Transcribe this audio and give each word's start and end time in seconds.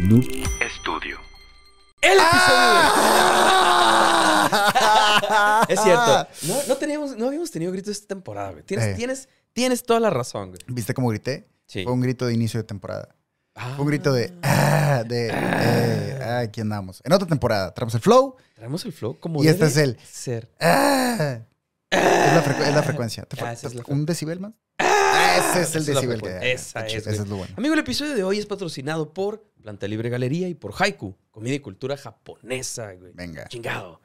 Noob 0.00 0.24
Estudio. 0.60 1.18
El 2.00 2.18
episodio 2.18 2.56
de- 2.56 2.80
Ah. 4.48 5.66
Es 5.68 5.80
cierto. 5.80 6.28
No, 6.42 6.54
no, 6.68 6.76
teníamos, 6.76 7.16
no 7.16 7.26
habíamos 7.26 7.50
tenido 7.50 7.72
gritos 7.72 7.92
esta 7.92 8.06
temporada, 8.08 8.52
güey. 8.52 8.62
Tienes, 8.64 8.86
Eh. 8.86 8.94
tienes, 8.96 9.28
tienes 9.52 9.82
toda 9.82 9.98
la 10.00 10.10
razón, 10.10 10.48
güey. 10.50 10.60
¿Viste 10.68 10.94
cómo 10.94 11.08
grité? 11.08 11.48
Sí. 11.66 11.82
Fue 11.84 11.92
un 11.92 12.00
grito 12.00 12.26
de 12.26 12.34
inicio 12.34 12.60
de 12.60 12.64
temporada. 12.64 13.14
Ah, 13.54 13.72
Fue 13.76 13.84
un 13.84 13.88
grito 13.88 14.12
de. 14.12 14.32
Ah, 14.42 15.02
de. 15.06 15.28
eh, 15.32 16.20
ah, 16.22 16.38
aquí 16.40 16.60
andamos. 16.60 17.00
En 17.04 17.12
otra 17.12 17.26
temporada, 17.26 17.72
traemos 17.74 17.94
el 17.94 18.00
flow. 18.00 18.36
Traemos 18.54 18.84
el 18.84 18.92
flow 18.92 19.18
como 19.18 19.42
Y 19.42 19.48
este 19.48 19.66
debe 19.66 19.70
es 19.70 19.76
el- 19.78 19.98
ser. 20.06 20.50
Ah. 20.60 21.38
Es, 21.90 22.00
la 22.34 22.42
frecu- 22.44 22.66
es 22.68 22.74
la 22.74 22.82
frecuencia. 22.82 23.24
¿Te 23.24 23.42
Ah, 23.42 23.52
es 23.52 23.74
la 23.74 23.82
¿Un 23.88 24.04
decibel 24.06 24.40
más? 24.40 24.52
Ese 25.38 25.62
es 25.62 25.74
el 25.76 25.82
esa 25.82 25.92
decibel. 25.94 26.22
que- 26.22 26.52
Esa 26.52 26.86
es, 26.86 27.06
es 27.06 27.28
lo 27.28 27.36
bueno. 27.36 27.54
Amigo, 27.56 27.74
el 27.74 27.80
episodio 27.80 28.14
de 28.14 28.22
hoy 28.24 28.38
es 28.38 28.46
patrocinado 28.46 29.12
por 29.12 29.42
Planta 29.62 29.86
Libre 29.88 30.08
Galería 30.10 30.48
y 30.48 30.54
por 30.54 30.74
Haiku, 30.78 31.14
comida 31.30 31.54
y 31.54 31.60
cultura 31.60 31.96
japonesa, 31.96 32.92
güey. 32.94 33.12
Venga. 33.14 33.46
Chingado. 33.48 34.00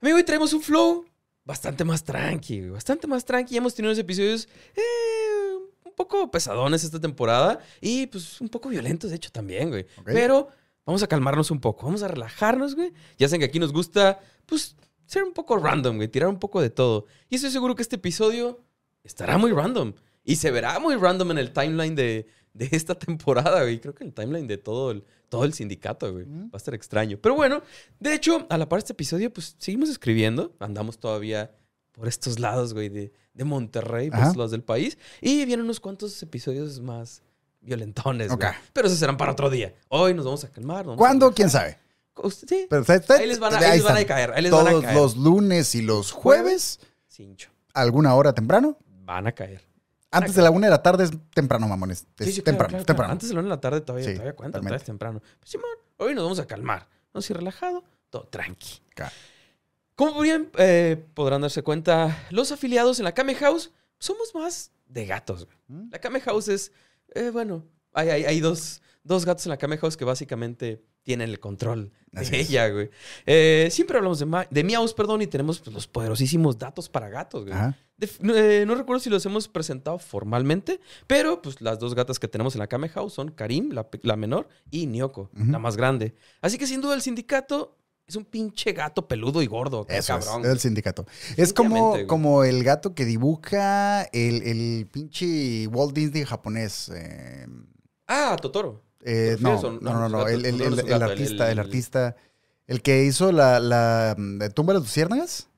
Amigo, 0.00 0.16
hoy 0.16 0.24
traemos 0.24 0.52
un 0.52 0.62
flow 0.62 1.04
bastante 1.44 1.84
más 1.84 2.04
tranqui, 2.04 2.58
güey. 2.60 2.70
Bastante 2.70 3.06
más 3.06 3.24
tranqui. 3.24 3.56
Hemos 3.56 3.74
tenido 3.74 3.90
unos 3.90 3.98
episodios 3.98 4.48
eh, 4.74 5.56
un 5.84 5.92
poco 5.94 6.30
pesadones 6.30 6.84
esta 6.84 7.00
temporada 7.00 7.58
y 7.80 8.06
pues 8.06 8.40
un 8.40 8.48
poco 8.48 8.68
violentos, 8.68 9.10
de 9.10 9.16
hecho, 9.16 9.30
también, 9.30 9.68
güey. 9.70 9.86
Pero 10.04 10.48
vamos 10.86 11.02
a 11.02 11.06
calmarnos 11.06 11.50
un 11.50 11.60
poco. 11.60 11.86
Vamos 11.86 12.02
a 12.02 12.08
relajarnos, 12.08 12.74
güey. 12.74 12.92
Ya 13.18 13.28
saben 13.28 13.40
que 13.40 13.46
aquí 13.46 13.58
nos 13.58 13.72
gusta, 13.72 14.20
pues, 14.46 14.74
ser 15.06 15.22
un 15.24 15.32
poco 15.32 15.56
random, 15.58 15.96
güey. 15.96 16.08
Tirar 16.08 16.28
un 16.28 16.38
poco 16.38 16.60
de 16.60 16.70
todo. 16.70 17.06
Y 17.28 17.36
estoy 17.36 17.50
seguro 17.50 17.74
que 17.74 17.82
este 17.82 17.96
episodio 17.96 18.60
estará 19.04 19.36
muy 19.38 19.52
random. 19.52 19.92
Y 20.24 20.36
se 20.36 20.50
verá 20.50 20.78
muy 20.78 20.96
random 20.96 21.32
en 21.32 21.38
el 21.38 21.52
timeline 21.52 21.94
de, 21.94 22.26
de 22.52 22.68
esta 22.72 22.94
temporada, 22.94 23.62
güey. 23.62 23.80
Creo 23.80 23.94
que 23.94 24.04
en 24.04 24.08
el 24.08 24.14
timeline 24.14 24.46
de 24.46 24.58
todo 24.58 24.90
el, 24.90 25.04
todo 25.28 25.44
el 25.44 25.52
sindicato, 25.54 26.12
güey. 26.12 26.24
Va 26.26 26.50
a 26.52 26.56
estar 26.56 26.74
extraño. 26.74 27.18
Pero 27.20 27.34
bueno, 27.34 27.62
de 27.98 28.14
hecho, 28.14 28.46
a 28.50 28.58
la 28.58 28.68
par 28.68 28.78
de 28.78 28.80
este 28.80 28.92
episodio, 28.92 29.32
pues 29.32 29.56
seguimos 29.58 29.88
escribiendo. 29.88 30.54
Andamos 30.60 30.98
todavía 30.98 31.50
por 31.92 32.06
estos 32.08 32.38
lados, 32.38 32.72
güey, 32.74 32.88
de, 32.88 33.12
de 33.34 33.44
Monterrey, 33.44 34.10
por 34.10 34.20
estos 34.20 34.36
lados 34.36 34.50
del 34.52 34.62
país. 34.62 34.98
Y 35.20 35.44
vienen 35.44 35.64
unos 35.64 35.80
cuantos 35.80 36.22
episodios 36.22 36.80
más 36.80 37.22
violentones, 37.60 38.28
güey. 38.34 38.48
Pero 38.72 38.86
esos 38.86 38.98
serán 38.98 39.16
para 39.16 39.32
otro 39.32 39.50
día. 39.50 39.74
Hoy 39.88 40.14
nos 40.14 40.24
vamos 40.24 40.44
a 40.44 40.50
calmar. 40.50 40.84
vamos 40.84 40.98
¿Cuándo? 40.98 41.32
¿Quién 41.32 41.50
sabe? 41.50 41.78
Usted- 42.16 42.48
sí. 42.48 42.66
Pero, 42.68 42.84
Ahí 43.18 43.26
les 43.26 43.38
van 43.38 43.54
a, 43.54 43.58
ahí 43.58 43.78
les 43.78 43.82
van 43.84 43.96
a 43.96 44.04
caer. 44.04 44.32
Ahí 44.32 44.42
les 44.42 44.52
van 44.52 44.66
a 44.66 44.70
Todos 44.70 44.84
caer. 44.84 44.96
los 44.96 45.16
lunes 45.16 45.74
y 45.74 45.80
los 45.82 46.10
jueves, 46.12 46.80
Cincho. 47.08 47.50
alguna 47.72 48.14
hora 48.14 48.34
temprano. 48.34 48.76
Van 49.04 49.26
a 49.26 49.32
caer. 49.32 49.62
Antes 50.10 50.34
de 50.34 50.42
la 50.42 50.50
una 50.50 50.66
de 50.66 50.70
la 50.72 50.82
tarde 50.82 51.04
es 51.04 51.10
temprano, 51.34 51.68
mamones. 51.68 52.06
Es 52.18 52.26
Sí, 52.26 52.32
sí, 52.32 52.42
temprano, 52.42 52.68
claro, 52.70 52.84
temprano. 52.84 53.12
Antes 53.12 53.28
de 53.28 53.34
la 53.34 53.40
una 53.40 53.48
de 53.50 53.54
la 53.56 53.60
tarde 53.60 53.80
todavía, 53.80 54.06
Sí, 54.06 54.12
todavía 54.14 54.34
cuenta, 54.34 54.58
totalmente. 54.58 54.68
todavía 54.68 54.82
es 54.82 54.84
temprano. 54.84 55.22
Pues, 55.38 55.50
Simón, 55.50 55.70
hoy 55.98 56.14
nos 56.14 56.24
vamos 56.24 56.40
a 56.40 56.46
calmar. 56.46 56.88
A 57.12 57.18
ir 57.18 57.36
relajado, 57.36 57.84
todo 58.08 58.24
tranqui. 58.28 58.80
Como 59.94 60.24
eh, 60.24 61.04
podrán 61.14 61.42
darse 61.42 61.62
cuenta, 61.62 62.26
los 62.30 62.52
afiliados 62.52 62.98
en 62.98 63.04
la 63.04 63.12
Kame 63.12 63.34
House 63.34 63.72
somos 63.98 64.34
más 64.34 64.72
de 64.86 65.06
gatos. 65.06 65.46
¿Mm? 65.68 65.90
La 65.90 65.98
Kame 65.98 66.20
House 66.20 66.48
es, 66.48 66.72
eh, 67.14 67.30
bueno, 67.30 67.64
hay, 67.92 68.08
hay, 68.08 68.24
hay 68.24 68.40
dos, 68.40 68.80
dos 69.04 69.24
gatos 69.24 69.44
en 69.46 69.50
la 69.50 69.58
Kame 69.58 69.76
House 69.78 69.96
que 69.96 70.04
básicamente 70.04 70.82
tienen 71.10 71.28
el 71.30 71.40
control 71.40 71.90
Así 72.14 72.30
de 72.32 72.40
es. 72.40 72.48
ella, 72.50 72.68
güey. 72.68 72.90
Eh, 73.26 73.68
siempre 73.70 73.96
hablamos 73.98 74.18
de, 74.18 74.26
ma- 74.26 74.46
de 74.50 74.64
miaus, 74.64 74.94
perdón, 74.94 75.22
y 75.22 75.26
tenemos 75.26 75.60
pues, 75.60 75.72
los 75.74 75.86
poderosísimos 75.86 76.58
datos 76.58 76.88
para 76.88 77.08
gatos, 77.08 77.44
güey. 77.46 77.56
Eh, 78.34 78.64
no 78.66 78.74
recuerdo 78.74 78.98
si 79.00 79.10
los 79.10 79.24
hemos 79.26 79.46
presentado 79.48 79.98
formalmente, 79.98 80.80
pero 81.06 81.42
pues 81.42 81.60
las 81.60 81.78
dos 81.78 81.94
gatas 81.94 82.18
que 82.18 82.28
tenemos 82.28 82.54
en 82.54 82.60
la 82.60 82.66
Kame 82.66 82.88
House 82.88 83.12
son 83.12 83.30
Karim, 83.30 83.70
la, 84.02 84.16
menor, 84.16 84.48
y 84.70 84.86
Nyoko, 84.86 85.30
la 85.34 85.58
más 85.58 85.76
grande. 85.76 86.14
Así 86.40 86.56
que 86.58 86.66
sin 86.66 86.80
duda 86.80 86.94
el 86.94 87.02
sindicato 87.02 87.76
es 88.06 88.16
un 88.16 88.24
pinche 88.24 88.72
gato 88.72 89.06
peludo 89.06 89.40
y 89.42 89.46
gordo, 89.46 89.86
Eso 89.88 89.98
es, 90.18 90.24
cabrón. 90.24 90.44
es 90.44 90.50
el 90.50 90.58
sindicato. 90.58 91.06
Es 91.36 91.52
como, 91.52 91.90
güey. 91.90 92.06
como 92.06 92.42
el 92.44 92.64
gato 92.64 92.94
que 92.94 93.04
dibuja 93.04 94.02
el, 94.12 94.42
el 94.42 94.88
pinche 94.90 95.66
Walt 95.68 95.94
Disney 95.94 96.24
japonés. 96.24 96.90
eh, 96.94 97.46
Ah, 98.08 98.36
Totoro. 98.40 98.82
Eh, 99.02 99.34
¿Te 99.36 99.42
no, 99.42 99.60
no, 99.62 99.78
no, 99.80 100.08
no, 100.08 100.28
el, 100.28 100.44
el- 100.44 100.60
el- 100.60 100.78
el 100.78 101.02
artista, 101.02 101.50
el, 101.50 101.58
artista, 101.58 102.16
el 102.66 102.82
que 102.82 103.04
hizo 103.04 103.32
la, 103.32 103.58
la 103.60 104.14
mm, 104.16 104.40
tumba 104.54 104.72
de 104.72 104.78
las 104.80 104.86
luciérnagas. 104.88 105.48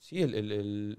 Sí, 0.00 0.20
el, 0.22 0.34
el, 0.34 0.52
el- 0.52 0.98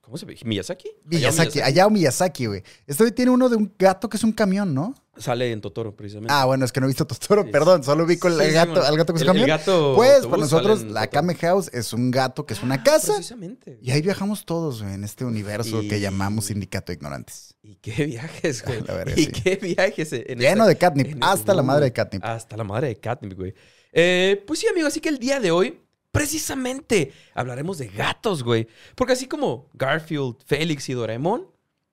¿Cómo 0.00 0.18
se 0.18 0.26
ve? 0.26 0.38
¿Miyazaki? 0.44 0.90
Miyazaki, 1.04 1.60
Hayao 1.60 1.88
Miyazaki, 1.90 2.46
güey. 2.46 2.62
Este 2.86 3.10
tiene 3.12 3.30
uno 3.30 3.48
de 3.48 3.56
un 3.56 3.72
gato 3.78 4.08
que 4.08 4.18
es 4.18 4.24
un 4.24 4.32
camión, 4.32 4.74
¿no? 4.74 4.94
Sale 5.16 5.52
en 5.52 5.60
Totoro, 5.60 5.94
precisamente. 5.94 6.32
Ah, 6.32 6.44
bueno, 6.44 6.64
es 6.64 6.72
que 6.72 6.80
no 6.80 6.86
he 6.86 6.88
visto 6.88 7.06
Totoro, 7.06 7.44
Sí. 7.44 7.50
perdón, 7.50 7.84
solo 7.84 8.04
vi 8.06 8.16
con 8.16 8.32
Sí, 8.34 8.40
el 8.40 8.48
sí, 8.48 8.54
gato, 8.54 8.72
man. 8.74 8.84
al 8.84 8.96
gato 8.96 9.14
que 9.14 9.24
camión. 9.24 9.46
gato 9.46 9.92
Pues 9.96 10.26
para 10.26 10.38
nosotros, 10.42 10.82
la. 10.84 11.06
Kame 11.08 11.34
House 11.36 11.70
es 11.72 11.92
un 11.92 12.10
gato 12.10 12.46
que 12.46 12.54
es 12.54 12.62
una 12.62 12.76
Ah, 12.76 12.82
casa. 12.82 13.14
Precisamente. 13.14 13.78
Y 13.80 13.90
ahí 13.92 14.02
viajamos 14.02 14.44
todos, 14.44 14.82
güey, 14.82 14.94
en 14.94 15.04
este 15.04 15.24
universo 15.24 15.82
Y- 15.82 15.88
que 15.88 16.00
llamamos 16.00 16.46
Sindicato 16.46 16.92
de 16.92 16.96
Ignorantes. 16.96 17.54
Y 17.62 17.76
qué 17.76 18.04
viajes, 18.06 18.62
güey. 18.66 18.80
La 18.82 19.04
y 19.16 19.24
sí. 19.24 19.32
qué 19.32 19.56
viajes. 19.56 20.12
En 20.12 20.38
Lleno 20.38 20.64
esta- 20.64 20.66
de 20.66 20.76
catnip, 20.76 21.06
en- 21.12 21.24
hasta 21.24 21.54
la 21.54 21.62
uh, 21.62 21.64
madre 21.64 21.84
de 21.86 21.92
catnip. 21.92 22.24
Hasta 22.24 22.56
la 22.56 22.64
madre 22.64 22.88
de 22.88 22.96
Catnip, 22.96 23.34
güey. 23.38 23.54
Eh, 23.92 24.42
pues 24.46 24.58
sí, 24.58 24.66
amigo, 24.66 24.86
así 24.88 25.00
que 25.00 25.08
el 25.08 25.18
día 25.18 25.38
de 25.40 25.50
hoy, 25.52 25.80
precisamente, 26.10 27.12
hablaremos 27.34 27.78
de 27.78 27.88
gatos, 27.88 28.42
güey. 28.42 28.66
Porque 28.94 29.12
así 29.12 29.26
como 29.28 29.68
Garfield, 29.74 30.36
Félix 30.46 30.88
y 30.88 30.94
Doraemon, 30.94 31.46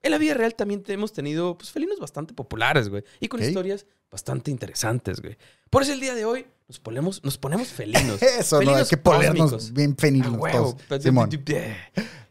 en 0.04 0.12
la 0.12 0.18
vida 0.18 0.34
real 0.34 0.56
también 0.56 0.84
hemos 0.88 1.14
tenido 1.14 1.58
pues, 1.58 1.72
felinos 1.72 2.00
bastante 2.00 2.34
populares, 2.34 2.90
güey. 2.90 3.04
Y 3.20 3.28
con 3.28 3.42
historias 3.42 3.86
bastante 4.10 4.52
interesantes, 4.52 5.22
güey. 5.22 5.38
Por 5.70 5.84
eso 5.84 5.94
el 5.94 6.00
día 6.00 6.16
de 6.16 6.26
hoy 6.26 6.46
nos 6.68 6.80
ponemos, 6.80 7.24
nos 7.24 7.38
ponemos 7.38 7.70
felinos. 7.70 8.22
Eso, 8.22 8.56
no, 8.56 8.62
hay 8.62 8.66
Felinos 8.68 8.90
que 8.90 8.98
ponernos 8.98 9.74
bien 9.74 9.96
A 9.98 10.02
feninos 10.02 10.34
huevo. 10.38 10.78
todos. 10.88 11.04
Simón. 11.04 11.30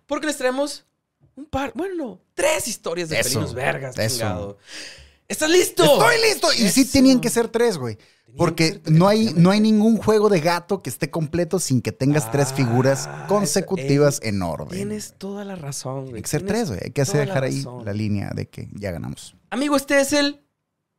Porque 0.07 0.27
les 0.27 0.37
traemos 0.37 0.85
un 1.37 1.47
par, 1.47 1.73
bueno, 1.75 1.95
no, 1.95 2.21
tres 2.35 2.69
historias 2.69 3.09
de 3.09 3.21
Eso, 3.21 3.31
felinos 3.31 3.55
vergas, 3.55 3.99
eso. 3.99 4.17
chingado. 4.19 4.59
¿Estás 5.31 5.49
listo? 5.51 5.85
Estoy 5.85 6.17
listo. 6.29 6.53
Y 6.53 6.69
sí 6.71 6.85
tenían 6.85 7.21
que 7.21 7.31
ser 7.31 7.49
tres, 7.49 7.79
güey. 7.79 7.97
Porque 8.37 8.81
no 8.87 9.09
hay, 9.09 9.33
no 9.35 9.51
hay 9.51 9.61
ningún 9.61 9.97
juego 9.97 10.29
de 10.29 10.41
gato 10.41 10.83
que 10.83 10.91
esté 10.91 11.11
completo 11.11 11.59
sin 11.59 11.81
que 11.83 11.91
tengas 11.93 12.31
tres 12.31 12.49
Ah, 12.53 12.55
figuras 12.55 13.09
consecutivas 13.29 14.21
ey, 14.23 14.29
en 14.31 14.43
orden. 14.43 14.69
Tienes 14.69 15.15
toda 15.19 15.45
la 15.45 15.57
razón, 15.57 16.01
güey. 16.03 16.07
Tiene 16.07 16.23
que 16.23 16.29
ser 16.29 16.41
Tienes 16.43 16.55
tres, 16.57 16.69
güey. 16.69 16.81
Hay 16.85 16.91
que 16.93 17.01
hacer 17.03 17.17
la 17.17 17.25
dejar 17.27 17.45
ahí 17.45 17.57
razón. 17.59 17.85
la 17.85 17.93
línea 17.93 18.31
de 18.35 18.49
que 18.49 18.69
ya 18.73 18.91
ganamos. 18.93 19.35
Amigo, 19.51 19.77
este 19.77 20.01
es 20.01 20.13
el. 20.13 20.45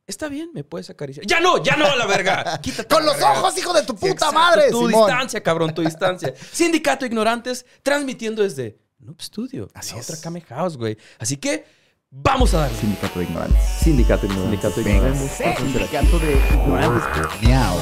Está 0.06 0.28
bien, 0.28 0.50
me 0.52 0.64
puedes 0.64 0.90
acariciar. 0.90 1.24
¡Ya 1.26 1.40
no! 1.40 1.62
¡Ya 1.62 1.76
no, 1.76 1.86
a 1.86 1.96
la 1.96 2.06
verga! 2.06 2.58
Quítate. 2.62 2.92
¡Con 2.92 3.06
los 3.06 3.14
verga. 3.14 3.32
ojos, 3.40 3.56
hijo 3.56 3.72
de 3.72 3.82
tu 3.82 3.94
puta 3.94 4.12
exacto, 4.12 4.34
madre! 4.34 4.70
Tu 4.70 4.86
Simón! 4.88 5.06
distancia, 5.06 5.42
cabrón, 5.42 5.72
tu 5.74 5.80
distancia. 5.82 6.34
Sindicato 6.52 7.06
Ignorantes, 7.06 7.64
transmitiendo 7.82 8.42
desde 8.42 8.78
Noob 8.98 9.20
Studio. 9.22 9.68
Así 9.74 9.94
la 9.94 10.00
es. 10.00 10.10
otra 10.10 10.20
Kame 10.20 10.40
House, 10.42 10.76
güey. 10.76 10.98
Así 11.18 11.36
que, 11.36 11.64
vamos 12.12 12.54
a 12.54 12.58
darle. 12.60 12.76
Sindicato 12.78 13.18
de 13.18 13.24
ignorantes. 13.24 13.64
Sindicato 13.80 14.28
Sindicato 14.28 14.82
Venga. 14.84 15.14
Sindicato 15.16 16.18
de 16.18 16.32
ignorantes. 16.54 17.42
Miau. 17.42 17.76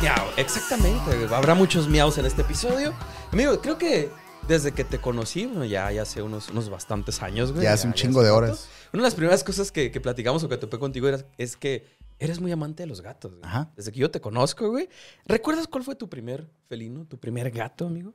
Miau, 0.00 0.26
exactamente. 0.36 1.34
Habrá 1.34 1.54
muchos 1.54 1.88
miaus 1.88 2.16
en 2.18 2.26
este 2.26 2.42
episodio. 2.42 2.92
Amigo, 3.32 3.60
creo 3.60 3.78
que 3.78 4.10
desde 4.46 4.72
que 4.72 4.84
te 4.84 4.98
conocí, 4.98 5.46
bueno, 5.46 5.64
ya, 5.64 5.90
ya 5.90 6.02
hace 6.02 6.22
unos, 6.22 6.50
unos 6.50 6.68
bastantes 6.68 7.22
años, 7.22 7.52
güey. 7.52 7.64
Ya 7.64 7.72
hace 7.72 7.86
un 7.86 7.94
chingo 7.94 8.22
de 8.22 8.28
rato. 8.28 8.36
horas. 8.38 8.68
Una 8.92 9.02
de 9.02 9.06
las 9.08 9.14
primeras 9.14 9.42
cosas 9.42 9.72
que, 9.72 9.90
que 9.90 10.00
platicamos 10.00 10.44
o 10.44 10.48
que 10.48 10.56
topé 10.56 10.78
contigo 10.78 11.08
era- 11.08 11.24
es 11.38 11.56
que 11.56 11.86
eres 12.18 12.40
muy 12.40 12.52
amante 12.52 12.82
de 12.84 12.86
los 12.86 13.00
gatos, 13.00 13.32
güey. 13.32 13.44
Ajá. 13.44 13.72
Desde 13.76 13.90
que 13.92 13.98
yo 14.00 14.10
te 14.10 14.20
conozco, 14.20 14.68
güey. 14.70 14.88
¿Recuerdas 15.26 15.66
cuál 15.66 15.82
fue 15.84 15.94
tu 15.96 16.08
primer 16.08 16.48
felino, 16.68 17.04
tu 17.06 17.18
primer 17.18 17.50
gato, 17.50 17.86
amigo? 17.86 18.14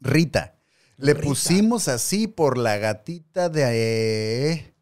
Rita. 0.00 0.54
Le 0.98 1.12
Rita. 1.14 1.26
pusimos 1.26 1.88
así 1.88 2.26
por 2.26 2.56
la 2.58 2.76
gatita 2.78 3.48
de. 3.48 3.62
eh, 4.52 4.74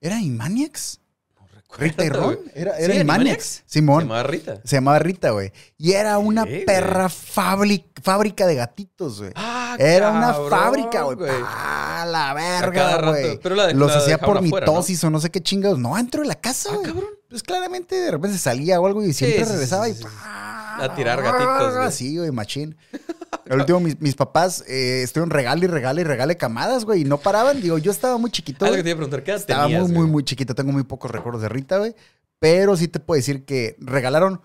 ¿Era 0.00 0.20
Imaniacs? 0.20 1.00
No. 1.38 1.46
Rita 1.78 2.04
y 2.04 2.08
Ron. 2.08 2.38
Era, 2.54 2.76
Sí, 2.76 2.82
era 2.82 2.94
¿en 2.94 3.00
Imaniacs. 3.02 3.02
Imaniacs? 3.02 3.44
Se 3.44 3.62
Simón. 3.66 4.02
llamaba 4.04 4.22
Rita. 4.24 4.60
Se 4.64 4.76
llamaba 4.76 4.98
Rita, 4.98 5.30
güey. 5.30 5.52
Y 5.78 5.92
era 5.92 6.18
una 6.18 6.44
perra 6.66 7.08
fábrica 7.08 8.46
de 8.46 8.54
gatitos, 8.56 9.20
güey. 9.20 9.32
Ah, 9.36 9.76
Era 9.78 10.10
una 10.10 10.34
fábrica, 10.48 11.02
güey. 11.02 11.16
Ah, 11.44 12.04
la 12.08 12.34
verga, 12.34 13.10
güey. 13.10 13.74
Los 13.74 13.94
hacía 13.94 14.18
por 14.18 14.38
afuera, 14.38 14.66
¿no? 14.66 14.72
mitosis 14.72 15.04
o 15.04 15.10
no 15.10 15.20
sé 15.20 15.30
qué 15.30 15.40
chingados. 15.40 15.78
No, 15.78 15.94
dentro 15.96 16.22
de 16.22 16.28
la 16.28 16.34
casa, 16.34 16.70
Ah, 16.72 16.74
güey. 16.76 16.86
cabrón. 16.86 17.10
Pues 17.28 17.44
claramente 17.44 17.94
de 17.94 18.10
repente 18.10 18.36
salía 18.38 18.80
o 18.80 18.86
algo 18.86 19.04
y 19.04 19.12
siempre 19.12 19.38
sí, 19.40 19.44
sí, 19.44 19.52
regresaba 19.52 19.84
sí, 19.84 19.92
y... 19.92 19.94
sí, 19.94 20.02
sí. 20.02 20.08
A 20.82 20.92
tirar 20.96 21.22
gatitos, 21.22 21.76
güey. 21.76 21.92
Sí, 21.92 22.16
güey, 22.18 22.32
machín. 22.32 22.76
Al 23.48 23.60
último, 23.60 23.80
mis, 23.80 24.00
mis 24.00 24.14
papás 24.14 24.64
eh, 24.68 25.02
estuvieron 25.02 25.30
regale 25.30 25.64
y 25.64 25.68
regale 25.68 26.00
y 26.02 26.04
regale 26.04 26.36
camadas, 26.36 26.84
güey, 26.84 27.02
y 27.02 27.04
no 27.04 27.18
paraban. 27.18 27.60
Digo, 27.60 27.78
yo 27.78 27.90
estaba 27.90 28.18
muy 28.18 28.30
chiquito. 28.30 28.64
Algo 28.64 28.76
que 28.76 28.82
te 28.82 28.90
iba 28.90 28.94
a 28.94 28.98
preguntar, 28.98 29.22
¿qué 29.22 29.30
edad 29.32 29.40
Estaba 29.40 29.64
tenías, 29.64 29.82
muy, 29.82 29.92
muy, 29.92 30.06
muy 30.06 30.24
chiquito. 30.24 30.54
Tengo 30.54 30.72
muy 30.72 30.84
pocos 30.84 31.10
recuerdos 31.10 31.42
de 31.42 31.48
Rita, 31.48 31.78
güey. 31.78 31.94
Pero 32.38 32.76
sí 32.76 32.88
te 32.88 33.00
puedo 33.00 33.16
decir 33.16 33.44
que 33.44 33.76
regalaron 33.78 34.40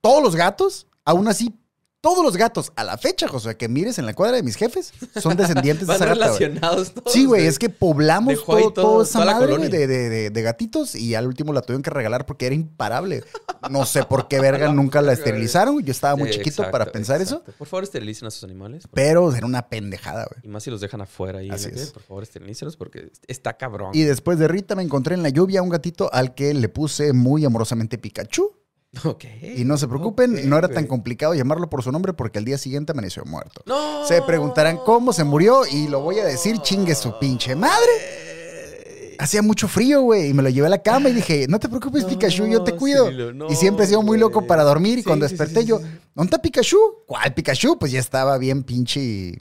todos 0.00 0.22
los 0.22 0.36
gatos. 0.36 0.86
Aún 1.04 1.28
así, 1.28 1.58
Todos 2.02 2.24
los 2.24 2.34
gatos, 2.38 2.72
a 2.76 2.84
la 2.84 2.96
fecha, 2.96 3.28
José, 3.28 3.58
que 3.58 3.68
mires 3.68 3.98
en 3.98 4.06
la 4.06 4.14
cuadra 4.14 4.36
de 4.36 4.42
mis 4.42 4.56
jefes, 4.56 4.92
son 5.20 5.36
descendientes 5.36 5.86
de 5.86 5.94
esa 5.96 6.06
gata, 6.06 6.28
güey. 6.30 6.38
relacionados 6.38 6.94
todos. 6.94 7.12
Sí, 7.12 7.26
güey, 7.26 7.46
es 7.46 7.58
que 7.58 7.68
poblamos 7.68 8.28
Dejó 8.34 8.56
ahí 8.56 8.62
todo, 8.62 8.72
todo- 8.72 8.84
toda 8.92 9.04
esa 9.04 9.12
toda 9.14 9.24
la 9.26 9.32
madre, 9.34 9.46
güey, 9.48 9.68
colonia. 9.68 9.78
de, 9.78 9.86
de- 9.86 10.08
de- 10.08 10.30
de 10.30 10.42
gatitos 10.42 10.94
y 10.94 11.14
al 11.14 11.26
último 11.26 11.52
la 11.52 11.60
tuvieron 11.60 11.82
que 11.82 11.90
regalar 11.90 12.24
porque 12.24 12.46
era 12.46 12.54
imparable. 12.54 13.22
No 13.70 13.84
sé 13.84 14.02
por 14.04 14.28
qué 14.28 14.40
verga 14.40 14.68
nunca 14.72 15.02
la 15.02 15.12
esterilizaron. 15.12 15.78
Yo 15.82 15.90
estaba 15.92 16.16
muy 16.16 16.28
Sí, 16.28 16.38
chiquito 16.38 16.62
exacto, 16.62 16.72
para 16.72 16.86
pensar 16.90 17.20
eso, 17.20 17.36
exacto. 17.36 17.52
Por 17.58 17.66
favor, 17.68 17.84
esterilicen 17.84 18.28
a 18.28 18.30
sus 18.30 18.44
animales. 18.44 18.84
por- 18.86 18.94
pero 18.94 19.34
era 19.34 19.44
una 19.44 19.68
pendejada, 19.68 20.26
güey. 20.30 20.40
Y 20.42 20.48
más 20.48 20.62
si 20.62 20.70
los 20.70 20.80
dejan 20.80 21.02
afuera 21.02 21.40
ahí. 21.40 21.48
en 21.48 21.52
Así 21.52 21.68
calle, 21.68 21.82
es. 21.82 21.90
Por 21.90 22.02
favor, 22.02 22.22
esterilícenlos 22.22 22.78
porque 22.78 23.12
está 23.26 23.58
cabrón. 23.58 23.90
Y 23.92 24.04
después 24.04 24.38
de 24.38 24.48
Rita 24.48 24.74
me 24.74 24.82
encontré 24.82 25.16
en 25.16 25.22
la 25.22 25.28
lluvia 25.28 25.60
un 25.60 25.68
gatito 25.68 26.10
al 26.14 26.34
que 26.34 26.54
le 26.54 26.70
puse 26.70 27.12
muy 27.12 27.44
amorosamente 27.44 27.98
Pikachu. 27.98 28.56
Ok. 29.04 29.24
Y 29.56 29.64
no 29.64 29.76
se 29.78 29.86
preocupen, 29.86 30.48
no 30.48 30.58
era 30.58 30.68
tan 30.68 30.86
complicado 30.86 31.34
llamarlo 31.34 31.70
por 31.70 31.82
su 31.82 31.92
nombre 31.92 32.12
porque 32.12 32.38
al 32.38 32.44
día 32.44 32.58
siguiente 32.58 32.92
amaneció 32.92 33.24
muerto. 33.24 33.62
No. 33.66 34.04
Se 34.04 34.20
preguntarán 34.22 34.78
cómo 34.78 35.12
se 35.12 35.24
murió 35.24 35.66
y 35.66 35.88
lo 35.88 36.00
voy 36.00 36.18
a 36.18 36.24
decir, 36.24 36.58
chingue 36.58 36.94
su 36.94 37.18
pinche 37.18 37.54
madre. 37.54 39.16
Hacía 39.18 39.42
mucho 39.42 39.68
frío, 39.68 40.00
güey, 40.00 40.30
y 40.30 40.34
me 40.34 40.42
lo 40.42 40.48
llevé 40.48 40.66
a 40.66 40.70
la 40.70 40.82
cama 40.82 41.10
y 41.10 41.12
dije, 41.12 41.46
no 41.46 41.60
te 41.60 41.68
preocupes, 41.68 42.04
Pikachu, 42.04 42.46
yo 42.46 42.64
te 42.64 42.74
cuido. 42.74 43.10
No, 43.34 43.50
y 43.50 43.54
siempre 43.54 43.84
he 43.84 43.88
sido 43.88 44.02
muy 44.02 44.16
loco 44.18 44.46
para 44.46 44.64
dormir 44.64 44.94
y 44.98 45.02
Sí, 45.02 45.06
cuando 45.06 45.28
desperté 45.28 45.60
sí, 45.60 45.66
yo. 45.66 45.78
¿dónde 46.14 46.30
está 46.30 46.40
Pikachu? 46.40 46.78
¿Cuál 47.06 47.34
Pikachu? 47.34 47.78
Pues 47.78 47.92
ya 47.92 48.00
estaba 48.00 48.38
bien 48.38 48.62
pinche... 48.64 49.38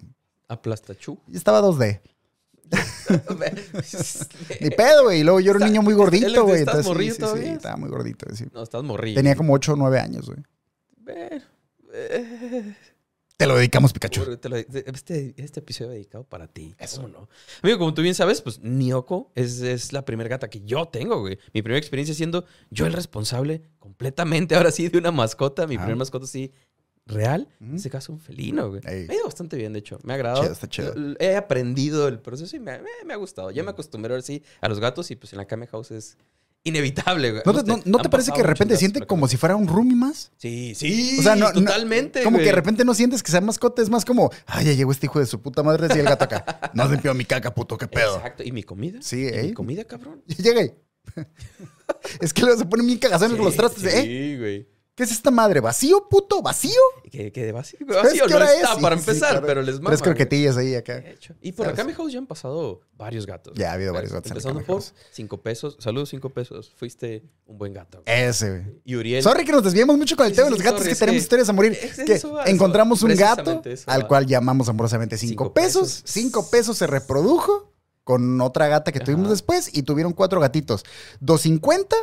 Aplastachú. 0.50 1.18
Ya 1.28 1.38
estaba 1.38 1.62
2D. 1.62 2.02
Ni 4.62 4.70
pedo, 4.70 5.04
güey. 5.06 5.22
Y 5.22 5.24
luego 5.24 5.40
yo 5.40 5.52
era 5.52 5.60
un 5.66 5.72
niño 5.72 5.82
muy 5.82 5.94
gordito, 5.94 6.44
güey. 6.44 6.60
¿estás 6.62 6.84
sí, 6.84 6.88
morrillo 6.90 7.14
sí, 7.36 7.46
estaba 7.46 7.78
muy 7.78 7.90
gordito. 7.90 8.26
sí. 8.36 8.46
No, 8.54 8.64
estás 8.64 8.84
morrillo. 8.84 9.16
Tenía 9.16 9.36
como 9.36 9.54
8 9.54 9.74
o 9.74 9.76
9 9.76 10.00
años, 10.00 10.28
güey. 10.30 10.40
Te 13.38 13.48
lo 13.48 13.56
dedicamos, 13.56 13.94
Pikachu. 13.94 14.36
Te 14.38 14.50
lo- 14.50 14.58
este, 14.58 15.34
este 15.38 15.60
episodio 15.62 15.92
dedicado 15.92 16.26
para 16.26 16.48
ti. 16.48 16.76
¿Cómo 16.96 17.08
no? 17.08 17.30
Amigo, 17.62 17.80
como 17.80 17.94
tú 17.94 18.02
bien 18.02 18.14
sabes, 18.14 18.42
pues 18.42 18.60
Nioko 18.60 19.32
es, 19.34 19.62
es 19.62 19.94
la 19.94 20.04
primera 20.04 20.28
gata 20.30 20.50
que 20.50 20.60
yo 20.62 20.88
tengo, 20.90 21.22
güey. 21.22 21.40
Mi 21.54 21.62
primera 21.62 21.80
experiencia 21.80 22.14
siendo 22.14 22.44
yo 22.70 22.86
el 22.86 22.92
responsable 22.92 23.62
completamente, 23.80 24.56
ahora 24.56 24.72
sí, 24.72 24.90
de 24.90 24.98
una 24.98 25.12
mascota. 25.12 25.68
Mi 25.68 25.76
Ah. 25.76 25.80
primera 25.80 25.96
mascota, 25.96 26.28
sí, 26.28 26.52
real. 27.10 27.48
Ujú. 27.60 27.70
En 27.72 27.76
este 27.76 27.90
caso, 27.90 28.14
un 28.14 28.20
felino, 28.20 28.70
güey. 28.70 28.82
Ey. 28.86 29.06
Me 29.08 29.14
ha 29.14 29.18
ido 29.18 29.26
bastante 29.26 29.58
bien, 29.58 29.74
de 29.74 29.80
hecho. 29.80 30.00
Me 30.04 30.14
ha 30.14 30.16
agradado. 30.16 30.42
Chido, 30.44 30.54
está 30.54 30.68
chido. 30.68 30.94
He 31.20 31.36
aprendido 31.36 32.08
el 32.08 32.20
proceso 32.20 32.56
y 32.56 32.60
me, 32.60 32.78
me- 32.80 32.90
me 33.06 33.14
ha 33.14 33.18
gustado. 33.18 33.52
Ya 33.52 33.64
me 33.64 33.72
acostumbré 33.72 34.14
ahora 34.14 34.22
sí 34.24 34.44
a 34.62 34.70
los 34.70 34.80
gatos 34.80 35.12
y 35.12 35.16
pues 35.16 35.34
en 35.34 35.38
la 35.38 35.46
Kame 35.46 35.68
House 35.68 35.92
es 35.92 36.18
inevitable, 36.64 37.32
güey. 37.32 37.44
¿No 37.46 37.54
te, 37.64 37.64
no- 37.72 37.82
no 37.86 37.98
te 38.00 38.10
parece 38.10 38.32
que 38.32 38.42
de 38.42 38.48
repente 38.48 38.76
siente 38.78 39.06
como 39.06 39.28
si 39.28 39.38
fuera 39.38 39.56
un 39.56 39.68
roomie 39.68 39.96
más? 39.96 40.32
Sí, 40.38 40.74
sí. 40.76 41.16
O 41.20 41.24
sea, 41.24 41.36
no, 41.36 41.52
totalmente, 41.54 42.22
Como 42.24 42.38
que 42.38 42.46
de 42.46 42.52
repente 42.52 42.84
no 42.86 42.94
sientes 42.94 43.24
que 43.24 43.32
sea 43.32 43.42
mascota, 43.42 43.82
es 43.82 43.90
más 43.90 44.04
como, 44.06 44.30
ay, 44.46 44.66
ya 44.66 44.74
llegó 44.74 44.92
este 44.92 45.06
hijo 45.08 45.20
de 45.20 45.26
su 45.26 45.42
puta 45.42 45.64
madre, 45.64 45.88
decía 45.88 46.02
el 46.02 46.08
gato 46.10 46.26
acá. 46.26 46.72
No 46.74 46.84
has 46.84 46.92
limpiado 46.92 47.16
mi 47.16 47.26
caca, 47.26 47.54
puto, 47.56 47.78
qué 47.78 47.88
pedo. 47.88 48.18
Exacto. 48.18 48.44
¿Y 48.44 48.52
mi 48.52 48.64
comida? 48.64 49.00
Sí, 49.02 49.22
¿Y 49.22 49.28
¿eh? 49.28 49.44
mi 49.44 49.54
comida, 49.54 49.84
cabrón? 49.86 50.22
Y 50.28 50.36
llega 50.44 50.60
ahí. 50.62 50.74
es 52.20 52.34
que 52.34 52.42
luego 52.42 52.58
se 52.60 52.66
ponen 52.66 52.86
bien 52.86 53.00
cagazones 53.00 53.36
con 53.38 53.46
los 53.46 53.56
trastes. 53.56 53.82
de, 53.84 54.00
¿Eh? 54.00 54.04
Sí, 54.04 54.38
güey. 54.38 54.68
¿Qué 55.00 55.04
es 55.06 55.12
esta 55.14 55.32
madre? 55.32 55.62
¿Vacío, 55.62 56.10
puto? 56.10 56.42
¿Vacío? 56.42 56.74
Que 57.10 57.32
de 57.32 57.54
vacío, 57.54 57.80
¿Sabes 57.88 58.04
vacío 58.04 58.26
qué 58.26 58.34
no 58.34 58.44
está 58.44 58.74
es? 58.74 58.80
para 58.82 58.98
Sí, 58.98 59.04
sí, 59.04 59.10
empezar, 59.12 59.30
claro. 59.32 59.48
pero 59.48 59.62
les 59.62 59.76
mama. 59.76 59.92
Tres 59.92 60.02
croquetillas 60.02 60.58
ahí 60.58 60.76
acá. 60.76 61.02
Y 61.40 61.54
por 61.54 61.68
la 61.68 61.74
Kame 61.74 61.94
House 61.94 62.12
ya 62.12 62.20
han 62.20 62.28
pasado 62.28 62.82
varios 62.98 63.26
gatos. 63.26 63.54
Ya 63.56 63.70
ha 63.72 63.76
habido 63.76 63.94
varios 63.94 64.12
gatos 64.12 64.30
Empezando 64.30 64.62
por 64.66 64.84
cinco 65.12 65.42
pesos. 65.42 65.78
Saludos, 65.80 66.10
cinco 66.10 66.32
pesos. 66.32 66.74
Fuiste 66.76 67.24
un 67.46 67.58
buen 67.58 67.74
gato. 67.74 68.04
güey. 68.06 68.24
Ese, 68.24 68.50
güey. 68.50 68.82
Y 68.84 68.98
Uriel. 68.98 69.24
Sorry 69.24 69.46
que 69.46 69.54
nos 69.54 69.64
desviemos 69.64 69.98
mucho 69.98 70.18
con 70.18 70.26
el 70.26 70.34
tema 70.34 70.46
de 70.48 70.52
los 70.52 70.62
gatos 70.62 70.80
sorry, 70.82 70.92
que 70.94 71.00
tenemos 71.00 71.22
historias 71.22 71.48
a 71.48 71.54
morir. 71.54 71.80
es- 71.82 71.96
que 72.04 72.14
eso 72.16 72.34
va, 72.34 72.44
eso 72.44 72.52
encontramos 72.54 73.02
un 73.02 73.16
gato 73.16 73.62
eso 73.64 73.90
al 73.90 74.06
cual 74.06 74.26
llamamos 74.26 74.68
amorosamente 74.68 75.16
cinco, 75.18 75.46
Cinco 75.46 75.54
pesos. 75.54 75.82
pesos. 75.84 76.04
Cinco 76.08 76.50
pesos 76.52 76.78
se 76.78 76.88
reprodujo 76.88 77.72
con 78.04 78.42
otra 78.42 78.68
gata 78.68 78.92
que 78.92 79.00
tuvimos 79.00 79.28
Ajá. 79.28 79.32
después 79.32 79.70
y 79.72 79.84
tuvieron 79.84 80.12
cuatro 80.12 80.42
gatitos. 80.42 80.84
250 81.22 81.96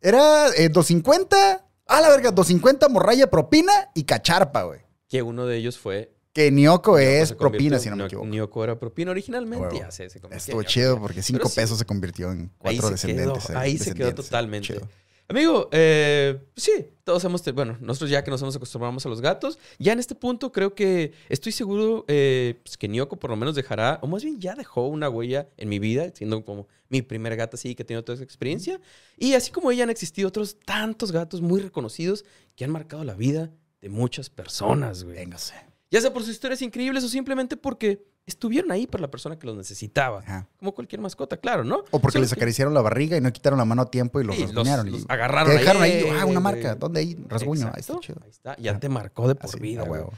era 0.00 0.48
eh, 0.56 0.68
250. 0.68 1.64
Ah, 1.88 2.00
la 2.00 2.10
verga, 2.10 2.30
250 2.30 2.88
morralla 2.90 3.28
propina 3.30 3.72
y 3.94 4.04
cacharpa, 4.04 4.62
güey. 4.64 4.80
Que 5.08 5.22
uno 5.22 5.46
de 5.46 5.56
ellos 5.56 5.78
fue. 5.78 6.14
Que 6.34 6.50
Nioko 6.50 6.92
Nyoko 6.92 6.98
es 6.98 7.32
propina, 7.32 7.78
si 7.78 7.88
no 7.88 7.96
me 7.96 8.04
equivoco. 8.04 8.28
Nyoko 8.28 8.62
era 8.62 8.78
propina 8.78 9.10
originalmente. 9.10 9.66
Huevo. 9.66 9.78
Ya 9.80 9.90
sé, 9.90 10.10
se 10.10 10.20
convirtió 10.20 10.36
Estuvo 10.52 10.62
chido 10.62 11.00
porque 11.00 11.22
cinco 11.22 11.38
Pero 11.44 11.48
sí, 11.50 11.56
pesos 11.56 11.78
se 11.78 11.84
convirtió 11.86 12.30
en 12.30 12.40
Ahí 12.40 12.76
cuatro 12.78 12.82
se 12.88 12.90
descendientes. 12.92 13.46
quedó, 13.46 13.58
eh, 13.58 13.60
ahí 13.60 13.78
se 13.78 13.94
quedó 13.94 14.08
eh, 14.08 14.12
totalmente. 14.12 14.68
chido. 14.68 14.88
Amigo, 15.30 15.68
eh, 15.72 16.40
sí, 16.56 16.86
todos 17.04 17.22
hemos, 17.24 17.44
bueno, 17.52 17.76
nosotros 17.82 18.08
ya 18.08 18.24
que 18.24 18.30
nos 18.30 18.40
hemos 18.40 18.56
acostumbrado 18.56 18.96
a 18.98 19.08
los 19.10 19.20
gatos, 19.20 19.58
ya 19.78 19.92
en 19.92 19.98
este 19.98 20.14
punto 20.14 20.52
creo 20.52 20.74
que 20.74 21.12
estoy 21.28 21.52
seguro 21.52 22.06
eh, 22.08 22.58
pues, 22.62 22.78
que 22.78 22.88
Nyoko 22.88 23.18
por 23.18 23.28
lo 23.28 23.36
menos 23.36 23.54
dejará, 23.54 23.98
o 24.00 24.06
más 24.06 24.24
bien 24.24 24.40
ya 24.40 24.54
dejó 24.54 24.86
una 24.88 25.10
huella 25.10 25.46
en 25.58 25.68
mi 25.68 25.78
vida, 25.78 26.10
siendo 26.14 26.42
como 26.46 26.66
mi 26.88 27.02
primer 27.02 27.36
gata 27.36 27.56
así 27.58 27.74
que 27.74 27.82
he 27.82 27.84
tenido 27.84 28.02
toda 28.04 28.14
esa 28.14 28.24
experiencia. 28.24 28.80
Y 29.18 29.34
así 29.34 29.50
como 29.50 29.70
ella 29.70 29.84
han 29.84 29.90
existido 29.90 30.28
otros 30.28 30.58
tantos 30.64 31.12
gatos 31.12 31.42
muy 31.42 31.60
reconocidos 31.60 32.24
que 32.56 32.64
han 32.64 32.70
marcado 32.70 33.04
la 33.04 33.14
vida 33.14 33.50
de 33.82 33.90
muchas 33.90 34.30
personas, 34.30 35.04
güey. 35.04 35.16
Véngase. 35.16 35.56
Ya 35.90 36.00
sea 36.00 36.10
por 36.10 36.22
sus 36.22 36.32
historias 36.32 36.62
increíbles 36.62 37.04
o 37.04 37.08
simplemente 37.08 37.58
porque 37.58 38.02
estuvieron 38.28 38.70
ahí 38.70 38.86
para 38.86 39.02
la 39.02 39.10
persona 39.10 39.38
que 39.38 39.46
los 39.46 39.56
necesitaba. 39.56 40.20
Ajá. 40.20 40.48
Como 40.58 40.72
cualquier 40.74 41.00
mascota, 41.00 41.36
claro, 41.38 41.64
¿no? 41.64 41.84
O 41.90 41.98
porque 42.00 42.12
Solo 42.14 42.22
les 42.22 42.32
que- 42.32 42.38
acariciaron 42.38 42.72
la 42.74 42.80
barriga 42.82 43.16
y 43.16 43.20
no 43.20 43.32
quitaron 43.32 43.58
la 43.58 43.64
mano 43.64 43.82
a 43.82 43.90
tiempo 43.90 44.20
y 44.20 44.24
los 44.24 44.36
Sí, 44.36 44.42
rasguñaron. 44.46 44.90
los 44.92 45.00
y- 45.02 45.04
agarraron 45.08 45.52
que 45.52 45.58
dejaron 45.58 45.82
ahí, 45.82 45.92
ahí, 45.92 46.10
ah, 46.20 46.26
una 46.26 46.40
marca. 46.40 46.74
¿Dónde 46.76 47.00
ahí? 47.00 47.16
Rasguño. 47.28 47.66
Ahí 47.74 47.80
está 47.80 47.98
chido. 48.00 48.20
Ahí 48.22 48.30
está, 48.30 48.56
ya 48.58 48.78
te 48.78 48.88
marcó 48.88 49.26
de 49.26 49.34
por 49.34 49.50
Así, 49.50 49.58
vida, 49.58 49.82
huevo. 49.82 50.12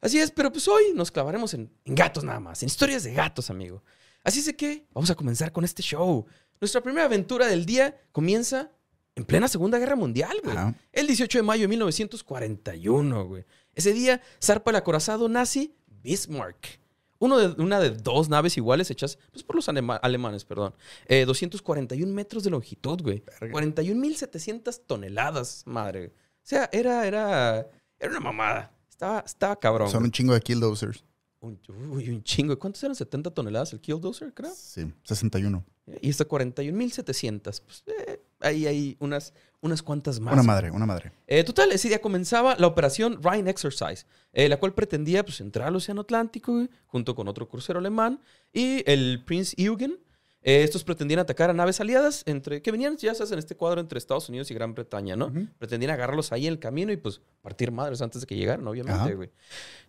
Así 0.00 0.18
es, 0.20 0.30
pero 0.30 0.52
pues 0.52 0.66
hoy 0.68 0.92
nos 0.94 1.10
clavaremos 1.10 1.52
en, 1.54 1.70
en 1.84 1.94
gatos 1.94 2.22
nada 2.24 2.38
más, 2.40 2.62
en 2.62 2.68
historias 2.68 3.02
de 3.02 3.12
gatos, 3.12 3.50
amigo. 3.50 3.82
Así 4.24 4.40
es 4.40 4.52
que 4.54 4.86
vamos 4.94 5.10
a 5.10 5.14
comenzar 5.14 5.50
con 5.52 5.64
este 5.64 5.82
show. 5.82 6.24
Nuestra 6.60 6.80
primera 6.80 7.06
aventura 7.06 7.46
del 7.46 7.66
día 7.66 7.96
comienza 8.12 8.70
en 9.16 9.24
plena 9.24 9.48
Segunda 9.48 9.78
Guerra 9.78 9.96
Mundial, 9.96 10.36
güey. 10.44 10.56
El 10.92 11.06
18 11.08 11.38
de 11.38 11.42
mayo 11.42 11.62
de 11.62 11.68
1941, 11.68 13.24
güey. 13.26 13.44
Ese 13.74 13.92
día 13.92 14.20
zarpa 14.42 14.70
el 14.70 14.76
acorazado 14.76 15.28
nazi 15.28 15.74
Bismarck. 16.02 16.80
Uno 17.20 17.36
de, 17.38 17.60
una 17.60 17.80
de 17.80 17.90
dos 17.90 18.28
naves 18.28 18.56
iguales 18.56 18.90
hechas 18.90 19.18
pues, 19.32 19.42
por 19.42 19.56
los 19.56 19.68
anema- 19.68 19.98
alemanes, 20.02 20.44
perdón. 20.44 20.74
Eh, 21.06 21.24
241 21.26 22.12
metros 22.14 22.44
de 22.44 22.50
longitud, 22.50 23.02
güey. 23.02 23.24
41.700 23.40 24.82
toneladas, 24.86 25.62
madre. 25.66 26.12
O 26.16 26.46
sea, 26.48 26.68
era, 26.72 27.06
era, 27.06 27.66
era 27.98 28.10
una 28.10 28.20
mamada. 28.20 28.72
Estaba, 28.88 29.20
estaba 29.26 29.56
cabrón. 29.56 29.88
Son 29.90 30.00
güey. 30.00 30.08
un 30.08 30.12
chingo 30.12 30.34
de 30.34 30.40
killdozers. 30.40 31.04
Un, 31.40 31.58
uy, 31.90 32.10
un 32.10 32.22
chingo. 32.22 32.58
¿Cuántos 32.58 32.82
eran? 32.82 32.96
¿70 32.96 33.32
toneladas 33.32 33.72
el 33.72 33.80
Killdozer, 33.80 34.34
creo? 34.34 34.52
Sí, 34.54 34.92
61. 35.04 35.64
Y 36.02 36.10
está 36.10 36.26
41.700. 36.26 37.62
Pues 37.64 37.84
eh, 37.86 38.20
ahí 38.40 38.66
hay 38.66 38.96
unas, 38.98 39.32
unas 39.60 39.82
cuantas 39.82 40.18
más. 40.18 40.34
Una 40.34 40.42
madre, 40.42 40.70
una 40.70 40.86
madre. 40.86 41.12
Eh, 41.26 41.44
total, 41.44 41.70
ese 41.72 41.88
día 41.88 42.00
comenzaba 42.00 42.56
la 42.56 42.66
operación 42.66 43.20
Rhine 43.22 43.48
Exercise, 43.48 44.04
eh, 44.32 44.48
la 44.48 44.58
cual 44.58 44.74
pretendía 44.74 45.24
pues, 45.24 45.40
entrar 45.40 45.68
al 45.68 45.76
Océano 45.76 46.02
Atlántico 46.02 46.66
junto 46.86 47.14
con 47.14 47.28
otro 47.28 47.48
crucero 47.48 47.78
alemán 47.78 48.20
y 48.52 48.82
el 48.90 49.22
Prince 49.24 49.54
Eugen. 49.56 49.98
Eh, 50.42 50.62
estos 50.62 50.84
pretendían 50.84 51.18
atacar 51.20 51.50
a 51.50 51.52
naves 51.52 51.80
aliadas 51.80 52.22
entre, 52.26 52.62
que 52.62 52.70
venían, 52.70 52.96
ya 52.96 53.14
sabes, 53.14 53.32
en 53.32 53.38
este 53.38 53.56
cuadro 53.56 53.80
entre 53.80 53.98
Estados 53.98 54.28
Unidos 54.28 54.50
y 54.50 54.54
Gran 54.54 54.72
Bretaña, 54.72 55.16
¿no? 55.16 55.32
Pretendían 55.58 55.92
agarrarlos 55.92 56.30
ahí 56.32 56.46
en 56.46 56.52
el 56.52 56.58
camino 56.58 56.92
y 56.92 56.96
pues 56.96 57.20
partir 57.42 57.72
madres 57.72 58.00
antes 58.02 58.20
de 58.20 58.26
que 58.26 58.36
llegaran, 58.36 58.66
obviamente, 58.66 59.14
güey. 59.14 59.30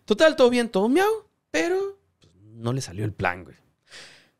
Total, 0.04 0.34
todo 0.34 0.50
bien, 0.50 0.68
todo 0.68 0.88
miau, 0.88 1.08
pero 1.50 1.98
pues, 2.20 2.32
no 2.42 2.72
le 2.72 2.80
salió 2.80 3.04
el 3.04 3.12
plan, 3.12 3.44
güey. 3.44 3.56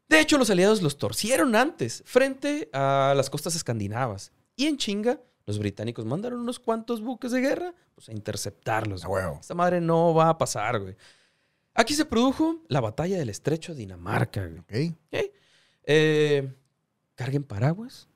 De 0.09 0.21
hecho, 0.21 0.38
los 0.38 0.50
aliados 0.50 0.83
los 0.83 0.99
torcieron 0.99 1.55
antes, 1.55 2.02
frente 2.05 2.69
a 2.73 3.14
las 3.17 3.31
costas 3.31 3.55
escandinavas. 3.55 4.33
Y 4.57 4.67
en 4.67 4.76
chinga, 4.76 5.21
los 5.47 5.59
británicos 5.59 6.05
mandaron 6.05 6.40
unos 6.40 6.59
cuantos 6.59 7.00
buques 7.00 7.31
de 7.31 7.40
guerra 7.40 7.75
pues, 7.95 8.09
a 8.09 8.12
interceptarlos. 8.12 9.05
Esta 9.40 9.55
madre 9.55 9.81
no 9.81 10.12
va 10.12 10.29
a 10.31 10.38
pasar, 10.38 10.81
güey. 10.81 10.97
Aquí 11.75 11.95
se 11.95 12.05
produjo 12.05 12.64
la 12.69 12.81
batalla 12.81 13.19
del 13.19 13.29
estrecho 13.29 13.73
de 13.73 13.79
Dinamarca, 13.81 14.47
güey. 14.47 14.59
¿Ok? 14.59 14.97
¿Ok? 15.12 15.33
Eh, 15.85 16.52
carguen 17.14 17.45
paraguas. 17.45 18.09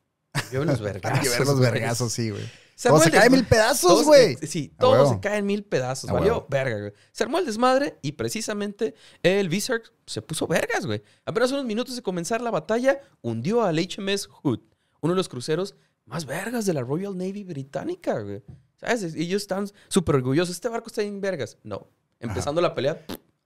Lleven 0.51 0.69
los 0.69 0.81
vergazos. 0.83 1.21
que 1.21 1.29
ver 1.29 1.47
los 1.47 1.61
vergazos, 1.61 2.13
sí, 2.13 2.31
güey. 2.31 2.45
Se 2.77 2.89
Todo 2.89 2.99
se 3.01 3.11
cae 3.11 3.27
en 3.27 3.33
mil 3.33 3.45
pedazos, 3.47 4.05
güey. 4.05 4.37
Sí, 4.47 4.73
todo 4.79 5.09
se 5.09 5.21
cae 5.21 5.39
en 5.39 5.47
mil 5.47 5.63
pedazos. 5.65 6.11
Valió 6.11 6.47
verga, 6.49 6.79
güey. 6.81 6.93
Se 7.13 7.23
armó 7.25 7.39
el 7.39 7.47
desmadre 7.47 7.99
y 8.03 8.13
precisamente 8.13 8.95
el 9.23 9.49
Visark 9.49 9.93
se 10.07 10.21
puso 10.23 10.47
vergas, 10.47 10.85
güey. 10.87 11.03
Apenas 11.25 11.53
unos 11.53 11.65
minutos 11.65 11.95
de 11.97 12.03
comenzar 12.03 12.41
la 12.41 12.51
batalla, 12.51 13.01
hundió 13.23 13.63
al 13.63 13.77
HMS 13.79 14.27
Hood, 14.27 14.61
uno 15.01 15.13
de 15.13 15.17
los 15.17 15.29
cruceros 15.29 15.77
más 16.07 16.27
vergas 16.27 16.67
de 16.67 16.75
la 16.75 16.83
Royal 16.83 17.17
Navy 17.17 17.45
británica, 17.45 18.19
güey. 18.21 18.43
¿Sabes? 18.77 19.15
Y 19.15 19.23
ellos 19.23 19.43
están 19.43 19.71
súper 19.89 20.17
orgullosos. 20.17 20.55
Este 20.57 20.69
barco 20.69 20.89
está 20.89 21.03
en 21.03 21.21
vergas. 21.21 21.57
No. 21.63 21.87
Empezando 22.21 22.61
la 22.61 22.75
pelea, 22.75 23.05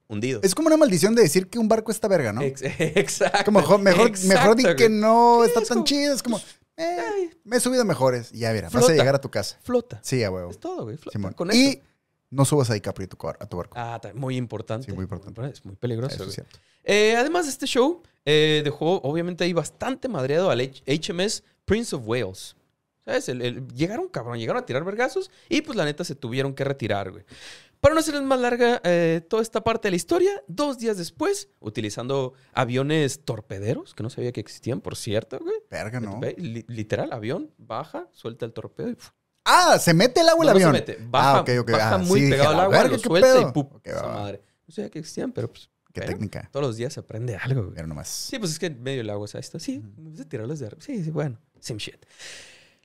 hundido. 0.08 0.40
Es 0.42 0.54
como 0.54 0.68
una 0.68 0.76
maldición 0.76 1.14
de 1.14 1.22
decir 1.22 1.48
que 1.48 1.58
un 1.58 1.68
barco 1.68 1.90
está 1.92 2.08
verga, 2.08 2.32
¿no? 2.32 2.40
Ex- 2.42 2.62
exacto. 2.78 3.44
Como 3.44 3.60
mejor, 3.60 3.80
mejor, 3.80 4.10
mejor 4.24 4.56
di 4.56 4.64
que 4.76 4.88
no 4.88 5.44
está 5.44 5.60
es 5.60 5.68
tan 5.68 5.78
como- 5.78 5.84
chido. 5.86 6.14
Es 6.14 6.22
como, 6.22 6.40
eh, 6.78 7.30
me 7.44 7.56
he 7.56 7.60
subido 7.60 7.84
mejores. 7.84 8.30
Y 8.32 8.38
ya, 8.40 8.52
mira, 8.52 8.68
vas 8.70 8.88
a 8.88 8.92
llegar 8.92 9.14
a 9.14 9.20
tu 9.20 9.30
casa. 9.30 9.58
flota. 9.62 10.00
Sí, 10.02 10.22
a 10.24 10.30
huevo. 10.30 10.50
Es 10.50 10.58
todo, 10.58 10.84
güey. 10.84 10.96
Flota. 10.96 11.18
Simón. 11.18 11.32
Con 11.34 11.50
eso. 11.50 11.58
Y 11.58 11.82
No 12.30 12.44
subas 12.44 12.68
a 12.70 12.74
DiCaprio 12.74 13.06
a 13.06 13.08
tu, 13.08 13.28
a 13.28 13.46
tu 13.48 13.56
barco. 13.56 13.74
Ah, 13.78 14.00
muy 14.14 14.36
importante. 14.36 14.86
Sí, 14.86 14.92
muy 14.92 15.04
importante. 15.04 15.40
Es 15.48 15.64
muy 15.64 15.76
peligroso. 15.76 16.14
Eso 16.14 16.24
es 16.24 16.34
cierto. 16.34 16.58
Eh, 16.84 17.16
además 17.16 17.46
de 17.46 17.52
este 17.52 17.66
show, 17.66 18.02
eh, 18.24 18.60
dejó 18.64 19.00
obviamente 19.02 19.44
ahí 19.44 19.52
bastante 19.52 20.08
madreado 20.08 20.50
al 20.50 20.60
H- 20.60 20.82
HMS 20.86 21.42
Prince 21.64 21.94
of 21.96 22.02
Wales. 22.06 22.54
¿Sabes? 23.04 23.28
El- 23.30 23.40
el- 23.40 23.68
llegaron, 23.68 24.08
cabrón, 24.08 24.38
llegaron 24.38 24.62
a 24.62 24.66
tirar 24.66 24.84
vergazos 24.84 25.30
y 25.48 25.62
pues 25.62 25.76
la 25.76 25.86
neta 25.86 26.04
se 26.04 26.14
tuvieron 26.14 26.52
que 26.54 26.64
retirar, 26.64 27.10
güey. 27.10 27.24
Para 27.80 27.94
no 27.94 28.00
hacerles 28.00 28.22
más 28.24 28.40
larga 28.40 28.80
eh, 28.84 29.20
toda 29.28 29.42
esta 29.42 29.62
parte 29.62 29.88
de 29.88 29.90
la 29.92 29.96
historia, 29.96 30.42
dos 30.48 30.78
días 30.78 30.96
después, 30.96 31.48
utilizando 31.60 32.32
aviones 32.52 33.24
torpederos, 33.24 33.94
que 33.94 34.02
no 34.02 34.10
sabía 34.10 34.32
que 34.32 34.40
existían, 34.40 34.80
por 34.80 34.96
cierto, 34.96 35.38
güey. 35.38 35.54
Verga, 35.70 36.00
¿no? 36.00 36.20
Literal, 36.36 37.12
avión, 37.12 37.52
baja, 37.56 38.08
suelta 38.12 38.44
el 38.46 38.52
torpedo 38.52 38.90
y. 38.90 38.96
Ah, 39.44 39.78
se 39.78 39.94
mete 39.94 40.20
el 40.20 40.28
agua 40.28 40.44
el 40.44 40.48
No, 40.48 40.52
no 40.54 40.58
se 40.58 40.64
avión. 40.66 40.72
mete, 40.72 40.98
baja, 41.08 41.38
ah, 41.38 41.40
ok, 41.40 41.50
ok. 41.60 41.70
baja 41.70 41.94
Ah, 41.94 41.98
muy 41.98 42.20
sí, 42.20 42.30
pegado 42.30 42.48
"A 42.48 42.50
al 42.50 42.56
la 42.58 42.62
agua, 42.64 42.76
verga, 42.78 42.96
lo 42.96 43.02
¿qué 43.02 43.08
suelta 43.08 43.28
pedo?" 43.34 43.48
y 43.48 43.52
¡pum! 43.52 43.68
Ok, 43.72 43.86
esa 43.86 44.06
madre. 44.08 44.42
No 44.66 44.74
sabía 44.74 44.90
que 44.90 44.98
existían, 44.98 45.32
pero 45.32 45.48
pues 45.50 45.70
Qué 45.94 46.02
técnica. 46.02 46.48
todos 46.52 46.66
los 46.66 46.76
días 46.76 46.92
se 46.92 47.00
aprende 47.00 47.34
algo, 47.36 47.62
güey. 47.62 47.74
Mira 47.74 47.86
nomás. 47.86 48.08
Sí, 48.08 48.38
pues 48.38 48.50
es 48.52 48.58
que 48.58 48.66
en 48.66 48.82
medio 48.82 48.98
del 48.98 49.08
agua, 49.10 49.26
¿sabes? 49.26 49.46
Esto, 49.46 49.58
sí, 49.58 49.80
me 49.96 50.10
gusta 50.10 50.28
tirarlos 50.28 50.58
de 50.58 50.66
arriba. 50.66 50.82
Sí, 50.84 51.02
sí, 51.02 51.10
bueno, 51.10 51.38
same 51.60 51.78
shit. 51.78 52.04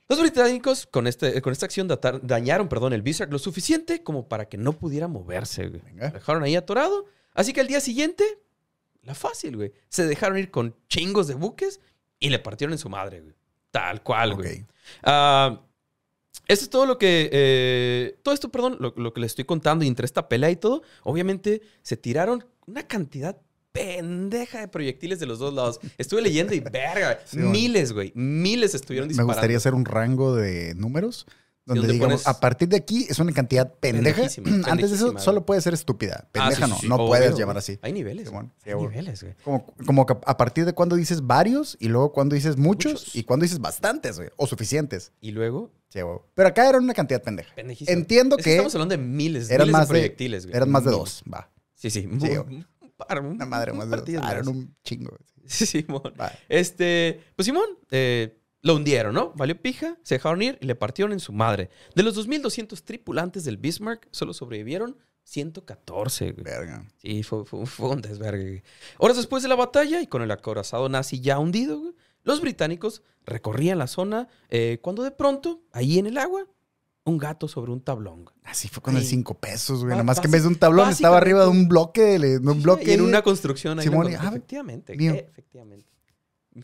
Los 0.08 0.20
británicos 0.20 0.86
con, 0.86 1.06
este, 1.06 1.40
con 1.40 1.52
esta 1.52 1.66
acción 1.66 1.88
dañaron 2.22 2.68
perdón, 2.68 2.92
el 2.92 3.02
Bismarck 3.02 3.32
lo 3.32 3.38
suficiente 3.38 4.02
como 4.02 4.28
para 4.28 4.48
que 4.48 4.58
no 4.58 4.74
pudiera 4.74 5.08
moverse, 5.08 5.68
güey. 5.68 5.80
Venga. 5.80 6.08
Lo 6.08 6.14
dejaron 6.14 6.42
ahí 6.42 6.56
atorado. 6.56 7.06
Así 7.32 7.52
que 7.52 7.60
al 7.60 7.66
día 7.66 7.80
siguiente, 7.80 8.24
la 9.02 9.14
fácil, 9.14 9.56
güey. 9.56 9.72
Se 9.88 10.06
dejaron 10.06 10.38
ir 10.38 10.50
con 10.50 10.76
chingos 10.88 11.26
de 11.26 11.34
buques 11.34 11.80
y 12.20 12.28
le 12.28 12.38
partieron 12.38 12.72
en 12.72 12.78
su 12.78 12.88
madre, 12.88 13.20
güey. 13.22 13.34
Tal 13.70 14.02
cual, 14.02 14.34
güey. 14.34 14.66
Ah, 15.02 15.62
esto 16.46 16.64
es 16.64 16.70
todo 16.70 16.86
lo 16.86 16.98
que. 16.98 17.30
eh, 17.32 18.18
todo 18.22 18.34
esto, 18.34 18.50
perdón, 18.50 18.76
lo, 18.78 18.92
lo 18.96 19.14
que 19.14 19.20
les 19.20 19.32
estoy 19.32 19.44
contando 19.44 19.84
y 19.84 19.88
entre 19.88 20.04
esta 20.04 20.28
pelea 20.28 20.50
y 20.50 20.56
todo. 20.56 20.82
Obviamente 21.02 21.62
se 21.82 21.96
tiraron 21.96 22.46
una 22.66 22.86
cantidad 22.86 23.40
pendeja 23.74 24.60
de 24.60 24.68
proyectiles 24.68 25.18
de 25.18 25.26
los 25.26 25.38
dos 25.40 25.52
lados. 25.52 25.80
Estuve 25.98 26.22
leyendo 26.22 26.54
y 26.54 26.60
verga. 26.60 27.18
Sí, 27.26 27.36
bueno. 27.38 27.50
miles, 27.50 27.92
güey. 27.92 28.12
Miles 28.14 28.74
estuvieron 28.74 29.08
Me 29.08 29.12
disparando. 29.12 29.32
gustaría 29.34 29.56
hacer 29.56 29.74
un 29.74 29.84
rango 29.84 30.34
de 30.36 30.74
números 30.76 31.26
donde, 31.66 31.88
digamos, 31.90 32.26
a 32.26 32.40
partir 32.40 32.68
de 32.68 32.76
aquí 32.76 33.06
es 33.08 33.18
una 33.18 33.32
cantidad 33.32 33.72
pendeja. 33.80 34.16
Pendejísima, 34.22 34.66
Antes 34.70 34.90
de 34.90 34.96
eso 34.96 35.18
solo 35.18 35.44
puede 35.46 35.60
ser 35.62 35.74
estúpida. 35.74 36.20
Ah, 36.24 36.28
Pendeja 36.30 36.66
sí, 36.66 36.70
no, 36.70 36.78
sí, 36.78 36.88
no 36.88 36.94
obvio, 36.96 37.06
puedes 37.08 37.30
güey. 37.30 37.40
llamar 37.40 37.56
así. 37.58 37.78
Hay 37.82 37.92
niveles. 37.92 38.28
Sí, 38.62 38.70
Hay 38.70 38.76
niveles, 38.76 39.22
güey. 39.22 39.34
Como, 39.42 39.66
como 39.86 40.06
que 40.06 40.14
a 40.24 40.36
partir 40.36 40.66
de 40.66 40.72
cuando 40.74 40.94
dices 40.94 41.26
varios 41.26 41.76
y 41.80 41.88
luego 41.88 42.12
cuando 42.12 42.34
dices 42.36 42.56
muchos, 42.58 42.92
Muchos. 42.92 43.16
y 43.16 43.24
cuando 43.24 43.42
dices 43.44 43.58
bastantes, 43.60 44.18
güey, 44.18 44.28
o 44.36 44.46
suficientes. 44.46 45.12
Y 45.20 45.32
luego, 45.32 45.70
Sí. 45.88 46.00
Pero 46.34 46.48
acá 46.48 46.68
era 46.68 46.78
una 46.78 46.92
cantidad 46.92 47.22
pendeja. 47.22 47.52
Entiendo 47.56 48.36
Es 48.36 48.44
que 48.44 48.50
estamos 48.52 48.74
hablando 48.74 48.96
de 48.96 49.02
miles, 49.02 49.48
eran 49.48 49.66
miles 49.68 49.72
más 49.72 49.88
de 49.88 49.92
proyectiles, 49.92 50.44
güey. 50.46 50.56
eran 50.56 50.68
más 50.70 50.84
de 50.84 50.90
dos. 50.90 51.22
Va. 51.32 51.50
Sí, 51.76 51.88
sí. 51.88 52.08
Sí, 52.20 52.28
un 53.20 53.26
Una 53.26 53.46
madre 53.46 53.72
un 53.72 53.78
más 53.78 53.88
partido 53.88 54.22
más. 54.22 54.46
un 54.46 54.74
chingo. 54.84 55.16
Sí, 55.46 55.66
Simón. 55.66 56.14
Este, 56.48 57.20
pues 57.36 57.46
Simón, 57.46 57.66
eh, 57.90 58.38
lo 58.62 58.74
hundieron, 58.76 59.14
¿no? 59.14 59.32
Valió 59.36 59.60
pija, 59.60 59.98
se 60.02 60.14
dejaron 60.14 60.40
ir 60.42 60.58
y 60.60 60.66
le 60.66 60.74
partieron 60.74 61.12
en 61.12 61.20
su 61.20 61.32
madre. 61.32 61.68
De 61.94 62.02
los 62.02 62.16
2.200 62.16 62.82
tripulantes 62.82 63.44
del 63.44 63.58
Bismarck, 63.58 64.08
solo 64.10 64.32
sobrevivieron 64.32 64.96
114, 65.24 66.32
güey. 66.32 66.44
Verga. 66.44 66.86
Sí, 66.98 67.22
fue, 67.22 67.44
fue- 67.44 67.66
fue 67.66 67.90
un 67.90 68.00
desvergue. 68.00 68.62
Horas 68.98 69.16
después 69.16 69.42
de 69.42 69.48
la 69.48 69.54
batalla 69.56 70.00
y 70.00 70.06
con 70.06 70.22
el 70.22 70.30
acorazado 70.30 70.88
nazi 70.88 71.20
ya 71.20 71.38
hundido, 71.38 71.78
güey, 71.78 71.94
los 72.22 72.40
británicos 72.40 73.02
recorrían 73.26 73.78
la 73.78 73.86
zona 73.86 74.28
eh, 74.48 74.78
cuando 74.80 75.02
de 75.02 75.10
pronto, 75.10 75.62
ahí 75.72 75.98
en 75.98 76.06
el 76.06 76.16
agua, 76.16 76.46
un 77.04 77.18
gato 77.18 77.48
sobre 77.48 77.70
un 77.72 77.80
tablón. 77.82 78.24
Así 78.44 78.68
fue 78.68 78.82
con 78.82 78.96
el 78.96 79.04
cinco 79.04 79.34
pesos, 79.38 79.80
güey. 79.80 79.90
Ba- 79.92 79.98
Nomás 79.98 80.20
que 80.20 80.26
en 80.26 80.32
vez 80.32 80.42
de 80.42 80.48
un 80.48 80.56
tablón 80.56 80.88
estaba 80.90 81.18
arriba 81.18 81.42
de 81.42 81.48
un 81.48 81.68
bloque, 81.68 82.18
de, 82.18 82.38
de 82.38 82.50
un 82.50 82.62
bloque 82.62 82.90
y 82.90 82.94
en 82.94 83.02
una 83.02 83.22
construcción 83.22 83.78
ahí. 83.78 83.84
Simón, 83.84 84.08
ah, 84.18 84.28
efectivamente, 84.28 84.96
mío. 84.96 85.12
efectivamente. 85.14 85.86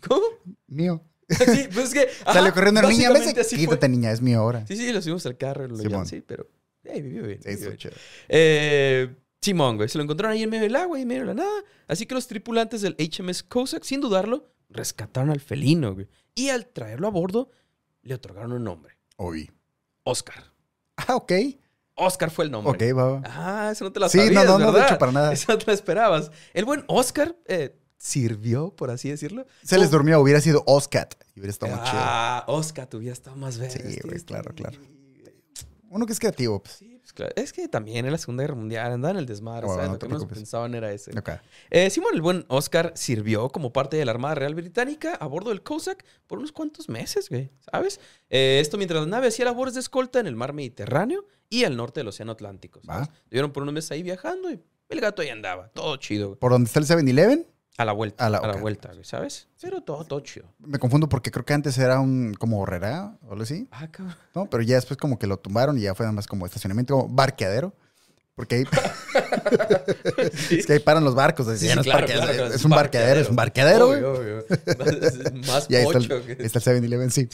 ¿Cómo? 0.06 0.23
mío. 0.66 1.02
Sí, 1.30 1.68
pues 1.73 1.88
es 1.88 1.94
que. 1.94 2.00
ajá, 2.25 2.32
Salió 2.35 2.52
corriendo 2.52 2.82
la 2.82 2.88
niña. 2.88 3.09
Básicamente 3.11 3.42
así 3.42 3.54
fue. 3.56 3.64
quítate, 3.66 3.88
niña, 3.88 4.11
es 4.11 4.20
mío 4.20 4.40
ahora. 4.40 4.66
Sí, 4.66 4.76
sí, 4.76 4.92
lo 4.92 5.00
subimos 5.00 5.25
al 5.26 5.37
carro, 5.37 5.68
lo 5.68 5.76
Simón. 5.76 6.04
sí, 6.06 6.20
pero. 6.26 6.49
eh, 6.85 7.00
vivió 7.00 7.23
bien. 7.25 7.38
Vivió 7.44 7.66
bien. 7.68 7.76
chido. 7.76 7.94
Eh, 8.28 9.14
Simón, 9.40 9.76
güey, 9.76 9.88
se 9.88 9.97
lo 9.99 10.04
encontraron 10.04 10.37
ahí 10.37 10.42
en 10.42 10.50
medio 10.50 10.64
del 10.64 10.75
agua 10.76 10.99
y 10.99 11.02
en 11.02 11.09
medio 11.09 11.20
de 11.23 11.26
la 11.28 11.35
nada. 11.35 11.62
Así 11.87 12.04
que 12.06 12.14
los 12.14 12.26
tripulantes 12.26 12.82
del 12.82 12.97
HMS 12.99 13.42
Cossack, 13.44 13.85
sin 13.85 14.00
dudarlo, 14.00 14.50
rescataron 14.70 15.30
al 15.30 15.40
felino, 15.40 15.94
güey. 15.94 16.09
Y 16.35 16.49
al 16.49 16.66
traerlo 16.66 17.06
a 17.06 17.11
bordo, 17.11 17.50
le 18.02 18.14
otorgaron 18.14 18.52
un 18.52 18.64
nombre: 18.64 18.97
Oí. 19.16 19.50
Oscar. 20.04 20.45
Ah, 20.97 21.16
ok. 21.16 21.33
Oscar 21.95 22.30
fue 22.30 22.47
el 22.47 22.50
nombre. 22.50 22.73
Ok, 22.73 22.97
va. 22.97 23.23
Ah, 23.25 23.71
eso 23.73 23.85
no 23.85 23.92
te 23.92 24.00
la 24.00 24.09
Sí, 24.09 24.19
sabías, 24.19 24.45
no, 24.47 24.52
no, 24.52 24.59
no, 24.59 24.66
de 24.66 24.73
¿verdad? 24.73 24.88
hecho, 24.88 24.99
para 24.99 25.12
nada. 25.12 25.33
Eso 25.35 25.52
no 25.52 25.59
te 25.59 25.66
lo 25.66 25.73
esperabas. 25.73 26.30
El 26.54 26.64
buen 26.64 26.85
Oscar 26.87 27.37
eh, 27.47 27.76
sirvió, 27.99 28.75
por 28.75 28.90
así 28.90 29.11
decirlo. 29.11 29.47
Se 29.62 29.76
les 29.78 29.90
durmió, 29.90 30.19
hubiera 30.21 30.40
sido 30.40 30.62
Oscat. 30.66 31.14
Y 31.35 31.40
hubiera 31.40 31.50
estado 31.50 31.76
muy 31.76 31.85
chido. 31.85 32.00
Ah, 32.02 32.45
Oscar, 32.49 32.87
tu 32.87 32.99
vida 33.00 33.12
estaba 33.12 33.37
más 33.37 33.59
verde. 33.59 33.92
Sí, 33.92 34.00
güey, 34.02 34.19
claro, 34.21 34.54
claro. 34.54 34.78
Uno 35.90 36.07
que 36.07 36.12
es 36.12 36.21
creativo, 36.21 36.62
pues. 36.62 36.76
Sí, 36.76 36.89
claro. 37.12 37.33
Es 37.37 37.52
que 37.52 37.69
también 37.69 38.07
en 38.07 38.12
la 38.12 38.19
Segunda 38.19 38.43
Guerra 38.45 38.55
Mundial 38.55 38.93
andaban 38.93 39.17
en 39.17 39.21
el 39.21 39.26
desmadre, 39.26 39.67
Bueno, 39.67 39.75
¿sabes? 39.83 39.88
no 39.88 39.93
Lo 39.95 39.99
que 39.99 40.07
menos 40.09 40.25
pensaban 40.26 40.75
era 40.75 40.93
ese. 40.93 41.17
Ok. 41.19 41.31
Eh, 41.71 41.90
Simón, 41.90 42.11
el 42.14 42.23
buen 42.23 42.45
Oscar 42.49 42.93
sirvió 42.95 43.49
como 43.50 43.73
parte 43.73 43.97
de 43.97 44.05
la 44.05 44.12
Armada 44.12 44.35
Real 44.35 44.55
Británica 44.55 45.14
a 45.14 45.26
bordo 45.26 45.50
del 45.50 45.62
Cossack 45.62 46.05
por 46.26 46.38
unos 46.38 46.52
cuantos 46.52 46.88
meses, 46.88 47.29
güey, 47.29 47.50
¿sabes? 47.71 48.00
Eh, 48.29 48.59
esto 48.61 48.76
mientras 48.76 49.00
la 49.02 49.07
nave 49.09 49.29
hacía 49.29 49.45
labores 49.45 49.75
de 49.75 49.81
escolta 49.81 50.21
en 50.21 50.26
el 50.26 50.37
mar 50.37 50.52
Mediterráneo 50.52 51.26
y 51.49 51.64
al 51.64 51.76
norte 51.76 52.00
del 52.00 52.09
Océano 52.09 52.33
Atlántico. 52.33 52.81
Estuvieron 53.25 53.52
por 53.52 53.62
unos 53.62 53.75
meses 53.75 53.90
ahí 53.90 54.02
viajando 54.02 54.50
y 54.50 54.61
el 54.88 55.00
gato 55.00 55.23
ahí 55.23 55.29
andaba, 55.29 55.69
todo 55.69 55.97
chido, 55.97 56.29
güey. 56.29 56.38
¿Por 56.38 56.52
dónde 56.52 56.67
está 56.69 56.81
el 56.81 56.87
7-Eleven? 56.87 57.47
A 57.81 57.85
la 57.87 57.93
vuelta, 57.93 58.25
A 58.25 58.27
a 58.27 58.31
la- 58.31 58.41
la, 58.41 58.51
ok. 58.55 58.61
vuelta, 58.61 58.91
güey, 58.93 59.05
¿sabes? 59.05 59.49
Pero 59.61 59.81
todo, 59.81 60.21
chido. 60.21 60.53
Me 60.59 60.79
confundo 60.79 61.09
porque 61.09 61.31
creo 61.31 61.45
que 61.45 61.55
antes 61.55 61.79
era 61.79 61.99
un 62.01 62.35
como 62.39 62.61
horrera 62.61 63.17
o 63.27 63.31
algo 63.33 63.43
así. 63.45 63.69
Ah, 63.71 63.89
cabrón. 63.91 64.15
¿no? 64.35 64.47
Pero 64.51 64.63
ya 64.63 64.75
después 64.77 64.99
como 64.99 65.19
que 65.19 65.27
lo 65.27 65.39
tumbaron 65.39 65.79
y 65.79 65.83
ya 65.83 65.95
fue 65.95 66.05
nada 66.05 66.13
más 66.13 66.27
como 66.27 66.45
estacionamiento, 66.45 66.95
como 66.99 67.15
barqueadero. 67.15 67.73
Porque 68.35 68.55
ahí, 68.57 68.65
es 70.51 70.67
que 70.67 70.73
ahí 70.75 70.79
paran 70.79 71.05
los 71.05 71.15
barcos. 71.15 71.47
así, 71.49 71.69
Sí, 71.69 71.75
no 71.75 71.81
es, 71.81 71.87
claro, 71.87 72.07
claro, 72.07 72.47
es 72.47 72.65
un 72.65 72.71
barqueadero, 72.71 73.21
es 73.21 73.29
un 73.29 73.37
barqueadero. 73.37 73.89
Obvio, 73.91 74.13
obvio. 74.13 74.45
Más 75.47 75.67
Y 75.69 75.77
ahí 75.77 75.83
está 75.87 75.99
pocho. 75.99 76.17
el, 76.17 76.37
que- 76.37 76.45
está 76.45 76.59
el 76.71 76.83
7-Eleven, 76.83 77.11
sí. 77.11 77.29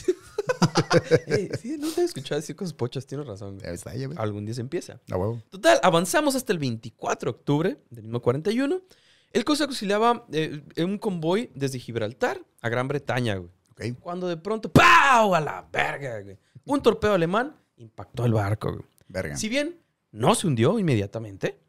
Ey, 1.27 1.49
sí, 1.61 1.77
no 1.77 1.89
te 1.91 2.01
he 2.01 2.03
escuchado 2.05 2.39
decir 2.41 2.55
cosas 2.55 2.73
pochas, 2.73 3.05
tienes 3.05 3.27
razón. 3.27 3.57
Ahí 3.65 3.73
está. 3.75 3.91
Algún 4.21 4.45
día 4.45 4.53
se 4.55 4.61
empieza. 4.61 4.99
A 5.11 5.17
huevo. 5.17 5.41
Total, 5.49 5.79
avanzamos 5.83 6.35
hasta 6.35 6.51
el 6.53 6.59
24 6.59 7.31
de 7.31 7.37
octubre 7.37 7.77
del 7.89 8.03
mismo 8.03 8.21
41. 8.21 8.81
El 9.31 9.43
Cossack 9.45 9.69
auxiliaba 9.69 10.25
eh, 10.31 10.63
en 10.75 10.89
un 10.89 10.97
convoy 10.97 11.51
desde 11.53 11.79
Gibraltar 11.79 12.41
a 12.61 12.69
Gran 12.69 12.87
Bretaña, 12.87 13.35
güey. 13.35 13.51
Cuando 13.99 14.27
de 14.27 14.37
pronto, 14.37 14.71
¡pau! 14.71 15.35
A 15.35 15.39
la 15.39 15.67
verga, 15.71 16.21
güey. 16.21 16.37
Un 16.65 16.81
torpedo 16.81 17.13
alemán 17.13 17.55
impactó 17.77 18.25
el 18.25 18.33
barco, 18.33 18.73
güey. 18.73 18.85
Verga. 19.07 19.37
Si 19.37 19.49
bien 19.49 19.79
no 20.11 20.35
se 20.35 20.47
hundió 20.47 20.79
inmediatamente, 20.79 21.59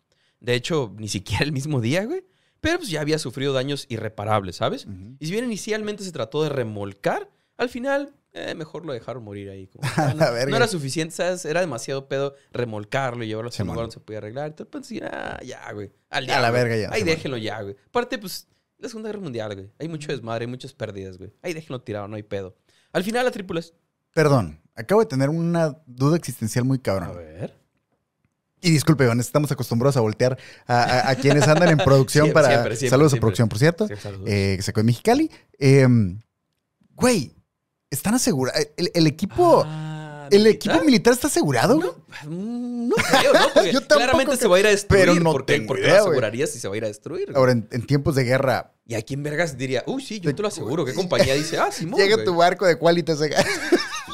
de 0.41 0.55
hecho, 0.55 0.95
ni 0.97 1.09
siquiera 1.09 1.45
el 1.45 1.53
mismo 1.53 1.81
día, 1.81 2.05
güey, 2.05 2.25
pero 2.61 2.79
pues 2.79 2.91
ya 2.91 3.01
había 3.01 3.19
sufrido 3.19 3.53
daños 3.53 3.87
irreparables, 3.89 4.57
¿sabes? 4.57 4.87
Y 5.21 5.27
si 5.27 5.33
bien 5.33 5.45
inicialmente 5.45 6.03
se 6.03 6.13
trató 6.13 6.43
de 6.43 6.49
remolcar, 6.49 7.31
al 7.57 7.69
final 7.69 8.15
eh, 8.33 8.55
mejor 8.55 8.85
lo 8.87 8.93
dejaron 8.93 9.25
morir 9.25 9.51
ahí. 9.51 9.67
como, 9.69 9.85
A 9.97 10.09
ah, 10.11 10.15
no, 10.15 10.27
era 10.57 10.69
suficiente, 10.69 11.15
¿sabes? 11.15 11.45
Era 11.45 11.61
demasiado 11.61 12.09
pedo 12.09 12.35
remolcarlo 12.53 13.25
y 13.25 13.29
llevarlo 13.29 13.51
a 13.51 13.63
un 13.63 13.67
lugar 13.67 13.81
donde 13.83 13.95
se 13.95 14.01
podía 14.01 14.19
arreglar. 14.19 14.47
Entonces, 14.49 14.69
pues, 14.71 14.87
sí, 14.87 15.01
ah, 15.03 15.39
ya, 15.45 15.71
güey. 15.73 15.91
Al 16.11 16.25
A 16.25 16.27
diablo. 16.27 16.43
la 16.43 16.51
verga 16.51 16.77
ya, 16.77 16.91
Ahí 16.93 17.03
déjenlo 17.03 17.37
ya, 17.37 17.61
güey. 17.63 17.77
Aparte, 17.89 18.19
pues, 18.19 18.47
la 18.79 18.89
Segunda 18.89 19.09
Guerra 19.09 19.21
Mundial, 19.23 19.55
güey. 19.55 19.71
Hay 19.79 19.89
mucho 19.89 20.13
desmadre, 20.13 20.45
hay 20.45 20.51
muchas 20.51 20.73
pérdidas, 20.73 21.19
güey. 21.19 21.33
Ahí 21.43 21.53
déjenlo 21.55 21.81
tirado, 21.83 22.07
no 22.09 22.17
hay 22.17 22.23
pedo. 22.23 22.57
Al 22.93 23.03
final, 23.05 23.25
la 23.25 23.31
tripulación... 23.31 23.77
Perdón, 24.15 24.61
acabo 24.75 25.01
de 25.03 25.07
tener 25.07 25.29
una 25.31 25.79
duda 25.87 26.17
existencial 26.17 26.65
muy 26.65 26.79
A 26.79 26.83
cabrón. 26.83 27.17
ver. 27.17 27.55
Y 28.61 28.71
disculpe, 28.71 29.05
Iván, 29.05 29.21
estamos 29.21 29.53
acostumbrados 29.53 29.97
a 29.97 30.01
voltear 30.01 30.37
a, 30.67 30.83
a- 30.83 31.11
a 31.11 31.15
quienes 31.17 31.47
andan 31.47 31.69
en 31.69 31.79
producción 31.79 32.25
Siempre, 32.27 32.43
para... 32.43 32.55
siempre, 32.55 32.77
siempre, 32.77 32.91
Saludos 32.91 33.15
a 33.15 33.17
producción, 33.19 33.49
por 33.49 33.59
cierto. 33.59 33.87
Eh, 34.27 34.55
que 34.57 34.63
sacó 34.63 34.81
en 34.81 34.87
Mexicali. 34.87 35.31
Eh, 35.61 35.87
güey, 36.95 37.35
¿están 37.91 38.15
asegurados? 38.15 38.67
El, 38.77 38.91
el 38.95 39.07
equipo... 39.07 39.63
Ah, 39.67 40.29
¿El 40.31 40.43
¿militar? 40.43 40.73
equipo 40.75 40.85
militar 40.85 41.13
está 41.15 41.29
asegurado, 41.29 41.77
güey? 41.77 41.89
Mm, 42.27 42.89
No 42.89 42.97
creo, 42.97 43.33
¿no? 43.33 43.49
Porque 43.55 43.73
Yo 43.73 43.87
claramente 43.87 44.27
creo. 44.33 44.37
se 44.39 44.47
va 44.49 44.57
a 44.57 44.61
ir 44.61 44.67
a 44.67 44.71
destruir. 44.71 45.01
Pero 45.07 45.15
no 45.21 45.33
¿Por 45.33 45.47
qué? 45.47 45.55
tengo 45.55 45.69
¿Por 45.69 45.77
qué 45.79 45.83
idea, 45.85 45.93
lo 45.95 46.01
güey. 46.05 46.11
asegurarías 46.11 46.51
si 46.51 46.59
se 46.61 46.69
va 46.69 46.75
a 46.75 46.77
ir 46.77 46.85
a 46.85 46.89
destruir? 46.89 47.33
Ahora, 47.35 47.53
en, 47.53 47.67
en 47.71 47.87
tiempos 47.87 48.15
de 48.15 48.25
guerra, 48.25 48.75
Y 48.87 48.95
aquí 48.95 49.15
en 49.15 49.23
Vergas 49.23 49.57
diría, 49.57 49.85
uy, 49.87 50.03
sí, 50.05 50.21
yo 50.21 50.35
te 50.35 50.43
lo 50.43 50.49
aseguro. 50.49 50.85
¿Qué 50.85 50.93
compañía 50.95 51.35
dice? 51.35 51.57
Ah, 51.59 51.71
Simón. 51.73 51.99
llega 51.99 52.23
tu 52.25 52.35
barco 52.35 52.67
de 52.67 52.77
Qualitas. 52.79 53.21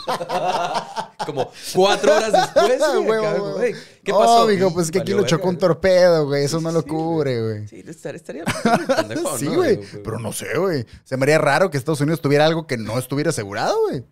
Como 1.27 1.51
cuatro 1.75 2.15
horas 2.17 2.33
después, 2.33 2.79
güey. 2.79 3.07
Huevo, 3.09 3.27
acá, 3.27 3.35
huevo. 3.43 3.53
güey, 3.55 3.75
¿Qué 4.03 4.13
Oh, 4.13 4.19
pasó? 4.19 4.47
mijo, 4.47 4.69
Y 4.69 4.73
pues 4.73 4.91
que 4.91 4.99
aquí 5.01 5.13
lo 5.13 5.25
chocó 5.25 5.49
un 5.49 5.59
torpedo, 5.59 6.27
güey. 6.27 6.45
Eso 6.45 6.61
no 6.61 6.71
lo 6.71 6.83
cubre, 6.85 7.43
güey. 7.43 7.69
Sí, 7.69 7.83
estar- 7.87 8.15
estaría 8.15 8.45
pendejón, 8.45 9.39
Sí, 9.39 9.47
¿no? 9.47 9.55
güey. 9.55 9.81
Pero 10.03 10.19
no 10.19 10.33
sé, 10.33 10.59
güey. 10.59 10.85
Se 11.05 11.17
me 11.17 11.25
haría 11.25 11.39
raro 11.39 11.71
que 11.71 11.79
Estados 11.79 12.01
Unidos 12.01 12.21
tuviera 12.21 12.45
algo 12.45 12.67
que 12.67 12.77
no 12.77 12.99
estuviera 12.99 13.31
asegurado, 13.31 13.75
güey. 13.89 14.05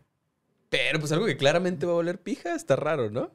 Pero 0.71 0.99
pues 1.01 1.13
algo 1.13 1.27
que 1.27 1.37
claramente 1.37 1.85
va 1.85 1.93
a 1.93 1.97
valer 1.97 2.19
pija, 2.21 2.55
está 2.55 2.77
raro, 2.77 3.11
¿no? 3.11 3.31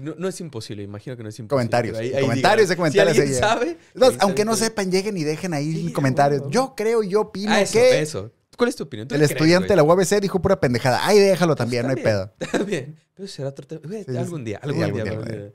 No, 0.00 0.14
no 0.16 0.28
es 0.28 0.40
imposible, 0.40 0.82
imagino 0.84 1.16
que 1.16 1.22
no 1.24 1.30
es 1.30 1.38
imposible. 1.38 1.56
Comentarios. 1.68 1.98
Ahí- 1.98 2.12
ahí 2.14 2.20
comentarios 2.22 2.68
de 2.68 2.76
comentarios. 2.76 3.16
Si 3.16 3.20
alguien 3.22 3.34
ahí, 3.36 3.40
sabe. 3.48 3.78
Es 3.94 4.16
aunque 4.20 4.44
no 4.44 4.54
sepan, 4.54 4.90
lleguen 4.90 5.16
y 5.16 5.24
dejen 5.24 5.52
ahí 5.54 5.86
Sí, 5.86 5.92
comentarios. 5.92 6.42
Yo 6.50 6.74
creo, 6.76 7.02
yo 7.02 7.22
opino 7.22 7.52
Ah, 7.52 7.60
eso, 7.62 7.72
que 7.72 8.00
eso. 8.00 8.30
¿Cuál 8.58 8.68
es 8.70 8.76
tu 8.76 8.82
opinión? 8.82 9.06
¿Tú 9.06 9.14
el 9.14 9.22
estudiante 9.22 9.68
de 9.68 9.76
la 9.76 9.84
UABC 9.84 10.20
dijo 10.20 10.42
pura 10.42 10.58
pendejada. 10.58 10.98
Ay, 11.06 11.18
déjalo 11.20 11.54
también, 11.54 11.86
no 11.86 11.90
hay 11.94 12.02
pedo. 12.02 12.34
bien. 12.66 12.98
Pero 13.14 13.28
será 13.28 13.50
otro 13.50 13.64
tema. 13.66 13.80
Güey, 13.84 14.04
Sí, 14.04 14.10
sí, 14.10 14.16
algún 14.18 14.40
sí. 14.40 14.44
día, 14.46 14.60
Sí, 14.60 14.68
algún, 14.68 14.82
algún 14.82 14.96
día, 14.96 15.04
día, 15.04 15.12
algún 15.12 15.28
algún 15.28 15.42
día. 15.44 15.52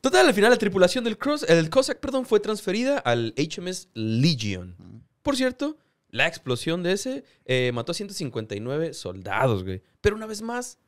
Total, 0.00 0.26
al 0.26 0.34
final 0.34 0.50
la 0.50 0.56
tripulación 0.58 1.04
del 1.04 1.16
Cross, 1.16 1.44
el 1.48 1.70
Cossack, 1.70 2.00
perdón, 2.00 2.26
fue 2.26 2.40
transferida 2.40 2.98
al 2.98 3.34
HMS 3.36 3.88
Legion. 3.94 4.74
Por 5.22 5.36
cierto, 5.36 5.78
la 6.08 6.26
explosión 6.26 6.82
de 6.82 6.92
ese 6.92 7.22
eh, 7.44 7.70
mató 7.72 7.92
a 7.92 7.94
159 7.94 8.94
soldados, 8.94 9.62
güey. 9.62 9.82
Pero 10.00 10.16
una 10.16 10.26
vez 10.26 10.42
más, 10.42 10.78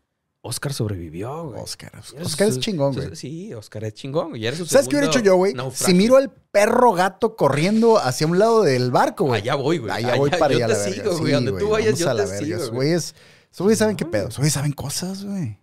Oscar 0.45 0.73
sobrevivió, 0.73 1.51
güey. 1.51 1.61
Oscar. 1.63 1.93
Oscar 2.21 2.49
es 2.49 2.59
chingón, 2.59 2.95
güey. 2.95 3.15
Sí, 3.15 3.55
Oscar 3.55 3.85
es 3.85 3.95
chingón, 3.95 4.31
güey. 4.31 4.43
¿Sabes 4.67 4.89
qué 4.89 4.97
hubiera 4.97 5.07
hecho 5.07 5.21
yo, 5.21 5.37
güey? 5.37 5.55
naufragio. 5.55 5.87
Si 5.87 5.95
miro 5.95 6.17
al 6.17 6.33
perro 6.33 6.93
gato 6.93 7.37
corriendo 7.37 7.97
hacia 7.99 8.27
un 8.27 8.39
lado 8.41 8.63
del 8.63 8.91
barco, 8.91 9.25
güey. 9.27 9.41
Allá 9.41 9.55
voy, 9.55 9.79
güey. 9.79 9.93
Allá 9.93 10.17
voy 10.17 10.31
para 10.31 10.53
yo 10.55 10.65
allá 10.65 10.67
a 10.67 10.69
te 10.69 10.75
la 10.75 10.79
verga. 10.85 10.95
sigo, 11.03 11.11
güey. 11.19 11.27
Sí, 11.27 11.33
Donde 11.33 11.53
tú 11.61 11.69
vayas, 11.71 11.99
yo 11.99 12.07
te 12.09 12.15
verga. 12.15 12.39
sigo, 12.39 12.57
Esos 12.57 12.69
güey. 12.71 12.77
güeyes, 12.89 13.15
esos 13.53 13.65
güeyes 13.65 13.79
saben 13.79 13.97
qué 13.97 14.05
No, 14.05 14.11
pedo. 14.11 14.29
Esos 14.29 14.39
güeyes 14.39 14.53
saben 14.55 14.73
cosas, 14.73 15.25
güey. 15.25 15.59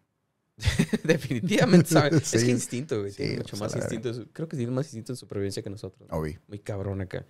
Definitivamente, 1.04 1.90
¿sabes? 1.90 2.14
Es 2.34 2.42
Sí. 2.42 2.46
que 2.46 2.52
instinto, 2.52 3.00
güey. 3.00 3.12
Sí, 3.12 3.18
Tiene 3.18 3.38
mucho 3.38 3.58
más 3.58 3.74
verga. 3.74 3.94
instinto. 3.94 4.26
Creo 4.34 4.48
que 4.48 4.58
tiene 4.58 4.72
más 4.72 4.86
instinto 4.88 5.12
en 5.14 5.18
supervivencia 5.18 5.62
que 5.64 5.70
nosotros. 5.70 6.08
Obvio. 6.12 6.40
Muy 6.48 6.60
cabrón 6.60 7.02
acá. 7.02 7.26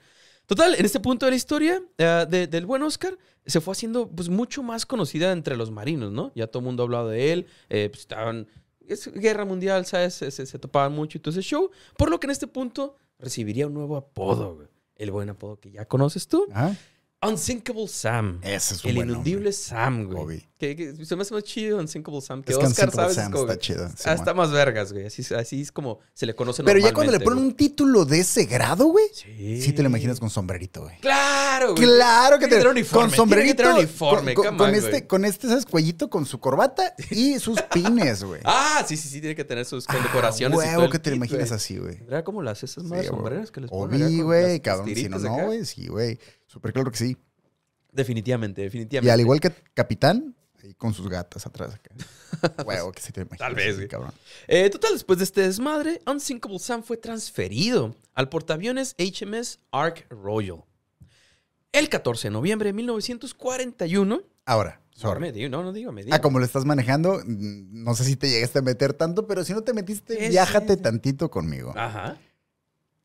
Total, 0.50 0.74
en 0.74 0.84
este 0.84 1.00
punto 1.00 1.27
de 1.27 1.29
la 1.32 1.36
historia 1.36 1.79
eh, 2.00 2.25
de- 2.27 2.48
del 2.48 2.65
buen 2.65 2.82
Oscar, 2.82 3.15
se 3.46 3.62
fue 3.62 3.74
haciendo 3.74 4.10
pues 4.10 4.29
mucho 4.29 4.63
más 4.63 4.84
conocida 4.88 5.32
entre 5.32 5.56
los 5.56 5.70
marinos, 5.70 6.12
¿no? 6.12 6.32
Ya 6.34 6.48
todo 6.48 6.62
el 6.62 6.65
mundo 6.65 6.82
ha 6.82 6.86
hablado 6.86 7.10
de 7.10 7.32
él, 7.34 7.46
eh, 7.70 7.88
pues, 7.91 8.00
estaban... 8.01 8.48
Es 8.88 9.13
guerra 9.13 9.46
mundial, 9.46 9.86
¿sabes? 9.86 10.15
Se, 10.15 10.60
topaban 10.60 10.91
mucho 10.94 11.20
y 11.20 11.22
todo 11.22 11.29
ese 11.32 11.44
show. 11.48 11.70
Por 11.96 12.10
lo 12.10 12.20
que 12.20 12.25
en 12.25 12.32
este 12.32 12.48
punto 12.48 12.96
recibiría 13.20 13.68
un 13.68 13.75
nuevo 13.75 13.96
apodo. 13.96 14.68
El 14.96 15.12
buen 15.12 15.29
apodo 15.29 15.60
que 15.60 15.70
ya 15.70 15.86
conoces 15.86 16.27
tú. 16.27 16.48
Ajá. 16.51 16.75
Unsinkable 17.22 17.88
Sam. 17.90 18.40
Ese 18.44 18.76
es 18.76 18.84
un 18.86 18.90
El 18.92 18.96
buen 18.96 19.10
inundible 19.10 19.52
Sam, 19.52 20.06
güey. 20.06 20.48
Que, 20.58 20.76
que 20.76 21.06
se 21.06 21.16
me 21.18 21.22
hace 21.24 21.34
más 21.34 21.44
chido 21.44 21.78
Unsinkable 21.78 22.22
Sam. 22.22 22.44
Que 22.44 22.54
Es 22.54 22.58
que 22.58 22.66
Oscar, 22.66 22.88
Unsinkable 22.88 23.14
¿sabes? 23.14 23.16
Sam 23.16 23.26
es 23.26 23.32
como 23.40 23.52
está 23.52 23.60
chido, 23.60 23.90
ah, 24.06 24.14
está 24.14 24.34
más 24.34 24.52
vergas, 24.52 24.94
güey. 24.94 25.06
Así, 25.06 25.22
así 25.36 25.62
es 25.62 25.72
como 25.74 26.00
se 26.14 26.26
le 26.26 26.34
conoce 26.34 26.64
Pero 26.64 26.80
ya 26.80 26.94
cuando 26.94 27.12
le 27.12 27.20
ponen 27.20 27.40
güey. 27.40 27.50
un 27.50 27.56
título 27.58 28.06
de 28.06 28.20
ese 28.22 28.46
grado, 28.46 28.86
güey, 28.86 29.06
Sí. 29.14 29.62
sí 29.62 29.74
te 29.74 29.84
lo 29.84 29.90
imaginas 29.90 30.18
con 30.20 30.30
sombrerito, 30.30 30.84
güey. 30.84 30.98
Claro, 31.02 31.74
güey. 31.76 31.84
Claro 31.84 32.40
que 32.40 32.48
te 32.48 32.66
uniforme, 32.66 33.02
con 33.04 33.10
que 33.12 33.16
sombrerito, 33.18 33.76
uniforme, 33.76 34.34
con, 34.34 34.58
con 34.58 34.70
on, 34.70 34.76
este, 34.76 34.90
güey. 34.92 35.08
con 35.08 35.26
este, 35.26 35.48
¿sabes? 35.50 35.66
Cuellito, 35.66 36.10
con 36.10 36.26
su 36.26 36.40
corbata 36.40 36.94
y 37.12 37.38
sus 37.40 37.62
pines, 37.74 38.24
güey. 38.24 38.40
Ah, 38.46 38.86
sí, 38.88 38.96
sí, 38.96 39.10
sí, 39.10 39.20
tiene 39.20 39.36
que 39.36 39.44
tener 39.44 39.66
sus 39.66 39.84
Ah, 39.90 39.94
condecoraciones. 39.94 40.58
y 40.58 40.62
todo 40.62 40.70
Huevo 40.72 40.84
el 40.86 40.92
que 40.92 41.00
te 41.00 41.10
lo 41.10 41.18
imaginas 41.18 41.52
así, 41.52 41.78
güey. 41.78 41.98
Era 42.08 42.24
como 42.24 42.42
las 42.42 42.64
esas 42.64 42.86
güey. 42.86 43.06
sombreras 43.06 43.52
que 43.52 43.60
les 43.62 43.70
ponen 43.70 44.04
Obi, 44.04 44.18
con 44.18 44.26
güey, 44.26 44.60
cabrón. 44.62 44.96
Si 44.96 45.10
no, 45.10 45.20
no, 45.20 45.46
güey. 45.48 45.66
Sí, 45.66 45.88
güey. 45.88 46.18
Súper 46.50 46.74
claro 46.74 46.89
que 46.89 46.98
sí. 46.98 47.18
Definitivamente, 47.91 48.63
definitivamente. 48.63 49.08
Y 49.08 49.12
al 49.12 49.20
igual 49.20 49.39
que 49.39 49.51
Capitán, 49.75 50.36
ahí 50.63 50.74
con 50.74 50.96
sus 50.96 51.08
gatas 51.08 51.46
atrás 51.46 51.75
acá. 51.75 51.94
Huevo 52.65 52.91
que 52.91 53.01
te 53.01 53.22
imaginas. 53.22 53.39
Tal 53.39 53.53
vez, 53.53 53.88
cabrón. 53.88 54.12
Eh, 54.48 54.70
total, 54.72 54.94
después 54.94 55.20
de 55.20 55.25
este 55.25 55.41
desmadre, 55.41 56.01
Unsinkable 56.08 56.58
Sam 56.58 56.82
fue 56.82 56.98
transferido 56.98 57.96
al 58.15 58.29
portaaviones 58.29 58.96
HMS 58.98 59.60
Ark 59.72 60.08
Royal. 60.10 60.63
El 61.72 61.88
14 61.88 62.29
de 62.29 62.32
noviembre 62.32 62.70
de 62.70 62.74
1941. 62.74 64.24
Ahora, 64.46 64.82
sorry. 64.91 65.50
No, 65.50 65.62
no 65.62 65.72
digo, 65.72 65.91
me 65.91 66.03
digo. 66.03 66.15
Ah, 66.15 66.20
como 66.20 66.39
lo 66.39 66.46
estás 66.46 66.65
manejando, 66.65 67.22
mm, 67.24 67.84
no 67.84 67.94
sé 67.94 68.06
si 68.06 68.15
te 68.15 68.27
llegaste 68.27 68.58
a 68.58 68.63
meter 68.63 68.94
tanto, 68.94 69.27
pero 69.27 69.44
si 69.44 69.53
no 69.53 69.62
te 69.62 69.74
metiste, 69.74 70.18
Sí, 70.18 70.29
viájate 70.29 70.77
tantito 70.77 71.29
conmigo. 71.29 71.74
Ajá. 71.77 72.18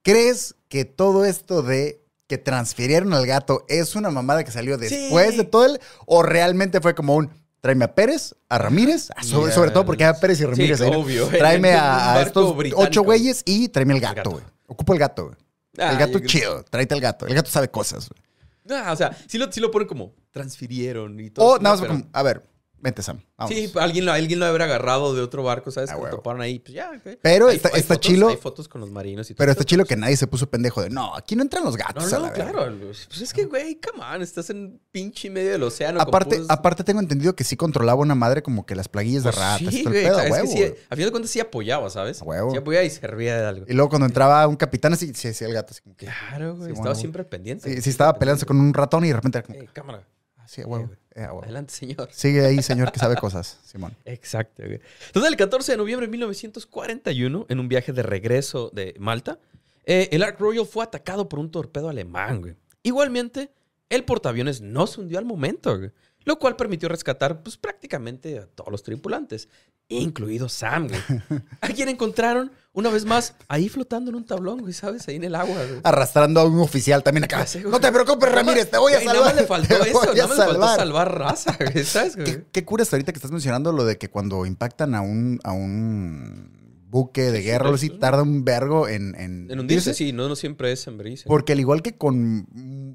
¿Crees 0.02 0.54
que 0.68 0.86
todo 0.86 1.26
esto 1.26 1.62
de 1.62 2.03
que 2.34 2.38
transfirieron 2.38 3.14
al 3.14 3.26
gato 3.26 3.64
es 3.68 3.94
una 3.94 4.10
mamada 4.10 4.42
que 4.42 4.50
salió 4.50 4.76
después 4.76 5.30
Sí. 5.32 5.36
de 5.36 5.44
todo 5.44 5.66
el 5.66 5.80
o 6.06 6.22
realmente 6.22 6.80
fue 6.80 6.94
como 6.94 7.14
un 7.14 7.30
tráeme 7.60 7.84
a 7.84 7.94
Pérez, 7.94 8.34
a 8.48 8.58
Ramírez, 8.58 9.10
a- 9.16 9.22
sobre, 9.22 9.70
todo 9.70 9.86
porque 9.86 10.04
a 10.04 10.14
Pérez 10.14 10.40
y 10.40 10.44
Ramírez 10.44 10.78
Sí, 10.78 10.84
ahí, 10.84 10.90
¿no? 10.90 10.98
obvio. 10.98 11.26
Tráeme 11.28 11.72
a, 11.74 12.20
estos 12.20 12.56
británico. 12.56 12.88
ocho 12.88 13.02
güeyes 13.04 13.42
y 13.46 13.68
tráeme 13.68 13.94
el 13.94 14.00
gato. 14.00 14.30
güey. 14.32 14.44
Ocupo 14.66 14.92
el 14.92 14.98
gato, 14.98 15.26
güey. 15.26 15.36
Ah, 15.78 15.92
el 15.92 15.98
gato 15.98 16.18
chido, 16.20 16.62
tráete 16.64 16.94
el 16.94 17.00
gato. 17.00 17.26
El 17.26 17.34
gato 17.34 17.50
sabe 17.50 17.68
cosas, 17.68 18.08
güey. 18.08 18.80
Ah, 18.80 18.92
o 18.92 18.96
sea, 18.96 19.16
sí 19.28 19.38
lo, 19.38 19.50
sí 19.52 19.60
lo 19.60 19.70
ponen 19.70 19.86
como 19.88 20.12
transfirieron 20.30 21.18
y 21.20 21.30
todo. 21.30 21.46
O 21.54 21.58
nada 21.58 21.76
más 21.76 21.86
como, 21.86 22.04
a 22.12 22.22
ver, 22.22 22.42
vente 22.84 23.02
Sam, 23.02 23.18
vamos. 23.38 23.54
Sí, 23.54 23.72
alguien 23.80 24.04
lo, 24.04 24.12
alguien 24.12 24.38
lo 24.38 24.44
habrá 24.46 24.66
agarrado 24.66 25.14
de 25.14 25.22
otro 25.22 25.42
barco, 25.42 25.70
¿sabes? 25.70 25.88
Ah, 25.90 25.96
Que 25.98 26.10
toparon 26.10 26.42
ahí, 26.42 26.58
pues 26.58 26.74
ya. 26.74 26.90
güey. 27.02 27.18
Pero 27.22 27.48
Hay- 27.48 27.56
está- 27.56 27.70
hay 27.72 27.80
está 27.80 27.94
fotos- 27.94 28.06
chilo- 28.06 28.28
Hay 28.28 28.36
fotos 28.36 28.68
con 28.68 28.80
los 28.82 28.90
marinos 28.90 29.30
y 29.30 29.34
todo. 29.34 29.38
Pero 29.38 29.52
está 29.52 29.64
pues, 29.64 29.88
que 29.88 29.96
nadie 29.96 30.16
se 30.18 30.26
puso 30.26 30.48
pendejo 30.50 30.82
de, 30.82 30.90
no, 30.90 31.14
aquí 31.16 31.34
no 31.34 31.42
entran 31.42 31.64
los 31.64 31.76
gatos. 31.76 32.10
No, 32.10 32.16
a 32.16 32.20
no, 32.20 32.26
la 32.26 32.30
verga". 32.32 32.52
claro. 32.52 32.76
Pues 33.08 33.20
es 33.22 33.32
que, 33.32 33.46
güey, 33.46 33.80
come 33.80 34.04
on, 34.04 34.20
estás 34.22 34.50
en 34.50 34.78
pinche 34.92 35.30
medio 35.30 35.52
del 35.52 35.62
océano. 35.62 35.98
Aparte, 36.00 36.36
puros- 36.36 36.46
aparte 36.50 36.84
tengo 36.84 37.00
entendido 37.00 37.34
que 37.34 37.42
sí 37.42 37.56
controlaba 37.56 38.00
una 38.02 38.14
madre 38.14 38.42
como 38.42 38.66
que 38.66 38.74
las 38.74 38.88
plaguillas 38.88 39.24
de 39.24 39.30
Pues 39.30 39.36
ratas. 39.42 39.74
Sí, 39.74 39.82
todo 39.82 39.94
el 39.94 40.02
pedo, 40.04 40.18
es 40.20 40.40
que 40.42 40.46
sí, 40.46 40.62
a 40.90 40.94
final 40.94 41.08
de 41.08 41.10
cuentas 41.10 41.30
sí 41.30 41.40
apoyaba, 41.40 41.88
¿sabes? 41.88 42.20
A 42.20 42.24
huevo. 42.24 42.50
Sí 42.50 42.58
apoyaba 42.58 42.84
y 42.84 42.90
servía 42.90 43.40
de 43.40 43.46
algo. 43.46 43.66
Y 43.66 43.72
luego 43.72 43.88
cuando 43.88 44.06
entraba 44.06 44.46
un 44.46 44.56
capitán 44.56 44.92
así, 44.92 45.12
sí, 45.14 45.32
sí, 45.32 45.44
el 45.44 45.54
gato 45.54 45.72
así 45.72 45.80
como 45.82 45.96
que... 45.96 46.06
Claro, 46.06 46.56
güey. 46.56 46.66
Sí, 46.66 46.72
estaba 46.72 46.88
bueno, 46.90 47.00
siempre 47.00 47.24
pendiente. 47.24 47.74
Sí, 47.74 47.80
sí 47.80 47.88
estaba 47.90 48.14
peleándose 48.18 48.44
con 48.44 48.60
un 48.60 48.74
ratón 48.74 49.04
y 49.04 49.08
de 49.08 49.14
repente 49.14 49.38
era 49.38 49.46
como... 49.46 49.58
Eh, 49.58 49.68
cámara. 49.72 50.06
Así, 50.38 50.62
huevo. 50.62 50.90
Eh. 51.14 51.24
Adelante, 51.24 51.72
señor. 51.72 52.08
Sigue 52.12 52.44
ahí, 52.44 52.62
señor, 52.62 52.92
que 52.92 52.98
sabe 52.98 53.16
cosas, 53.16 53.58
Simón. 53.64 53.96
Exacto, 54.04 54.62
güey. 54.64 54.80
Entonces, 55.06 55.30
el 55.30 55.36
14 55.36 55.72
de 55.72 55.78
noviembre 55.78 56.06
de 56.06 56.10
1941, 56.10 57.46
en 57.48 57.60
un 57.60 57.68
viaje 57.68 57.92
de 57.92 58.02
regreso 58.02 58.70
de 58.72 58.94
Malta, 58.98 59.38
eh, 59.84 60.08
el 60.12 60.22
Ark 60.22 60.38
Royal 60.38 60.66
fue 60.66 60.84
atacado 60.84 61.28
por 61.28 61.38
un 61.38 61.50
torpedo 61.50 61.88
alemán, 61.88 62.40
güey. 62.40 62.56
Igualmente, 62.82 63.50
el 63.88 64.04
portaaviones 64.04 64.60
no 64.60 64.86
se 64.86 65.00
hundió 65.00 65.18
al 65.18 65.24
momento, 65.24 65.76
güey, 65.78 65.90
lo 66.24 66.38
cual 66.38 66.56
permitió 66.56 66.88
rescatar, 66.88 67.42
pues, 67.42 67.56
prácticamente 67.56 68.38
a 68.38 68.46
todos 68.46 68.70
los 68.70 68.82
tripulantes, 68.82 69.48
incluido 69.88 70.48
Sam, 70.48 70.88
güey. 70.88 71.00
A 71.60 71.68
encontraron, 71.90 72.50
una 72.72 72.90
vez 72.90 73.04
más, 73.04 73.34
ahí 73.48 73.68
flotando 73.68 74.10
en 74.10 74.16
un 74.16 74.24
tablón, 74.26 74.60
güey, 74.60 74.72
¿sabes? 74.72 75.06
Ahí 75.08 75.16
en 75.16 75.24
el 75.24 75.34
agua, 75.34 75.54
güey. 75.56 75.80
Arrastrando 75.84 76.40
a 76.40 76.44
un 76.44 76.58
oficial 76.58 77.02
también 77.02 77.24
acá. 77.24 77.46
No 77.70 77.78
te 77.80 77.92
preocupes, 77.92 78.32
Ramírez, 78.32 78.70
te 78.70 78.78
voy 78.78 78.92
a 78.94 78.96
Güey, 78.96 79.06
Nada 79.06 79.18
salvar. 79.18 79.34
más 79.34 79.42
le 79.42 79.46
faltó 79.46 79.84
eso, 79.84 80.14
nada 80.14 80.26
más 80.26 80.36
le 80.38 80.44
faltó 80.44 80.52
salvar. 80.52 80.78
salvar 80.78 81.18
raza, 81.18 81.58
güey, 81.72 81.84
¿sabes, 81.84 82.16
güey? 82.16 82.26
¿Qué, 82.26 82.44
qué 82.50 82.64
cura 82.64 82.82
hasta 82.82 82.96
ahorita 82.96 83.12
que 83.12 83.18
estás 83.18 83.30
mencionando 83.30 83.72
lo 83.72 83.84
de 83.84 83.98
que 83.98 84.08
cuando 84.10 84.46
impactan 84.46 84.94
a 84.94 85.00
un, 85.02 85.38
a 85.44 85.52
un 85.52 86.84
buque 86.88 87.30
de 87.32 87.38
Sí, 87.40 87.44
guerra 87.44 87.70
o 87.70 87.76
sí. 87.76 87.90
tarda 87.90 88.22
un 88.22 88.44
vergo 88.44 88.88
en... 88.88 89.14
En, 89.16 89.50
En 89.50 89.60
hundirse, 89.60 89.94
sí, 89.94 90.12
no, 90.12 90.28
no 90.28 90.36
siempre 90.36 90.70
es 90.72 90.86
en 90.86 90.96
brisa. 90.96 91.24
Porque 91.26 91.52
al 91.52 91.60
igual 91.60 91.82
que 91.82 91.96
con 91.96 92.46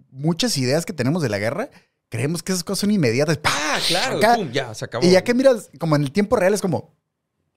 muchas 0.09 0.57
ideas 0.57 0.85
que 0.85 0.93
tenemos 0.93 1.21
de 1.21 1.29
la 1.29 1.37
guerra, 1.37 1.69
creemos 2.09 2.43
que 2.43 2.51
esas 2.51 2.63
cosas 2.63 2.79
son 2.81 2.91
inmediatas. 2.91 3.37
¡Pah! 3.37 3.49
Ah, 3.53 3.79
claro, 3.87 4.17
Acá. 4.17 4.35
pum, 4.35 4.51
ya, 4.51 4.73
se 4.73 4.85
acabó. 4.85 5.05
Y 5.05 5.11
ya 5.11 5.23
que 5.23 5.33
miras, 5.33 5.69
como 5.79 5.95
en 5.95 6.01
el 6.03 6.11
tiempo 6.11 6.35
real, 6.35 6.53
es 6.53 6.61
como, 6.61 6.93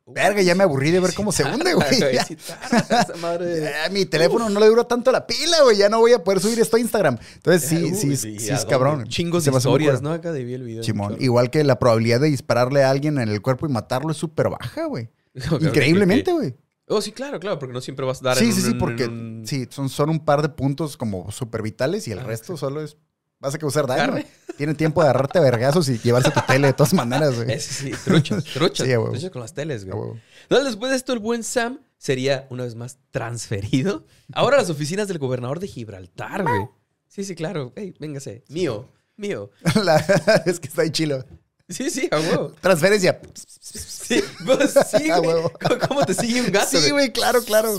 verga, 0.06 0.42
ya 0.42 0.54
me 0.54 0.62
aburrí 0.62 0.90
de 0.90 1.00
ver 1.00 1.14
cómo 1.14 1.32
se 1.32 1.42
hunde, 1.44 1.72
güey. 1.74 1.86
Esa 2.02 3.16
madre. 3.20 3.60
ya 3.84 3.88
mi 3.90 4.04
teléfono 4.04 4.48
no 4.50 4.60
le 4.60 4.66
duró 4.66 4.86
tanto 4.86 5.10
la 5.10 5.26
pila, 5.26 5.62
güey. 5.62 5.78
Ya 5.78 5.88
no 5.88 6.00
voy 6.00 6.12
a 6.12 6.22
poder 6.22 6.40
subir 6.40 6.60
esto 6.60 6.76
a 6.76 6.80
Instagram. 6.80 7.16
Entonces, 7.36 7.68
sí, 7.68 7.76
Uy, 7.84 7.94
sí, 8.16 8.28
¿y 8.34 8.38
sí, 8.40 8.50
es 8.50 8.64
cabrón. 8.66 9.06
Chingos 9.08 9.44
de 9.44 9.52
historias. 9.52 10.02
¿no? 10.02 10.12
Acá 10.12 10.32
vi 10.32 10.52
el 10.54 10.62
video. 10.64 10.82
Chorro. 10.82 11.16
igual 11.18 11.50
que 11.50 11.64
la 11.64 11.78
probabilidad 11.78 12.20
de 12.20 12.28
dispararle 12.28 12.84
a 12.84 12.90
alguien 12.90 13.18
en 13.18 13.28
el 13.28 13.40
cuerpo 13.40 13.66
y 13.66 13.70
matarlo 13.70 14.10
es 14.12 14.18
súper 14.18 14.50
baja, 14.50 14.84
güey. 14.86 15.08
Increíblemente, 15.60 16.32
güey. 16.32 16.54
Oh, 16.88 17.00
sí, 17.00 17.12
claro, 17.12 17.40
claro, 17.40 17.58
porque 17.58 17.72
no 17.72 17.80
siempre 17.80 18.04
vas 18.04 18.20
a 18.20 18.24
dar 18.26 18.36
Sí, 18.36 18.46
en 18.46 18.52
sí, 18.52 18.60
un- 18.60 18.66
sí, 18.72 18.74
porque 18.74 19.06
un- 19.06 19.44
sí, 19.46 19.66
son, 19.70 19.88
son 19.88 20.10
un 20.10 20.22
par 20.24 20.42
de 20.42 20.50
puntos 20.50 20.96
como 20.98 21.30
súper 21.30 21.62
vitales 21.62 22.06
y 22.06 22.12
el 22.12 22.18
Ah, 22.18 22.24
resto 22.24 22.56
solo 22.58 22.82
es. 22.82 22.98
Vas 23.38 23.54
a 23.54 23.58
causar 23.58 23.86
daño. 23.86 24.22
Carne. 24.52 24.58
Tiene 24.58 24.74
tiempo 24.74 25.02
de 25.02 25.08
agarrarte 25.08 25.40
vergazos 25.40 25.88
y 25.88 25.98
llevarse 25.98 26.30
tu 26.30 26.40
tele 26.46 26.68
de 26.68 26.72
todas 26.72 26.94
maneras, 26.94 27.34
güey. 27.36 27.52
Ese 27.52 27.72
sí, 27.72 27.90
truchas, 28.04 28.44
truchas. 28.44 28.86
Sí, 28.86 28.92
truchas 28.94 29.30
con 29.30 29.42
las 29.42 29.54
teles, 29.54 29.84
güey. 29.84 30.20
Entonces, 30.44 30.66
después 30.68 30.90
de 30.90 30.96
esto, 30.96 31.12
el 31.12 31.18
buen 31.18 31.42
Sam 31.44 31.80
sería 31.98 32.46
una 32.50 32.64
vez 32.64 32.74
más 32.74 32.98
transferido 33.10 34.04
ahora 34.32 34.56
a 34.56 34.60
las 34.60 34.70
oficinas 34.70 35.08
del 35.08 35.18
gobernador 35.18 35.60
de 35.60 35.68
Gibraltar, 35.68 36.42
güey. 36.42 36.68
Sí, 37.08 37.24
sí, 37.24 37.34
claro. 37.34 37.72
Ey, 37.76 37.94
véngase. 38.00 38.42
Mío, 38.48 38.88
mío. 39.16 39.50
La- 39.84 39.96
es 40.46 40.58
que 40.60 40.68
está 40.68 40.82
ahí 40.82 40.90
chilo. 40.90 41.24
Sí, 41.72 41.90
sí, 41.90 42.08
a 42.11 42.18
huevo. 42.20 42.52
Transferencia. 42.61 43.20
Sí, 43.35 44.20
pues, 44.44 44.74
sí, 44.96 45.11
A 45.11 45.20
huevo. 45.20 45.52
¿Cómo, 45.88 46.04
te 46.04 46.14
sigue 46.14 46.40
un 46.42 46.50
gato? 46.52 46.78
Sí, 46.78 46.90
güey, 46.90 47.12
claro, 47.12 47.42
claro. 47.44 47.78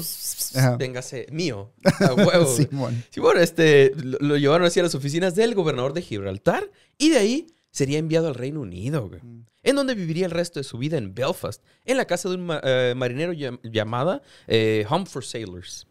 Ajá. 0.56 0.78
Véngase, 0.78 1.28
mío. 1.32 1.72
A 2.00 2.14
huevo. 2.14 2.46
Simón. 2.56 3.04
Sí, 3.10 3.20
bueno, 3.20 3.40
este, 3.40 3.92
lo, 3.96 4.18
lo 4.20 4.38
llevaron 4.38 4.68
hacia 4.68 4.84
las 4.84 4.96
oficinas 4.96 5.36
del 5.36 5.56
gobernador 5.56 5.94
de 5.94 6.02
Gibraltar 6.02 6.70
y 6.98 7.10
de 7.10 7.18
ahí 7.18 7.48
sería 7.72 7.98
enviado 8.00 8.28
al 8.28 8.36
Reino 8.36 8.62
Unido, 8.62 9.08
güey. 9.10 9.22
Mm. 9.22 9.46
En 9.64 9.76
donde 9.76 9.96
viviría 9.96 10.26
el 10.26 10.32
resto 10.32 10.60
de 10.60 10.64
su 10.64 10.78
vida 10.78 10.98
en 10.98 11.14
Belfast, 11.16 11.64
en 11.86 11.98
la 11.98 12.06
casa 12.06 12.30
de 12.30 12.36
un 12.36 12.50
eh, 12.64 12.94
marinero 12.98 13.32
llam- 13.34 13.60
llamada 13.64 14.22
eh, 14.48 14.86
Home 14.90 15.06
for 15.06 15.24
Sailors. 15.24 15.88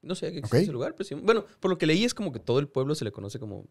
No 0.00 0.14
sé 0.14 0.30
qué 0.30 0.38
existe 0.38 0.56
Ok. 0.58 0.62
ese 0.62 0.72
lugar, 0.72 0.94
pero 0.96 1.08
sí- 1.08 1.14
bueno, 1.16 1.44
por 1.58 1.70
lo 1.70 1.76
que 1.78 1.86
leí 1.86 2.04
es 2.04 2.14
como 2.14 2.30
que 2.32 2.38
todo 2.38 2.58
el 2.60 2.68
pueblo 2.68 2.94
se 2.94 3.04
le 3.04 3.10
conoce 3.10 3.40
como 3.40 3.66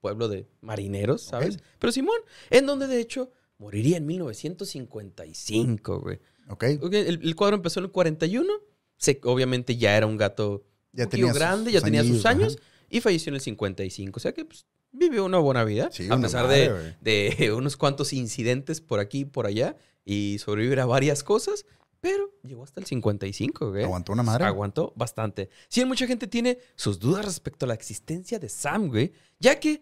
pueblo 0.00 0.28
de 0.28 0.46
marineros, 0.60 1.22
¿sabes? 1.22 1.58
Pero 1.78 1.92
Simón, 1.92 2.18
en 2.50 2.66
donde 2.66 2.86
de 2.86 3.00
hecho 3.00 3.30
moriría 3.58 3.96
en 3.96 4.06
1955, 4.06 6.00
güey. 6.00 6.18
Ok. 6.48 6.64
El, 6.64 7.20
el 7.22 7.34
cuadro 7.36 7.56
empezó 7.56 7.80
en 7.80 7.86
el 7.86 7.92
41. 7.92 8.52
Se, 8.96 9.20
obviamente 9.24 9.76
ya 9.76 9.96
era 9.96 10.06
un 10.06 10.16
gato 10.16 10.64
Ya 10.92 11.04
un 11.04 11.10
tenía 11.10 11.32
grande, 11.32 11.70
ya 11.72 11.80
tenía 11.80 12.02
sus 12.02 12.26
años 12.26 12.56
ajá. 12.58 12.66
y 12.90 13.00
falleció 13.00 13.30
en 13.30 13.34
el 13.36 13.40
55. 13.40 14.16
O 14.16 14.20
sea 14.20 14.32
que 14.32 14.44
pues, 14.44 14.66
vivió 14.92 15.24
una 15.24 15.38
buena 15.38 15.64
vida, 15.64 15.90
Sí, 15.92 16.08
a 16.10 16.18
pesar 16.20 16.46
madre, 16.46 16.94
de, 17.00 17.36
de 17.36 17.52
unos 17.56 17.76
cuantos 17.76 18.12
incidentes 18.12 18.80
por 18.80 19.00
aquí 19.00 19.20
y 19.20 19.24
por 19.24 19.46
allá 19.46 19.76
y 20.04 20.38
sobrevivir 20.38 20.80
a 20.80 20.86
varias 20.86 21.22
cosas, 21.22 21.66
pero 22.00 22.30
llegó 22.42 22.62
hasta 22.64 22.80
el 22.80 22.86
55, 22.86 23.70
güey. 23.70 23.84
Aguantó 23.84 24.12
una 24.12 24.22
madre. 24.22 24.44
Aguantó 24.44 24.92
bastante. 24.96 25.50
Sí, 25.68 25.84
mucha 25.84 26.06
gente 26.06 26.26
tiene 26.26 26.58
sus 26.76 26.98
dudas 26.98 27.24
respecto 27.24 27.64
a 27.66 27.68
la 27.68 27.74
existencia 27.74 28.38
de 28.38 28.48
Sam, 28.48 28.88
güey, 28.88 29.12
ya 29.40 29.58
que, 29.58 29.80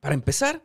para 0.00 0.14
empezar, 0.14 0.62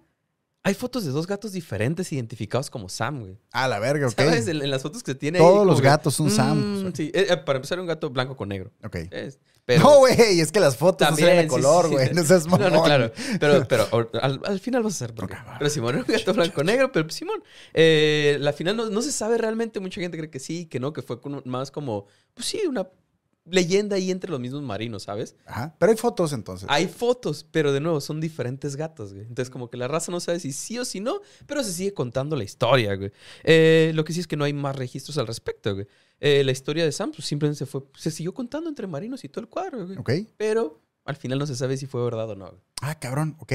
hay 0.66 0.74
fotos 0.76 1.04
de 1.04 1.12
dos 1.12 1.28
gatos 1.28 1.52
diferentes 1.52 2.12
identificados 2.14 2.70
como 2.70 2.88
Sam, 2.88 3.20
güey. 3.20 3.38
Ah, 3.52 3.68
la 3.68 3.80
verga, 3.80 4.08
ok. 4.08 4.14
¿Sabes? 4.16 4.48
En, 4.48 4.62
en 4.62 4.72
las 4.72 4.82
fotos 4.82 5.04
que 5.04 5.12
se 5.12 5.16
tiene 5.16 5.40
Todos 5.40 5.68
los 5.68 5.82
gatos 5.82 6.14
son 6.16 6.30
Sam. 6.32 6.86
mm, 6.88 6.94
sí, 6.96 7.12
eh, 7.14 7.28
eh, 7.32 7.38
para 7.38 7.58
empezar, 7.58 7.80
un 7.82 7.86
gato 7.88 8.10
blanco 8.10 8.38
con 8.38 8.48
negro. 8.50 8.72
Ok. 8.84 8.96
Es- 9.12 9.40
pero 9.66 9.82
No, 9.84 9.98
güey, 10.00 10.40
es 10.42 10.52
que 10.52 10.60
las 10.60 10.76
fotos 10.78 11.10
no 11.10 11.16
se 11.16 11.22
también, 11.22 11.38
de 11.38 11.44
sí, 11.44 11.50
color, 11.50 11.86
sí, 11.88 11.92
güey. 11.94 12.08
sí. 12.10 12.14
No 12.14 12.24
seas 12.24 12.46
No, 12.46 12.52
mamón. 12.58 12.74
no, 12.74 12.84
claro. 12.84 13.12
Pero, 13.40 13.68
pero 13.68 13.88
al, 14.22 14.42
al 14.44 14.60
final 14.60 14.84
vas 14.84 14.94
a 14.96 14.98
ser 14.98 15.14
blanco. 15.14 15.34
Ok, 15.34 15.48
va. 15.48 15.56
Pero 15.58 15.70
Simón 15.70 15.96
era 15.96 16.04
un 16.04 16.14
gato 16.14 16.34
blanco-negro, 16.34 16.92
pero 16.92 17.06
pues, 17.06 17.16
Simón, 17.16 17.42
eh, 17.74 18.38
la 18.40 18.52
final 18.54 18.76
no, 18.76 18.90
no 18.90 19.02
se 19.02 19.12
sabe 19.12 19.38
realmente. 19.38 19.80
Mucha 19.80 20.02
gente 20.02 20.18
cree 20.18 20.30
que 20.30 20.40
sí, 20.40 20.66
que 20.66 20.80
no, 20.80 20.92
que 20.94 21.02
fue 21.02 21.22
como- 21.22 21.42
más 21.46 21.72
como, 21.72 22.08
pues 22.34 22.48
sí, 22.48 22.62
una 22.68 22.88
leyenda 23.46 23.98
ahí 23.98 24.10
entre 24.10 24.32
los 24.32 24.40
mismos 24.40 24.62
marinos, 24.62 25.04
¿sabes? 25.04 25.36
Ajá. 25.46 25.76
Pero 25.78 25.92
hay 25.92 25.98
fotos 25.98 26.32
entonces. 26.32 26.66
Hay 26.72 26.88
fotos, 26.88 27.46
pero 27.52 27.74
de 27.74 27.82
nuevo 27.82 28.00
son 28.00 28.22
diferentes 28.22 28.78
gatos, 28.78 29.12
güey. 29.14 29.26
Entonces, 29.26 29.50
como 29.50 29.70
que 29.70 29.76
la 29.76 29.90
raza 29.90 30.14
no 30.14 30.22
sabe 30.22 30.40
si 30.40 30.54
sí 30.54 30.80
o 30.80 30.86
si 30.86 31.02
no, 31.02 31.20
pero 31.46 31.62
se 31.62 31.74
sigue 31.74 31.94
contando 31.94 32.38
la 32.38 32.46
historia, 32.46 32.96
güey. 32.96 33.12
Eh, 33.44 33.92
lo 33.96 34.06
que 34.06 34.14
sí 34.14 34.22
es 34.22 34.28
que 34.28 34.38
no 34.38 34.46
hay 34.46 34.54
más 34.54 34.78
registros 34.78 35.18
al 35.18 35.28
respecto, 35.28 35.74
güey. 35.74 35.88
Eh, 36.26 36.42
la 36.46 36.54
historia 36.54 36.86
de 36.86 36.92
Sam 36.94 37.12
pues, 37.12 37.26
simplemente 37.28 37.58
se 37.60 37.66
fue, 37.66 37.82
se 37.98 38.10
siguió 38.10 38.34
contando 38.34 38.70
entre 38.70 38.88
marinos 38.88 39.26
y 39.26 39.28
todo 39.30 39.42
el 39.42 39.50
cuadro, 39.50 39.86
güey. 39.86 39.98
Ok. 39.98 40.12
Pero 40.38 40.82
al 41.04 41.18
final 41.18 41.38
no 41.38 41.46
se 41.46 41.54
sabe 41.54 41.76
si 41.76 41.86
fue 41.86 42.02
verdad 42.02 42.30
o 42.30 42.36
no. 42.36 42.46
güey. 42.48 42.62
Ah, 42.82 42.98
cabrón, 42.98 43.36
ok. 43.40 43.52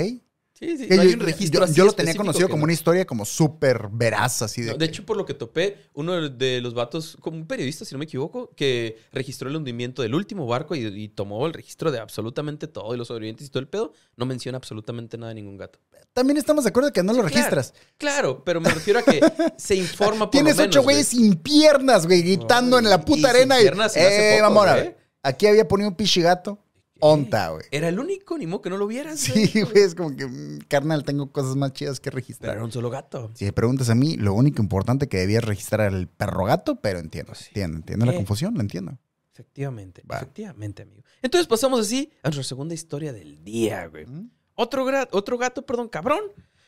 Sí, 0.59 0.77
sí, 0.77 0.87
no 0.91 0.97
yo, 0.97 1.03
hay 1.03 1.13
un 1.15 1.21
registro 1.21 1.61
yo- 1.61 1.65
así 1.65 1.75
yo 1.75 1.85
lo 1.85 1.93
tenía 1.93 2.15
conocido 2.17 2.49
como 2.49 2.59
no. 2.61 2.65
una 2.65 2.73
historia 2.73 3.05
como 3.07 3.25
súper 3.25 3.89
veraz, 3.93 4.43
así 4.43 4.63
de. 4.63 4.73
No, 4.73 4.77
de 4.77 4.79
que- 4.79 4.85
hecho, 4.91 5.07
por 5.07 5.17
lo 5.17 5.25
que 5.25 5.35
topé, 5.35 5.77
uno 5.95 6.29
de 6.29 6.61
los 6.61 6.75
vatos, 6.75 7.17
como 7.21 7.37
un 7.37 7.47
periodista, 7.47 7.85
si 7.85 7.95
no 7.95 7.99
me 8.01 8.07
equivoco, 8.07 8.51
que 8.57 8.97
registró 9.13 9.49
el 9.49 9.55
hundimiento 9.55 10.03
del 10.03 10.17
último 10.17 10.47
barco 10.49 10.75
y, 10.75 10.85
y 10.87 11.09
tomó 11.11 11.47
el 11.47 11.53
registro 11.53 11.93
de 11.93 12.01
absolutamente 12.01 12.67
todo 12.67 12.93
y 12.93 12.99
los 12.99 13.07
sobrevivientes 13.07 13.47
y 13.47 13.51
todo 13.51 13.61
el 13.61 13.69
pedo, 13.69 13.93
no 14.17 14.27
menciona 14.27 14.57
absolutamente 14.59 15.17
nada 15.17 15.29
de 15.29 15.37
ningún 15.37 15.59
gato. 15.59 15.79
También 16.13 16.39
estamos 16.39 16.65
de 16.65 16.71
acuerdo 16.71 16.93
que 16.93 17.05
no 17.05 17.13
lo 17.13 17.23
registras. 17.23 17.73
Claro, 17.97 18.43
pero 18.45 18.61
me 18.61 18.71
refiero 18.71 18.99
a 18.99 19.03
que 19.03 19.21
se 19.57 19.77
informa 19.77 20.27
por 20.27 20.31
Tienes 20.31 20.57
lo 20.57 20.65
ocho 20.65 20.71
menos, 20.81 20.85
güeyes 20.85 21.07
sin 21.09 21.35
piernas, 21.37 22.05
güey, 22.07 22.23
gritando 22.23 22.81
en 22.81 22.91
la 22.91 22.97
y 22.97 22.99
puta 22.99 23.15
sin 23.17 23.27
arena. 23.27 23.61
Y, 23.61 23.63
piernas 23.63 23.93
hace 23.97 24.35
eh, 24.35 24.39
poco, 24.41 24.51
mamona, 24.51 24.75
güey. 24.75 24.97
Aquí 25.23 25.47
había 25.47 25.69
ponido 25.69 25.89
un 25.91 25.95
pichigato. 25.95 26.59
Onta, 27.01 27.51
güey. 27.51 27.65
Era 27.71 27.89
el 27.89 27.99
único, 27.99 28.37
ni 28.39 28.47
modo 28.47 28.63
que 28.63 28.71
no 28.71 28.77
lo 28.77 28.87
vieras. 28.87 29.21
Sí, 29.21 29.51
güey, 29.63 29.79
es 29.85 29.95
como 29.95 30.17
que, 30.17 30.27
mm, 30.27 30.59
carnal, 30.69 31.05
tengo 31.05 31.31
cosas 31.33 31.57
más 31.57 31.73
chidas 31.73 32.01
que 32.01 32.11
Pero 32.11 32.17
registrar. 32.17 32.57
era 32.57 32.65
un 32.65 32.73
solo 32.73 32.91
gato. 32.91 33.31
Si 33.35 33.45
me 33.45 33.53
preguntas 33.53 33.89
a 33.91 33.95
mí, 33.95 34.17
lo 34.17 34.35
único 34.35 34.61
importante 34.63 35.09
que 35.09 35.19
debías 35.19 35.45
registrar 35.45 35.89
era 35.89 35.97
el 35.97 36.09
perro 36.09 36.45
gato, 36.45 36.81
pero 36.81 36.99
entiendo, 36.99 37.35
Sí. 37.35 37.47
entiendo, 37.49 37.77
entiendo 37.79 38.07
la 38.07 38.13
Eh. 38.13 38.17
confusión, 38.17 38.55
lo 38.55 38.61
entiendo. 38.61 38.99
Efectivamente, 39.33 40.03
Va. 40.11 40.17
efectivamente, 40.17 40.83
amigo. 40.83 41.03
Entonces 41.23 41.47
pasamos 41.47 41.79
así 41.81 42.11
a 42.23 42.29
nuestra 42.29 42.43
segunda 42.43 42.75
historia 42.75 43.13
del 43.13 43.45
día, 43.45 43.87
güey. 43.87 44.05
¿Mm? 44.07 44.31
Otro, 44.55 44.85
gra- 44.85 45.09
otro 45.13 45.39
gato, 45.39 45.65
perdón, 45.65 45.89
cabrón. 45.89 46.23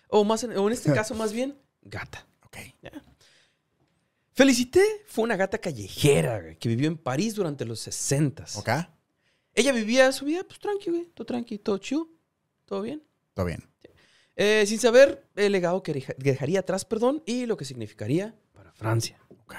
O, 0.08 0.22
más 0.24 0.44
en, 0.44 0.56
o 0.56 0.66
en 0.68 0.72
este 0.72 0.92
caso, 1.04 1.14
más 1.16 1.32
bien, 1.32 1.56
gata. 1.82 2.26
Ok. 2.44 2.56
Felicité 4.32 4.82
fue 5.06 5.24
una 5.24 5.36
gata 5.36 5.58
callejera 5.58 6.40
güey, 6.40 6.56
que 6.56 6.68
vivió 6.68 6.88
en 6.88 6.96
París 6.96 7.34
durante 7.34 7.64
los 7.64 7.80
60 7.80 8.44
¿Ok? 8.54 8.68
Ella 9.54 9.72
vivía 9.72 10.12
su 10.12 10.24
vida, 10.24 10.44
pues 10.44 10.58
tranqui, 10.58 10.90
güey. 10.90 11.06
Todo 11.14 11.26
tranqui, 11.26 11.58
todo 11.58 11.78
chill. 11.78 12.04
Todo 12.64 12.82
bien. 12.82 13.02
Todo 13.34 13.46
bien. 13.46 13.68
Eh, 14.36 14.64
sin 14.66 14.78
saber 14.78 15.28
el 15.36 15.52
legado 15.52 15.82
que 15.82 15.92
deja- 15.92 16.14
que 16.14 16.30
dejaría 16.30 16.60
atrás, 16.60 16.84
perdón, 16.84 17.22
y 17.26 17.46
lo 17.46 17.56
que 17.56 17.64
significaría 17.64 18.34
para 18.52 18.72
Francia. 18.72 19.18
Ok. 19.28 19.54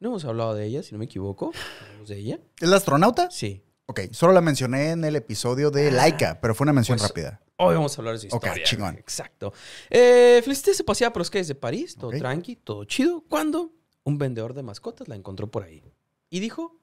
No 0.00 0.08
hemos 0.10 0.24
hablado 0.24 0.54
de 0.54 0.66
ella, 0.66 0.82
si 0.82 0.92
no 0.92 0.98
me 0.98 1.06
equivoco. 1.06 1.52
¿Hablamos 1.86 2.08
de 2.08 2.18
ella? 2.18 2.40
¿Es 2.60 2.68
la 2.68 2.76
astronauta? 2.76 3.30
Sí. 3.30 3.62
Ok, 3.86 4.00
solo 4.12 4.32
la 4.34 4.40
mencioné 4.42 4.90
en 4.90 5.02
el 5.04 5.16
episodio 5.16 5.70
de 5.70 5.90
Laika, 5.90 6.40
pero 6.42 6.54
fue 6.54 6.66
una 6.66 6.74
mención 6.74 6.98
pues, 6.98 7.08
rápida. 7.08 7.40
Hoy 7.56 7.74
vamos 7.74 7.96
a 7.96 8.00
hablar 8.02 8.18
de 8.18 8.28
su 8.28 8.36
Ok, 8.36 8.44
historia. 8.44 8.64
chingón. 8.66 8.90
güey. 8.90 9.00
Exacto. 9.00 9.52
Eh, 9.88 10.40
Felicité 10.44 10.74
se 10.74 10.84
paseaba 10.84 11.12
por 11.12 11.20
los 11.20 11.30
calles 11.30 11.48
de 11.48 11.54
París, 11.54 11.96
todo 11.96 12.10
Ok. 12.10 12.18
tranqui, 12.18 12.56
todo 12.56 12.84
chido, 12.84 13.24
cuando 13.28 13.72
un 14.04 14.18
vendedor 14.18 14.52
de 14.52 14.62
mascotas 14.62 15.08
la 15.08 15.14
encontró 15.16 15.50
por 15.50 15.62
ahí. 15.62 15.82
Y 16.28 16.40
dijo... 16.40 16.77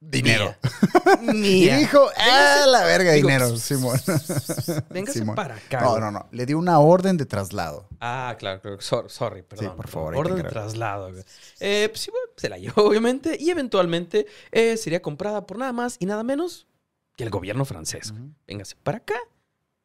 Dinero. 0.00 0.54
Mía. 1.20 1.32
Y 1.32 1.36
Mía. 1.36 1.76
dijo, 1.78 2.08
ah, 2.16 2.64
la 2.66 2.84
verga, 2.84 3.12
Digo, 3.12 3.28
dinero, 3.28 3.56
Simón. 3.58 4.00
Véngase 4.90 5.18
Simón. 5.18 5.34
para 5.36 5.56
acá. 5.56 5.80
No, 5.82 5.98
no, 5.98 6.10
no. 6.10 6.26
Le 6.32 6.46
dio 6.46 6.58
una 6.58 6.78
orden 6.80 7.16
de 7.16 7.26
traslado. 7.26 7.86
Ah, 8.00 8.34
claro, 8.38 8.60
claro. 8.62 8.80
Sor- 8.80 9.10
sorry, 9.10 9.42
perdón. 9.42 9.76
por 9.76 9.88
favor, 9.88 10.16
Orden 10.16 10.36
de 10.36 10.44
traslado. 10.44 11.10
Eh, 11.60 11.88
pues 11.90 12.00
sí, 12.00 12.10
bueno, 12.10 12.26
se 12.36 12.48
la 12.48 12.56
llevó, 12.58 12.82
obviamente. 12.88 13.36
Y 13.38 13.50
eventualmente 13.50 14.26
eh, 14.52 14.76
sería 14.76 15.02
comprada 15.02 15.46
por 15.46 15.58
nada 15.58 15.72
más 15.72 15.96
y 15.98 16.06
nada 16.06 16.22
menos 16.22 16.66
que 17.16 17.24
el 17.24 17.30
gobierno 17.30 17.64
francés. 17.66 18.12
güey. 18.12 18.22
Véngase 18.46 18.76
para 18.82 18.98
acá. 18.98 19.18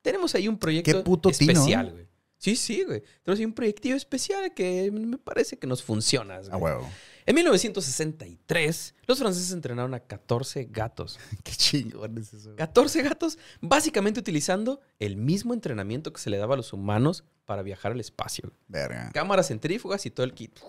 Tenemos 0.02 0.34
ahí 0.36 0.48
un 0.48 0.58
proyecto 0.58 0.92
Qué 0.92 1.00
puto 1.04 1.30
especial, 1.30 1.88
¿eh? 1.88 1.92
güey. 1.92 2.08
Sí, 2.38 2.56
sí, 2.56 2.84
güey. 2.84 3.02
Tenemos 3.24 3.40
ahí 3.40 3.46
un 3.46 3.54
proyectivo 3.54 3.98
especial 3.98 4.54
que 4.54 4.92
me 4.92 5.18
parece 5.18 5.58
que 5.58 5.68
nos 5.68 5.84
funciona. 5.84 6.38
güey. 6.40 6.52
A 6.52 6.58
huevo. 6.58 6.90
En 7.28 7.36
1963, 7.36 8.96
los 9.08 9.20
franceses 9.20 9.52
entrenaron 9.52 9.94
a 9.94 10.00
14 10.00 10.66
gatos. 10.66 11.20
Qué 11.44 11.52
chingón 11.54 12.18
es 12.18 12.34
eso. 12.34 12.56
14 12.56 13.02
gatos, 13.02 13.38
básicamente 13.62 14.20
utilizando 14.20 14.80
el 15.00 15.18
mismo 15.18 15.54
entrenamiento 15.54 16.14
que 16.14 16.22
se 16.22 16.30
le 16.30 16.38
daba 16.38 16.54
a 16.54 16.58
los 16.58 16.74
humanos 16.74 17.24
para 17.46 17.62
viajar 17.64 17.92
al 17.92 18.00
espacio. 18.00 18.52
Verga. 18.68 19.12
Cámaras 19.14 19.48
centrífugas 19.48 20.06
y 20.06 20.12
todo 20.12 20.26
el 20.26 20.34
kit. 20.34 20.60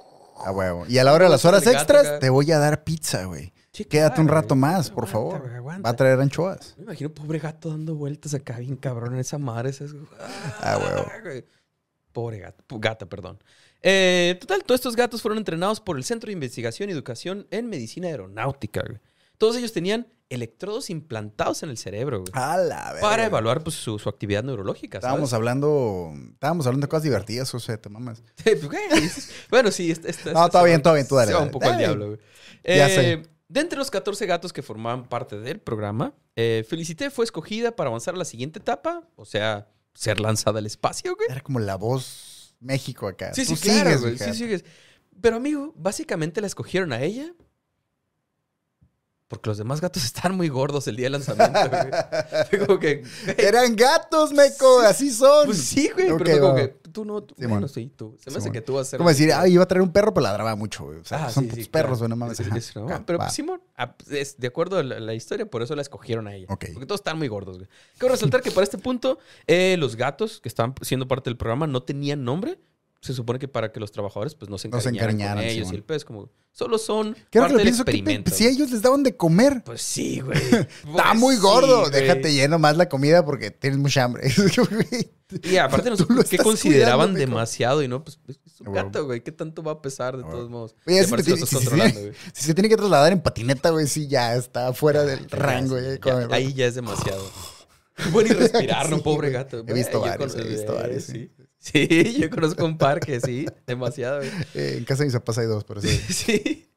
A 0.44 0.50
huevo. 0.52 0.84
Y 0.88 0.98
a 0.98 1.04
la 1.04 1.12
hora 1.14 1.24
de 1.24 1.30
las 1.30 1.44
horas 1.46 1.66
extras, 1.66 2.18
te 2.20 2.28
voy 2.30 2.50
a 2.52 2.58
dar 2.58 2.84
pizza, 2.84 3.24
güey. 3.24 3.52
Sí, 3.72 3.84
Quédate 3.84 4.20
un 4.20 4.28
rato 4.28 4.48
güey. 4.54 4.60
más, 4.60 4.90
por 4.90 5.06
Aguanta, 5.08 5.38
favor. 5.40 5.60
güey. 5.62 5.80
Va 5.82 5.90
a 5.90 5.96
traer 5.96 6.20
anchoas. 6.20 6.74
Me 6.78 6.84
imagino 6.84 7.10
pobre 7.10 7.38
gato 7.38 7.68
dando 7.70 7.94
vueltas 7.94 8.32
acá 8.34 8.58
bien 8.58 8.76
cabrón 8.76 9.14
en 9.14 9.20
esa 9.20 9.38
madre. 9.38 9.70
esas- 9.70 9.92
Ah, 10.60 10.78
huevo. 10.78 11.06
güey. 11.22 11.44
Pobre 12.12 12.38
gato, 12.38 12.78
gata, 12.78 13.06
perdón. 13.06 13.38
Eh, 13.82 14.36
total, 14.40 14.62
todos 14.64 14.78
estos 14.80 14.96
gatos 14.96 15.22
fueron 15.22 15.38
entrenados 15.38 15.80
por 15.80 15.96
el 15.96 16.04
Centro 16.04 16.28
de 16.28 16.32
Investigación 16.32 16.88
y 16.88 16.92
Educación 16.92 17.46
en 17.50 17.68
Medicina 17.68 18.08
Aeronáutica. 18.08 18.82
güey. 18.86 18.98
Todos 19.38 19.56
ellos 19.56 19.72
tenían 19.72 20.06
electrodos 20.28 20.90
implantados 20.90 21.62
en 21.62 21.68
el 21.70 21.78
cerebro 21.78 22.20
güey, 22.20 22.30
A 22.32 22.56
la 22.56 22.92
verga. 22.94 23.00
para 23.08 23.26
evaluar 23.26 23.62
pues, 23.62 23.76
su, 23.76 23.98
su 23.98 24.08
actividad 24.08 24.42
neurológica. 24.42 24.98
¿sabes? 25.00 25.04
Estábamos 25.12 25.32
hablando, 25.34 26.12
estábamos 26.32 26.66
hablando 26.66 26.86
de 26.86 26.88
cosas 26.88 27.04
divertidas, 27.04 27.50
José, 27.50 27.78
te 27.78 27.88
mamas. 27.88 28.22
Pues, 28.44 29.30
bueno, 29.50 29.70
sí. 29.70 29.90
Esta, 29.90 30.08
esta- 30.08 30.32
No, 30.32 30.48
se 30.50 30.64
bien, 30.64 30.82
todo 30.82 30.94
bien, 30.94 31.06
tú 31.06 31.14
dale, 31.16 31.28
Se 31.28 31.34
va 31.34 31.42
un 31.42 31.50
poco 31.50 31.66
al 31.68 31.78
diablo, 31.78 32.06
güey. 32.08 32.18
Ya 32.64 32.88
Eh, 32.88 32.94
sé. 33.22 33.22
De 33.48 33.60
entre 33.60 33.78
los 33.78 33.92
14 33.92 34.26
gatos 34.26 34.52
que 34.52 34.60
formaban 34.62 35.08
parte 35.08 35.38
del 35.38 35.60
programa, 35.60 36.12
eh, 36.34 36.64
Felicité 36.68 37.10
fue 37.10 37.24
escogida 37.24 37.70
para 37.76 37.88
avanzar 37.90 38.14
a 38.14 38.16
la 38.18 38.24
siguiente 38.24 38.58
etapa, 38.58 39.04
o 39.14 39.24
sea, 39.24 39.68
ser 39.94 40.18
lanzada 40.18 40.58
al 40.58 40.66
espacio, 40.66 41.14
güey. 41.14 41.28
Era 41.30 41.40
como 41.42 41.60
la 41.60 41.76
voz 41.76 42.35
México 42.60 43.06
acá. 43.08 43.32
Sí, 43.34 43.44
sí, 43.44 43.56
claro, 43.56 44.00
güey. 44.00 44.18
Sí, 44.18 44.34
sigues. 44.34 44.64
Pero, 45.20 45.36
amigo, 45.36 45.72
básicamente 45.76 46.40
la 46.40 46.46
escogieron 46.46 46.92
a 46.92 47.02
ella 47.02 47.32
porque 49.28 49.48
los 49.50 49.58
demás 49.58 49.80
gatos 49.80 50.04
estaban 50.04 50.36
muy 50.36 50.48
gordos 50.48 50.86
el 50.88 50.96
día 50.96 51.06
del 51.06 51.12
lanzamiento, 51.12 51.58
güey. 51.68 51.90
Fue 52.50 52.66
como 52.66 52.78
que... 52.78 53.02
güey, 53.24 53.36
Eran 53.38 53.74
gatos, 53.76 54.32
meco, 54.32 54.80
así 54.80 55.10
son. 55.10 55.46
Pues 55.46 55.58
sí, 55.58 55.90
güey, 55.92 56.10
Ok, 56.10 56.22
pero 56.24 56.30
fue 56.30 56.40
como 56.40 56.54
que 56.54 56.85
tú 56.96 57.04
no... 57.04 57.22
Tú, 57.22 57.34
Simón. 57.34 57.50
bueno, 57.50 57.68
sí, 57.68 57.92
tú. 57.94 58.16
Se 58.18 58.30
me 58.30 58.38
hace 58.38 58.50
que 58.50 58.62
tú 58.62 58.72
vas 58.72 58.86
a 58.86 58.90
ser... 58.92 58.96
Como 58.96 59.10
decir, 59.10 59.30
ay, 59.34 59.52
iba 59.52 59.62
a 59.62 59.68
traer 59.68 59.82
un 59.82 59.92
perro, 59.92 60.14
pero 60.14 60.22
ladraba 60.24 60.56
mucho, 60.56 60.84
güey. 60.86 60.98
O 61.00 61.04
sea, 61.04 61.26
Ah, 61.26 61.30
son 61.30 61.44
sí, 61.50 61.64
sí, 61.64 61.68
perros, 61.68 61.98
claro. 61.98 61.98
güey, 61.98 62.08
no 62.08 62.16
mames. 62.16 62.40
Es- 62.40 62.74
no, 62.76 63.04
pero 63.04 63.18
pues, 63.18 63.32
Simón, 63.34 63.60
ah, 63.76 63.94
es 64.10 64.38
de 64.38 64.46
acuerdo 64.46 64.78
a 64.78 64.82
la, 64.82 64.98
la 64.98 65.12
historia, 65.12 65.44
por 65.44 65.60
eso 65.62 65.76
la 65.76 65.82
escogieron 65.82 66.26
a 66.26 66.34
ella. 66.34 66.46
Porque 66.48 66.86
todos 66.86 67.00
están 67.00 67.18
muy 67.18 67.28
gordos, 67.28 67.58
güey. 67.58 67.68
Quiero 67.98 68.14
resaltar 68.14 68.40
que 68.40 68.50
para 68.50 68.64
este 68.64 68.78
punto, 68.78 69.18
eh, 69.46 69.76
los 69.78 69.94
gatos 69.96 70.40
que 70.40 70.48
estaban 70.48 70.74
siendo 70.80 71.06
parte 71.06 71.28
del 71.28 71.36
programa 71.36 71.66
no 71.66 71.82
tenían 71.82 72.24
nombre. 72.24 72.58
Se 73.06 73.14
supone 73.14 73.38
que 73.38 73.46
para 73.48 73.70
que 73.72 73.78
los 73.80 73.92
trabajadores 73.92 74.34
pues 74.34 74.50
no 74.50 74.58
se 74.58 74.68
No 74.68 74.80
se 74.80 74.88
encariñaran, 74.88 75.44
ellos. 75.44 75.70
Y 75.70 75.74
el 75.76 75.84
pez 75.84 76.04
como, 76.04 76.28
solo 76.50 76.76
son 76.78 77.14
parte 77.14 77.28
que 77.30 77.38
lo 77.38 77.48
del 77.48 77.62
¿qué 77.62 77.68
experimento. 77.68 78.30
si 78.32 78.46
ellos 78.46 78.70
les 78.70 78.82
daban 78.82 79.02
de 79.04 79.16
comer. 79.16 79.62
Pues 79.64 79.80
sí, 79.82 80.20
güey. 80.20 80.36
Está 80.42 80.68
Pues 80.84 81.14
muy 81.18 81.36
sí, 81.36 81.40
gordo. 81.40 81.80
güey. 81.80 81.92
Déjate 81.92 82.32
lleno 82.32 82.58
más 82.58 82.76
la 82.76 82.88
comida 82.88 83.24
porque 83.24 83.50
tienes 83.50 83.78
mucha 83.78 84.04
hambre. 84.04 84.28
Güey. 84.56 85.10
Y 85.42 85.56
aparte 85.56 85.90
no 85.90 85.96
sé 85.96 86.04
qué 86.30 86.38
consideraban 86.38 87.10
cuidando, 87.12 87.18
demasiado 87.18 87.82
y 87.82 87.88
no, 87.88 88.04
pues 88.04 88.18
es 88.28 88.60
un 88.60 88.68
A 88.68 88.70
huevo. 88.70 88.84
gato, 88.86 89.04
güey. 89.06 89.22
¿Qué 89.22 89.32
tanto 89.32 89.62
va 89.62 89.72
a 89.72 89.82
pesar 89.82 90.16
de 90.16 90.24
A 90.24 90.28
todos 90.30 90.48
modos? 90.50 90.74
Oye, 90.86 91.02
si, 91.04 91.10
tiene- 91.16 91.46
si 91.46 91.46
se 91.46 91.66
tiene- 91.66 91.92
güey. 91.92 92.12
si 92.32 92.42
se 92.44 92.54
tiene 92.54 92.68
que 92.68 92.76
trasladar 92.76 93.12
en 93.12 93.20
patineta, 93.20 93.70
güey, 93.70 93.86
sí, 93.88 94.06
ya 94.08 94.34
está 94.36 94.72
fuera 94.72 95.02
del 95.04 95.26
Ya, 95.26 95.36
rango. 95.36 95.78
sí, 95.78 95.84
eh, 95.84 96.00
ya, 96.04 96.28
ahí 96.30 96.52
ya 96.54 96.66
es 96.66 96.74
demasiado. 96.76 97.28
Bueno, 98.12 98.30
y 98.30 98.34
respirar, 98.34 98.90
¿no? 98.90 98.96
Sí, 98.98 99.02
Pobre 99.02 99.30
güey. 99.30 99.32
gato. 99.32 99.64
He 99.66 99.72
visto 99.72 99.98
Güey, 100.00 100.10
varios, 100.10 100.34
he 100.36 100.42
visto 100.44 100.74
varios, 100.74 101.04
Sí. 101.04 101.30
sí, 101.72 102.16
yo 102.20 102.30
conozco 102.30 102.64
un 102.64 102.78
par 102.78 103.00
que 103.00 103.20
sí, 103.20 103.46
demasiado. 103.66 104.18
güey. 104.18 104.30
Eh, 104.54 104.74
en 104.78 104.84
casa 104.84 105.02
de 105.02 105.06
mis 105.06 105.14
papás 105.14 105.38
hay 105.38 105.46
dos, 105.46 105.64
por 105.64 105.78
eso. 105.78 105.88
Sí. 106.12 106.68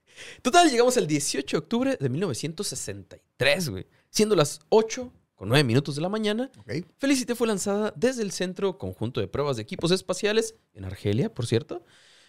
Total, 0.41 0.69
llegamos 0.69 0.97
al 0.97 1.07
18 1.07 1.55
de 1.55 1.59
octubre 1.59 1.97
de 1.99 2.09
1963, 2.09 3.69
güey. 3.69 3.87
Siendo 4.09 4.35
las 4.35 4.59
8 4.69 5.13
con 5.35 5.47
9 5.47 5.63
minutos 5.63 5.95
de 5.95 6.01
la 6.01 6.09
mañana, 6.09 6.51
Ok. 6.59 6.85
Felicity 6.97 7.33
fue 7.35 7.47
lanzada 7.47 7.93
desde 7.95 8.23
el 8.23 8.31
Centro 8.31 8.77
Conjunto 8.77 9.21
de 9.21 9.27
Pruebas 9.29 9.55
de 9.55 9.61
Equipos 9.63 9.91
Espaciales, 9.91 10.55
en 10.73 10.83
Argelia, 10.83 11.33
por 11.33 11.45
cierto, 11.47 11.85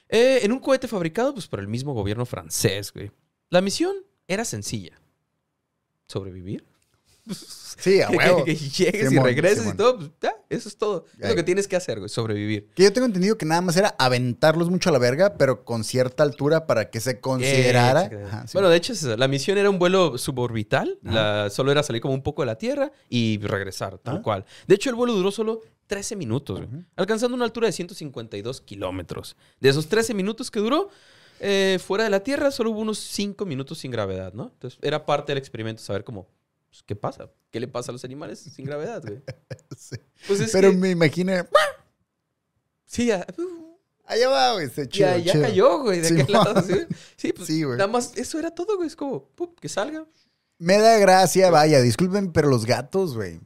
eh, 0.08 0.40
en 0.42 0.52
un 0.52 0.60
cohete 0.60 0.86
fabricado 0.86 1.34
pues, 1.34 1.48
por 1.48 1.58
el 1.58 1.66
mismo 1.66 1.92
gobierno 1.92 2.24
francés, 2.26 2.92
güey. 2.92 3.10
La 3.48 3.60
misión 3.60 3.96
era 4.28 4.44
sencilla. 4.44 5.00
¿Sobrevivir? 6.06 6.64
Sí, 7.80 8.02
a 8.02 8.10
huevo. 8.10 8.44
Que, 8.44 8.54
llegues 8.56 9.08
Simón, 9.08 9.24
y 9.24 9.28
regreses 9.28 9.58
Simón. 9.60 9.74
y 9.74 9.78
todo, 9.78 9.96
pues, 9.96 10.10
ya, 10.20 10.34
eso 10.50 10.68
es 10.68 10.76
todo. 10.76 11.06
Es 11.18 11.30
lo 11.30 11.34
que 11.34 11.42
tienes 11.42 11.66
que 11.66 11.76
hacer, 11.76 11.98
güey, 11.98 12.10
sobrevivir. 12.10 12.68
Que 12.74 12.82
yo 12.82 12.92
tengo 12.92 13.06
entendido 13.06 13.38
que 13.38 13.46
nada 13.46 13.62
más 13.62 13.74
era 13.74 13.94
aventarlos 13.98 14.68
mucho 14.68 14.90
a 14.90 14.92
la 14.92 14.98
verga, 14.98 15.38
pero 15.38 15.64
con 15.64 15.82
cierta 15.82 16.22
altura 16.22 16.66
para 16.66 16.90
que 16.90 17.00
se 17.00 17.20
considerara. 17.20 18.10
Ajá, 18.26 18.46
sí. 18.46 18.52
Bueno, 18.52 18.68
de 18.68 18.76
hecho, 18.76 18.92
la 19.16 19.28
misión 19.28 19.56
era 19.56 19.70
un 19.70 19.78
vuelo 19.78 20.18
suborbital. 20.18 20.98
La- 21.02 21.48
solo 21.48 21.72
era 21.72 21.82
salir 21.82 22.02
como 22.02 22.12
un 22.12 22.22
poco 22.22 22.42
de 22.42 22.46
la 22.46 22.58
Tierra 22.58 22.92
y 23.08 23.38
regresar, 23.38 23.96
tal 23.96 24.16
Ah. 24.18 24.22
cual. 24.22 24.44
De 24.66 24.74
hecho, 24.74 24.90
el 24.90 24.96
vuelo 24.96 25.14
duró 25.14 25.30
solo 25.30 25.62
13 25.86 26.16
minutos, 26.16 26.58
güey, 26.68 26.84
alcanzando 26.96 27.34
una 27.34 27.46
altura 27.46 27.68
de 27.68 27.72
152 27.72 28.60
kilómetros. 28.60 29.36
De 29.58 29.70
esos 29.70 29.88
13 29.88 30.12
minutos 30.12 30.50
que 30.50 30.60
duró, 30.60 30.90
eh, 31.40 31.78
fuera 31.82 32.04
de 32.04 32.10
la 32.10 32.20
Tierra, 32.20 32.50
solo 32.50 32.72
hubo 32.72 32.80
unos 32.80 32.98
5 32.98 33.46
minutos 33.46 33.78
sin 33.78 33.90
gravedad, 33.90 34.34
¿no? 34.34 34.50
Entonces, 34.52 34.78
era 34.82 35.06
parte 35.06 35.32
del 35.32 35.38
experimento 35.38 35.82
saber 35.82 36.04
cómo, 36.04 36.28
pues, 36.70 36.82
¿qué 36.86 36.96
pasa? 36.96 37.30
¿Qué 37.50 37.60
le 37.60 37.68
pasa 37.68 37.90
a 37.90 37.92
los 37.92 38.04
animales 38.04 38.38
sin 38.38 38.64
gravedad, 38.64 39.02
güey? 39.04 39.22
Sí. 39.76 39.96
Pues 40.26 40.40
es 40.40 40.50
Pero 40.52 40.70
que- 40.70 40.76
me 40.76 40.90
imagino. 40.90 41.32
Sí, 42.86 43.06
ya, 43.06 43.26
Allá 44.04 44.28
va, 44.28 44.52
güey. 44.54 44.68
Chido, 44.68 44.88
ya, 44.88 45.16
ya 45.18 45.32
chido. 45.32 45.44
cayó, 45.44 45.78
güey, 45.82 46.00
de 46.00 46.08
Sí, 46.08 46.20
aquel 46.20 46.32
lado. 46.32 46.62
Sí, 46.62 46.74
Sí, 47.16 47.32
pues 47.32 47.46
Sí, 47.46 47.62
güey. 47.62 47.78
nada 47.78 47.86
más, 47.90 48.12
eso 48.16 48.38
era 48.40 48.50
todo, 48.50 48.76
güey. 48.76 48.88
Es 48.88 48.96
como, 48.96 49.24
¡pum! 49.36 49.54
que 49.60 49.68
salga. 49.68 50.04
Me 50.58 50.78
da 50.78 50.98
gracia, 50.98 51.50
vaya, 51.50 51.80
disculpen, 51.80 52.32
pero 52.32 52.48
los 52.48 52.66
gatos, 52.66 53.14
güey. 53.14 53.40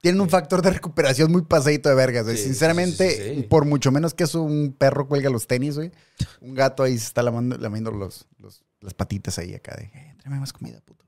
Tienen 0.00 0.20
un 0.20 0.28
factor 0.28 0.62
de 0.62 0.70
recuperación 0.70 1.30
muy 1.30 1.42
pasadito 1.42 1.88
de 1.88 1.94
vergas, 1.94 2.24
güey. 2.24 2.36
Sinceramente, 2.36 3.46
por 3.48 3.64
mucho 3.64 3.92
menos 3.92 4.14
que 4.14 4.24
eso, 4.24 4.42
un 4.42 4.72
perro 4.76 5.06
cuelga 5.06 5.30
los 5.30 5.46
tenis, 5.46 5.76
güey. 5.76 5.92
Un 6.40 6.54
gato 6.54 6.82
ahí 6.82 6.98
se 6.98 7.06
está 7.06 7.22
lamando, 7.22 7.56
lamiendo 7.56 7.92
los, 7.92 8.26
los- 8.38 8.64
las 8.82 8.94
patitas 8.94 9.38
ahí 9.38 9.54
acá 9.54 9.74
de, 9.76 9.84
eh, 9.84 10.14
tráeme 10.18 10.40
más 10.40 10.52
comida, 10.52 10.80
puto. 10.80 11.04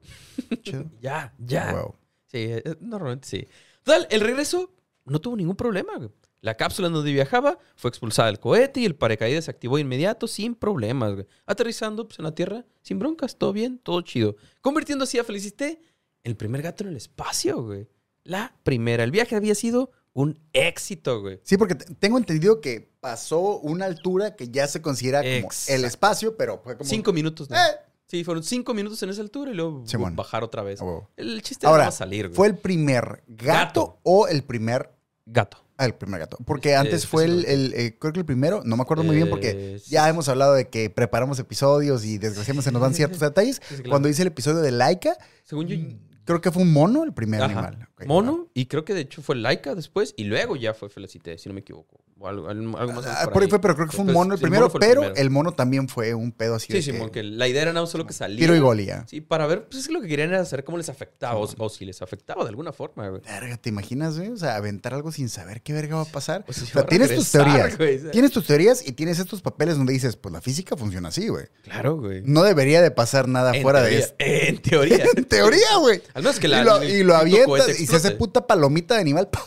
Chido. 0.62 0.90
Ya, 1.00 1.34
ya. 1.38 1.72
Wow. 1.72 1.94
Sí, 2.26 2.38
eh, 2.38 2.62
normalmente 2.80 3.28
sí. 3.28 3.46
Total, 3.82 4.06
el 4.10 4.20
regreso 4.20 4.72
no 5.04 5.20
tuvo 5.20 5.36
ningún 5.36 5.56
problema. 5.56 5.96
güey. 5.96 6.10
La 6.40 6.56
cápsula 6.56 6.88
en 6.88 6.94
donde 6.94 7.12
viajaba 7.12 7.58
fue 7.74 7.88
expulsada 7.88 8.26
del 8.26 8.38
cohete 8.38 8.80
y 8.80 8.84
el 8.84 8.96
paracaídas 8.96 9.46
se 9.46 9.50
activó 9.50 9.76
de 9.76 9.82
inmediato 9.82 10.26
sin 10.26 10.54
problemas. 10.54 11.14
güey. 11.14 11.26
Aterrizando 11.46 12.06
pues, 12.06 12.18
en 12.18 12.24
la 12.24 12.34
Tierra 12.34 12.66
sin 12.82 12.98
broncas, 12.98 13.38
todo 13.38 13.52
bien, 13.52 13.78
todo 13.78 14.02
chido. 14.02 14.36
Convirtiendo 14.60 15.04
así 15.04 15.18
a 15.18 15.24
Felicité 15.24 15.80
el 16.22 16.36
primer 16.36 16.62
gato 16.62 16.84
en 16.84 16.90
el 16.90 16.96
espacio, 16.96 17.62
güey. 17.62 17.88
La 18.24 18.56
primera. 18.62 19.04
El 19.04 19.10
viaje 19.10 19.36
había 19.36 19.54
sido 19.54 19.90
un 20.14 20.38
éxito, 20.52 21.20
güey. 21.20 21.40
Sí, 21.42 21.56
porque 21.56 21.74
te- 21.74 21.94
tengo 21.96 22.16
entendido 22.18 22.60
que 22.60 22.88
pasó 23.00 23.58
una 23.58 23.84
altura 23.84 24.34
que 24.36 24.48
ya 24.48 24.66
se 24.66 24.80
considera 24.80 25.20
como 25.20 25.32
Exacto. 25.34 25.72
el 25.74 25.84
espacio, 25.84 26.36
pero 26.36 26.60
fue 26.64 26.76
como... 26.76 26.88
Cinco 26.88 27.12
minutos, 27.12 27.50
¿no? 27.50 27.56
Eh, 27.56 27.60
Sí, 28.06 28.22
fueron 28.22 28.44
cinco 28.44 28.74
minutos 28.74 29.02
en 29.02 29.10
esa 29.10 29.22
altura 29.22 29.50
y 29.50 29.54
luego 29.54 29.82
bajar 30.12 30.44
otra 30.44 30.62
vez. 30.62 30.80
a 30.80 30.84
huevo. 30.84 31.10
El 31.16 31.42
chiste 31.42 31.66
Ahora, 31.66 31.84
era 31.84 31.90
salir, 31.90 32.28
güey. 32.28 32.36
¿Fue 32.36 32.46
el 32.46 32.56
primer 32.56 33.24
gato, 33.26 33.80
Gato. 33.86 33.98
o 34.04 34.28
el 34.28 34.44
primer... 34.44 34.90
gato. 35.26 35.56
Ah, 35.78 35.86
el 35.86 35.94
primer 35.94 36.20
gato. 36.20 36.36
Porque 36.46 36.68
Este, 36.68 36.76
antes 36.78 37.06
fue 37.06 37.24
el, 37.24 37.44
eh, 37.74 37.96
creo 37.98 38.12
que 38.12 38.20
el 38.20 38.26
primero, 38.26 38.62
no 38.64 38.76
me 38.76 38.82
acuerdo 38.82 39.02
muy 39.02 39.16
bien 39.16 39.28
porque 39.30 39.80
ya 39.88 40.08
hemos 40.08 40.28
hablado 40.28 40.52
de 40.54 40.68
que 40.68 40.90
preparamos 40.90 41.38
episodios 41.40 42.04
y 42.04 42.18
desgraciadamente 42.18 42.64
se 42.68 42.72
nos 42.72 42.82
van 42.82 42.94
ciertos 42.94 43.18
detalles. 43.18 43.56
sí, 43.66 43.74
claro. 43.76 43.90
Cuando 43.90 44.08
hice 44.08 44.22
el 44.22 44.28
episodio 44.28 44.60
de 44.60 44.70
Laika, 44.70 45.16
Según 45.42 45.66
yo, 45.66 45.76
creo 46.24 46.40
que 46.40 46.50
fue 46.50 46.62
un 46.62 46.72
mono 46.72 47.04
el 47.04 47.12
primer 47.12 47.42
Ajá. 47.42 47.68
animal. 47.68 47.88
Mono, 48.06 48.48
y 48.54 48.66
creo 48.66 48.84
que 48.84 48.94
de 48.94 49.02
hecho 49.02 49.22
fue 49.22 49.36
Laika 49.36 49.74
después, 49.74 50.14
y 50.16 50.24
luego 50.24 50.56
ya 50.56 50.74
fue 50.74 50.88
Felicité, 50.88 51.38
si 51.38 51.48
no 51.48 51.54
me 51.54 51.60
equivoco. 51.60 52.03
O 52.16 52.28
algo, 52.28 52.48
algo 52.48 52.92
más. 52.92 53.04
Ah, 53.06 53.28
por 53.32 53.42
ahí 53.42 53.48
fue, 53.50 53.60
pero 53.60 53.74
creo 53.74 53.88
que 53.88 53.96
fue 53.96 54.04
un 54.04 54.12
mono 54.12 54.34
el 54.34 54.38
sí, 54.38 54.42
primero, 54.44 54.70
pero 54.70 55.00
primero. 55.00 55.14
el 55.16 55.30
mono 55.30 55.52
también 55.52 55.88
fue 55.88 56.14
un 56.14 56.30
pedo 56.32 56.54
así 56.54 56.68
Sí, 56.68 56.72
de 56.74 56.82
sí, 56.82 56.92
que- 56.92 56.98
porque 56.98 57.22
la 57.24 57.48
idea 57.48 57.62
era 57.62 57.72
no 57.72 57.86
solo 57.86 58.06
que 58.06 58.12
salía. 58.14 58.38
tiro 58.38 58.54
y 58.54 58.60
golia. 58.60 59.04
Sí, 59.08 59.20
para 59.20 59.46
ver, 59.46 59.64
pues 59.68 59.80
es 59.82 59.88
que 59.88 59.92
lo 59.92 60.00
que 60.00 60.06
querían 60.08 60.30
era 60.30 60.44
saber 60.44 60.64
cómo 60.64 60.78
les 60.78 60.88
afectaba, 60.88 61.36
o, 61.36 61.48
o 61.58 61.68
si 61.68 61.84
les 61.84 62.00
afectaba 62.02 62.44
de 62.44 62.50
alguna 62.50 62.72
forma, 62.72 63.08
güey. 63.08 63.20
Verga, 63.22 63.56
¿te 63.56 63.68
imaginas, 63.68 64.16
güey? 64.16 64.30
O 64.30 64.36
sea, 64.36 64.54
aventar 64.56 64.94
algo 64.94 65.10
sin 65.12 65.28
saber 65.28 65.60
qué 65.60 65.72
verga 65.72 65.96
va 65.96 66.02
a 66.02 66.06
pasar. 66.06 66.44
Pues, 66.44 66.62
o 66.62 66.66
sea, 66.66 66.74
va 66.76 66.80
a 66.82 66.86
tienes 66.86 67.14
tus 67.14 67.30
teorías. 67.30 67.76
güey, 67.76 67.98
o 67.98 68.02
sea. 68.02 68.10
Tienes 68.12 68.30
tus 68.30 68.46
teorías 68.46 68.86
y 68.86 68.92
tienes 68.92 69.18
estos 69.18 69.42
papeles 69.42 69.76
donde 69.76 69.92
dices, 69.92 70.16
pues 70.16 70.32
la 70.32 70.40
física 70.40 70.76
funciona 70.76 71.08
así, 71.08 71.28
güey. 71.28 71.46
Claro, 71.64 71.96
güey. 71.98 72.22
No 72.24 72.42
debería 72.44 72.80
de 72.80 72.90
pasar 72.92 73.28
nada 73.28 73.54
En 73.56 73.62
fuera 73.62 73.82
de 73.82 73.98
esto. 73.98 74.14
En 74.18 74.62
teoría. 74.62 75.04
En 75.16 75.24
teoría, 75.24 75.76
güey. 75.80 76.00
Al 76.14 76.22
menos 76.22 76.38
que 76.40 76.48
la. 76.48 76.60
y 76.62 76.64
lo, 76.64 76.82
y 76.84 77.02
lo 77.02 77.16
avientas 77.16 77.80
y 77.80 77.86
se 77.86 77.96
hace 77.96 78.12
puta 78.12 78.46
palomita 78.46 78.94
de 78.94 79.00
animal. 79.00 79.28
¡pum! 79.28 79.42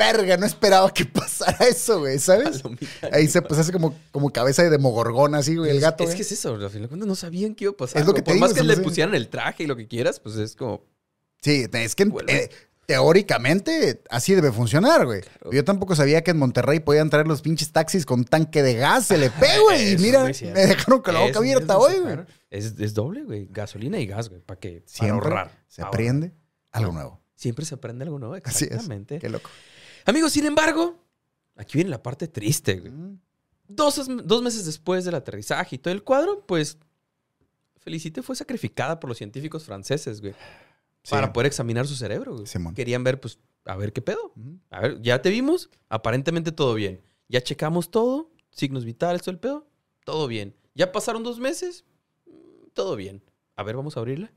Verga, 0.00 0.36
no 0.38 0.46
esperaba 0.46 0.92
que 0.92 1.04
pasara 1.06 1.66
eso, 1.68 2.00
güey, 2.00 2.18
¿sabes? 2.18 2.62
Palomita. 2.62 3.10
Ahí 3.12 3.28
se 3.28 3.42
pues 3.42 3.60
hace 3.60 3.70
como, 3.70 3.94
como 4.10 4.30
cabeza 4.30 4.62
de 4.62 4.70
demogorgón 4.70 5.34
así, 5.34 5.56
güey, 5.56 5.70
el 5.70 5.80
gato. 5.80 6.04
Es 6.04 6.08
güey. 6.08 6.16
que 6.16 6.22
es 6.22 6.32
eso, 6.32 6.54
al 6.54 6.70
final 6.70 6.82
de 6.82 6.88
cuentas 6.88 7.06
no 7.06 7.14
sabían 7.14 7.54
qué 7.54 7.64
iba 7.64 7.72
a 7.72 7.76
pasar. 7.76 8.00
Es 8.00 8.06
lo 8.06 8.14
que 8.14 8.22
te 8.22 8.30
Por 8.30 8.40
más 8.40 8.54
digo, 8.54 8.66
que 8.66 8.76
le 8.76 8.82
pusieran 8.82 9.14
el 9.14 9.28
traje 9.28 9.64
y 9.64 9.66
lo 9.66 9.76
que 9.76 9.86
quieras, 9.86 10.18
pues 10.18 10.36
es 10.36 10.56
como. 10.56 10.82
Sí, 11.42 11.66
es 11.70 11.94
que 11.94 12.10
eh, 12.28 12.50
teóricamente 12.86 14.02
así 14.10 14.34
debe 14.34 14.52
funcionar, 14.52 15.04
güey. 15.04 15.20
Yo 15.52 15.64
tampoco 15.64 15.94
sabía 15.94 16.22
que 16.24 16.30
en 16.30 16.38
Monterrey 16.38 16.80
podían 16.80 17.10
traer 17.10 17.26
los 17.26 17.42
pinches 17.42 17.70
taxis 17.70 18.06
con 18.06 18.24
tanque 18.24 18.62
de 18.62 18.74
gas 18.74 19.10
LP, 19.10 19.46
güey. 19.64 19.92
Y 19.92 19.98
mira, 19.98 20.24
me 20.24 20.32
dejaron 20.66 21.00
con 21.00 21.14
la 21.14 21.20
boca 21.20 21.38
abierta 21.38 21.78
hoy, 21.78 21.98
güey. 21.98 22.16
Es, 22.50 22.74
es 22.78 22.94
doble, 22.94 23.22
güey. 23.24 23.48
Gasolina 23.50 23.98
y 24.00 24.06
gas, 24.06 24.28
güey. 24.28 24.40
¿Para? 24.40 24.60
Para 24.60 24.72
Siempre 24.86 25.28
ahorrar. 25.28 25.64
se 25.68 25.82
aprende 25.82 26.32
algo 26.72 26.92
nuevo. 26.92 27.20
Siempre 27.36 27.64
se 27.64 27.74
aprende 27.74 28.04
algo 28.04 28.18
nuevo, 28.18 28.34
Así 28.44 28.64
es. 28.64 28.72
exactamente. 28.72 29.18
Qué 29.18 29.28
loco. 29.28 29.48
Amigos, 30.06 30.32
sin 30.32 30.46
embargo, 30.46 31.02
aquí 31.56 31.78
viene 31.78 31.90
la 31.90 32.02
parte 32.02 32.28
triste, 32.28 32.80
güey. 32.80 32.92
Dos, 33.68 34.08
dos 34.24 34.42
meses 34.42 34.64
después 34.66 35.04
del 35.04 35.14
aterrizaje 35.14 35.76
y 35.76 35.78
todo 35.78 35.92
el 35.94 36.02
cuadro, 36.02 36.44
pues 36.46 36.78
Felicite 37.78 38.22
fue 38.22 38.34
sacrificada 38.36 38.98
por 38.98 39.08
los 39.08 39.18
científicos 39.18 39.64
franceses, 39.64 40.20
güey, 40.20 40.34
Sí. 41.02 41.12
para 41.12 41.32
poder 41.32 41.46
examinar 41.46 41.86
su 41.86 41.94
cerebro, 41.94 42.34
güey. 42.34 42.46
Simón. 42.46 42.74
Querían 42.74 43.02
ver, 43.04 43.20
pues, 43.20 43.38
a 43.64 43.76
ver 43.76 43.92
qué 43.92 44.02
pedo. 44.02 44.32
A 44.70 44.80
ver, 44.80 45.00
ya 45.00 45.22
te 45.22 45.30
vimos, 45.30 45.70
aparentemente 45.88 46.52
todo 46.52 46.74
bien. 46.74 47.00
Ya 47.28 47.40
checamos 47.42 47.90
todo, 47.90 48.30
signos 48.50 48.84
vitales, 48.84 49.22
todo 49.22 49.30
el 49.32 49.38
pedo, 49.38 49.66
todo 50.04 50.26
bien. 50.26 50.54
Ya 50.74 50.92
pasaron 50.92 51.22
dos 51.22 51.38
meses, 51.38 51.84
mm, 52.26 52.70
todo 52.74 52.96
bien. 52.96 53.22
A 53.56 53.62
ver, 53.62 53.76
vamos 53.76 53.96
a 53.96 54.00
abrirla. 54.00 54.32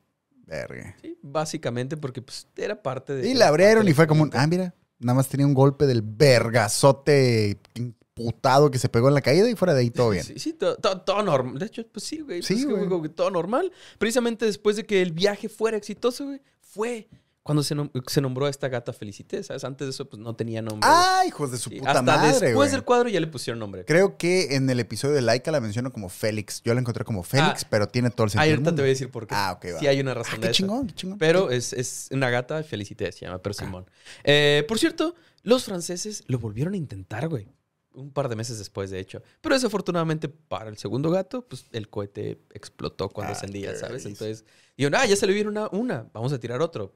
Verga. 0.45 0.95
Sí, 1.01 1.17
básicamente 1.21 1.97
porque 1.97 2.21
pues, 2.21 2.47
era 2.55 2.81
parte 2.81 3.13
de... 3.13 3.27
Y 3.27 3.33
la 3.33 3.47
abrieron 3.47 3.87
y 3.87 3.93
fue 3.93 4.07
como 4.07 4.23
un, 4.23 4.29
ah, 4.33 4.45
mira, 4.47 4.73
nada 4.99 5.15
más 5.15 5.27
tenía 5.29 5.45
un 5.45 5.53
golpe 5.53 5.85
del 5.85 6.01
vergazote 6.01 7.59
imputado 7.75 8.69
que 8.71 8.79
se 8.79 8.89
pegó 8.89 9.07
en 9.07 9.13
la 9.15 9.21
caída 9.21 9.49
y 9.49 9.55
fuera 9.55 9.73
de 9.73 9.81
ahí 9.81 9.89
todo 9.89 10.11
bien. 10.11 10.23
Sí, 10.27 10.33
sí, 10.37 10.53
todo, 10.53 10.75
todo- 10.75 11.01
todo 11.01 11.23
normal. 11.23 11.59
De 11.59 11.65
hecho, 11.65 11.83
pues 11.91 12.03
sí, 12.05 12.19
güey. 12.21 12.41
Sí, 12.43 12.65
pues, 12.65 12.87
güey. 12.87 13.01
que 13.01 13.09
todo 13.09 13.29
normal. 13.31 13.71
Precisamente 13.97 14.45
después 14.45 14.75
de 14.75 14.85
que 14.85 15.01
el 15.01 15.11
viaje 15.11 15.49
fuera 15.49 15.77
exitoso, 15.77 16.25
güey, 16.25 16.41
fue 16.61 17.07
cuando 17.43 17.61
se, 17.61 17.75
nom- 17.75 17.91
se 18.07 18.21
nombró 18.21 18.45
a 18.45 18.49
esta 18.49 18.69
gata 18.69 18.93
Felicité, 18.93 19.43
¿sabes? 19.43 19.63
Antes 19.65 19.85
de 19.85 19.91
eso, 19.91 20.09
pues 20.09 20.21
no 20.21 20.33
tenía 20.35 20.61
nombre. 20.61 20.89
¡Ah, 20.91 21.23
hijos 21.27 21.51
de 21.51 21.57
su 21.57 21.69
Sí, 21.69 21.75
puta 21.79 21.89
hasta 21.91 22.01
madre, 22.01 22.27
después 22.31 22.53
güey! 22.55 22.71
del 22.71 22.83
cuadro 22.83 23.09
ya 23.09 23.19
le 23.19 23.27
pusieron 23.27 23.59
nombre. 23.59 23.83
Creo 23.85 24.17
que 24.17 24.55
en 24.55 24.69
el 24.69 24.79
episodio 24.79 25.13
de 25.13 25.21
Laika 25.21 25.51
la 25.51 25.59
menciono 25.59 25.91
como 25.91 26.07
Félix. 26.09 26.61
Yo 26.63 26.73
la 26.73 26.79
encontré 26.79 27.03
como 27.03 27.21
Félix, 27.23 27.63
Ah. 27.63 27.67
pero 27.69 27.87
tiene 27.87 28.09
todo 28.11 28.23
el 28.25 28.29
Ah, 28.29 28.31
sentido. 28.31 28.45
del 28.45 28.53
ahorita 28.59 28.75
te 28.75 28.81
voy 28.81 28.87
a 28.89 28.93
decir 28.93 29.11
por 29.11 29.27
qué. 29.27 29.35
Ah, 29.35 29.51
ok, 29.57 29.65
va. 29.75 29.79
Sí 29.79 29.87
hay 29.87 29.99
una 29.99 30.11
Ah, 30.11 30.15
razón 30.15 30.35
de 30.35 30.47
qué 30.47 30.51
eso. 30.51 30.53
chingón, 30.53 30.87
qué 30.87 30.93
chingón. 30.95 31.17
Pero 31.19 31.51
es, 31.51 31.73
es 31.73 32.07
una 32.11 32.29
gata 32.29 32.63
Felicité, 32.63 33.11
se 33.11 33.25
llama, 33.25 33.39
pero 33.41 33.53
Simón. 33.53 33.85
Eh, 34.23 34.63
por 34.67 34.79
cierto, 34.79 35.13
los 35.41 35.65
franceses 35.65 36.23
lo 36.27 36.39
volvieron 36.39 36.73
a 36.73 36.77
intentar, 36.77 37.27
güey. 37.27 37.49
Un 37.93 38.11
par 38.11 38.27
de 38.29 38.35
meses 38.35 38.57
después, 38.57 38.89
de 38.89 38.99
hecho. 38.99 39.21
Pero 39.41 39.53
desafortunadamente 39.53 40.27
para 40.29 40.69
el 40.69 40.77
segundo 40.77 41.11
gato, 41.11 41.45
pues 41.45 41.65
el 41.73 41.89
cohete 41.89 42.39
explotó 42.53 43.09
cuando 43.09 43.33
Ah, 43.33 43.35
ascendía, 43.35 43.75
¿sabes? 43.75 44.05
Entonces, 44.05 44.45
dijeron, 44.77 44.97
ah, 44.99 45.05
ya 45.05 45.15
se 45.15 45.27
le 45.27 45.33
vieron 45.33 45.51
una, 45.57 45.67
una, 45.71 46.07
vamos 46.13 46.33
a 46.33 46.39
tirar 46.39 46.61
otro. 46.61 46.95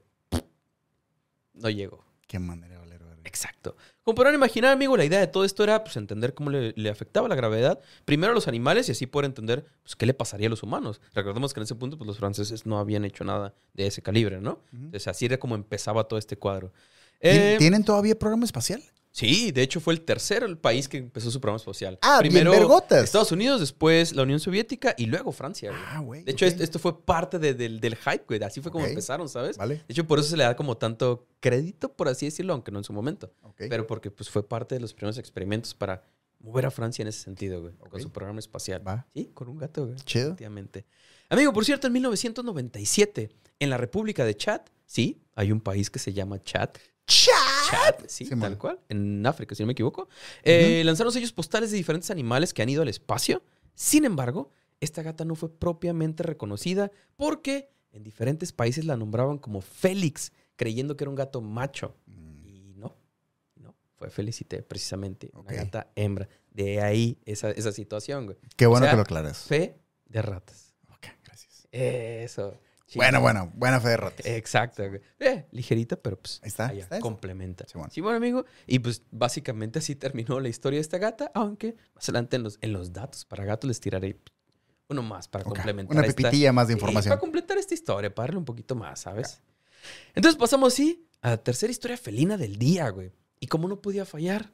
No 1.58 1.70
llegó. 1.70 2.04
Qué 2.26 2.38
manera 2.38 2.74
de 2.74 2.78
valer, 2.80 2.98
verga. 3.04 3.22
Exacto. 3.24 3.76
Como 4.02 4.14
podrán 4.14 4.34
imaginar, 4.34 4.72
amigo, 4.72 4.96
la 4.96 5.04
idea 5.04 5.18
de 5.20 5.26
todo 5.26 5.44
esto 5.44 5.62
era 5.64 5.82
pues, 5.82 5.96
entender 5.96 6.34
cómo 6.34 6.50
le, 6.50 6.72
le 6.76 6.90
afectaba 6.90 7.26
la 7.28 7.34
gravedad 7.34 7.80
primero 8.04 8.32
a 8.32 8.34
los 8.34 8.48
animales 8.48 8.88
y 8.88 8.92
así 8.92 9.06
poder 9.06 9.26
entender 9.26 9.64
pues, 9.82 9.96
qué 9.96 10.04
le 10.06 10.14
pasaría 10.14 10.46
a 10.46 10.50
los 10.50 10.62
humanos. 10.62 11.00
Recordemos 11.14 11.54
que 11.54 11.60
en 11.60 11.64
ese 11.64 11.74
punto 11.74 11.96
pues, 11.98 12.06
los 12.06 12.18
franceses 12.18 12.66
no 12.66 12.78
habían 12.78 13.04
hecho 13.04 13.24
nada 13.24 13.54
de 13.74 13.86
ese 13.86 14.02
calibre, 14.02 14.40
¿no? 14.40 14.60
Entonces 14.72 15.08
así 15.08 15.24
era 15.26 15.38
como 15.38 15.54
empezaba 15.54 16.04
todo 16.04 16.18
este 16.18 16.36
cuadro. 16.36 16.72
¿Tien- 17.20 17.32
Eh, 17.54 17.56
¿Tienen 17.58 17.84
todavía 17.84 18.18
programa 18.18 18.44
espacial? 18.44 18.82
Sí, 19.18 19.50
de 19.52 19.62
hecho 19.62 19.80
fue 19.80 19.94
el 19.94 20.02
tercer 20.02 20.42
el 20.42 20.56
país 20.58 20.88
que 20.88 20.98
empezó 20.98 21.30
su 21.30 21.40
programa 21.40 21.56
espacial. 21.58 21.98
Ah, 22.02 22.18
Primero. 22.20 22.52
Estados 22.90 23.32
Unidos, 23.32 23.60
después 23.60 24.14
la 24.14 24.22
Unión 24.22 24.40
Soviética 24.40 24.94
y 24.96 25.06
luego 25.06 25.32
Francia. 25.32 25.70
güey. 25.70 25.82
Ah, 25.86 25.98
güey. 26.00 26.24
de 26.24 26.32
hecho, 26.32 26.46
esto, 26.46 26.62
esto 26.62 26.78
fue 26.78 27.04
parte 27.04 27.38
de- 27.38 27.54
del, 27.54 27.80
del 27.80 27.96
hype, 27.96 28.24
güey. 28.28 28.42
Así 28.42 28.60
fue 28.60 28.70
como 28.70 28.86
empezaron, 28.86 29.28
¿sabes? 29.28 29.56
Vale. 29.56 29.76
De 29.76 29.84
hecho, 29.88 30.06
por 30.06 30.18
eso 30.18 30.28
se 30.28 30.36
le 30.36 30.44
da 30.44 30.54
como 30.56 30.76
tanto 30.76 31.26
crédito, 31.40 31.92
por 31.92 32.08
así 32.08 32.26
decirlo, 32.26 32.52
aunque 32.52 32.70
no 32.70 32.78
en 32.78 32.84
su 32.84 32.92
momento. 32.92 33.32
ok. 33.42 33.62
Pero 33.68 33.86
porque 33.86 34.10
pues 34.10 34.30
fue 34.30 34.46
parte 34.48 34.74
de 34.76 34.80
los 34.80 34.94
primeros 34.94 35.18
experimentos 35.18 35.74
para 35.74 36.02
mover 36.40 36.66
a 36.66 36.70
Francia 36.70 37.02
en 37.02 37.08
ese 37.08 37.20
sentido, 37.20 37.60
güey. 37.60 37.74
Con 37.74 38.00
su 38.00 38.10
programa 38.10 38.38
espacial. 38.38 38.86
Va. 38.86 39.06
Sí, 39.14 39.30
con 39.34 39.48
un 39.48 39.58
gato, 39.58 39.86
güey. 39.86 39.96
Chido. 40.04 40.26
Efectivamente. 40.28 40.86
Amigo, 41.30 41.52
por 41.52 41.64
cierto, 41.64 41.88
en 41.88 41.92
1997, 41.94 43.30
en 43.58 43.70
la 43.70 43.76
República 43.76 44.24
de 44.24 44.36
Chad, 44.36 44.60
sí, 44.86 45.20
hay 45.34 45.52
un 45.52 45.60
país 45.60 45.90
que 45.90 45.98
se 45.98 46.12
llama 46.12 46.42
Chad. 46.42 46.70
¡Chat! 47.08 47.70
Chad, 47.70 48.04
sí, 48.06 48.26
Sí, 48.26 48.36
tal 48.38 48.58
cual, 48.58 48.78
en 48.88 49.26
África, 49.26 49.54
si 49.54 49.62
no 49.62 49.66
me 49.66 49.72
equivoco. 49.72 50.08
Eh, 50.42 50.82
Lanzaron 50.84 51.12
sellos 51.12 51.32
postales 51.32 51.70
de 51.70 51.78
diferentes 51.78 52.10
animales 52.10 52.52
que 52.52 52.62
han 52.62 52.68
ido 52.68 52.82
al 52.82 52.88
espacio. 52.88 53.42
Sin 53.74 54.04
embargo, 54.04 54.50
esta 54.80 55.02
gata 55.02 55.24
no 55.24 55.34
fue 55.34 55.50
propiamente 55.50 56.22
reconocida 56.22 56.90
porque 57.16 57.70
en 57.92 58.04
diferentes 58.04 58.52
países 58.52 58.84
la 58.84 58.96
nombraban 58.96 59.38
como 59.38 59.62
Félix, 59.62 60.32
creyendo 60.56 60.96
que 60.96 61.04
era 61.04 61.10
un 61.10 61.16
gato 61.16 61.40
macho. 61.40 61.96
Y 62.06 62.74
no, 62.76 62.94
no, 63.56 63.74
fue 63.96 64.10
Felicité, 64.10 64.62
precisamente, 64.62 65.30
una 65.32 65.52
gata 65.52 65.90
hembra. 65.96 66.28
De 66.50 66.82
ahí 66.82 67.18
esa, 67.24 67.50
esa 67.52 67.72
situación, 67.72 68.26
güey. 68.26 68.38
Qué 68.56 68.66
bueno 68.66 68.84
O 68.84 68.86
sea, 68.86 68.90
que 68.90 68.96
lo 68.96 69.02
aclaras. 69.02 69.38
Fe 69.44 69.80
de 70.06 70.20
ratas. 70.20 70.74
Ok, 70.90 71.06
gracias. 71.24 71.66
Eso. 71.72 72.60
Bueno, 72.94 73.20
bueno, 73.20 73.52
buena 73.54 73.80
fe 73.80 73.88
de 73.90 73.96
ratas. 73.98 74.26
Exacto, 74.26 74.88
güey. 74.88 75.00
Eh, 75.20 75.46
ligerita, 75.52 75.96
pero 75.96 76.18
pues 76.18 76.40
Ahí 76.42 76.48
está, 76.48 76.68
allá, 76.68 76.82
está 76.84 77.00
complementa. 77.00 77.64
Sí, 77.66 77.72
bueno. 77.76 77.90
Sí, 77.92 78.00
bueno, 78.00 78.16
amigo. 78.16 78.44
Y 78.66 78.78
pues 78.78 79.02
básicamente 79.10 79.78
así 79.80 79.94
terminó 79.94 80.40
la 80.40 80.48
historia 80.48 80.78
de 80.78 80.82
esta 80.82 80.98
gata, 80.98 81.30
aunque 81.34 81.76
más 81.94 82.04
adelante 82.08 82.36
en 82.36 82.42
los, 82.44 82.58
en 82.62 82.72
los 82.72 82.92
datos 82.92 83.24
para 83.24 83.44
gatos 83.44 83.68
les 83.68 83.80
tiraré 83.80 84.18
uno 84.88 85.02
más 85.02 85.28
para 85.28 85.44
complementar. 85.44 85.96
Una 85.98 86.06
esta- 86.06 86.16
pepitilla 86.16 86.52
más 86.52 86.68
de 86.68 86.74
Sí, 86.74 86.78
información. 86.78 87.10
para 87.10 87.20
completar 87.20 87.58
esta 87.58 87.74
historia, 87.74 88.14
para 88.14 88.28
darle 88.28 88.38
un 88.38 88.44
poquito 88.46 88.74
más, 88.74 89.00
¿sabes? 89.00 89.42
Entonces 90.14 90.38
pasamos 90.38 90.72
así 90.72 91.06
a 91.20 91.30
la 91.30 91.36
tercera 91.36 91.70
historia 91.70 91.96
felina 91.96 92.36
del 92.38 92.56
día, 92.58 92.88
güey. 92.88 93.12
Y 93.38 93.46
como 93.48 93.68
no 93.68 93.80
podía 93.82 94.04
fallar, 94.06 94.50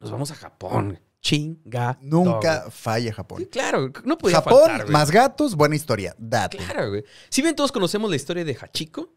nos 0.00 0.10
vamos 0.10 0.30
a 0.32 0.34
Japón. 0.34 1.00
Chinga. 1.26 1.98
Nunca 2.02 2.70
falla 2.70 3.10
Sí, 3.10 3.16
Japón. 3.16 3.44
claro, 3.50 3.92
no 4.04 4.16
podía 4.16 4.36
Japón, 4.36 4.58
faltar, 4.60 4.80
güey. 4.82 4.92
más 4.92 5.10
gatos, 5.10 5.56
buena 5.56 5.74
historia. 5.74 6.14
Date. 6.18 6.56
Claro, 6.58 6.90
güey. 6.90 7.04
Si 7.28 7.42
bien 7.42 7.56
todos 7.56 7.72
conocemos 7.72 8.08
la 8.08 8.14
historia 8.16 8.44
de 8.44 8.54
Hachiko, 8.54 9.12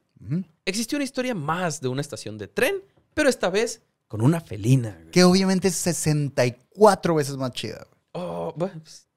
existió 0.66 0.98
una 0.98 1.04
historia 1.06 1.36
más 1.36 1.82
de 1.82 1.88
una 1.88 2.02
estación 2.02 2.38
de 2.40 2.48
tren, 2.48 2.84
pero 3.14 3.30
esta 3.30 3.50
vez 3.52 3.84
con 4.08 4.22
una 4.22 4.42
felina. 4.42 4.96
güey. 5.00 5.12
Que 5.12 5.24
obviamente 5.24 5.68
es 5.68 5.76
64 5.76 7.14
veces 7.14 7.38
más 7.38 7.52
chida. 7.52 7.86
güey. 7.86 8.26
Oh, 8.26 8.54
bueno, 8.58 8.82
pues, 8.82 9.08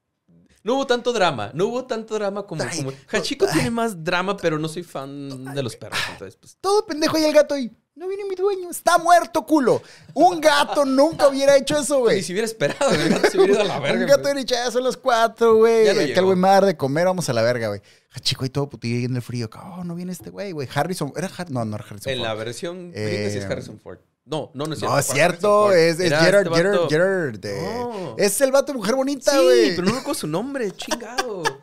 no 0.62 0.74
hubo 0.74 0.86
tanto 0.86 1.12
drama, 1.14 1.50
no 1.54 1.66
hubo 1.68 1.86
tanto 1.86 2.14
drama 2.14 2.46
como... 2.46 2.62
Ay, 2.62 2.76
como- 2.84 2.92
Hachiko 3.10 3.46
ay. 3.46 3.52
tiene 3.54 3.70
más 3.70 4.04
drama, 4.04 4.36
pero 4.36 4.58
no 4.58 4.68
soy 4.68 4.82
fan 4.82 5.44
de 5.54 5.62
los 5.62 5.76
perros, 5.76 5.98
entonces 6.12 6.36
pues... 6.36 6.58
Todo 6.60 6.84
pendejo 6.86 7.18
y 7.18 7.24
el 7.24 7.32
gato 7.32 7.58
y 7.58 7.72
no 7.94 8.08
viene 8.08 8.24
mi 8.24 8.34
dueño. 8.34 8.70
Está 8.70 8.98
muerto, 8.98 9.44
culo. 9.46 9.82
Un 10.14 10.40
gato 10.40 10.84
nunca 10.86 11.28
hubiera 11.28 11.56
hecho 11.56 11.76
eso, 11.78 11.96
Ni 11.96 12.00
güey. 12.02 12.22
si 12.22 12.32
hubiera 12.32 12.46
esperado, 12.46 12.90
el 12.90 13.08
gato 13.08 13.30
se 13.30 13.36
hubiera 13.38 13.52
ido 13.54 13.62
a 13.62 13.64
la 13.64 13.78
verga. 13.80 14.00
Un 14.00 14.06
gato 14.06 14.22
hubiera 14.22 14.40
dicho, 14.40 14.54
"Ya 14.54 14.70
son 14.70 14.84
las 14.84 14.96
cuatro, 14.96 15.56
güey. 15.56 15.84
Ya 15.86 15.92
no 15.94 16.00
Que 16.00 16.12
el 16.12 16.24
güey 16.24 16.36
me 16.36 16.42
va 16.48 16.50
a 16.50 16.54
dar 16.60 16.66
de 16.66 16.76
comer, 16.76 17.06
vamos 17.06 17.28
a 17.28 17.32
la 17.32 17.42
verga, 17.42 17.68
güey. 17.68 17.80
Ah, 18.14 18.20
chico, 18.20 18.44
y 18.44 18.50
todo 18.50 18.68
putillo 18.68 18.98
y 18.98 19.04
en 19.04 19.16
el 19.16 19.22
frío. 19.22 19.48
Oh, 19.76 19.84
no 19.84 19.94
viene 19.94 20.12
este 20.12 20.30
güey, 20.30 20.52
güey. 20.52 20.68
Harrison. 20.74 21.12
¿Era 21.16 21.28
Har- 21.28 21.50
No, 21.50 21.64
no 21.64 21.76
era 21.76 21.84
Harrison. 21.84 22.12
En 22.12 22.18
Ford. 22.18 22.26
la 22.28 22.34
versión 22.34 22.92
gringa 22.92 23.30
sí 23.30 23.38
es 23.38 23.44
Eh, 23.44 23.48
Harrison 23.50 23.78
Ford. 23.80 23.98
No, 24.24 24.50
no, 24.54 24.66
no 24.66 24.72
es 24.74 24.78
cierto. 24.78 24.92
No, 24.94 24.98
es 25.00 25.06
cierto, 25.06 25.72
es, 25.72 25.98
es 25.98 26.06
Era 26.12 26.20
Gerard, 26.20 26.46
este 26.46 26.56
Gerard, 26.56 26.88
Gerard. 26.88 27.44
eh, 27.44 27.62
No. 27.78 28.14
Es 28.18 28.40
el 28.40 28.52
vato 28.52 28.72
de 28.72 28.78
mujer 28.78 28.94
bonita, 28.94 29.32
Sí, 29.32 29.36
güey. 29.44 29.70
pero 29.74 29.88
no 29.88 29.94
recuerdo 29.96 30.14
su 30.14 30.26
nombre, 30.28 30.70
chingado. 30.72 31.42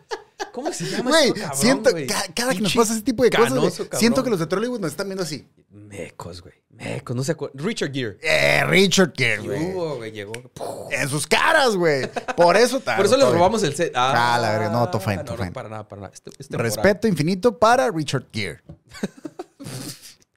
¿Cómo 0.53 0.71
se 0.73 0.85
llama 0.85 1.09
Güey, 1.11 1.33
siento, 1.53 1.91
ca- 2.07 2.25
cada 2.33 2.53
que 2.53 2.61
nos 2.61 2.73
pasa 2.75 2.93
ese 2.93 3.01
tipo 3.03 3.23
de 3.23 3.29
cosas, 3.29 3.87
siento 3.93 4.23
que 4.23 4.29
los 4.29 4.39
de 4.39 4.47
Trollywood 4.47 4.79
nos 4.79 4.91
están 4.91 5.07
viendo 5.07 5.23
así. 5.23 5.47
Mecos, 5.69 6.41
güey. 6.41 6.53
Mecos, 6.69 7.15
no 7.15 7.23
se 7.23 7.33
acuerdan. 7.33 7.63
Richard 7.65 7.91
Gere. 7.93 8.17
Eh, 8.21 8.63
Richard 8.65 9.13
Gere, 9.15 9.41
güey. 9.41 9.71
Hugo, 9.71 9.95
güey, 9.97 10.11
llegó. 10.11 10.33
En 10.91 11.09
sus 11.09 11.27
caras, 11.27 11.75
güey. 11.75 12.09
Por 12.37 12.55
eso 12.57 12.79
Por 12.97 13.05
eso 13.05 13.17
les 13.17 13.27
robamos 13.27 13.61
el 13.63 13.75
set. 13.75 13.91
Ah, 13.95 14.37
la 14.41 14.51
verga. 14.51 14.69
No, 14.69 14.87
todo 14.89 15.01
fine, 15.01 15.17
no, 15.17 15.23
todo 15.25 15.37
no, 15.37 15.43
fine. 15.43 15.51
para 15.53 15.69
nada, 15.69 15.87
para 15.87 16.01
nada. 16.03 16.13
Este- 16.13 16.31
es 16.37 16.47
temporal. 16.47 16.71
Respeto 16.71 17.07
infinito 17.07 17.57
para 17.57 17.91
Richard 17.91 18.25
Gere. 18.31 18.61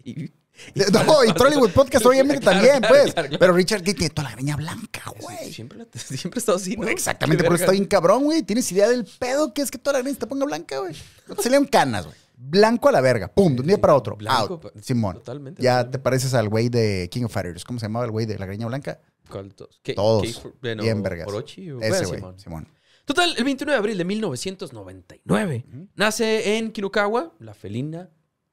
No, 0.74 1.24
y 1.24 1.32
Trollywood 1.32 1.70
Podcast 1.70 2.04
obviamente 2.06 2.40
Claro, 2.42 2.58
también, 2.58 2.80
claro, 2.80 2.94
pues. 3.02 3.14
claro. 3.14 3.28
Pero 3.38 3.52
Richard 3.52 3.80
Gere 3.80 3.94
tiene 3.94 4.10
toda 4.10 4.28
la 4.30 4.34
greña 4.36 4.56
blanca, 4.56 5.02
güey. 5.20 5.52
Siempre, 5.52 5.86
siempre 5.94 6.38
he 6.38 6.40
estado 6.40 6.58
así, 6.58 6.76
¿no? 6.76 6.88
Exactamente, 6.88 7.44
por 7.44 7.54
eso 7.54 7.64
está 7.64 7.72
bien 7.72 7.84
cabrón, 7.86 8.24
güey. 8.24 8.42
Tienes 8.42 8.70
idea 8.72 8.88
del 8.88 9.04
pedo 9.18 9.52
que 9.54 9.62
es 9.62 9.70
que 9.70 9.78
toda 9.78 9.94
la 9.94 10.00
greña 10.02 10.14
se 10.14 10.20
te 10.20 10.26
ponga 10.26 10.44
blanca, 10.46 10.78
güey. 10.78 10.94
No 11.28 11.34
te 11.34 11.42
salieron 11.42 11.66
canas, 11.66 12.04
güey. 12.06 12.16
Blanco 12.36 12.88
a 12.88 12.92
la 12.92 13.00
verga. 13.00 13.28
Pum, 13.28 13.54
de 13.54 13.60
un 13.60 13.66
día 13.68 13.80
para 13.80 13.94
otro. 13.94 14.16
Blanco, 14.16 14.54
Out. 14.64 14.72
Simón. 14.82 15.14
Totalmente. 15.16 15.62
Ya 15.62 15.88
te 15.88 15.98
pareces 16.00 16.34
al 16.34 16.48
güey 16.48 16.68
de 16.68 17.08
King 17.10 17.24
of 17.24 17.32
Fighters. 17.32 17.64
¿Cómo 17.64 17.78
se 17.78 17.86
llamaba 17.86 18.04
el 18.04 18.10
güey 18.10 18.26
de 18.26 18.36
la 18.38 18.46
greña 18.46 18.66
blanca? 18.66 19.00
¿Cuál 19.30 19.54
todos? 19.54 19.80
¿Qué- 19.82 19.94
Todos. 19.94 20.22
qué 20.42 20.48
bueno, 20.60 20.82
Bien 20.82 21.02
vergas. 21.02 21.28
Orochi 21.28 21.70
o- 21.70 21.80
Ese 21.80 22.04
güey, 22.04 22.16
Simón. 22.18 22.38
Simón. 22.40 22.68
Total, 23.04 23.34
el 23.36 23.44
29 23.44 23.72
de 23.72 23.78
abril 23.78 23.98
de 23.98 24.04
1999 24.04 25.64
nace 25.96 26.58
en 26.58 26.72
Kinukawa 26.72 27.32
la 27.38 27.54
felina 27.54 28.10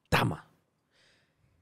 Tama. 0.10 0.49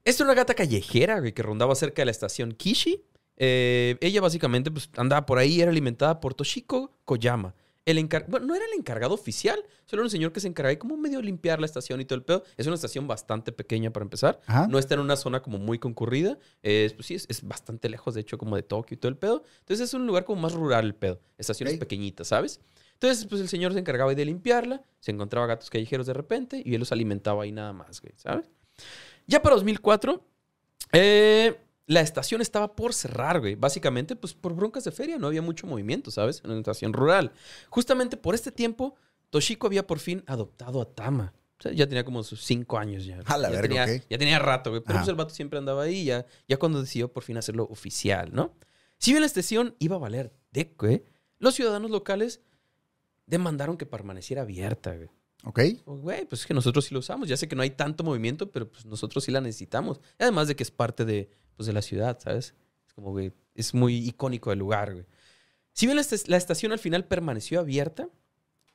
Esta 0.07 0.23
era 0.23 0.31
una 0.31 0.35
gata 0.35 0.53
callejera 0.53 1.19
güey, 1.19 1.33
que 1.33 1.43
rondaba 1.43 1.75
cerca 1.75 2.01
de 2.01 2.05
la 2.05 2.11
estación 2.11 2.53
Kishi. 2.53 3.03
Eh, 3.35 3.97
ella 4.01 4.21
básicamente 4.21 4.71
pues, 4.71 4.89
andaba 4.97 5.25
por 5.25 5.37
ahí, 5.37 5.61
era 5.61 5.69
alimentada 5.69 6.19
por 6.19 6.33
Toshiko 6.33 6.97
Koyama. 7.05 7.53
El 7.85 7.97
encar- 7.99 8.25
bueno, 8.27 8.45
no 8.47 8.55
era 8.55 8.65
el 8.65 8.73
encargado 8.77 9.13
oficial, 9.13 9.63
solo 9.85 10.01
era 10.01 10.07
un 10.07 10.09
señor 10.09 10.31
que 10.33 10.39
se 10.41 10.47
encargaba 10.47 10.71
de 10.71 10.77
como 10.79 10.97
medio 10.97 11.21
limpiar 11.21 11.59
la 11.59 11.65
estación 11.65 12.01
y 12.01 12.05
todo 12.05 12.17
el 12.17 12.23
pedo. 12.25 12.43
Es 12.57 12.67
una 12.67 12.75
estación 12.75 13.07
bastante 13.07 13.51
pequeña 13.53 13.91
para 13.93 14.03
empezar. 14.03 14.41
Ajá. 14.45 14.67
No 14.67 14.77
está 14.79 14.95
en 14.95 14.99
una 15.01 15.15
zona 15.15 15.41
como 15.41 15.57
muy 15.57 15.77
concurrida. 15.79 16.37
Es, 16.63 16.93
pues 16.93 17.05
sí, 17.05 17.15
es, 17.15 17.25
es 17.29 17.47
bastante 17.47 17.87
lejos, 17.87 18.13
de 18.15 18.21
hecho, 18.21 18.37
como 18.37 18.55
de 18.55 18.63
Tokio 18.63 18.95
y 18.95 18.97
todo 18.97 19.09
el 19.09 19.17
pedo. 19.17 19.43
Entonces 19.59 19.87
es 19.87 19.93
un 19.93 20.05
lugar 20.07 20.25
como 20.25 20.41
más 20.41 20.53
rural 20.53 20.85
el 20.85 20.95
pedo. 20.95 21.21
Estaciones 21.37 21.75
pequeñitas, 21.79 22.27
¿sabes? 22.27 22.59
Entonces, 22.93 23.25
pues 23.27 23.39
el 23.41 23.47
señor 23.47 23.71
se 23.73 23.79
encargaba 23.79 24.13
de 24.15 24.25
limpiarla. 24.25 24.81
Se 24.99 25.11
encontraba 25.11 25.47
gatos 25.47 25.69
callejeros 25.69 26.07
de 26.07 26.13
repente 26.13 26.61
y 26.65 26.73
él 26.73 26.79
los 26.79 26.91
alimentaba 26.91 27.43
ahí 27.43 27.51
nada 27.53 27.71
más, 27.71 28.01
güey, 28.01 28.13
¿sabes? 28.17 28.49
Ya 29.27 29.41
para 29.41 29.55
2004, 29.55 30.25
eh, 30.93 31.59
la 31.85 32.01
estación 32.01 32.41
estaba 32.41 32.75
por 32.75 32.93
cerrar, 32.93 33.39
güey. 33.39 33.55
Básicamente, 33.55 34.15
pues 34.15 34.33
por 34.33 34.53
broncas 34.53 34.83
de 34.83 34.91
feria. 34.91 35.17
No 35.17 35.27
había 35.27 35.41
mucho 35.41 35.67
movimiento, 35.67 36.11
¿sabes? 36.11 36.41
En 36.43 36.51
una 36.51 36.59
estación 36.59 36.93
rural. 36.93 37.31
Justamente 37.69 38.17
por 38.17 38.35
este 38.35 38.51
tiempo, 38.51 38.95
Toshiko 39.29 39.67
había 39.67 39.85
por 39.85 39.99
fin 39.99 40.23
adoptado 40.27 40.81
a 40.81 40.85
Tama. 40.85 41.33
O 41.59 41.63
sea, 41.63 41.71
ya 41.71 41.87
tenía 41.87 42.03
como 42.03 42.23
sus 42.23 42.43
cinco 42.43 42.77
años 42.77 43.05
ya. 43.05 43.19
A 43.25 43.37
la 43.37 43.49
ya 43.49 43.61
verga, 43.61 43.85
tenía. 43.85 44.03
Ya 44.09 44.17
tenía 44.17 44.39
rato, 44.39 44.69
güey. 44.69 44.81
Pero 44.85 44.99
pues 44.99 45.09
el 45.09 45.15
vato 45.15 45.33
siempre 45.33 45.57
andaba 45.57 45.83
ahí 45.83 46.05
ya, 46.05 46.25
ya 46.47 46.57
cuando 46.57 46.81
decidió 46.81 47.11
por 47.11 47.23
fin 47.23 47.37
hacerlo 47.37 47.67
oficial, 47.69 48.29
¿no? 48.33 48.53
Si 48.99 49.11
bien 49.11 49.21
la 49.21 49.27
estación 49.27 49.75
iba 49.79 49.95
a 49.95 49.99
valer 49.99 50.33
de, 50.51 50.73
güey, 50.77 51.03
los 51.39 51.55
ciudadanos 51.55 51.91
locales 51.91 52.41
demandaron 53.25 53.77
que 53.77 53.85
permaneciera 53.85 54.43
abierta, 54.43 54.95
güey. 54.95 55.09
¿Ok? 55.43 55.59
Güey, 55.85 56.25
pues 56.25 56.41
es 56.41 56.47
que 56.47 56.53
nosotros 56.53 56.85
sí 56.85 56.93
lo 56.93 56.99
usamos. 56.99 57.27
Ya 57.29 57.37
sé 57.37 57.47
que 57.47 57.55
no 57.55 57.61
hay 57.61 57.69
tanto 57.69 58.03
movimiento, 58.03 58.51
pero 58.51 58.69
pues 58.69 58.85
nosotros 58.85 59.23
sí 59.23 59.31
la 59.31 59.39
necesitamos. 59.41 59.99
Además 60.19 60.47
de 60.47 60.55
que 60.55 60.63
es 60.63 60.71
parte 60.71 61.05
de, 61.05 61.29
pues, 61.55 61.67
de 61.67 61.73
la 61.73 61.81
ciudad, 61.81 62.19
¿sabes? 62.21 62.53
Es 62.85 62.93
como, 62.93 63.11
güey, 63.11 63.31
es 63.55 63.73
muy 63.73 63.95
icónico 64.07 64.51
el 64.51 64.59
lugar, 64.59 64.93
güey. 64.93 65.05
Si 65.73 65.85
bien 65.85 65.95
la, 65.95 66.01
est- 66.01 66.27
la 66.27 66.37
estación 66.37 66.71
al 66.71 66.79
final 66.79 67.05
permaneció 67.05 67.59
abierta, 67.59 68.09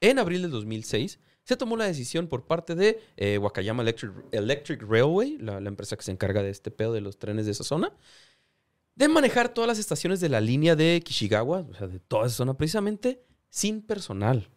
en 0.01 0.19
abril 0.19 0.43
del 0.43 0.51
2006 0.53 1.19
se 1.45 1.57
tomó 1.57 1.77
la 1.77 1.85
decisión 1.87 2.29
por 2.29 2.47
parte 2.47 2.77
de 2.77 3.01
eh, 3.17 3.39
Wakayama 3.39 3.83
Electric, 3.83 4.13
Electric 4.31 4.83
Railway, 4.83 5.39
la, 5.39 5.61
la 5.61 5.69
empresa 5.69 5.97
que 5.97 6.05
se 6.05 6.13
encarga 6.13 6.43
de 6.43 6.51
este 6.51 6.71
pedo 6.71 6.93
de 6.93 7.01
los 7.01 7.19
trenes 7.19 7.47
de 7.47 7.53
esa 7.53 7.65
zona, 7.65 7.93
de 8.95 9.09
manejar 9.09 9.53
todas 9.53 9.67
las 9.67 9.79
estaciones 9.81 10.21
de 10.21 10.29
la 10.29 10.41
línea 10.41 10.77
de 10.77 11.03
Kishigawa, 11.05 11.67
o 11.69 11.75
sea, 11.75 11.89
de 11.89 11.99
toda 11.99 12.27
esa 12.29 12.37
zona 12.37 12.55
precisamente, 12.57 13.25
sin 13.51 13.83
personal 13.83 14.49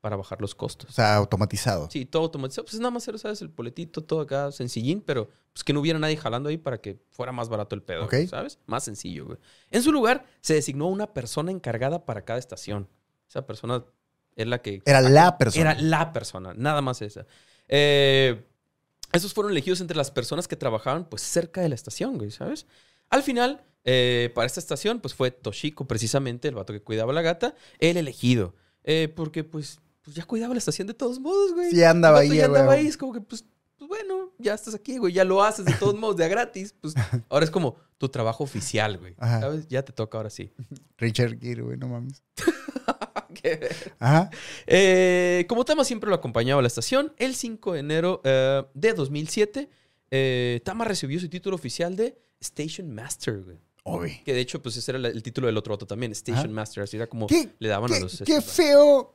para 0.00 0.16
bajar 0.16 0.40
los 0.40 0.54
costos. 0.54 0.90
O 0.90 0.92
sea, 0.92 1.16
automatizado. 1.16 1.90
Sí, 1.90 2.06
todo 2.06 2.22
automatizado. 2.22 2.64
Pues 2.64 2.78
nada 2.78 2.90
más 2.90 3.06
era, 3.06 3.18
¿sabes? 3.18 3.42
El 3.42 3.48
boletito, 3.48 4.02
todo 4.02 4.20
acá 4.20 4.50
sencillín, 4.50 5.02
pero 5.02 5.28
pues 5.52 5.62
que 5.64 5.72
no 5.72 5.80
hubiera 5.80 5.98
nadie 5.98 6.16
jalando 6.16 6.48
ahí 6.48 6.56
para 6.56 6.78
que 6.78 7.02
fuera 7.10 7.32
más 7.32 7.48
barato 7.48 7.74
el 7.74 7.82
pedo, 7.82 8.08
¿sabes? 8.28 8.58
Más 8.66 8.84
sencillo, 8.84 9.26
güey. 9.26 9.38
En 9.70 9.82
su 9.82 9.92
lugar, 9.92 10.24
se 10.40 10.54
designó 10.54 10.86
una 10.86 11.12
persona 11.12 11.50
encargada 11.50 12.04
para 12.04 12.24
cada 12.24 12.38
estación. 12.38 12.88
Esa 13.28 13.46
persona 13.46 13.84
es 14.36 14.46
la 14.46 14.62
que... 14.62 14.82
Era 14.86 15.00
la 15.00 15.36
persona. 15.36 15.72
Era 15.72 15.80
la 15.80 16.12
persona, 16.12 16.54
nada 16.54 16.80
más 16.80 17.02
esa. 17.02 17.26
Eh, 17.68 18.42
esos 19.12 19.34
fueron 19.34 19.52
elegidos 19.52 19.80
entre 19.80 19.96
las 19.96 20.10
personas 20.10 20.48
que 20.48 20.56
trabajaban 20.56 21.04
pues 21.04 21.22
cerca 21.22 21.60
de 21.60 21.68
la 21.68 21.74
estación, 21.74 22.16
güey, 22.16 22.30
¿sabes? 22.30 22.66
Al 23.10 23.22
final, 23.22 23.62
eh, 23.84 24.30
para 24.34 24.46
esta 24.46 24.60
estación, 24.60 25.00
pues 25.00 25.14
fue 25.14 25.30
Toshiko, 25.30 25.86
precisamente, 25.86 26.48
el 26.48 26.54
vato 26.54 26.72
que 26.72 26.82
cuidaba 26.82 27.12
a 27.12 27.14
la 27.14 27.22
gata, 27.22 27.54
el 27.78 27.96
elegido. 27.96 28.54
Eh, 28.84 29.12
porque 29.14 29.44
pues, 29.44 29.80
pues 30.02 30.16
ya 30.16 30.24
cuidaba 30.24 30.54
la 30.54 30.58
estación 30.58 30.86
de 30.86 30.94
todos 30.94 31.18
modos, 31.18 31.52
güey. 31.52 31.70
Sí, 31.70 31.82
andaba 31.82 32.20
ahí, 32.20 32.28
güey. 32.28 32.40
andaba 32.40 32.72
ahí, 32.72 32.86
es 32.86 32.96
como 32.96 33.12
que 33.12 33.20
pues, 33.20 33.44
pues 33.76 33.88
bueno, 33.88 34.32
ya 34.38 34.54
estás 34.54 34.74
aquí, 34.74 34.98
güey, 34.98 35.12
ya 35.12 35.24
lo 35.24 35.42
haces 35.42 35.64
de 35.64 35.74
todos 35.74 35.94
modos, 35.98 36.16
de 36.16 36.24
a 36.24 36.28
gratis. 36.28 36.74
Pues 36.80 36.94
ahora 37.28 37.44
es 37.44 37.50
como 37.50 37.76
tu 37.98 38.08
trabajo 38.08 38.44
oficial, 38.44 38.98
güey. 38.98 39.14
Ajá. 39.18 39.40
¿Sabes? 39.40 39.68
Ya 39.68 39.84
te 39.84 39.92
toca 39.92 40.18
ahora 40.18 40.30
sí. 40.30 40.52
Richard 40.98 41.38
Gere, 41.38 41.62
güey, 41.62 41.76
no 41.76 41.88
mames. 41.88 42.22
Qué 43.34 43.68
Ajá. 43.98 44.30
Eh, 44.66 45.46
como 45.48 45.64
Tama 45.64 45.84
siempre 45.84 46.08
lo 46.10 46.16
acompañaba 46.16 46.58
a 46.58 46.62
la 46.62 46.68
estación, 46.68 47.12
el 47.16 47.34
5 47.34 47.74
de 47.74 47.80
enero 47.80 48.20
eh, 48.24 48.64
de 48.74 48.92
2007, 48.92 49.70
eh, 50.10 50.60
Tama 50.64 50.84
recibió 50.84 51.20
su 51.20 51.28
título 51.28 51.56
oficial 51.56 51.94
de 51.94 52.18
Station 52.40 52.92
Master, 52.92 53.42
güey. 53.42 53.58
Obvio. 53.84 54.12
Que 54.24 54.34
de 54.34 54.40
hecho, 54.40 54.62
pues 54.62 54.76
ese 54.76 54.90
era 54.90 55.08
el 55.08 55.22
título 55.22 55.46
del 55.46 55.56
otro 55.56 55.72
auto 55.72 55.86
también, 55.86 56.12
Station. 56.12 56.52
Master. 56.52 56.82
Así 56.82 56.96
era 56.96 57.06
como 57.06 57.26
¿Qué, 57.26 57.50
le 57.58 57.68
daban 57.68 57.92
a 57.92 57.98
los... 57.98 58.22
qué 58.26 58.36
este, 58.36 58.62
feo 58.62 59.14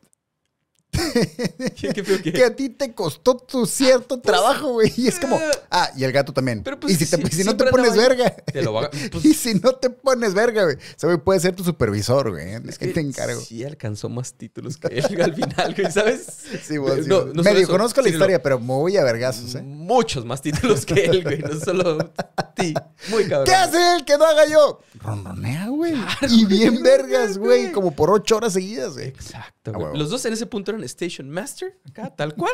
¿Qué, 1.75 1.89
qué 1.89 2.03
feo 2.03 2.21
que- 2.21 2.43
a 2.43 2.55
ti 2.55 2.69
te 2.69 2.93
costó 2.93 3.35
tu 3.37 3.65
cierto 3.65 4.19
trabajo, 4.19 4.73
güey. 4.73 4.91
Y 4.97 5.07
es 5.07 5.19
como, 5.19 5.37
eh, 5.37 5.51
ah, 5.71 5.89
y 5.95 6.03
el 6.03 6.11
gato 6.11 6.33
también. 6.33 6.63
Pero, 6.63 6.79
pues, 6.79 6.93
y 6.93 7.05
si, 7.05 7.05
te- 7.17 7.29
sí, 7.29 7.37
si 7.37 7.43
no 7.43 7.55
te 7.57 7.65
pones 7.65 7.91
andaba 7.91 8.07
verga. 8.09 8.35
Te 8.35 8.61
lo 8.61 8.73
va 8.73 8.85
a- 8.85 8.89
pues- 8.91 9.25
y 9.25 9.33
si 9.33 9.55
no 9.55 9.73
te 9.73 9.89
pones 9.89 10.33
verga, 10.33 10.63
güey. 10.63 10.77
Ese 10.95 11.07
güey 11.07 11.17
puede 11.19 11.39
ser 11.39 11.55
tu 11.55 11.63
supervisor, 11.63 12.31
güey. 12.31 12.53
Es 12.53 12.61
Ahí 12.61 12.77
que 12.79 12.87
te 12.87 12.99
encargo. 13.01 13.41
Sí 13.41 13.63
alcanzó 13.63 14.09
más 14.09 14.33
títulos 14.33 14.77
que 14.77 14.87
él 14.87 15.21
al 15.21 15.33
final, 15.33 15.73
güey, 15.75 15.91
¿sabes? 15.91 16.25
Sí, 16.65 16.77
güey, 16.77 17.03
sí, 17.03 17.09
No, 17.09 17.25
no 17.25 17.43
Medio 17.43 17.61
eso, 17.63 17.71
conozco 17.71 18.01
la 18.01 18.09
historia, 18.09 18.41
pero 18.41 18.59
me 18.59 18.67
voy 18.67 18.97
a 18.97 19.03
vergazos, 19.03 19.55
¿eh? 19.55 19.61
Muchos 19.61 20.25
más 20.25 20.41
títulos 20.41 20.85
que 20.85 21.05
él, 21.05 21.23
güey. 21.23 21.39
No 21.39 21.59
solo 21.59 21.97
ti. 22.55 22.73
Muy 23.09 23.23
cabrón. 23.25 23.45
¿Qué 23.45 23.53
hace 23.53 23.95
él 23.95 24.05
que 24.05 24.17
no 24.17 24.25
haga 24.25 24.45
yo? 24.47 24.79
Ronronea, 24.99 25.67
güey. 25.67 25.93
y 26.29 26.45
bien 26.45 26.81
vergas, 26.81 27.37
güey. 27.37 27.71
Como 27.71 27.91
por 27.95 28.09
ocho 28.11 28.37
horas 28.37 28.53
seguidas, 28.53 28.93
güey. 28.93 29.07
Exacto, 29.09 29.73
güey. 29.73 29.97
Los 29.97 30.09
dos 30.09 30.23
en 30.25 30.33
ese 30.33 30.45
punto 30.45 30.71
eran 30.71 30.83
Station 30.85 31.29
Master, 31.29 31.79
acá, 31.85 32.15
tal 32.15 32.35
cual. 32.35 32.53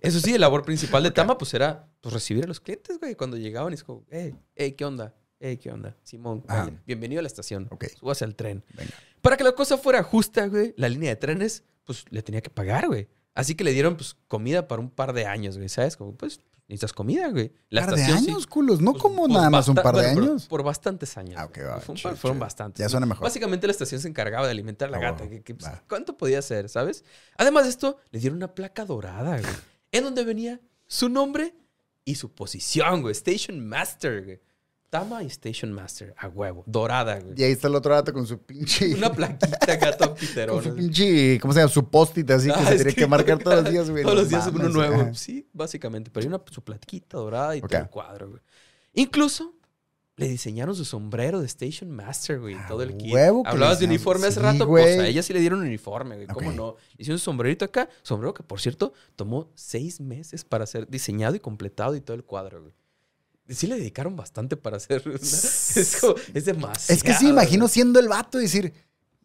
Eso 0.00 0.20
sí, 0.20 0.32
la 0.32 0.38
labor 0.38 0.64
principal 0.64 1.02
de 1.02 1.10
Tama, 1.10 1.38
pues 1.38 1.54
era 1.54 1.88
pues, 2.00 2.12
recibir 2.12 2.44
a 2.44 2.46
los 2.46 2.60
clientes, 2.60 2.98
güey. 2.98 3.14
Cuando 3.14 3.36
llegaban 3.36 3.72
y 3.72 3.74
es 3.74 3.84
como, 3.84 4.04
hey, 4.10 4.34
hey, 4.54 4.72
¿qué 4.72 4.84
onda? 4.84 5.14
Hey, 5.40 5.56
¿qué 5.56 5.70
onda? 5.70 5.96
Simón, 6.04 6.44
vale, 6.46 6.78
bienvenido 6.86 7.18
a 7.18 7.22
la 7.22 7.26
estación. 7.26 7.66
Ok. 7.70 7.86
Súbase 7.98 8.24
al 8.24 8.36
tren. 8.36 8.64
Venga. 8.74 8.92
Para 9.20 9.36
que 9.36 9.44
la 9.44 9.52
cosa 9.52 9.76
fuera 9.76 10.02
justa, 10.02 10.46
güey, 10.46 10.74
la 10.76 10.88
línea 10.88 11.10
de 11.10 11.16
trenes, 11.16 11.64
pues 11.84 12.04
le 12.10 12.22
tenía 12.22 12.40
que 12.40 12.50
pagar, 12.50 12.86
güey. 12.86 13.08
Así 13.34 13.54
que 13.54 13.64
le 13.64 13.72
dieron, 13.72 13.96
pues, 13.96 14.16
comida 14.28 14.68
para 14.68 14.80
un 14.80 14.90
par 14.90 15.12
de 15.12 15.26
años, 15.26 15.56
güey. 15.56 15.68
¿Sabes? 15.68 15.96
Como, 15.96 16.16
pues, 16.16 16.40
necesitas 16.72 16.92
comida, 16.92 17.28
güey. 17.28 17.52
La 17.70 17.82
¿Par 17.86 17.94
de 17.94 18.00
estación 18.00 18.24
sí- 18.24 18.30
años, 18.30 18.46
culos? 18.46 18.80
No 18.80 18.92
pues, 18.92 19.02
como 19.02 19.28
nada 19.28 19.50
más 19.50 19.68
un 19.68 19.74
par 19.76 19.94
de 19.96 20.12
bueno, 20.12 20.30
años. 20.32 20.46
Por 20.46 20.62
bastantes 20.62 21.16
años. 21.16 21.36
Ah, 21.38 21.44
ok, 21.44 21.58
va, 21.66 21.80
Fue 21.80 21.94
par- 22.02 22.16
fueron 22.16 22.38
bastantes. 22.38 22.80
Ya 22.82 22.88
suena 22.88 23.06
mejor. 23.06 23.22
Básicamente 23.24 23.66
la 23.66 23.72
estación 23.72 24.00
se 24.00 24.08
encargaba 24.08 24.46
de 24.46 24.52
alimentar 24.52 24.88
a 24.88 24.90
la 24.92 24.96
Ah, 24.98 25.00
gata. 25.00 25.24
huevo. 25.24 25.30
que- 25.36 25.42
que, 25.42 25.54
pues. 25.54 25.70
¿Cuánto 25.88 26.16
podía 26.16 26.40
ser, 26.42 26.68
sabes? 26.68 27.04
Además 27.36 27.64
de 27.64 27.70
esto, 27.70 27.98
le 28.10 28.20
dieron 28.20 28.36
una 28.38 28.54
placa 28.54 28.84
dorada, 28.84 29.38
güey. 29.40 29.52
en 29.92 30.04
donde 30.04 30.24
venía 30.24 30.60
su 30.86 31.08
nombre 31.10 31.54
y 32.04 32.14
su 32.14 32.32
posición, 32.32 33.02
güey. 33.02 33.12
Station 33.12 33.60
Master, 33.66 34.24
güey. 34.24 34.40
Tama 34.92 35.22
y 35.22 35.26
Station 35.28 35.72
Master, 35.72 36.14
a 36.18 36.28
huevo. 36.28 36.64
Dorada, 36.66 37.18
güey. 37.18 37.32
Y 37.38 37.44
ahí 37.44 37.52
está 37.52 37.66
el 37.68 37.74
otro 37.76 37.94
gato 37.94 38.12
con 38.12 38.26
su 38.26 38.36
pinche. 38.42 38.94
Una 38.94 39.10
plaquita 39.10 39.76
gato 39.76 40.04
con 40.08 40.16
piterona. 40.18 40.62
su 40.62 40.74
pinche. 40.74 41.40
¿Cómo 41.40 41.54
se 41.54 41.60
llama? 41.60 41.72
Su 41.72 41.88
post-it 41.88 42.30
así 42.30 42.48
que 42.48 42.52
Ah, 42.52 42.66
se 42.66 42.76
tiene 42.76 42.92
que 42.92 43.06
marcar 43.06 43.38
todos 43.42 43.62
los 43.62 43.72
días, 43.72 43.88
güey. 43.88 44.02
Todos 44.02 44.16
los 44.16 44.28
días 44.28 44.46
uno 44.52 44.68
nuevo. 44.68 44.94
ajá. 45.00 45.14
Sí, 45.14 45.48
básicamente. 45.54 46.10
Pero 46.10 46.24
hay 46.24 46.28
una 46.28 46.42
su 46.50 46.62
platiquita 46.62 47.16
dorada 47.16 47.56
y 47.56 47.62
todo 47.62 47.78
el 47.78 47.88
cuadro, 47.88 48.28
güey. 48.32 48.42
Incluso 48.92 49.54
le 50.16 50.28
diseñaron 50.28 50.76
su 50.76 50.84
sombrero 50.84 51.40
de 51.40 51.46
Station 51.46 51.90
Master, 51.90 52.38
güey. 52.38 52.54
Ah, 52.54 52.66
todo 52.68 52.82
el 52.82 52.94
kit. 52.98 53.14
huevo 53.14 53.44
que 53.44 53.48
Hablabas 53.48 53.78
de 53.78 53.86
uniforme 53.86 54.26
hace 54.26 54.40
sí, 54.40 54.42
rato, 54.44 54.66
güey. 54.66 54.84
pues 54.84 54.98
a 54.98 55.06
ella 55.08 55.22
sí 55.22 55.32
le 55.32 55.40
dieron 55.40 55.60
un 55.60 55.68
uniforme, 55.68 56.16
güey. 56.16 56.26
¿Cómo 56.26 56.52
no? 56.52 56.76
Hicieron 56.98 57.14
un 57.14 57.18
sombrerito 57.20 57.64
acá. 57.64 57.88
Sombrero 58.02 58.34
que, 58.34 58.42
por 58.42 58.60
cierto, 58.60 58.92
tomó 59.16 59.50
seis 59.54 60.02
meses 60.02 60.44
para 60.44 60.66
ser 60.66 60.86
diseñado 60.86 61.34
y 61.34 61.40
completado 61.40 61.96
y 61.96 62.02
todo 62.02 62.14
el 62.14 62.24
cuadro, 62.24 62.60
güey. 62.60 62.74
Sí 63.48 63.66
le 63.66 63.76
dedicaron 63.76 64.16
bastante 64.16 64.56
para 64.56 64.76
hacer. 64.78 65.02
una- 65.06 65.16
Es, 65.22 65.96
como- 66.00 66.14
es 66.34 66.44
demasiado. 66.44 66.94
Es 66.96 67.02
que 67.02 67.14
sí, 67.14 67.28
imagino 67.28 67.68
siendo 67.68 67.98
el 68.00 68.08
vato 68.08 68.38
y 68.38 68.42
decir, 68.44 68.72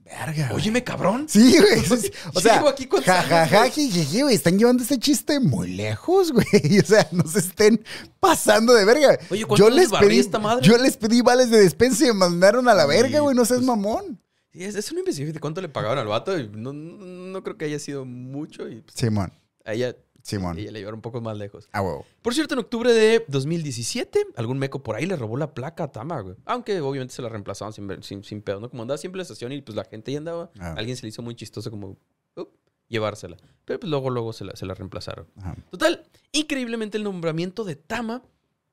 verga. 0.03 0.47
güey". 0.49 0.61
Óyeme, 0.61 0.84
cabrón. 0.84 1.28
Sí, 1.30 1.55
güey. 1.57 1.82
sí, 1.84 1.97
sí. 2.07 2.11
O 2.34 2.41
sea, 2.41 2.59
aquí 2.68 2.89
años, 2.91 3.05
jajaja, 3.05 3.70
jijiji, 3.70 4.22
güey. 4.24 4.36
Están 4.36 4.57
llevando 4.57 4.84
este 4.84 4.97
chiste 4.99 5.39
muy 5.39 5.70
lejos, 5.76 6.32
güey. 6.32 6.45
O 6.84 6.86
sea, 6.86 7.07
no 7.11 7.26
se 7.28 7.39
estén 7.39 7.84
pasando 8.20 8.74
de 8.74 8.86
verga. 8.86 9.18
Oye, 9.30 9.45
¿cuánto 9.45 9.70
yo 9.70 9.74
les 9.74 9.89
pedí, 9.91 10.20
esta 10.20 10.39
madre? 10.39 10.65
Yo 10.68 10.78
les 10.78 10.97
pedí 10.97 11.22
vales 11.22 11.49
de 11.49 11.59
despensa 11.59 12.03
y 12.05 12.07
me 12.07 12.13
mandaron 12.13 12.68
a 12.68 12.74
la 12.74 12.86
verga, 12.86 13.18
Sí, 13.18 13.24
güey. 13.24 13.36
No 13.36 13.45
seas 13.45 13.59
pues, 13.59 13.68
mamón. 13.68 14.20
Sí, 14.51 14.63
es, 14.63 14.76
es 14.76 14.89
una 14.91 15.01
investigación 15.01 15.34
de 15.36 15.39
cuánto 15.39 15.61
le 15.61 15.70
pagaban 15.70 15.97
al 15.99 16.07
vato. 16.07 16.38
Y 16.39 16.49
no, 16.49 16.74
no, 16.74 17.05
no 17.05 17.43
creo 17.43 17.57
que 17.57 17.65
haya 17.65 17.78
sido 17.80 18.03
mucho. 18.05 18.68
Y 18.68 18.82
pues, 18.82 18.95
Simón, 18.97 19.32
a 19.63 19.74
ella, 19.74 19.95
Simón. 20.28 20.57
ella 20.59 20.71
le 20.71 20.80
llevaron 20.80 20.97
un 20.97 21.01
poco 21.01 21.21
más 21.21 21.38
lejos. 21.38 21.69
A 21.71 21.82
huevo. 21.82 22.05
Por 22.21 22.34
cierto, 22.34 22.53
en 22.53 22.59
octubre 22.59 22.91
de 22.91 23.23
2017, 23.30 24.28
algún 24.36 24.59
meco 24.59 24.84
por 24.84 24.95
ahí 24.95 25.05
le 25.05 25.15
robó 25.15 25.38
la 25.38 25.53
placa 25.53 25.86
a 25.86 25.91
Tama, 25.91 26.19
güey. 26.21 26.36
Aunque 26.45 26.80
obviamente 26.82 27.13
se 27.13 27.21
la 27.21 27.30
reemplazaban 27.30 27.71
sin, 27.73 28.03
sin, 28.03 28.23
sin 28.23 28.41
pedo, 28.41 28.59
¿no? 28.59 28.69
Como 28.69 28.82
andaba 28.84 28.97
siempre 28.97 29.17
en 29.17 29.19
la 29.19 29.23
estación 29.23 29.51
y 29.53 29.61
pues 29.61 29.75
la 29.75 29.86
gente 29.86 30.11
ya 30.11 30.17
andaba. 30.17 30.51
Ah. 30.59 30.73
Alguien 30.78 30.97
se 30.97 31.03
le 31.03 31.09
hizo 31.09 31.21
muy 31.21 31.34
chistoso 31.36 31.71
como 31.71 31.97
"Up", 32.36 32.49
llevársela. 32.89 33.38
Pero 33.65 33.80
pues 33.80 33.89
luego, 33.89 34.09
luego 34.09 34.34
se 34.34 34.43
la, 34.45 34.55
se 34.55 34.65
la 34.65 34.73
reemplazaron. 34.73 35.28
Ajá. 35.38 35.55
Total, 35.71 36.03
increíblemente 36.34 36.97
el 36.97 37.03
nombramiento 37.05 37.63
de 37.63 37.75
Tama 37.75 38.21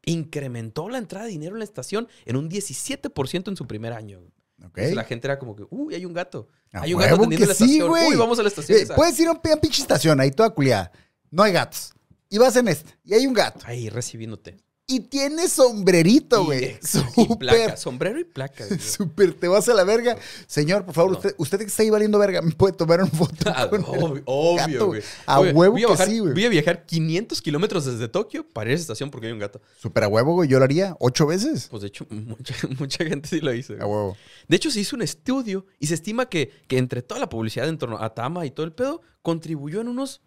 incrementó 0.06 0.88
la 0.88 0.98
entrada 0.98 1.26
de 1.26 1.32
dinero 1.32 1.54
en 1.54 1.60
la 1.60 1.64
estación 1.64 2.08
en 2.26 2.36
un 2.36 2.50
17% 2.50 3.48
en 3.48 3.56
su 3.56 3.66
primer 3.66 3.92
año. 3.92 4.18
güey. 4.20 4.30
Ok. 4.58 4.78
Entonces 4.78 4.94
la 4.94 5.04
gente 5.04 5.26
era 5.26 5.38
como 5.38 5.56
que, 5.56 5.64
uy, 5.70 5.94
hay 5.94 6.04
un 6.04 6.12
gato. 6.12 6.48
Hay 6.72 6.92
un 6.94 7.00
gato 7.00 7.14
atendiendo 7.16 7.46
la 7.46 7.54
sí, 7.54 7.78
estación. 7.78 7.90
uy, 7.90 8.16
vamos 8.16 8.38
a 8.38 8.42
la 8.42 8.48
estación. 8.48 8.78
Eh, 8.78 8.82
esa". 8.82 8.94
puedes 8.96 9.18
ir 9.20 9.28
a 9.28 9.32
una 9.32 9.40
pinche 9.60 9.82
estación 9.82 10.20
ahí 10.20 10.30
toda 10.30 10.50
culiada. 10.50 10.90
No 11.34 11.42
hay 11.42 11.52
gatos. 11.52 11.92
Y 12.30 12.38
vas 12.38 12.54
en 12.54 12.68
esta. 12.68 12.96
Y 13.02 13.12
hay 13.12 13.26
un 13.26 13.34
gato. 13.34 13.58
Ahí 13.66 13.88
recibiéndote. 13.88 14.56
Y 14.86 15.00
tiene 15.00 15.48
sombrerito, 15.48 16.44
güey. 16.44 16.78
Súper. 16.82 17.76
sombrero 17.76 18.20
y 18.20 18.24
placa. 18.24 18.64
güey. 18.68 18.78
Súper, 18.78 19.34
te 19.34 19.48
vas 19.48 19.68
a 19.68 19.74
la 19.74 19.82
verga. 19.82 20.16
Señor, 20.46 20.84
por 20.84 20.94
favor, 20.94 21.10
No. 21.10 21.16
usted, 21.18 21.34
usted 21.38 21.58
que 21.58 21.64
está 21.64 21.82
ahí 21.82 21.90
valiendo 21.90 22.20
verga, 22.20 22.40
¿me 22.40 22.52
puede 22.52 22.74
tomar 22.74 23.00
una 23.00 23.10
foto? 23.10 23.34
Ah, 23.56 23.68
con 23.68 23.80
el 23.80 23.86
obvio, 23.88 24.22
obvio, 24.26 24.86
güey. 24.86 25.02
A 25.26 25.40
Oye, 25.40 25.52
huevo 25.52 25.92
a 25.92 25.96
que 25.96 26.04
sí, 26.06 26.20
güey. 26.20 26.34
Voy 26.34 26.44
a 26.44 26.48
viajar 26.50 26.86
500 26.86 27.42
kilómetros 27.42 27.84
desde 27.84 28.06
Tokio 28.06 28.46
para 28.48 28.70
ir 28.70 28.74
a 28.74 28.74
esa 28.76 28.82
estación 28.82 29.10
porque 29.10 29.26
hay 29.26 29.32
un 29.32 29.40
gato. 29.40 29.60
Súper 29.80 30.04
a 30.04 30.08
huevo, 30.08 30.34
güey. 30.34 30.48
Yo 30.48 30.58
lo 30.58 30.64
haría 30.64 30.94
ocho 31.00 31.26
veces. 31.26 31.66
Pues 31.68 31.82
de 31.82 31.88
hecho, 31.88 32.06
mucha, 32.10 32.54
mucha 32.78 33.04
gente 33.04 33.28
sí 33.28 33.40
lo 33.40 33.52
hizo. 33.52 33.72
A 33.80 33.86
huevo. 33.86 34.16
De 34.46 34.54
hecho, 34.56 34.70
se 34.70 34.78
hizo 34.78 34.94
un 34.94 35.02
estudio 35.02 35.66
y 35.80 35.88
se 35.88 35.94
estima 35.94 36.28
que, 36.28 36.52
que 36.68 36.78
entre 36.78 37.02
toda 37.02 37.18
la 37.18 37.28
publicidad 37.28 37.68
en 37.68 37.78
torno 37.78 37.98
a 38.00 38.14
Tama 38.14 38.46
y 38.46 38.52
todo 38.52 38.64
el 38.66 38.72
pedo, 38.72 39.00
contribuyó 39.22 39.80
en 39.80 39.88
unos 39.88 40.20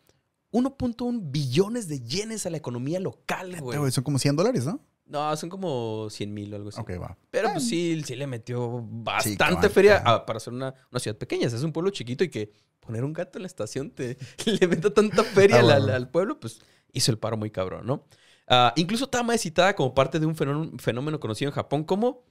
1.1 0.51 1.19
billones 1.31 1.87
de 1.87 1.99
yenes 2.01 2.45
a 2.45 2.49
la 2.49 2.57
economía 2.57 2.99
local, 2.99 3.55
güey. 3.59 3.91
Son 3.91 4.03
como 4.03 4.17
100 4.19 4.35
dólares, 4.35 4.65
¿no? 4.65 4.79
No, 5.05 5.35
son 5.37 5.49
como 5.49 6.09
100 6.09 6.33
mil 6.33 6.51
o 6.53 6.57
algo 6.57 6.69
así. 6.69 6.81
Ok, 6.81 6.91
va. 7.01 7.17
Pero 7.31 7.49
pues 7.53 7.65
sí, 7.67 8.01
sí 8.05 8.15
le 8.15 8.27
metió 8.27 8.83
bastante 8.89 9.69
feria 9.69 9.97
a- 10.05 10.25
para 10.25 10.39
ser 10.39 10.51
una, 10.53 10.73
una 10.91 10.99
ciudad 10.99 11.17
pequeña. 11.17 11.47
O 11.47 11.49
sea, 11.49 11.57
es 11.59 11.63
un 11.63 11.71
pueblo 11.71 11.91
chiquito 11.91 12.23
y 12.25 12.29
que 12.29 12.51
poner 12.81 13.03
un 13.05 13.13
gato 13.13 13.37
en 13.37 13.43
la 13.43 13.47
estación 13.47 13.91
te 13.91 14.17
le 14.45 14.67
meta 14.67 14.93
tanta 14.93 15.23
feria 15.23 15.57
Ah, 15.57 15.59
al- 15.59 15.71
al, 15.71 15.81
bueno. 15.83 15.95
al 15.95 16.09
pueblo, 16.09 16.39
pues 16.39 16.59
hizo 16.91 17.11
el 17.11 17.17
paro 17.19 17.37
muy 17.37 17.51
cabrón, 17.51 17.85
¿no? 17.85 18.05
Ah, 18.49 18.73
incluso 18.75 19.07
Tama 19.07 19.33
es 19.35 19.41
citada 19.41 19.75
como 19.75 19.93
parte 19.93 20.19
de 20.19 20.25
un 20.25 20.35
fenómeno, 20.35 20.71
fenómeno 20.77 21.19
conocido 21.21 21.49
en 21.49 21.55
Japón 21.55 21.83
como 21.85 22.23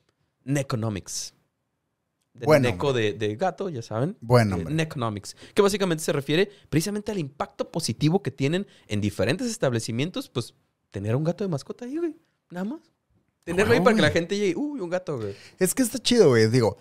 Neconomics. 0.44 1.34
De 2.38 2.46
Buen 2.46 2.62
Neko 2.62 2.92
de, 2.92 3.12
de 3.14 3.34
gato, 3.36 3.68
ya 3.68 3.82
saben. 3.82 4.16
Buen 4.20 4.48
Eh, 4.48 4.50
nombre. 4.50 4.74
Neconomics. 4.74 5.36
Que 5.54 5.62
básicamente 5.62 6.04
se 6.04 6.12
refiere 6.12 6.50
precisamente 6.68 7.10
al 7.12 7.18
impacto 7.18 7.70
positivo 7.70 8.22
que 8.22 8.30
tienen 8.30 8.66
en 8.88 9.00
diferentes 9.00 9.46
establecimientos, 9.50 10.28
pues 10.28 10.54
tener 10.90 11.16
un 11.16 11.24
gato 11.24 11.44
de 11.44 11.48
mascota 11.48 11.84
ahí, 11.84 11.96
güey. 11.96 12.14
Nada 12.50 12.64
más. 12.64 12.80
Tenerlo 13.44 13.74
ahí 13.74 13.80
para 13.80 13.94
que 13.96 14.02
la 14.02 14.10
gente 14.10 14.36
llegue, 14.36 14.54
uy, 14.56 14.80
un 14.80 14.90
gato, 14.90 15.18
güey. 15.18 15.34
Es 15.58 15.74
que 15.74 15.82
está 15.82 15.98
chido, 15.98 16.28
güey. 16.28 16.48
Digo, 16.48 16.78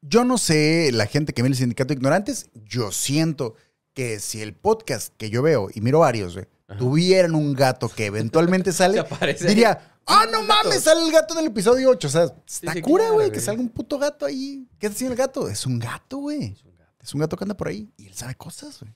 yo 0.00 0.24
no 0.24 0.36
sé 0.38 0.90
la 0.92 1.06
gente 1.06 1.32
que 1.32 1.42
ve 1.42 1.48
el 1.48 1.56
sindicato 1.56 1.88
de 1.88 1.94
ignorantes. 1.94 2.50
Yo 2.66 2.92
siento 2.92 3.54
que 3.94 4.20
si 4.20 4.40
el 4.42 4.54
podcast 4.54 5.14
que 5.16 5.30
yo 5.30 5.42
veo, 5.42 5.68
y 5.72 5.80
miro 5.80 6.00
varios, 6.00 6.34
güey, 6.34 6.46
tuvieran 6.78 7.34
un 7.34 7.52
gato 7.54 7.88
que 7.88 8.06
eventualmente 8.06 8.72
sale, 8.72 9.04
diría, 9.46 9.91
ah, 10.06 10.26
no 10.30 10.40
gato". 10.46 10.64
mames, 10.64 10.82
sale 10.82 11.02
el 11.04 11.12
gato 11.12 11.34
del 11.34 11.46
episodio 11.46 11.90
8. 11.90 12.06
O 12.06 12.10
sea, 12.10 12.24
está 12.46 12.72
sí, 12.72 12.80
cura, 12.82 13.10
güey, 13.10 13.30
que 13.30 13.40
salga 13.40 13.60
un 13.60 13.68
puto 13.68 13.98
gato 13.98 14.26
ahí. 14.26 14.66
¿Qué 14.78 14.86
está 14.86 14.94
haciendo 14.96 15.12
el 15.12 15.18
gato? 15.18 15.48
Es 15.48 15.66
un 15.66 15.78
gato, 15.78 16.18
güey. 16.18 16.52
Es 16.52 16.64
un 16.64 16.76
gato. 16.76 16.92
Es 17.02 17.14
un 17.14 17.20
gato 17.20 17.36
que 17.36 17.44
anda 17.44 17.56
por 17.56 17.68
ahí 17.68 17.90
y 17.96 18.06
él 18.06 18.14
sabe 18.14 18.34
cosas, 18.34 18.80
güey. 18.80 18.92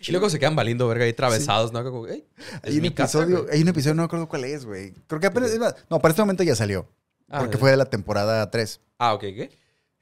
Y 0.00 0.12
luego 0.12 0.30
se 0.30 0.38
quedan 0.38 0.54
valiendo 0.54 0.86
verga 0.86 1.04
ahí 1.04 1.10
atravesados, 1.10 1.72
¿no? 1.72 1.82
Como, 1.82 2.06
"Ey, 2.06 2.24
es 2.38 2.44
Hay 2.62 2.76
un 2.76 2.82
mi 2.82 2.88
episodio, 2.88 3.42
güey". 3.42 3.54
hay 3.56 3.62
un 3.62 3.68
episodio, 3.68 3.94
no 3.94 4.02
me 4.02 4.06
acuerdo 4.06 4.28
cuál 4.28 4.44
es, 4.44 4.64
güey. 4.64 4.92
Creo 5.08 5.20
que 5.20 5.26
apenas, 5.26 5.50
es 5.50 5.58
más, 5.58 5.74
no, 5.90 5.98
para 5.98 6.12
este 6.12 6.22
momento 6.22 6.44
ya 6.44 6.54
salió. 6.54 6.88
Ah, 7.28 7.40
porque 7.40 7.56
de- 7.56 7.58
fue 7.58 7.70
de 7.72 7.76
la 7.78 7.84
temporada 7.86 8.48
3. 8.48 8.80
Ah, 8.98 9.14
ok, 9.14 9.20
¿qué? 9.20 9.50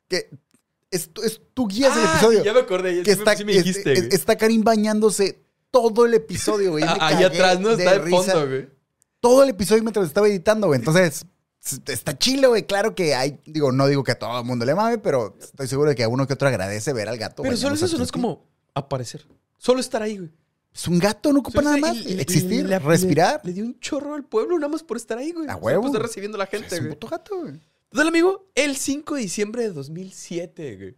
Que 0.07 0.28
es, 0.90 1.09
es, 1.24 1.40
tú 1.55 1.66
guías 1.66 1.97
el 1.97 2.05
Ah, 2.05 2.11
episodio. 2.12 2.44
Ya 2.44 2.53
me 2.53 2.61
acordé. 2.61 3.03
que 3.03 3.11
sí 3.12 3.16
me- 3.16 3.22
está, 3.22 3.36
sí 3.36 3.44
me 3.47 3.53
dijiste, 3.55 3.92
es- 3.94 4.12
está 4.14 4.36
Karim 4.36 4.62
bañándose 4.62 5.40
todo 5.70 6.05
el 6.05 6.12
episodio, 6.14 6.72
güey. 6.72 6.84
Ah, 7.01 7.09
Ahí 7.09 7.24
atrás, 7.24 7.59
¿no? 7.59 7.74
de 7.74 7.82
Está 7.84 7.92
de 7.99 8.05
risa 8.05 8.16
fondo, 8.32 8.47
güey. 8.49 8.68
Todo 9.26 9.42
el 9.42 9.50
episodio 9.50 9.82
mientras 9.82 10.06
estaba 10.06 10.28
editando, 10.28 10.68
güey. 10.68 10.78
Entonces, 10.78 11.26
está 11.86 12.16
chile, 12.16 12.46
güey. 12.46 12.64
Claro 12.64 12.94
que 12.94 13.14
hay, 13.16 13.40
digo, 13.44 13.72
no 13.72 13.88
digo 13.88 14.04
que 14.04 14.12
a 14.12 14.18
todo 14.18 14.38
el 14.38 14.46
mundo 14.46 14.64
le 14.64 14.74
mame, 14.74 14.98
pero 14.98 15.36
estoy 15.40 15.66
seguro 15.66 15.90
de 15.90 15.96
que 15.96 16.04
a 16.04 16.08
uno 16.08 16.26
que 16.28 16.34
otro 16.34 16.46
agradece 16.46 16.92
ver 16.92 17.08
al 17.08 17.18
gato. 17.18 17.42
Pero 17.42 17.56
solo 17.56 17.74
eso 17.74 17.98
no 17.98 18.04
es 18.04 18.12
como 18.12 18.44
aparecer. 18.72 19.26
Solo 19.58 19.80
estar 19.80 20.00
ahí, 20.00 20.18
güey. 20.18 20.30
Es 20.72 20.86
un 20.86 20.98
gato, 21.00 21.32
no 21.32 21.40
ocupa 21.40 21.60
nada 21.62 21.76
más. 21.78 21.96
Existir, 22.06 22.66
le- 22.66 22.78
respirar. 22.78 23.40
Le, 23.42 23.48
le 23.50 23.54
dio 23.54 23.64
un 23.64 23.80
chorro 23.80 24.14
al 24.14 24.24
pueblo 24.24 24.56
nada 24.58 24.68
más 24.68 24.82
por 24.84 24.96
estar 24.96 25.18
ahí, 25.18 25.32
güey. 25.32 25.46
A 25.48 25.54
sea, 25.54 25.56
huevo. 25.56 25.82
Pues 25.82 25.94
está 25.94 26.06
recibiendo 26.06 26.36
a 26.36 26.38
la 26.38 26.46
gente, 26.46 26.66
es 26.66 26.72
un 26.74 26.78
güey. 26.86 26.90
puto 26.90 27.08
gato, 27.08 27.40
güey. 27.40 27.54
Entonces, 27.90 28.08
amigo, 28.08 28.46
el 28.54 28.76
5 28.76 29.14
de 29.16 29.20
diciembre 29.22 29.62
de 29.62 29.70
2007, 29.72 30.76
güey. 30.76 30.96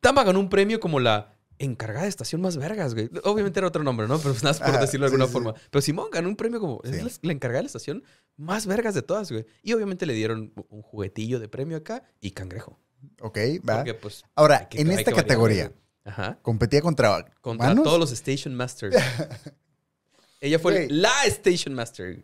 Tama 0.00 0.22
ganó 0.22 0.38
un 0.38 0.48
premio 0.48 0.78
como 0.78 1.00
la 1.00 1.35
encargada 1.58 2.02
de 2.04 2.08
estación 2.08 2.40
más 2.40 2.56
vergas, 2.56 2.94
güey. 2.94 3.10
Obviamente 3.24 3.58
era 3.60 3.68
otro 3.68 3.82
nombre, 3.82 4.06
¿no? 4.08 4.18
Pero 4.18 4.34
nada 4.34 4.48
más 4.50 4.58
por 4.58 4.68
Ajá, 4.70 4.80
decirlo 4.80 5.06
de 5.06 5.12
alguna 5.12 5.26
sí. 5.26 5.32
forma. 5.32 5.54
Pero 5.70 5.82
Simón 5.82 6.08
ganó 6.12 6.28
un 6.28 6.36
premio 6.36 6.60
como... 6.60 6.80
Sí. 6.84 6.90
Es 6.94 7.18
la, 7.22 7.32
encargada 7.32 7.58
de 7.58 7.62
la 7.64 7.66
estación 7.68 8.04
más 8.36 8.66
vergas 8.66 8.94
de 8.94 9.02
todas, 9.02 9.30
güey. 9.30 9.46
Y 9.62 9.72
obviamente 9.72 10.06
le 10.06 10.14
dieron 10.14 10.52
un 10.68 10.82
juguetillo 10.82 11.40
de 11.40 11.48
premio 11.48 11.76
acá 11.76 12.02
y 12.20 12.32
cangrejo. 12.32 12.78
Ok, 13.20 13.38
va. 13.68 13.76
Porque, 13.76 13.94
pues... 13.94 14.24
Ahora, 14.34 14.68
que- 14.68 14.80
en 14.80 14.90
esta 14.90 15.12
categoría. 15.12 15.72
Ajá. 16.04 16.38
competía 16.42 16.80
contra, 16.82 17.24
Contra 17.40 17.74
todos 17.74 17.98
los 17.98 18.12
Station 18.12 18.54
Masters. 18.54 18.96
Ella 20.40 20.58
fue 20.58 20.86
la 20.88 21.24
Station 21.24 21.74
Master. 21.74 22.22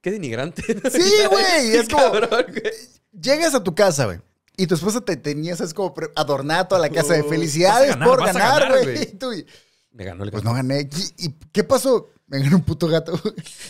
Qué 0.00 0.10
denigrante. 0.10 0.62
Sí, 0.90 1.12
güey, 1.30 1.76
es 1.76 1.88
como- 1.88 2.12
cabrón, 2.12 2.46
güey. 2.48 2.72
Llegas 3.12 3.54
a 3.54 3.62
tu 3.62 3.74
casa, 3.74 4.06
güey. 4.06 4.18
Y 4.56 4.66
tu 4.66 4.74
esposa 4.74 5.00
te 5.00 5.16
tenía, 5.16 5.54
es 5.54 5.74
como 5.74 5.94
adornada 6.14 6.68
toda 6.68 6.80
la 6.80 6.88
casa 6.88 7.14
de 7.14 7.24
felicidades 7.24 7.90
ganar, 7.90 8.08
por 8.08 8.24
ganar, 8.24 8.68
güey. 8.70 9.46
Me 9.90 10.04
ganó 10.04 10.24
el 10.24 10.30
Pues 10.30 10.42
gato. 10.42 10.50
no 10.50 10.54
gané. 10.56 10.88
¿Y, 11.18 11.26
y 11.26 11.30
qué 11.52 11.62
pasó? 11.64 12.10
Me 12.26 12.38
gané 12.40 12.54
un 12.56 12.62
puto 12.62 12.88
gato. 12.88 13.20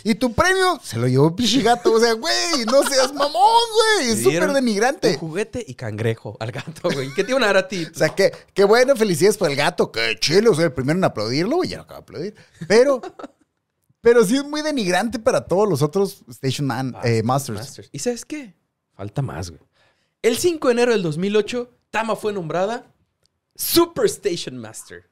Y 0.04 0.14
tu 0.14 0.32
premio 0.32 0.78
se 0.82 0.96
lo 0.98 1.06
llevó 1.08 1.34
pichi 1.34 1.60
gato. 1.62 1.92
O 1.92 2.00
sea, 2.00 2.12
güey, 2.12 2.64
no 2.66 2.82
seas 2.84 3.12
mamón, 3.12 3.62
güey. 3.98 4.08
Es 4.10 4.18
súper 4.18 4.30
dieron 4.32 4.48
Un 4.50 4.54
denigrante. 4.54 5.16
juguete 5.18 5.64
y 5.66 5.74
cangrejo 5.74 6.36
al 6.40 6.52
gato, 6.52 6.88
güey. 6.90 7.12
¿Qué 7.14 7.24
te 7.24 7.30
iban 7.32 7.42
a 7.42 7.46
dar 7.46 7.56
a 7.58 7.68
ti? 7.68 7.86
O 7.92 7.98
sea, 7.98 8.10
qué, 8.10 8.32
qué 8.54 8.64
bueno, 8.64 8.94
felicidades 8.96 9.36
por 9.36 9.50
el 9.50 9.56
gato. 9.56 9.90
Qué 9.90 10.16
chile. 10.20 10.48
O 10.48 10.54
sea, 10.54 10.66
el 10.66 10.72
primero 10.72 10.98
en 10.98 11.04
aplaudirlo, 11.04 11.56
güey. 11.56 11.70
Ya 11.70 11.78
no 11.78 11.82
acabo 11.82 11.98
de 12.00 12.02
aplaudir. 12.02 12.34
Pero, 12.68 13.00
pero 14.00 14.24
sí 14.24 14.36
es 14.36 14.44
muy 14.44 14.62
denigrante 14.62 15.18
para 15.18 15.46
todos 15.46 15.68
los 15.68 15.82
otros 15.82 16.22
Station 16.30 16.66
Man, 16.66 16.94
eh, 17.02 17.22
Masters. 17.22 17.88
¿Y 17.92 17.98
sabes 17.98 18.24
qué? 18.24 18.54
Falta 18.94 19.20
más, 19.22 19.50
güey. 19.50 19.60
El 20.24 20.38
5 20.38 20.68
de 20.68 20.72
enero 20.72 20.92
del 20.92 21.02
2008, 21.02 21.70
Tama 21.90 22.16
fue 22.16 22.32
nombrada 22.32 22.86
Super 23.54 24.06
Station 24.06 24.56
Master. 24.56 25.04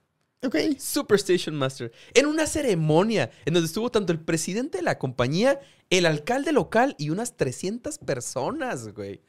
Ok. 0.43 0.57
Super 0.79 1.17
Station 1.17 1.55
Master. 1.55 1.93
En 2.15 2.25
una 2.25 2.47
ceremonia 2.47 3.31
en 3.45 3.53
donde 3.53 3.67
estuvo 3.67 3.91
tanto 3.91 4.13
el 4.13 4.21
presidente 4.21 4.79
de 4.79 4.83
la 4.85 4.99
compañía, 4.99 5.61
el 5.91 6.07
alcalde 6.07 6.53
local 6.53 6.95
y 6.99 7.11
unas 7.11 7.37
300 7.37 7.99
personas, 7.99 8.89
güey. 8.95 9.21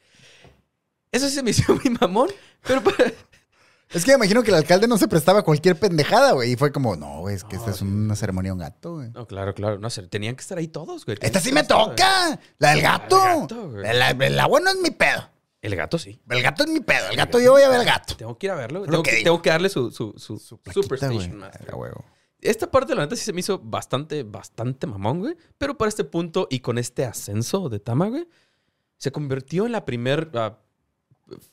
Eso 1.12 1.28
sí 1.28 1.34
se 1.34 1.42
me 1.42 1.50
hizo 1.50 1.74
muy 1.74 1.94
mamón, 2.00 2.30
pero 2.66 2.82
para- 2.82 3.12
Es 3.90 4.04
que 4.06 4.12
me 4.12 4.16
imagino 4.16 4.42
que 4.42 4.48
el 4.52 4.56
alcalde 4.56 4.88
no 4.88 4.96
se 4.96 5.06
prestaba 5.06 5.40
a 5.40 5.42
cualquier 5.42 5.78
pendejada, 5.78 6.32
güey. 6.32 6.52
Y 6.52 6.56
fue 6.56 6.72
como, 6.72 6.96
no, 6.96 7.20
güey, 7.20 7.36
es 7.36 7.44
que 7.44 7.56
No, 7.56 7.60
esta 7.60 7.70
es 7.72 7.82
una 7.82 8.16
ceremonia 8.16 8.48
de 8.48 8.52
un 8.54 8.58
gato, 8.60 8.94
güey. 8.94 9.10
No, 9.10 9.26
claro, 9.26 9.52
claro. 9.54 9.78
No 9.78 9.90
sé, 9.90 10.02
tenían 10.04 10.34
que 10.34 10.40
estar 10.40 10.56
ahí 10.56 10.66
todos, 10.66 11.04
güey. 11.04 11.18
Esta 11.20 11.40
sí 11.40 11.52
me 11.52 11.62
todos. 11.62 11.90
toca. 11.90 12.40
La 12.58 12.70
del 12.70 12.80
gato. 12.80 13.18
La 13.22 13.28
del 13.32 13.40
gato, 13.42 13.70
güey. 13.70 13.86
El, 13.86 14.22
el 14.22 14.40
agua 14.40 14.60
no 14.60 14.70
es 14.70 14.76
mi 14.78 14.90
pedo. 14.90 15.30
El 15.64 15.76
gato 15.76 15.98
sí. 15.98 16.20
El 16.28 16.42
gato 16.42 16.62
es 16.64 16.70
mi 16.70 16.80
pedo. 16.80 17.08
El 17.10 17.16
gato, 17.16 17.40
yo 17.40 17.52
voy 17.52 17.62
a 17.62 17.70
ver 17.70 17.80
al 17.80 17.86
gato. 17.86 18.14
Tengo 18.16 18.36
que 18.36 18.48
ir 18.48 18.50
a 18.50 18.54
verlo. 18.54 18.82
Tengo 18.82 19.02
que 19.02 19.22
tengo 19.22 19.40
que 19.40 19.48
darle 19.48 19.70
su, 19.70 19.90
su, 19.90 20.12
su, 20.18 20.58
Plaquita, 20.58 20.82
Super 20.82 20.98
güey. 20.98 21.16
Station 21.16 21.38
Master. 21.38 21.70
A 21.72 21.76
huevo. 21.76 22.04
Esta 22.42 22.70
parte, 22.70 22.94
la 22.94 23.00
neta, 23.00 23.16
sí 23.16 23.24
se 23.24 23.32
me 23.32 23.40
hizo 23.40 23.58
bastante, 23.58 24.24
bastante 24.24 24.86
mamón, 24.86 25.20
güey. 25.20 25.36
Pero 25.56 25.78
para 25.78 25.88
este 25.88 26.04
punto 26.04 26.48
y 26.50 26.60
con 26.60 26.76
este 26.76 27.06
ascenso 27.06 27.70
de 27.70 27.80
Tama, 27.80 28.08
güey, 28.08 28.28
se 28.98 29.10
convirtió 29.10 29.64
en 29.64 29.72
la 29.72 29.86
primer 29.86 30.30
ah, 30.34 30.58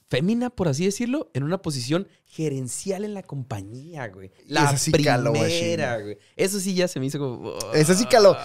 fémina, 0.09 0.49
por 0.49 0.67
así 0.67 0.83
decirlo, 0.83 1.31
en 1.33 1.43
una 1.43 1.61
posición 1.61 2.09
gerencial 2.25 3.05
en 3.05 3.13
la 3.13 3.23
compañía, 3.23 4.09
güey. 4.09 4.33
La 4.45 4.65
esa 4.65 4.77
sí 4.77 4.91
caló, 4.91 5.31
primera, 5.31 5.91
machín. 5.91 6.03
güey. 6.03 6.17
Eso 6.35 6.59
sí 6.59 6.75
ya 6.75 6.89
se 6.89 6.99
me 6.99 7.05
hizo 7.05 7.17
como... 7.17 7.53
Esa 7.73 7.93
sí 7.93 8.05
caló. 8.07 8.35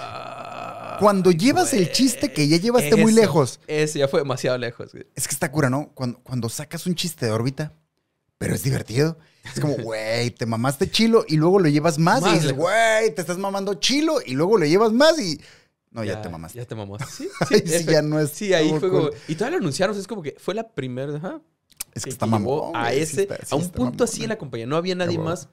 Ah, 0.97 0.99
Cuando 1.01 1.31
llevas 1.31 1.73
el 1.75 1.91
chiste 1.93 2.33
que 2.33 2.49
ya 2.49 2.57
llevaste 2.59 2.97
muy 2.97 3.13
lejos. 3.13 3.61
Eso 3.67 3.99
ya 3.99 4.09
fue 4.09 4.21
demasiado 4.21 4.59
lejos, 4.59 4.93
güey. 4.93 5.07
Es 5.15 5.27
que 5.29 5.35
está 5.35 5.51
cura, 5.51 5.71
¿no? 5.71 5.91
Cuando, 5.95 6.19
cuando 6.21 6.49
sacas 6.49 6.87
un 6.87 6.95
chiste 6.95 7.27
de 7.27 7.33
órbita, 7.33 7.73
pero 8.39 8.55
es 8.55 8.63
divertido. 8.63 9.19
Es 9.55 9.61
como, 9.61 9.75
güey, 9.83 10.31
te 10.31 10.47
mamaste 10.47 10.91
chilo 10.91 11.25
y 11.29 11.37
luego 11.37 11.59
lo 11.59 11.69
llevas 11.69 11.99
más, 11.99 12.21
Más 12.23 12.33
y 12.33 12.35
dices, 12.37 12.53
güey, 12.53 13.15
te 13.15 13.21
estás 13.21 13.39
mamando 13.39 13.75
chilo 13.75 14.19
y 14.25 14.33
luego 14.35 14.59
lo 14.59 14.67
llevas 14.67 14.93
más 14.93 15.19
y. 15.21 15.41
No, 15.91 16.05
ya, 16.05 16.21
te 16.21 16.29
mamaste. 16.29 16.59
Ya 16.59 16.65
te 16.67 16.75
mamaste. 16.75 17.07
Sí, 17.11 17.29
sí 17.49 17.55
efe- 17.55 17.93
ya 17.93 18.03
no 18.03 18.21
es 18.21 18.31
Sí, 18.31 18.53
ahí 18.53 18.69
fue 18.71 18.81
cool. 18.81 18.91
como... 18.91 19.11
Y 19.29 19.35
todavía 19.35 19.59
lo 19.59 19.63
anunciaron. 19.63 19.97
Es 19.99 20.07
como 20.07 20.21
que 20.23 20.37
fue 20.39 20.53
la 20.55 20.69
primera... 20.69 21.17
Ajá, 21.17 21.41
Es 21.95 22.03
que 22.03 22.11
que 22.11 22.11
está 22.11 22.27
mamón. 22.27 22.77
a 22.77 22.91
sí 22.91 22.99
ese, 22.99 23.23
está- 23.23 23.37
sí 23.37 23.47
a 23.51 23.57
un 23.57 23.63
punto 23.71 23.81
mamón, 23.81 24.03
así 24.03 24.23
en 24.25 24.29
la 24.29 24.37
compañía. 24.37 24.67
No 24.67 24.77
había 24.77 24.95
nadie 24.95 25.17
más 25.19 25.49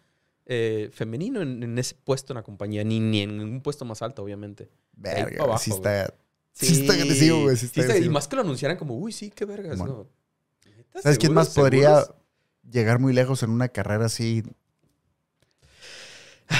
eh, 0.45 0.89
femenino 0.91 1.41
en, 1.41 1.63
en 1.63 1.77
ese 1.77 1.95
puesto 1.95 2.33
en 2.33 2.35
la 2.35 2.43
compañía, 2.43 2.83
ni, 2.83 2.99
ni 2.99 3.21
en 3.21 3.39
un 3.39 3.61
puesto 3.61 3.85
más 3.85 4.01
alto, 4.01 4.23
obviamente. 4.23 4.69
Verga, 4.93 5.43
abajo, 5.43 5.59
sí 5.59 5.71
está. 5.71 6.13
Sí 6.53 6.81
está 6.81 6.93
agresivo, 6.93 7.41
güey, 7.43 7.57
sí 7.57 7.65
está 7.65 7.97
Y 7.97 8.09
más 8.09 8.27
que 8.27 8.35
lo 8.35 8.43
anunciaran 8.43 8.77
como, 8.77 8.97
uy, 8.97 9.11
sí, 9.11 9.31
qué 9.31 9.45
vergas. 9.45 9.77
No. 9.79 10.07
¿Sabes 11.01 11.17
quién 11.17 11.33
más 11.33 11.49
podría 11.49 12.01
¿Seguros? 12.01 12.15
llegar 12.71 12.99
muy 12.99 13.13
lejos 13.13 13.41
en 13.41 13.49
una 13.49 13.69
carrera 13.69 14.05
así? 14.05 14.43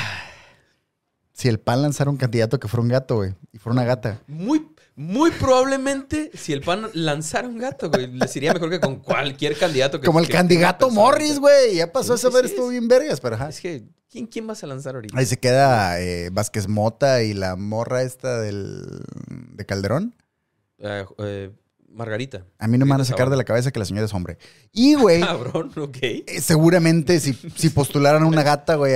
Si 1.36 1.50
el 1.50 1.60
PAN 1.60 1.82
lanzara 1.82 2.10
un 2.10 2.16
candidato 2.16 2.58
que 2.58 2.70
fuera 2.70 2.84
un 2.84 2.88
gato, 2.88 3.18
güey, 3.18 3.34
y 3.52 3.58
fuera 3.58 3.74
una 3.74 3.84
gata. 3.84 4.22
Muy, 4.28 4.66
muy 4.96 5.32
probablemente, 5.32 6.30
si 6.36 6.54
el 6.54 6.62
pan 6.62 6.88
lanzara 6.94 7.48
un 7.48 7.58
gato, 7.58 7.90
güey, 7.90 8.08
les 8.08 8.36
iría 8.36 8.54
mejor 8.54 8.70
que 8.70 8.80
con 8.80 8.98
cualquier 8.98 9.58
candidato. 9.58 10.00
Que, 10.00 10.06
Como 10.08 10.20
el 10.20 10.28
que- 10.28 10.34
candidato 10.34 10.90
Morris, 10.90 11.40
güey. 11.40 11.76
Ya 11.76 11.92
pasó 11.92 12.14
a 12.14 12.18
saber, 12.18 12.46
estuvo 12.46 12.70
bien 12.70 12.88
vergas, 12.88 13.20
pero 13.20 13.36
ajá. 13.36 13.50
Es 13.50 13.60
que, 13.60 13.84
¿quién, 14.10 14.28
¿quién 14.28 14.46
vas 14.46 14.64
a 14.64 14.68
lanzar 14.68 14.96
ahorita? 14.96 15.18
Ahí 15.18 15.26
se 15.26 15.38
queda 15.38 16.00
eh, 16.00 16.30
Vázquez 16.32 16.68
Mota 16.68 17.24
y 17.24 17.34
la 17.34 17.56
morra 17.56 18.04
esta 18.04 18.40
del, 18.40 18.86
de 19.28 19.66
Calderón. 19.66 20.16
Eh, 20.78 21.06
eh, 21.20 21.52
Margarita. 21.90 22.46
A 22.60 22.68
mí 22.68 22.78
no 22.78 22.86
me 22.86 22.92
van 22.92 23.02
a 23.02 23.06
sacar 23.06 23.30
de 23.30 23.38
la 23.38 23.44
cabeza 23.44 23.72
que 23.72 23.80
la 23.80 23.86
señora 23.86 24.06
es 24.06 24.14
hombre. 24.14 24.38
Y, 24.72 24.96
güey, 24.96 25.22
Cabrón, 25.26 25.72
ok. 25.78 25.98
seguramente 26.40 27.20
si, 27.20 27.34
si 27.34 27.70
postularan 27.70 28.24
a 28.24 28.26
una 28.28 28.44
gata, 28.44 28.76
güey, 28.76 28.94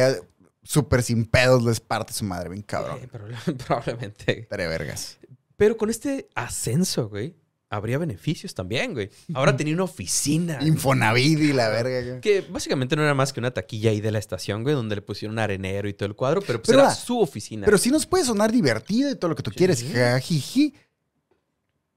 súper 0.63 1.01
sin 1.01 1.25
pedos 1.25 1.63
les 1.63 1.79
parte 1.79 2.11
su 2.13 2.25
madre, 2.25 2.49
bien 2.49 2.61
cabrón. 2.63 2.99
Eh, 3.01 3.07
proba- 3.11 3.57
probablemente. 3.67 4.39
Estaría 4.41 4.67
vergas. 4.67 5.17
Pero 5.57 5.75
con 5.75 5.89
este 5.89 6.29
ascenso, 6.35 7.09
güey, 7.09 7.35
habría 7.69 7.97
beneficios 7.97 8.53
también, 8.53 8.93
güey. 8.93 9.09
Ahora 9.33 9.57
tenía 9.57 9.73
una 9.73 9.83
oficina. 9.83 10.59
Infonavit 10.61 11.39
y 11.39 11.51
la 11.53 11.67
verga. 11.69 12.01
güey. 12.07 12.21
Que 12.21 12.41
básicamente 12.41 12.95
no 12.95 13.03
era 13.03 13.13
más 13.13 13.33
que 13.33 13.39
una 13.39 13.51
taquilla 13.51 13.89
ahí 13.89 13.99
de 13.99 14.11
la 14.11 14.19
estación, 14.19 14.63
güey, 14.63 14.75
donde 14.75 14.95
le 14.95 15.01
pusieron 15.01 15.33
un 15.33 15.39
arenero 15.39 15.89
y 15.89 15.93
todo 15.93 16.07
el 16.07 16.15
cuadro, 16.15 16.41
pero 16.41 16.59
pues 16.59 16.67
Pero 16.69 16.81
era 16.81 16.93
su 16.95 17.19
oficina. 17.19 17.65
Pero 17.65 17.77
sí 17.77 17.89
nos 17.91 18.05
puede 18.05 18.23
sonar 18.23 18.51
divertido 18.51 19.09
y 19.09 19.15
todo 19.15 19.29
lo 19.29 19.35
que 19.35 19.43
tú 19.43 19.51
Sí. 19.51 19.57
quieres, 19.57 19.83
jajiji. 19.91 20.73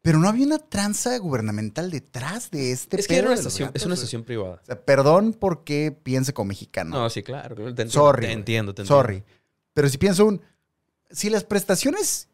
Pero 0.02 0.18
no 0.18 0.30
había 0.30 0.46
una 0.46 0.58
tranza 0.58 1.18
gubernamental 1.18 1.90
detrás 1.90 2.50
de 2.50 2.72
este 2.72 2.98
es 2.98 3.06
que 3.06 3.16
era 3.18 3.26
una 3.26 3.36
estación, 3.36 3.66
gatos, 3.68 3.82
es 3.82 3.86
una 3.86 3.94
estación 3.96 4.24
privada. 4.24 4.58
O 4.62 4.64
sea, 4.64 4.82
perdón 4.82 5.34
porque 5.38 5.94
piense 6.02 6.32
como 6.32 6.48
mexicano. 6.48 6.96
No, 6.98 7.10
sí, 7.10 7.22
claro. 7.22 7.54
Te 7.54 7.62
entiendo, 7.68 7.92
Sorry, 7.92 8.26
Te 8.26 8.32
entiendo, 8.32 8.74
te 8.74 8.80
entiendo. 8.80 9.02
Sorry. 9.02 9.22
Pero 9.74 9.88
si 9.90 9.98
pienso 9.98 10.24
un. 10.24 10.40
Si 11.10 11.28
las 11.28 11.44
prestaciones 11.44 12.29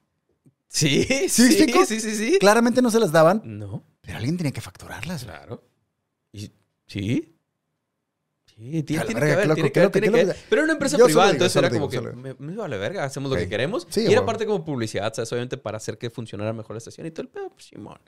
Sí, 0.69 1.05
¿Sí, 1.29 1.53
sí, 1.53 1.67
sí, 1.87 2.01
sí, 2.01 2.15
sí. 2.17 2.39
claramente 2.39 2.83
no 2.83 2.91
se 2.91 3.01
las 3.01 3.13
daban, 3.13 3.41
No, 3.45 3.85
pero 4.01 4.19
alguien 4.19 4.37
tenía 4.37 4.53
que 4.53 4.61
facturarlas. 4.61 5.25
claro. 5.25 5.65
Y, 6.33 6.51
sí. 6.87 7.36
Sí, 8.59 8.83
tiene, 8.85 9.05
verga, 9.05 9.21
que 9.27 9.33
haber, 9.33 9.55
tiene 9.55 9.71
que 9.73 9.81
haber, 9.81 9.93
tiene 9.93 10.11
que. 10.11 10.25
Pero 10.49 10.61
era 10.61 10.65
una 10.65 10.73
empresa 10.73 10.97
Yo 10.97 11.05
privada, 11.05 11.27
digo, 11.33 11.45
entonces 11.45 11.57
era 11.57 11.69
como 11.71 11.91
que 11.91 12.01
me, 12.01 12.35
me 12.39 12.57
vale 12.57 12.79
verga, 12.79 13.05
hacemos 13.05 13.31
lo 13.31 13.37
que 13.37 13.51
queremos. 13.51 13.87
Sí, 13.91 14.01
y 14.01 14.07
era 14.07 14.21
güey. 14.21 14.27
parte 14.27 14.47
como 14.47 14.65
publicidad, 14.65 15.13
¿sabes? 15.13 15.31
Obviamente 15.33 15.59
para 15.59 15.77
hacer 15.77 15.99
que 15.99 16.09
funcionara 16.09 16.55
mejor 16.55 16.73
la 16.75 16.79
estación 16.79 17.07
y 17.07 17.11
todo 17.11 17.23
el 17.25 17.29
pedo, 17.29 17.51
pues 17.51 17.67
Simón. 17.67 17.99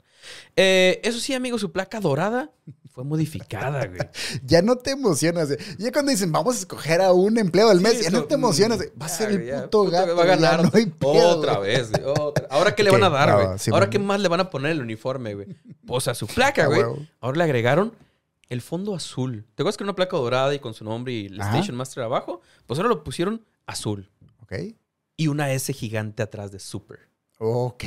Eh, 0.55 0.99
eso 1.03 1.19
sí, 1.19 1.35
amigo, 1.35 1.59
su 1.59 1.71
placa 1.71 1.99
dorada 1.99 2.49
fue 2.91 3.03
modificada, 3.03 3.85
güey. 3.85 3.99
Ya 4.43 4.63
no 4.63 4.75
te 4.77 4.89
emocionas. 4.89 5.49
güey. 5.49 5.59
Ya 5.77 5.91
cuando 5.91 6.09
dicen 6.11 6.31
vamos 6.31 6.55
a 6.55 6.59
escoger 6.61 7.01
a 7.01 7.13
un 7.13 7.37
empleado 7.37 7.69
del 7.69 7.81
mes, 7.81 7.99
Sí, 7.99 8.03
ya 8.05 8.09
no 8.09 8.23
te 8.23 8.33
emocionas. 8.33 8.79
mm, 8.79 8.81
güey. 8.81 8.89
Va 8.99 9.05
a 9.05 9.09
ser 9.09 9.29
el 9.29 9.61
puto 9.65 9.83
gato. 9.85 10.15
Va 10.15 10.23
a 10.23 10.25
ganar 10.25 10.63
no 10.63 10.71
pedo, 10.71 11.29
otra 11.29 11.57
güey. 11.57 11.75
vez, 11.75 11.91
güey, 11.91 12.03
otra. 12.05 12.47
Ahora, 12.49 12.73
¿qué 12.73 12.83
le 12.83 12.89
van 12.91 13.03
a 13.03 13.09
dar, 13.09 13.35
güey? 13.35 13.59
sí, 13.59 13.69
Ahora, 13.69 13.85
bueno. 13.85 13.91
¿qué 13.91 13.99
más 13.99 14.19
le 14.19 14.27
van 14.29 14.39
a 14.39 14.49
poner 14.49 14.71
el 14.71 14.81
uniforme, 14.81 15.35
güey? 15.35 15.47
O 15.87 16.01
sea, 16.01 16.15
su 16.15 16.25
placa, 16.25 16.65
güey. 16.65 16.81
Ahora 17.21 17.37
le 17.37 17.43
agregaron 17.43 17.93
el 18.49 18.61
fondo 18.61 18.95
azul. 18.95 19.45
¿Te 19.55 19.61
acuerdas 19.63 19.77
que 19.77 19.83
era 19.83 19.91
una 19.91 19.95
placa 19.95 20.17
dorada 20.17 20.53
y 20.53 20.59
con 20.59 20.73
su 20.73 20.83
nombre 20.83 21.13
y 21.13 21.25
el 21.27 21.39
Ajá. 21.39 21.51
Station 21.55 21.75
Master 21.77 22.03
abajo? 22.03 22.41
Pues 22.67 22.79
ahora 22.79 22.89
lo 22.89 23.03
pusieron 23.03 23.45
azul. 23.65 24.09
Ok. 24.41 24.53
Y 25.17 25.27
una 25.27 25.51
S 25.51 25.71
gigante 25.73 26.23
atrás 26.23 26.51
de 26.51 26.59
Super. 26.59 26.99
Ok. 27.37 27.83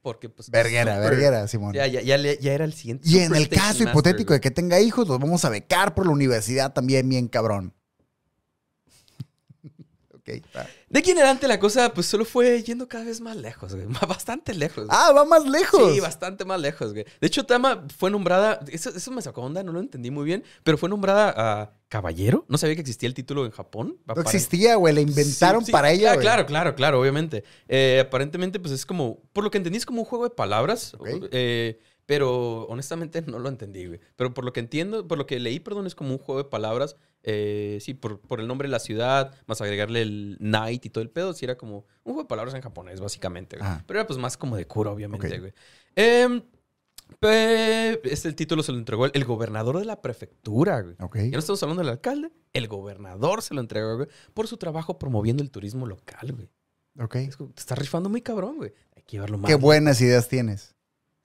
Porque, 0.00 0.28
pues. 0.28 0.50
Verguera, 0.50 0.96
Super- 0.96 1.10
verguera, 1.10 1.46
Simón. 1.48 1.74
Ya, 1.74 1.86
ya, 1.86 2.00
ya, 2.00 2.16
ya 2.16 2.52
era 2.52 2.64
el 2.64 2.72
siguiente. 2.72 3.08
Y 3.08 3.18
en 3.18 3.34
el 3.36 3.48
caso 3.48 3.66
Master, 3.68 3.88
hipotético 3.88 4.28
güey. 4.28 4.38
de 4.38 4.40
que 4.40 4.50
tenga 4.50 4.80
hijos, 4.80 5.06
los 5.06 5.18
vamos 5.20 5.44
a 5.44 5.48
becar 5.48 5.94
por 5.94 6.06
la 6.06 6.12
universidad 6.12 6.72
también, 6.72 7.08
bien 7.08 7.28
cabrón. 7.28 7.72
De 10.24 10.98
aquí 10.98 11.10
en 11.10 11.18
adelante 11.18 11.48
la 11.48 11.58
cosa, 11.58 11.92
pues 11.92 12.06
solo 12.06 12.24
fue 12.24 12.62
yendo 12.62 12.86
cada 12.88 13.04
vez 13.04 13.20
más 13.20 13.36
lejos, 13.36 13.74
güey. 13.74 13.86
Bastante 14.08 14.54
lejos. 14.54 14.86
güey. 14.86 14.88
Ah, 14.90 15.12
va 15.12 15.24
más 15.24 15.44
lejos. 15.48 15.92
Sí, 15.92 16.00
bastante 16.00 16.44
más 16.44 16.60
lejos, 16.60 16.92
güey. 16.92 17.04
De 17.20 17.26
hecho, 17.26 17.44
Tama 17.44 17.86
fue 17.96 18.10
nombrada. 18.10 18.60
Eso, 18.68 18.90
eso 18.90 19.10
me 19.10 19.20
sacó 19.22 19.42
onda, 19.42 19.62
no 19.62 19.72
lo 19.72 19.80
entendí 19.80 20.10
muy 20.10 20.24
bien. 20.24 20.44
Pero 20.62 20.78
fue 20.78 20.88
nombrada 20.88 21.34
a 21.36 21.72
caballero. 21.88 22.44
No 22.48 22.56
sabía 22.56 22.74
que 22.76 22.80
existía 22.82 23.06
el 23.08 23.14
título 23.14 23.44
en 23.44 23.50
Japón. 23.50 23.98
no 24.06 24.20
existía, 24.22 24.76
güey. 24.76 24.94
La 24.94 25.00
inventaron 25.00 25.62
Sí, 25.62 25.66
sí, 25.66 25.72
para 25.72 25.90
ella, 25.90 26.12
claro, 26.12 26.14
güey. 26.14 26.22
Claro, 26.24 26.46
claro, 26.46 26.74
claro, 26.76 27.00
obviamente. 27.00 27.44
Eh, 27.68 28.02
aparentemente, 28.06 28.60
pues 28.60 28.72
es 28.72 28.86
como. 28.86 29.20
Por 29.32 29.44
lo 29.44 29.50
que 29.50 29.58
entendí, 29.58 29.78
es 29.78 29.86
como 29.86 30.00
un 30.02 30.06
juego 30.06 30.24
de 30.24 30.30
palabras. 30.34 30.96
Eh, 31.32 31.78
Pero 32.06 32.62
honestamente 32.66 33.22
no 33.22 33.38
lo 33.38 33.48
entendí, 33.48 33.86
güey. 33.86 34.00
Pero 34.16 34.34
por 34.34 34.44
lo 34.44 34.52
que 34.52 34.60
entiendo, 34.60 35.06
por 35.06 35.18
lo 35.18 35.26
que 35.26 35.38
leí, 35.40 35.60
perdón, 35.60 35.86
es 35.86 35.94
como 35.94 36.12
un 36.12 36.18
juego 36.18 36.42
de 36.42 36.48
palabras. 36.48 36.96
Eh, 37.24 37.78
sí, 37.80 37.94
por, 37.94 38.20
por 38.20 38.40
el 38.40 38.46
nombre 38.48 38.68
de 38.68 38.72
la 38.72 38.78
ciudad, 38.80 39.34
más 39.46 39.60
agregarle 39.60 40.02
el 40.02 40.36
night 40.40 40.84
y 40.86 40.90
todo 40.90 41.02
el 41.02 41.10
pedo. 41.10 41.32
Sí, 41.34 41.44
era 41.44 41.56
como 41.56 41.78
un 41.78 42.14
juego 42.14 42.22
de 42.22 42.28
palabras 42.28 42.54
en 42.54 42.62
japonés, 42.62 43.00
básicamente. 43.00 43.56
güey. 43.56 43.68
Ajá. 43.68 43.84
Pero 43.86 44.00
era 44.00 44.06
pues 44.06 44.18
más 44.18 44.36
como 44.36 44.56
de 44.56 44.66
cura, 44.66 44.90
obviamente, 44.90 45.26
Ok. 45.34 45.38
güey. 45.40 45.52
Em, 45.94 46.42
este 48.04 48.32
título 48.32 48.62
se 48.62 48.72
lo 48.72 48.78
entregó 48.78 49.06
el, 49.06 49.12
el 49.14 49.24
gobernador 49.24 49.78
de 49.78 49.84
la 49.84 50.00
prefectura, 50.00 50.80
güey. 50.80 50.96
Ya 50.98 51.32
no 51.32 51.38
estamos 51.38 51.62
hablando 51.62 51.82
del 51.82 51.90
alcalde, 51.90 52.30
el 52.52 52.68
gobernador 52.68 53.42
se 53.42 53.54
lo 53.54 53.60
entregó, 53.60 53.96
güey, 53.96 54.08
por 54.34 54.46
su 54.48 54.56
trabajo 54.56 54.98
promoviendo 54.98 55.42
el 55.42 55.50
turismo 55.50 55.86
local, 55.86 56.32
güey. 56.32 56.48
Ok. 56.98 57.16
Es 57.16 57.36
como, 57.36 57.50
te 57.50 57.60
estás 57.60 57.78
rifando 57.78 58.08
muy 58.08 58.20
cabrón, 58.22 58.56
güey. 58.56 58.72
Hay 58.96 59.02
que 59.02 59.12
llevarlo 59.12 59.38
más. 59.38 59.48
Qué 59.48 59.54
buenas 59.54 60.00
ideas 60.00 60.28
tienes. 60.28 60.74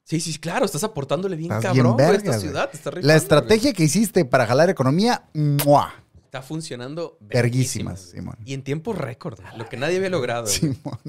Sí, 0.07 0.21
sí, 0.21 0.39
claro, 0.39 0.63
estás 0.65 0.85
aportándole 0.85 1.35
bien 1.35 1.51
Estás 1.51 1.73
cabrón, 1.73 1.97
bien 1.97 2.09
a 2.09 2.13
esta 2.13 2.39
ciudad. 2.39 2.69
te 2.71 2.77
estás 2.77 2.93
rifando, 2.93 3.07
La 3.07 3.13
güey. 3.15 3.21
estrategia 3.23 3.73
que 3.73 3.83
hiciste 3.83 4.23
para 4.23 4.45
jalar 4.45 4.69
economía, 4.69 5.25
¡mua! 5.33 5.93
está 6.23 6.41
funcionando 6.41 7.17
Verguísimas, 7.21 7.99
Simón. 8.11 8.35
Y 8.45 8.53
en 8.53 8.61
tiempo 8.63 8.93
récord, 8.93 9.39
lo 9.57 9.67
que 9.67 9.75
nadie 9.77 9.97
había 9.97 10.09
logrado. 10.09 10.43
güey. 10.43 10.55
Simón. 10.55 10.99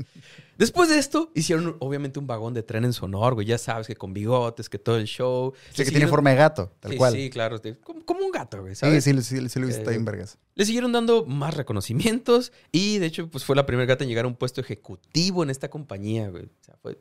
Después 0.56 0.88
de 0.88 0.98
esto, 0.98 1.30
hicieron 1.34 1.76
obviamente 1.80 2.18
un 2.18 2.26
vagón 2.26 2.54
de 2.54 2.62
tren 2.64 2.84
en 2.84 2.92
su 2.92 3.04
honor, 3.04 3.34
güey. 3.34 3.46
Ya 3.46 3.58
sabes 3.58 3.86
que 3.86 3.94
con 3.94 4.12
bigotes, 4.12 4.68
que 4.68 4.78
todo 4.80 4.96
el 4.96 5.06
show. 5.06 5.52
Sí, 5.70 5.78
Le 5.78 5.84
que 5.84 5.90
tiene 5.92 6.06
forma 6.08 6.30
de 6.30 6.36
gato, 6.36 6.72
tal 6.80 6.90
sí, 6.92 6.96
cual. 6.96 7.12
Sí, 7.14 7.30
claro. 7.30 7.60
Como, 7.84 8.04
como 8.04 8.24
un 8.24 8.30
gato, 8.32 8.60
güey, 8.62 8.74
Sí, 8.74 8.80
¿sabes? 8.80 9.04
sí, 9.04 9.12
sí, 9.22 9.48
sí, 9.48 9.58
lo 9.60 9.64
he 9.66 9.68
visto 9.68 9.90
Eh, 9.90 9.94
en 9.94 10.04
vergas. 10.04 10.38
Le 10.54 10.64
siguieron 10.64 10.90
dando 10.92 11.24
más 11.24 11.54
reconocimientos 11.54 12.52
y 12.72 12.98
de 12.98 13.06
hecho 13.06 13.28
pues 13.30 13.44
fue 13.44 13.54
la 13.54 13.66
primera 13.66 13.86
gata 13.86 14.02
en 14.04 14.08
llegar 14.10 14.24
a 14.24 14.28
un 14.28 14.34
puesto 14.36 14.60
ejecutivo 14.60 15.42
en 15.44 15.50
esta 15.50 15.68
compañía, 15.68 16.28
güey. 16.30 16.44
O 16.46 16.64
sea, 16.64 16.76
fue... 16.82 17.00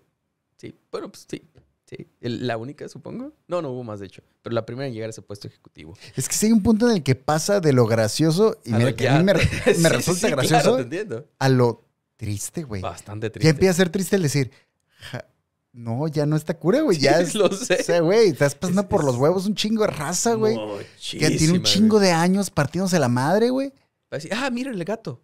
Sí, 0.57 0.75
bueno, 0.91 1.11
pues 1.11 1.25
sí. 1.29 1.43
Sí, 1.89 2.05
El- 2.19 2.45
la 2.45 2.57
única, 2.57 2.89
supongo. 2.89 3.31
No, 3.47 3.61
no 3.61 3.69
hubo 3.71 3.83
más, 3.83 3.99
de 4.01 4.07
hecho. 4.07 4.21
Pero 4.41 4.53
la 4.53 4.65
primera 4.65 4.87
en 4.87 4.93
llegar 4.93 5.07
a 5.07 5.11
ese 5.11 5.21
puesto 5.21 5.47
ejecutivo. 5.47 5.97
Es 6.17 6.27
que 6.27 6.35
sí 6.35 6.47
hay 6.47 6.51
un 6.51 6.61
punto 6.61 6.89
en 6.89 6.97
el 6.97 7.03
que 7.03 7.15
pasa 7.15 7.61
de 7.61 7.71
lo 7.71 7.85
gracioso, 7.85 8.57
y 8.65 8.73
A 8.73 8.77
mira 8.77 8.93
que 8.95 9.07
a 9.07 9.17
mí 9.17 9.23
me, 9.23 9.33
ya- 9.33 9.39
me 9.67 9.73
Sí, 9.73 9.87
resulta 9.87 10.27
sí, 10.27 10.31
gracioso, 10.31 10.61
Claro, 10.63 10.75
te 10.77 10.81
entiendo. 10.83 11.25
a 11.39 11.47
lo 11.49 11.85
triste, 12.17 12.63
güey. 12.63 12.81
Bastante 12.81 13.27
Ya 13.27 13.31
triste. 13.31 13.49
empieza 13.49 13.71
a 13.71 13.75
ser 13.75 13.89
triste 13.89 14.15
el 14.17 14.23
decir, 14.23 14.51
"Ja, 15.11 15.25
no, 15.71 16.07
ya 16.09 16.25
no 16.25 16.35
está 16.35 16.57
cura, 16.57 16.81
güey. 16.81 16.97
Ya 16.97 17.11
es, 17.21 17.35
lo 17.35 17.49
sé. 17.53 17.77
o 17.79 17.83
sea, 17.83 18.01
güey, 18.01 18.29
estás 18.29 18.55
pasando 18.55 18.81
Es- 18.81 18.87
por 18.87 19.05
los 19.05 19.15
huevos 19.15 19.45
un 19.45 19.55
chingo 19.55 19.83
de 19.83 19.91
raza, 19.91 20.33
güey. 20.33 20.57
Que 21.11 21.29
tiene 21.31 21.53
un 21.53 21.63
chingo 21.63 21.97
güey. 21.99 22.07
de 22.09 22.13
años 22.13 22.49
partiéndose 22.49 22.99
la 22.99 23.07
madre, 23.07 23.49
güey. 23.49 23.69
Va 23.69 23.73
a 24.11 24.15
decir, 24.17 24.33
ah, 24.33 24.49
mira 24.49 24.71
el 24.71 24.83
gato. 24.83 25.21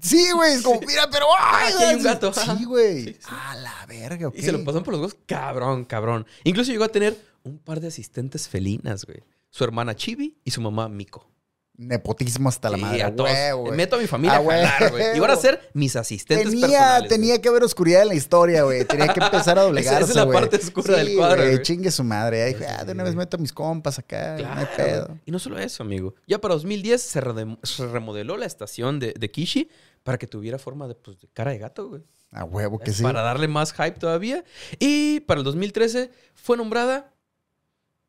Sí, 0.00 0.30
güey, 0.32 0.54
es 0.54 0.62
como, 0.62 0.80
mira, 0.80 1.08
pero 1.10 1.26
¡ay! 1.38 1.72
aquí 1.72 1.82
hay 1.82 1.94
un 1.96 2.02
gato. 2.02 2.32
Sí, 2.32 2.64
güey. 2.64 3.04
Sí, 3.04 3.12
sí. 3.14 3.26
A 3.28 3.56
la 3.56 3.86
verga, 3.86 4.28
ok. 4.28 4.34
Y 4.36 4.42
se 4.42 4.52
lo 4.52 4.58
pasaron 4.64 4.84
por 4.84 4.92
los 4.92 5.00
huevos. 5.00 5.16
Cabrón, 5.26 5.84
cabrón. 5.84 6.26
Incluso 6.44 6.70
llegó 6.70 6.84
a 6.84 6.88
tener 6.88 7.16
un 7.44 7.58
par 7.58 7.80
de 7.80 7.88
asistentes 7.88 8.48
felinas, 8.48 9.04
güey. 9.04 9.22
Su 9.50 9.64
hermana 9.64 9.94
Chibi 9.94 10.36
y 10.44 10.50
su 10.50 10.60
mamá 10.60 10.88
Miko. 10.88 11.30
Nepotismo 11.78 12.48
hasta 12.48 12.70
la 12.70 12.76
Sí, 12.76 12.82
madre. 12.82 13.02
a 13.02 13.14
todos. 13.14 13.76
Meto 13.76 13.96
a 13.96 13.98
mi 13.98 14.06
familia 14.06 14.38
a 14.38 14.42
jalar, 14.44 14.90
güey. 14.90 15.16
Y 15.16 15.20
van 15.20 15.30
a 15.30 15.36
ser 15.36 15.68
mis 15.74 15.94
asistentes 15.94 16.48
Tenía, 16.50 16.66
personales. 16.68 17.08
tenía 17.10 17.40
que 17.42 17.48
haber 17.48 17.64
oscuridad 17.64 18.02
en 18.02 18.08
la 18.08 18.14
historia, 18.14 18.62
güey. 18.62 18.84
Tenía 18.86 19.12
que 19.12 19.20
empezar 19.20 19.58
a 19.58 19.62
doblegarse, 19.64 20.04
Esa 20.04 20.10
es 20.22 20.26
la 20.26 20.32
parte 20.32 20.56
oscura 20.56 20.96
del 20.96 21.16
cuadro, 21.16 21.42
güey. 21.44 21.62
Chingue 21.62 21.90
su 21.90 22.02
madre. 22.02 22.44
Ahí 22.44 22.54
Sí, 22.54 22.64
ah, 22.66 22.84
de 22.84 22.92
una 22.92 23.02
vez 23.04 23.14
meto 23.14 23.36
a 23.36 23.40
mis 23.40 23.52
compas 23.52 23.98
acá. 23.98 24.36
no 24.38 24.52
hay 24.54 24.66
pedo. 24.76 25.18
Y 25.26 25.30
no 25.30 25.38
solo 25.38 25.58
eso, 25.58 25.82
amigo. 25.82 26.14
Ya 26.26 26.40
para 26.40 26.54
2010 26.54 27.02
se, 27.02 27.20
remodeló 27.20 28.36
la 28.38 28.46
estación 28.46 28.98
de, 28.98 29.12
de 29.12 29.30
Kishi 29.30 29.68
para 30.02 30.16
que 30.16 30.26
tuviera 30.26 30.58
forma 30.58 30.88
de, 30.88 30.94
pues, 30.94 31.18
de 31.20 31.28
cara 31.34 31.50
de 31.50 31.58
gato, 31.58 31.88
güey. 31.88 32.02
A 32.32 32.44
huevo 32.44 32.78
que 32.78 32.92
sí. 32.92 33.02
Para 33.02 33.20
darle 33.22 33.48
más 33.48 33.72
hype 33.72 33.92
todavía. 33.98 34.44
Y 34.78 35.20
para 35.20 35.38
el 35.40 35.44
2013 35.44 36.10
fue 36.34 36.56
nombrada 36.56 37.12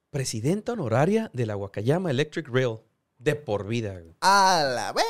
presidenta 0.10 0.72
honoraria 0.74 1.30
de 1.34 1.46
la 1.46 1.58
Wakayama 1.58 2.12
Electric 2.12 2.48
Rail. 2.50 2.78
De 3.20 3.36
por 3.36 3.68
vida. 3.68 4.00
A 4.22 4.64
la 4.76 4.94
ve. 4.94 5.02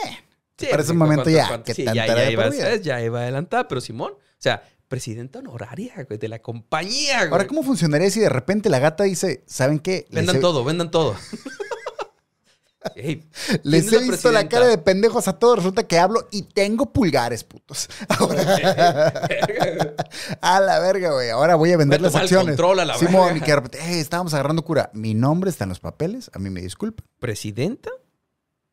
Sí, 0.57 0.67
Para 0.71 0.81
ese 0.81 0.93
momento 0.93 1.23
¿cuánto- 1.23 1.37
ya, 1.37 1.47
cuánto? 1.47 1.65
que 1.65 1.73
Sí, 1.75 1.85
ya, 1.85 1.93
ya 1.93 2.31
iba. 2.31 2.49
Ya 2.77 3.01
iba 3.01 3.21
adelantada, 3.21 3.67
pero 3.67 3.79
Simón, 3.79 4.13
o 4.13 4.19
sea, 4.39 4.63
presidenta 4.87 5.39
honoraria, 5.39 5.93
güey, 6.07 6.17
de 6.17 6.27
la 6.27 6.39
compañía, 6.39 7.19
güey. 7.19 7.31
Ahora, 7.31 7.47
¿cómo 7.47 7.61
funcionaría 7.63 8.09
si 8.09 8.19
de 8.21 8.29
repente 8.29 8.69
la 8.69 8.79
gata 8.79 9.03
dice, 9.03 9.43
¿saben 9.45 9.79
qué? 9.79 10.07
Vendan 10.09 10.39
todo, 10.39 10.63
vendan 10.63 10.89
todo. 10.89 11.15
Les 13.63 13.89
¿quién 13.89 14.03
he 14.03 14.09
visto 14.11 14.31
la 14.31 14.47
cara 14.49 14.67
de 14.67 14.77
pendejos 14.77 15.27
a 15.27 15.33
todos. 15.39 15.57
Resulta 15.57 15.83
que 15.87 15.99
hablo 15.99 16.27
y 16.31 16.43
tengo 16.43 16.91
pulgares, 16.91 17.43
putos. 17.43 17.89
Ahora, 18.09 19.13
a 20.41 20.59
la 20.59 20.79
verga, 20.79 21.11
güey. 21.13 21.29
Ahora 21.29 21.55
voy 21.55 21.71
a 21.71 21.77
vender 21.77 21.99
Voy 21.99 22.07
a 22.09 22.11
las 22.11 22.21
acciones. 22.21 22.47
control 22.55 22.79
a 22.81 22.85
la 22.85 22.97
Simón, 22.97 23.25
verga. 23.33 23.37
y 23.37 23.41
que 23.41 23.51
de 23.51 23.55
repente, 23.55 23.79
"Eh, 23.79 23.99
estábamos 23.99 24.33
agarrando 24.33 24.63
cura. 24.63 24.89
Mi 24.93 25.13
nombre 25.13 25.49
está 25.49 25.65
en 25.65 25.69
los 25.69 25.79
papeles. 25.79 26.29
A 26.33 26.39
mí 26.39 26.49
me 26.49 26.61
disculpa. 26.61 27.03
¿Presidenta? 27.19 27.89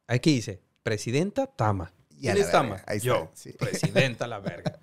Aquí 0.06 0.34
dice, 0.34 0.60
presidenta 0.82 1.46
Tama. 1.46 1.92
¿Quién 2.20 2.36
es 2.38 2.50
Tama? 2.50 2.76
ahí 2.86 2.96
está, 2.98 3.06
Yo, 3.08 3.30
sí. 3.34 3.52
presidenta 3.52 4.26
la 4.26 4.38
verga. 4.38 4.78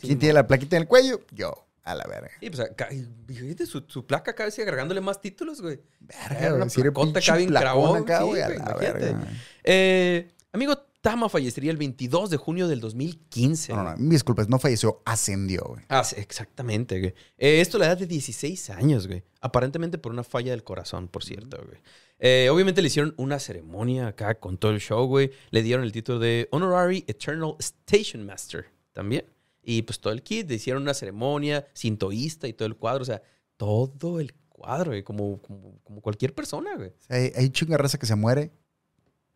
¿Quién 0.00 0.18
tiene 0.18 0.32
la 0.34 0.46
plaquita 0.46 0.76
en 0.76 0.82
el 0.82 0.88
cuello? 0.88 1.20
Yo. 1.32 1.65
A 1.86 1.94
la 1.94 2.04
verga. 2.04 2.32
Y 2.40 2.50
pues, 2.50 2.60
acá, 2.60 2.88
y 2.92 3.06
fíjate, 3.32 3.64
su, 3.64 3.84
su 3.86 4.04
placa 4.04 4.32
acá 4.32 4.50
sigue 4.50 4.64
agregándole 4.64 5.00
más 5.00 5.20
títulos, 5.20 5.62
güey. 5.62 5.80
Verga, 6.00 6.56
güey, 6.56 6.70
si 6.70 6.80
acá 6.80 7.36
bien 7.36 7.50
sí, 7.50 8.24
güey, 8.24 8.42
a 8.42 8.48
la 8.48 8.74
verga. 8.74 9.28
Eh, 9.62 10.28
amigo, 10.52 10.74
Tama 11.06 11.28
fallecería 11.28 11.70
el 11.70 11.76
22 11.76 12.30
de 12.30 12.36
junio 12.36 12.66
del 12.66 12.80
2015. 12.80 13.72
No, 13.72 13.84
no, 13.84 13.90
no, 13.92 13.96
mis 13.96 14.10
disculpas, 14.10 14.48
no 14.48 14.58
falleció, 14.58 15.02
ascendió, 15.04 15.62
güey. 15.64 15.84
Ah, 15.88 16.02
sí, 16.02 16.16
exactamente, 16.18 16.98
güey. 16.98 17.14
Eh, 17.38 17.60
esto 17.60 17.76
a 17.76 17.80
la 17.80 17.86
edad 17.86 17.98
de 17.98 18.08
16 18.08 18.70
años, 18.70 19.06
güey. 19.06 19.22
Aparentemente 19.40 19.98
por 19.98 20.10
una 20.10 20.24
falla 20.24 20.50
del 20.50 20.64
corazón, 20.64 21.06
por 21.06 21.22
cierto, 21.22 21.58
güey. 21.64 21.78
Eh, 22.18 22.48
obviamente 22.50 22.82
le 22.82 22.88
hicieron 22.88 23.14
una 23.18 23.38
ceremonia 23.38 24.08
acá 24.08 24.40
con 24.40 24.58
todo 24.58 24.72
el 24.72 24.80
show, 24.80 25.06
güey. 25.06 25.30
Le 25.50 25.62
dieron 25.62 25.84
el 25.84 25.92
título 25.92 26.18
de 26.18 26.48
Honorary 26.50 27.04
Eternal 27.06 27.54
Station 27.60 28.26
Master 28.26 28.66
también. 28.92 29.26
Y 29.68 29.82
pues 29.82 29.98
todo 29.98 30.12
el 30.12 30.22
kit, 30.22 30.48
hicieron 30.48 30.84
una 30.84 30.94
ceremonia, 30.94 31.66
cintoísta 31.76 32.46
y 32.46 32.52
todo 32.52 32.66
el 32.66 32.76
cuadro. 32.76 33.02
O 33.02 33.04
sea, 33.04 33.20
todo 33.56 34.20
el 34.20 34.32
cuadro, 34.48 34.92
güey. 34.92 35.02
Como, 35.02 35.42
como, 35.42 35.80
como 35.82 36.00
cualquier 36.00 36.32
persona, 36.36 36.76
güey. 36.76 36.92
Hay, 37.08 37.32
hay 37.34 37.50
chinga 37.50 37.76
raza 37.76 37.98
que 37.98 38.06
se 38.06 38.14
muere 38.14 38.52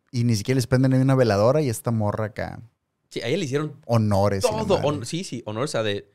y 0.09 0.23
ni 0.23 0.37
siquiera 0.37 0.55
les 0.55 0.67
prenden 0.67 0.93
una 0.93 1.15
veladora 1.15 1.61
y 1.61 1.67
esta 1.67 1.91
morra 1.91 2.27
acá. 2.27 2.61
Sí, 3.09 3.19
a 3.19 3.27
ella 3.27 3.39
le 3.39 3.43
hicieron 3.43 3.81
Honores. 3.85 4.41
todo. 4.41 5.03
sí, 5.03 5.25
sí, 5.25 5.43
honor. 5.45 5.65
O 5.65 5.67
sea, 5.67 5.83
de, 5.83 6.09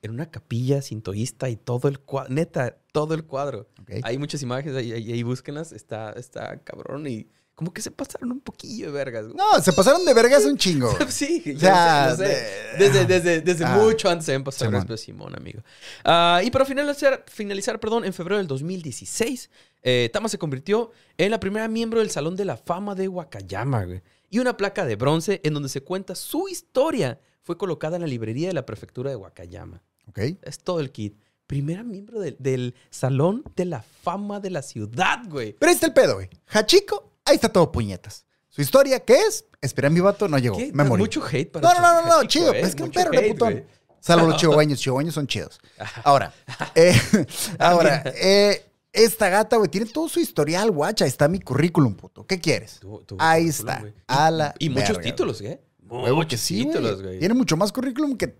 en 0.00 0.12
una 0.12 0.30
capilla 0.30 0.80
cintoísta 0.80 1.50
y 1.50 1.56
todo 1.56 1.88
el 1.88 2.00
cuadro. 2.00 2.32
Neta, 2.32 2.78
todo 2.90 3.12
el 3.12 3.24
cuadro. 3.24 3.68
Hay 4.02 4.16
muchas 4.16 4.42
imágenes, 4.42 4.78
ahí, 4.78 4.92
ahí, 4.92 5.12
ahí 5.12 5.22
búsquenlas. 5.22 5.72
Está, 5.72 6.12
está 6.12 6.62
cabrón 6.64 7.06
y 7.06 7.28
como 7.58 7.72
que 7.72 7.82
se 7.82 7.90
pasaron 7.90 8.30
un 8.30 8.40
poquillo 8.40 8.86
de 8.86 8.92
vergas. 8.92 9.24
güey. 9.26 9.36
No, 9.36 9.60
se 9.60 9.72
pasaron 9.72 10.04
de 10.04 10.14
vergas 10.14 10.44
un 10.44 10.56
chingo. 10.56 10.92
güey. 10.92 11.08
Sí, 11.10 11.42
yo 11.44 11.56
O 11.56 11.58
sea, 11.58 12.14
sé, 12.16 12.22
de- 12.22 12.78
Desde, 12.78 13.04
desde, 13.04 13.40
desde 13.40 13.64
Ah. 13.64 13.76
mucho 13.82 14.08
antes 14.08 14.28
han 14.28 14.44
pasado 14.44 14.70
Simón. 14.70 14.96
Simón, 14.98 15.34
amigo. 15.36 15.60
Ah, 16.04 16.40
y 16.44 16.52
para 16.52 16.64
finalizar, 16.64 17.24
finalizar 17.28 17.80
perdón, 17.80 18.04
en 18.04 18.12
febrero 18.12 18.38
del 18.38 18.46
2016, 18.46 19.50
eh, 19.82 20.08
Tama 20.12 20.28
se 20.28 20.38
convirtió 20.38 20.92
en 21.16 21.32
la 21.32 21.40
primera 21.40 21.66
miembro 21.66 21.98
del 21.98 22.10
Salón 22.10 22.36
de 22.36 22.44
la 22.44 22.56
Fama 22.56 22.94
de 22.94 23.08
Wakayama, 23.08 23.84
güey. 23.86 24.02
Y 24.30 24.38
una 24.38 24.56
placa 24.56 24.84
de 24.84 24.94
bronce 24.94 25.40
en 25.42 25.54
donde 25.54 25.68
se 25.68 25.80
cuenta 25.80 26.14
su 26.14 26.48
historia 26.48 27.18
fue 27.42 27.56
colocada 27.58 27.96
en 27.96 28.02
la 28.02 28.08
librería 28.08 28.46
de 28.48 28.54
la 28.54 28.64
prefectura 28.66 29.10
de 29.10 29.16
Wakayama. 29.16 29.82
Ok. 30.06 30.18
Es 30.42 30.58
todo 30.60 30.78
el 30.80 30.92
kit. 30.92 31.18
Primera 31.46 31.82
miembro 31.82 32.20
del, 32.20 32.36
del 32.38 32.74
Salón 32.90 33.42
de 33.56 33.64
la 33.64 33.80
Fama 33.82 34.38
de 34.38 34.50
la 34.50 34.60
ciudad, 34.60 35.20
güey. 35.28 35.54
Pero 35.58 35.70
ahí 35.70 35.74
está 35.74 35.86
el 35.86 35.94
pedo, 35.94 36.16
güey. 36.16 36.28
Hachiko, 36.48 37.07
ahí 37.28 37.34
está 37.36 37.48
todo 37.48 37.70
puñetas. 37.72 38.24
Su 38.48 38.62
historia, 38.62 39.00
¿qué 39.00 39.14
es? 39.28 39.44
Esperé 39.60 39.86
a 39.88 39.90
mi 39.90 40.00
vato, 40.00 40.26
no 40.28 40.38
llegó. 40.38 40.56
¿Qué? 40.56 40.70
Me 40.72 40.84
morí. 40.84 41.02
Mucho 41.02 41.22
hate 41.24 41.50
para 41.52 41.68
No, 41.68 41.74
no, 41.74 41.80
no, 41.80 42.02
no, 42.08 42.22
no, 42.22 42.28
chido. 42.28 42.52
¿eh? 42.52 42.60
Es 42.60 42.74
que 42.74 42.82
un 42.82 42.90
perro 42.90 43.10
de 43.12 43.28
putón. 43.30 43.52
güey. 43.52 43.66
Salvo 44.00 44.26
los 44.28 44.36
chihuahueños. 44.40 44.80
Chihuahueños 44.80 45.14
son 45.14 45.26
chidos. 45.26 45.60
Ahora, 46.04 46.32
eh, 46.74 46.94
ahora, 47.58 48.02
eh, 48.16 48.64
esta 48.92 49.28
gata, 49.28 49.56
güey, 49.56 49.68
tiene 49.70 49.86
todo 49.86 50.08
su 50.08 50.18
historial, 50.20 50.70
guacha. 50.70 51.04
Ahí 51.04 51.08
está 51.10 51.28
mi 51.28 51.40
currículum, 51.40 51.94
puto. 51.94 52.26
¿Qué 52.26 52.40
quieres? 52.40 52.80
Tuvo- 52.80 53.04
tuvo 53.04 53.20
Ahí 53.22 53.48
está. 53.48 53.80
güey. 53.80 53.92
A 54.06 54.30
la 54.30 54.54
Y 54.58 54.70
muchos 54.70 54.88
verga, 54.96 55.02
títulos, 55.02 55.40
¿eh? 55.42 55.60
Huevo 55.88 56.16
Muchos 56.16 56.40
sí, 56.40 56.64
títulos, 56.64 56.94
güey. 56.96 57.06
güey. 57.06 57.18
Tiene 57.20 57.34
mucho 57.34 57.56
más 57.56 57.72
currículum 57.72 58.16
que 58.16 58.38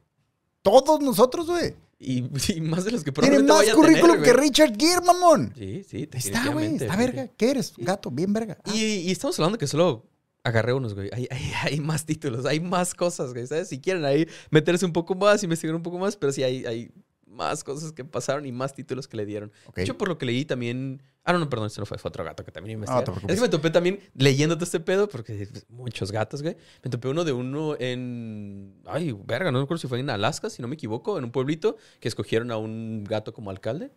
todos 0.62 1.00
nosotros, 1.00 1.46
güey. 1.46 1.74
Y, 1.98 2.24
y 2.56 2.60
más 2.60 2.84
de 2.84 2.92
los 2.92 3.04
que 3.04 3.12
Tiene 3.12 3.28
probablemente 3.40 3.52
más 3.52 3.58
vaya 3.58 3.72
a 3.72 3.76
currículum 3.76 4.22
tener, 4.22 4.36
que. 4.36 4.40
Richard 4.40 4.76
Gere, 4.78 5.00
mamón. 5.04 5.52
Sí, 5.56 5.84
sí, 5.88 6.08
está, 6.12 6.48
güey. 6.50 6.76
Está 6.76 6.96
verga. 6.96 7.28
¿Qué 7.36 7.50
eres? 7.50 7.74
Gato, 7.76 8.10
bien 8.10 8.32
verga. 8.32 8.58
Ah, 8.64 8.72
Y, 8.74 8.82
y 8.82 9.10
estamos 9.10 9.38
hablando 9.38 9.58
que 9.58 9.66
solo 9.66 10.06
agarré 10.44 10.72
unos, 10.72 10.94
güey. 10.94 11.10
Hay, 11.12 11.26
hay, 11.30 11.52
hay 11.62 11.80
más 11.80 12.04
títulos, 12.06 12.46
hay 12.46 12.60
más 12.60 12.94
cosas, 12.94 13.32
güey. 13.32 13.46
¿Sabes? 13.46 13.68
Si 13.68 13.80
quieren 13.80 14.04
ahí 14.04 14.26
meterse 14.50 14.84
un 14.86 14.92
poco 14.92 15.14
más, 15.14 15.42
investigar 15.42 15.74
un 15.74 15.82
poco 15.82 15.98
más, 15.98 16.16
pero 16.16 16.32
sí 16.32 16.42
hay, 16.42 16.64
hay 16.66 16.90
más 17.26 17.62
cosas 17.64 17.92
que 17.92 18.04
pasaron 18.04 18.46
y 18.46 18.52
más 18.52 18.74
títulos 18.74 19.06
que 19.06 19.16
le 19.16 19.26
dieron. 19.26 19.52
De 19.74 19.82
hecho, 19.82 19.98
por 19.98 20.08
lo 20.08 20.18
que 20.18 20.26
leí 20.26 20.44
también. 20.44 21.02
Ah, 21.28 21.32
no, 21.34 21.38
no, 21.40 21.50
perdón, 21.50 21.66
este 21.66 21.80
no 21.80 21.86
fue, 21.86 21.98
fue 21.98 22.08
otro 22.08 22.24
gato 22.24 22.42
que 22.44 22.50
también 22.50 22.78
investigué. 22.78 23.02
Preocupes. 23.02 23.30
es 23.30 23.36
que 23.36 23.42
me 23.42 23.48
topé 23.50 23.70
también 23.70 24.00
leyendo 24.14 24.54
todo 24.56 24.64
este 24.64 24.80
pedo, 24.80 25.08
porque 25.08 25.46
pues, 25.50 25.66
muchos 25.68 26.10
gatos, 26.10 26.42
güey. 26.42 26.56
Me 26.82 26.90
topé 26.90 27.08
uno 27.08 27.22
de 27.24 27.32
uno 27.32 27.76
en. 27.78 28.80
Ay, 28.86 29.12
verga, 29.24 29.52
no 29.52 29.60
recuerdo 29.60 29.80
si 29.80 29.88
fue 29.88 30.00
en 30.00 30.08
Alaska, 30.10 30.48
si 30.50 30.62
no 30.62 30.68
me 30.68 30.74
equivoco, 30.74 31.18
en 31.18 31.24
un 31.24 31.30
pueblito 31.30 31.76
que 32.00 32.08
escogieron 32.08 32.50
a 32.50 32.56
un 32.56 33.04
gato 33.04 33.32
como 33.32 33.50
alcalde. 33.50 33.92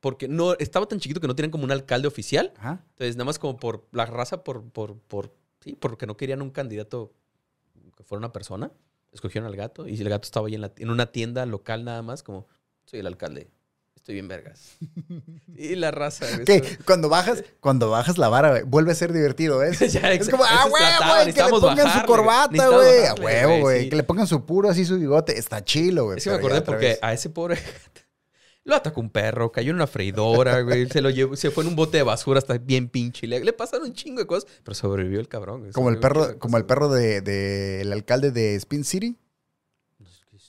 porque 0.00 0.28
no 0.28 0.52
estaba 0.58 0.86
tan 0.86 1.00
chiquito 1.00 1.20
que 1.20 1.26
no 1.26 1.34
tenían 1.34 1.50
como 1.50 1.64
un 1.64 1.72
alcalde 1.72 2.06
oficial. 2.06 2.52
Ajá. 2.58 2.84
Entonces, 2.90 3.16
nada 3.16 3.24
más 3.24 3.38
como 3.38 3.56
por 3.56 3.86
la 3.92 4.04
raza, 4.04 4.44
por, 4.44 4.62
por, 4.70 4.98
por, 4.98 5.32
sí, 5.60 5.74
porque 5.80 6.06
no 6.06 6.16
querían 6.18 6.42
un 6.42 6.50
candidato 6.50 7.14
que 7.96 8.04
fuera 8.04 8.18
una 8.18 8.30
persona, 8.32 8.70
escogieron 9.12 9.48
al 9.48 9.56
gato 9.56 9.88
y 9.88 9.98
el 9.98 10.08
gato 10.10 10.26
estaba 10.26 10.48
ahí 10.48 10.54
en, 10.56 10.60
la- 10.60 10.72
en 10.76 10.90
una 10.90 11.06
tienda 11.06 11.46
local 11.46 11.84
nada 11.84 12.02
más, 12.02 12.22
como, 12.22 12.46
soy 12.84 13.00
el 13.00 13.06
alcalde, 13.06 13.48
estoy 13.96 14.14
bien 14.14 14.28
vergas. 14.28 14.76
y 15.56 15.74
la 15.76 15.90
raza. 15.90 16.26
eso- 16.28 16.64
Cuando 16.84 17.08
bajas, 17.08 17.42
cuando 17.60 17.90
bajas 17.90 18.18
la 18.18 18.28
vara, 18.28 18.50
güey, 18.50 18.62
vuelve 18.64 18.92
a 18.92 18.94
ser 18.94 19.12
divertido, 19.12 19.62
¿eh? 19.62 19.72
Ya, 19.90 20.12
es 20.12 20.28
como, 20.28 20.44
ah, 20.44 20.66
güey, 20.68 20.82
güey, 20.82 21.34
que 21.34 21.42
le 21.42 21.48
pongan 21.50 21.76
bajarle, 21.76 22.00
su 22.00 22.06
corbata, 22.06 22.68
güey. 22.68 23.06
A 23.06 23.14
huevo, 23.14 23.60
güey, 23.60 23.82
sí. 23.84 23.88
Que 23.90 23.96
le 23.96 24.02
pongan 24.02 24.26
su 24.26 24.44
puro 24.44 24.68
así 24.68 24.84
su 24.84 24.98
bigote. 24.98 25.38
Está 25.38 25.64
chilo, 25.64 26.04
güey. 26.04 26.18
Que 26.20 26.30
me 26.30 26.36
acordé 26.36 26.62
porque 26.62 26.86
vez. 26.86 26.98
a 27.02 27.12
ese 27.12 27.30
pobre 27.30 27.58
lo 28.64 28.74
atacó 28.76 29.00
un 29.00 29.10
perro, 29.10 29.52
cayó 29.52 29.70
en 29.70 29.76
una 29.76 29.86
freidora, 29.86 30.60
güey. 30.62 30.88
Se 30.88 31.00
lo 31.00 31.10
llevó, 31.10 31.36
se 31.36 31.50
fue 31.50 31.64
en 31.64 31.68
un 31.70 31.76
bote 31.76 31.98
de 31.98 32.02
basura 32.02 32.38
hasta 32.38 32.56
bien 32.58 32.88
pinche. 32.88 33.26
Le, 33.26 33.40
le 33.44 33.52
pasaron 33.52 33.86
un 33.86 33.94
chingo 33.94 34.20
de 34.20 34.26
cosas, 34.26 34.50
pero 34.62 34.74
sobrevivió 34.74 35.20
el 35.20 35.28
cabrón. 35.28 35.60
güey. 35.60 35.72
Como 35.72 35.88
el 35.90 35.98
perro, 35.98 36.38
como 36.38 36.56
el 36.56 36.64
perro 36.66 36.88
de, 36.88 37.20
de 37.20 37.80
el 37.82 37.92
alcalde 37.92 38.30
de 38.30 38.54
Spin 38.56 38.84
City. 38.84 39.16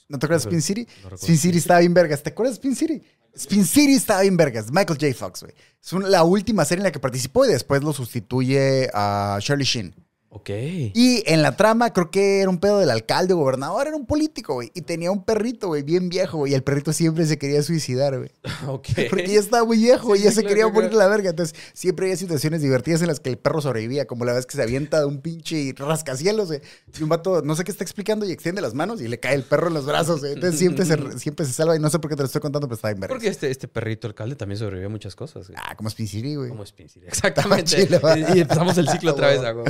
¿No 0.08 0.20
te 0.20 0.26
acuerdas 0.26 0.44
de 0.44 0.50
Spin 0.50 0.62
City? 0.62 0.88
No. 1.02 1.16
Spin 1.16 1.36
City 1.36 1.58
estaba 1.58 1.80
bien 1.80 1.92
vergas. 1.92 2.22
¿Te 2.22 2.30
acuerdas 2.30 2.54
de 2.54 2.68
Spin 2.68 2.76
City? 2.76 3.02
Spin 3.36 3.64
City 3.64 3.94
estaba 3.94 4.22
bien 4.22 4.36
vergas. 4.36 4.72
Michael 4.72 4.98
J. 5.00 5.14
Fox, 5.14 5.42
güey. 5.42 5.54
Es 5.82 5.92
la 5.92 6.24
última 6.24 6.64
serie 6.64 6.80
en 6.80 6.84
la 6.84 6.92
que 6.92 6.98
participó 6.98 7.44
y 7.44 7.48
después 7.48 7.82
lo 7.82 7.92
sustituye 7.92 8.90
a 8.92 9.38
Charlie 9.40 9.64
Sheen. 9.64 9.94
Ok. 10.36 10.50
Y 10.50 11.22
en 11.24 11.40
la 11.40 11.56
trama, 11.56 11.94
creo 11.94 12.10
que 12.10 12.40
era 12.40 12.50
un 12.50 12.58
pedo 12.58 12.78
del 12.78 12.90
alcalde 12.90 13.32
o 13.32 13.38
gobernador, 13.38 13.86
era 13.86 13.96
un 13.96 14.04
político, 14.04 14.52
güey. 14.52 14.70
Y 14.74 14.82
tenía 14.82 15.10
un 15.10 15.24
perrito, 15.24 15.68
güey, 15.68 15.82
bien 15.82 16.10
viejo, 16.10 16.36
güey. 16.36 16.52
Y 16.52 16.54
el 16.54 16.62
perrito 16.62 16.92
siempre 16.92 17.24
se 17.24 17.38
quería 17.38 17.62
suicidar, 17.62 18.18
güey. 18.18 18.30
ok. 18.66 18.86
Porque 19.10 19.28
ya 19.28 19.40
estaba 19.40 19.64
muy 19.64 19.78
viejo 19.78 20.14
Sí, 20.14 20.20
y 20.20 20.24
ya 20.24 20.30
sí, 20.30 20.36
se 20.36 20.40
claro, 20.42 20.54
quería 20.54 20.68
morir 20.68 20.90
claro. 20.90 21.08
la 21.08 21.16
verga. 21.16 21.30
Entonces, 21.30 21.58
siempre 21.72 22.06
había 22.06 22.18
situaciones 22.18 22.60
divertidas 22.60 23.00
en 23.00 23.06
las 23.08 23.18
que 23.18 23.30
el 23.30 23.38
perro 23.38 23.62
sobrevivía, 23.62 24.06
como 24.06 24.26
la 24.26 24.34
vez 24.34 24.44
que 24.44 24.56
se 24.56 24.62
avienta 24.62 25.00
de 25.00 25.06
un 25.06 25.22
pinche 25.22 25.72
rascacielos, 25.74 26.48
güey. 26.48 26.60
Y 26.98 27.02
un 27.02 27.08
vato, 27.08 27.40
no 27.40 27.56
sé 27.56 27.64
qué 27.64 27.70
está 27.70 27.82
explicando 27.82 28.26
y 28.26 28.32
extiende 28.32 28.60
las 28.60 28.74
manos 28.74 29.00
y 29.00 29.08
le 29.08 29.18
cae 29.18 29.34
el 29.36 29.42
perro 29.42 29.68
en 29.68 29.74
los 29.74 29.86
brazos, 29.86 30.20
güey. 30.20 30.34
Entonces, 30.34 30.58
siempre 30.58 30.84
se, 30.84 31.18
siempre 31.18 31.46
se 31.46 31.54
salva 31.54 31.76
y 31.76 31.78
no 31.78 31.88
sé 31.88 31.98
por 31.98 32.10
qué 32.10 32.16
te 32.16 32.22
lo 32.22 32.26
estoy 32.26 32.42
contando, 32.42 32.68
pero 32.68 32.76
está 32.76 32.88
bien 32.88 33.00
verga. 33.00 33.14
Porque 33.14 33.28
este, 33.28 33.50
este 33.50 33.68
perrito 33.68 34.06
alcalde 34.06 34.36
también 34.36 34.58
sobrevivió 34.58 34.88
a 34.88 34.90
muchas 34.90 35.16
cosas. 35.16 35.48
güey. 35.48 35.58
Ah, 35.58 35.74
como 35.76 35.88
Spin 35.88 36.36
güey. 36.36 36.50
Como 36.50 36.62
Spin. 36.64 36.88
Exactamente. 37.06 37.64
chilo. 37.86 38.00
y, 38.34 38.40
empezamos 38.40 38.76
el 38.76 38.86
ciclo 38.90 39.12
otra 39.12 39.28
vez. 39.28 39.40
Huevo. 39.40 39.64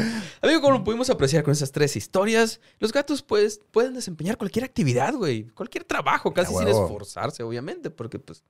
Como 0.60 0.78
lo 0.78 0.84
pudimos 0.84 1.10
apreciar 1.10 1.42
con 1.44 1.52
esas 1.52 1.72
tres 1.72 1.96
historias, 1.96 2.60
los 2.78 2.92
gatos 2.92 3.22
pues 3.22 3.60
pueden 3.70 3.94
desempeñar 3.94 4.36
cualquier 4.36 4.64
actividad, 4.64 5.14
güey. 5.14 5.44
Cualquier 5.48 5.84
trabajo, 5.84 6.32
casi 6.32 6.54
sin 6.54 6.68
esforzarse, 6.68 7.42
obviamente, 7.42 7.90
porque 7.90 8.18
pues 8.18 8.42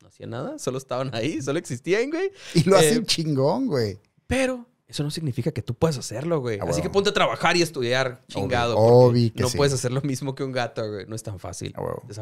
no 0.00 0.08
hacían 0.08 0.30
nada, 0.30 0.58
solo 0.58 0.78
estaban 0.78 1.14
ahí, 1.14 1.40
solo 1.42 1.58
existían, 1.58 2.10
güey. 2.10 2.30
Y 2.54 2.64
lo 2.64 2.76
Eh, 2.76 2.80
hacen 2.80 3.06
chingón, 3.06 3.66
güey. 3.66 3.98
Pero 4.26 4.66
eso 4.88 5.02
no 5.02 5.10
significa 5.10 5.52
que 5.52 5.62
tú 5.62 5.74
puedas 5.74 5.96
hacerlo, 5.96 6.40
güey. 6.40 6.58
Así 6.60 6.82
que 6.82 6.90
ponte 6.90 7.10
a 7.10 7.14
trabajar 7.14 7.56
y 7.56 7.62
estudiar, 7.62 8.22
chingado. 8.28 8.76
Obvio, 8.76 8.86
porque 8.90 9.06
obvio 9.06 9.32
que 9.34 9.42
no 9.42 9.48
sí. 9.48 9.56
puedes 9.56 9.72
hacer 9.72 9.92
lo 9.92 10.02
mismo 10.02 10.34
que 10.34 10.44
un 10.44 10.52
gato, 10.52 10.86
güey. 10.90 11.06
No 11.06 11.14
es 11.16 11.22
tan 11.22 11.38
fácil, 11.38 11.74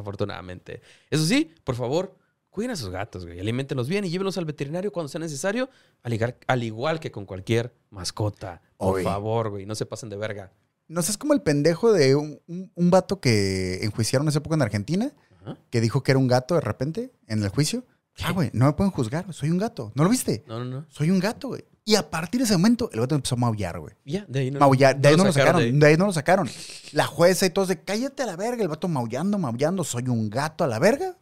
desafortunadamente. 0.04 0.80
Eso 1.10 1.24
sí, 1.24 1.52
por 1.64 1.74
favor, 1.74 2.14
cuiden 2.50 2.72
a 2.72 2.76
sus 2.76 2.90
gatos, 2.90 3.24
güey. 3.26 3.40
Aliméntenlos 3.40 3.88
bien 3.88 4.04
y 4.04 4.10
llévenlos 4.10 4.36
al 4.38 4.44
veterinario 4.44 4.92
cuando 4.92 5.08
sea 5.08 5.20
necesario, 5.20 5.70
al 6.02 6.12
igual, 6.12 6.36
al 6.46 6.62
igual 6.62 7.00
que 7.00 7.10
con 7.10 7.24
cualquier 7.26 7.72
mascota. 7.90 8.60
Por 8.76 9.02
favor, 9.02 9.50
güey. 9.50 9.66
No 9.66 9.74
se 9.74 9.86
pasen 9.86 10.08
de 10.08 10.16
verga. 10.16 10.52
No 10.88 11.02
sé, 11.02 11.12
es 11.12 11.18
como 11.18 11.32
el 11.34 11.42
pendejo 11.42 11.92
de 11.92 12.16
un, 12.16 12.40
un, 12.48 12.72
un 12.74 12.90
vato 12.90 13.20
que 13.20 13.78
enjuiciaron 13.84 14.26
hace 14.28 14.40
poco 14.40 14.56
en 14.56 14.62
Argentina, 14.62 15.12
Ajá. 15.42 15.56
que 15.70 15.80
dijo 15.80 16.02
que 16.02 16.10
era 16.12 16.18
un 16.18 16.26
gato 16.26 16.54
de 16.56 16.60
repente 16.60 17.12
en 17.28 17.42
el 17.42 17.48
juicio. 17.50 17.84
Ah, 18.22 18.32
güey, 18.32 18.50
no 18.52 18.66
me 18.66 18.72
pueden 18.72 18.90
juzgar, 18.90 19.32
soy 19.32 19.50
un 19.50 19.58
gato. 19.58 19.92
¿No 19.94 20.02
lo 20.04 20.10
viste? 20.10 20.42
No, 20.48 20.58
no, 20.58 20.64
no. 20.64 20.86
Soy 20.90 21.10
un 21.10 21.20
gato, 21.20 21.48
güey. 21.48 21.64
Y 21.84 21.94
a 21.94 22.10
partir 22.10 22.40
de 22.40 22.44
ese 22.44 22.54
momento, 22.56 22.90
el 22.92 23.00
gato 23.00 23.14
empezó 23.14 23.36
a 23.36 23.38
maullar, 23.38 23.78
güey. 23.80 23.94
Ya, 24.04 24.24
de 24.28 24.40
ahí 24.40 24.50
no, 24.50 24.58
Maullar. 24.60 25.00
De 25.00 25.08
ahí 25.08 25.16
no 25.16 25.24
lo 25.24 25.32
sacaron. 25.32 25.60
de 25.60 25.66
ahí. 25.68 25.72
De 25.72 25.86
ahí 25.86 25.96
no 25.96 26.06
lo 26.06 26.12
sacaron. 26.12 26.48
La 26.92 27.06
jueza 27.06 27.46
y 27.46 27.50
todos 27.50 27.68
de 27.68 27.82
cállate 27.82 28.22
a 28.24 28.26
la 28.26 28.36
verga. 28.36 28.62
El 28.62 28.68
vato 28.68 28.86
maullando, 28.88 29.38
maullando. 29.38 29.82
Soy 29.84 30.08
un 30.08 30.28
gato 30.28 30.64
a 30.64 30.66
la 30.66 30.78
verga. 30.78 31.16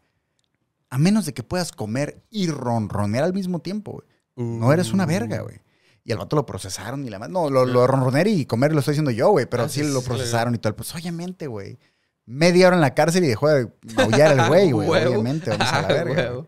A 0.91 0.99
menos 0.99 1.26
de 1.26 1.34
que 1.34 1.43
puedas 1.43 1.72
comer 1.72 2.22
y 2.30 2.49
ronronear 2.49 3.24
al 3.24 3.34
mismo 3.34 3.61
tiempo, 3.61 3.93
güey. 3.93 4.07
No 4.59 4.72
eres 4.72 4.93
una 4.93 5.05
Uh. 5.05 5.09
verga, 5.09 5.41
güey. 5.43 5.61
Y 6.05 6.12
al 6.12 6.18
vato 6.18 6.36
lo 6.36 6.47
procesaron 6.47 7.05
y 7.05 7.11
la 7.11 7.18
madre. 7.18 7.32
No, 7.32 7.51
lo, 7.51 7.66
lo 7.66 7.86
ronronear 7.86 8.26
y 8.28 8.47
comer 8.47 8.72
lo 8.72 8.78
estoy 8.78 8.93
diciendo 8.93 9.11
yo, 9.11 9.30
güey. 9.30 9.47
Pero 9.47 9.64
Ah, 9.64 9.68
sí, 9.68 9.82
lo 9.82 10.01
procesaron 10.03 10.55
y 10.55 10.59
todo. 10.59 10.74
Pues 10.74 10.95
obviamente, 10.95 11.47
güey. 11.49 11.78
Media 12.24 12.68
hora 12.68 12.76
en 12.76 12.80
la 12.82 12.95
cárcel 12.95 13.24
y 13.24 13.28
dejó 13.28 13.49
de 13.49 13.68
maullar 13.97 14.32
el 14.39 14.47
güey, 14.49 14.70
güey. 14.72 14.89
Obviamente, 15.07 15.51
vamos 15.51 15.72
a 15.72 15.82
la 15.82 15.89
verga. 16.05 16.30
güey. 16.30 16.47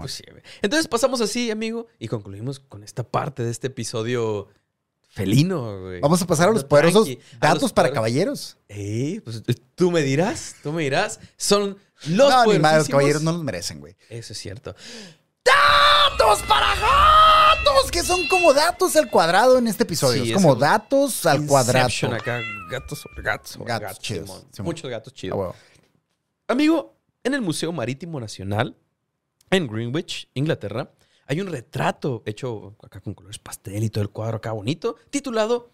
Pues 0.00 0.14
sí, 0.14 0.24
güey. 0.28 0.42
Entonces 0.62 0.88
pasamos 0.88 1.20
así, 1.20 1.50
amigo, 1.52 1.86
y 2.00 2.08
concluimos 2.08 2.58
con 2.58 2.82
esta 2.82 3.04
parte 3.04 3.44
de 3.44 3.50
este 3.52 3.68
episodio 3.68 4.48
felino, 5.16 5.80
güey. 5.80 6.00
Vamos 6.00 6.20
a 6.20 6.26
pasar 6.26 6.48
a 6.50 6.52
los 6.52 6.62
No, 6.62 6.68
poderosos 6.68 7.06
tranqui, 7.06 7.22
datos 7.40 7.62
los 7.62 7.72
para 7.72 7.90
caballeros. 7.90 8.56
Eh, 8.68 9.20
pues 9.24 9.42
tú 9.74 9.90
me 9.90 10.02
dirás, 10.02 10.56
tú 10.62 10.72
me 10.72 10.82
dirás. 10.82 11.18
Son 11.38 11.78
los 12.06 12.28
no, 12.30 12.52
ni 12.52 12.58
madre, 12.58 12.78
los 12.80 12.88
caballeros 12.88 13.22
no 13.22 13.32
los 13.32 13.42
merecen, 13.42 13.80
güey. 13.80 13.96
Eso 14.10 14.34
es 14.34 14.38
cierto. 14.38 14.76
datos 15.44 16.42
para 16.42 16.74
gatos, 16.74 17.90
que 17.90 18.02
son 18.02 18.28
como 18.28 18.52
datos 18.52 18.94
al 18.96 19.10
cuadrado 19.10 19.58
en 19.58 19.66
este 19.68 19.84
episodio. 19.84 20.22
Sí, 20.22 20.30
es 20.32 20.36
como 20.36 20.54
datos 20.54 21.24
al 21.26 21.46
cuadrado. 21.46 21.88
Acá, 22.12 22.40
gatos 22.70 22.98
sobre 23.00 23.22
gatos 23.22 23.50
sobre 23.50 23.68
Gatos 23.68 23.88
gatos. 23.88 23.98
chidos, 24.00 24.26
Simón. 24.28 24.44
Simón. 24.52 24.66
Muchos 24.66 24.90
gatos 24.90 25.12
Ah, 25.14 25.16
chidos. 25.18 25.54
Amigo, 26.48 26.94
en 27.24 27.34
el 27.34 27.40
Museo 27.40 27.72
Marítimo 27.72 28.20
Nacional, 28.20 28.76
en 29.50 29.66
Greenwich, 29.66 30.28
Inglaterra, 30.34 30.90
hay 31.26 31.40
un 31.40 31.48
retrato 31.48 32.22
hecho 32.26 32.76
acá 32.82 33.00
con 33.00 33.14
colores 33.14 33.38
pastel 33.38 33.82
y 33.84 33.90
todo 33.90 34.02
el 34.02 34.10
cuadro 34.10 34.36
acá 34.38 34.52
bonito, 34.52 34.96
titulado 35.10 35.70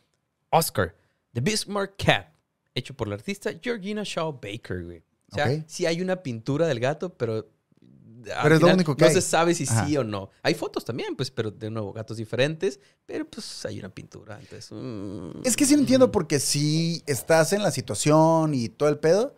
Oscar, 0.50 0.94
The 1.32 1.40
Bismarck 1.40 1.94
Cat, 2.02 2.28
hecho 2.74 2.94
por 2.94 3.08
la 3.08 3.14
artista 3.14 3.50
Georgina 3.60 4.02
Shaw 4.04 4.32
Baker, 4.40 4.84
güey. 4.84 5.02
O 5.30 5.34
sea, 5.34 5.46
Ok. 5.46 5.64
sí 5.66 5.86
hay 5.86 6.00
una 6.02 6.16
pintura 6.22 6.66
del 6.66 6.78
gato, 6.80 7.14
pero... 7.16 7.34
al 7.36 8.42
Pero 8.42 8.54
es 8.54 8.60
lo 8.60 8.66
final 8.66 8.74
único 8.76 8.96
que 8.96 9.02
no 9.04 9.08
hay. 9.08 9.14
se 9.14 9.20
sabe 9.22 9.54
si 9.54 9.64
Ajá. 9.64 9.86
sí 9.86 9.96
o 9.96 10.04
no. 10.04 10.28
Hay 10.42 10.54
fotos 10.54 10.84
también, 10.84 11.16
pues, 11.16 11.30
pero 11.30 11.50
de 11.50 11.70
nuevo, 11.70 11.92
gatos 11.92 12.18
diferentes, 12.18 12.78
pero 13.06 13.24
pues 13.24 13.64
hay 13.64 13.78
una 13.78 13.88
pintura. 13.88 14.38
Entonces, 14.40 14.70
mm, 14.72 15.40
Es 15.44 15.56
que 15.56 15.64
sí 15.64 15.74
lo 15.74 15.80
entiendo 15.80 16.10
porque 16.12 16.38
si 16.38 17.02
estás 17.06 17.52
en 17.54 17.62
la 17.62 17.70
situación 17.70 18.52
y 18.54 18.68
todo 18.68 18.88
el 18.90 18.98
pedo, 18.98 19.34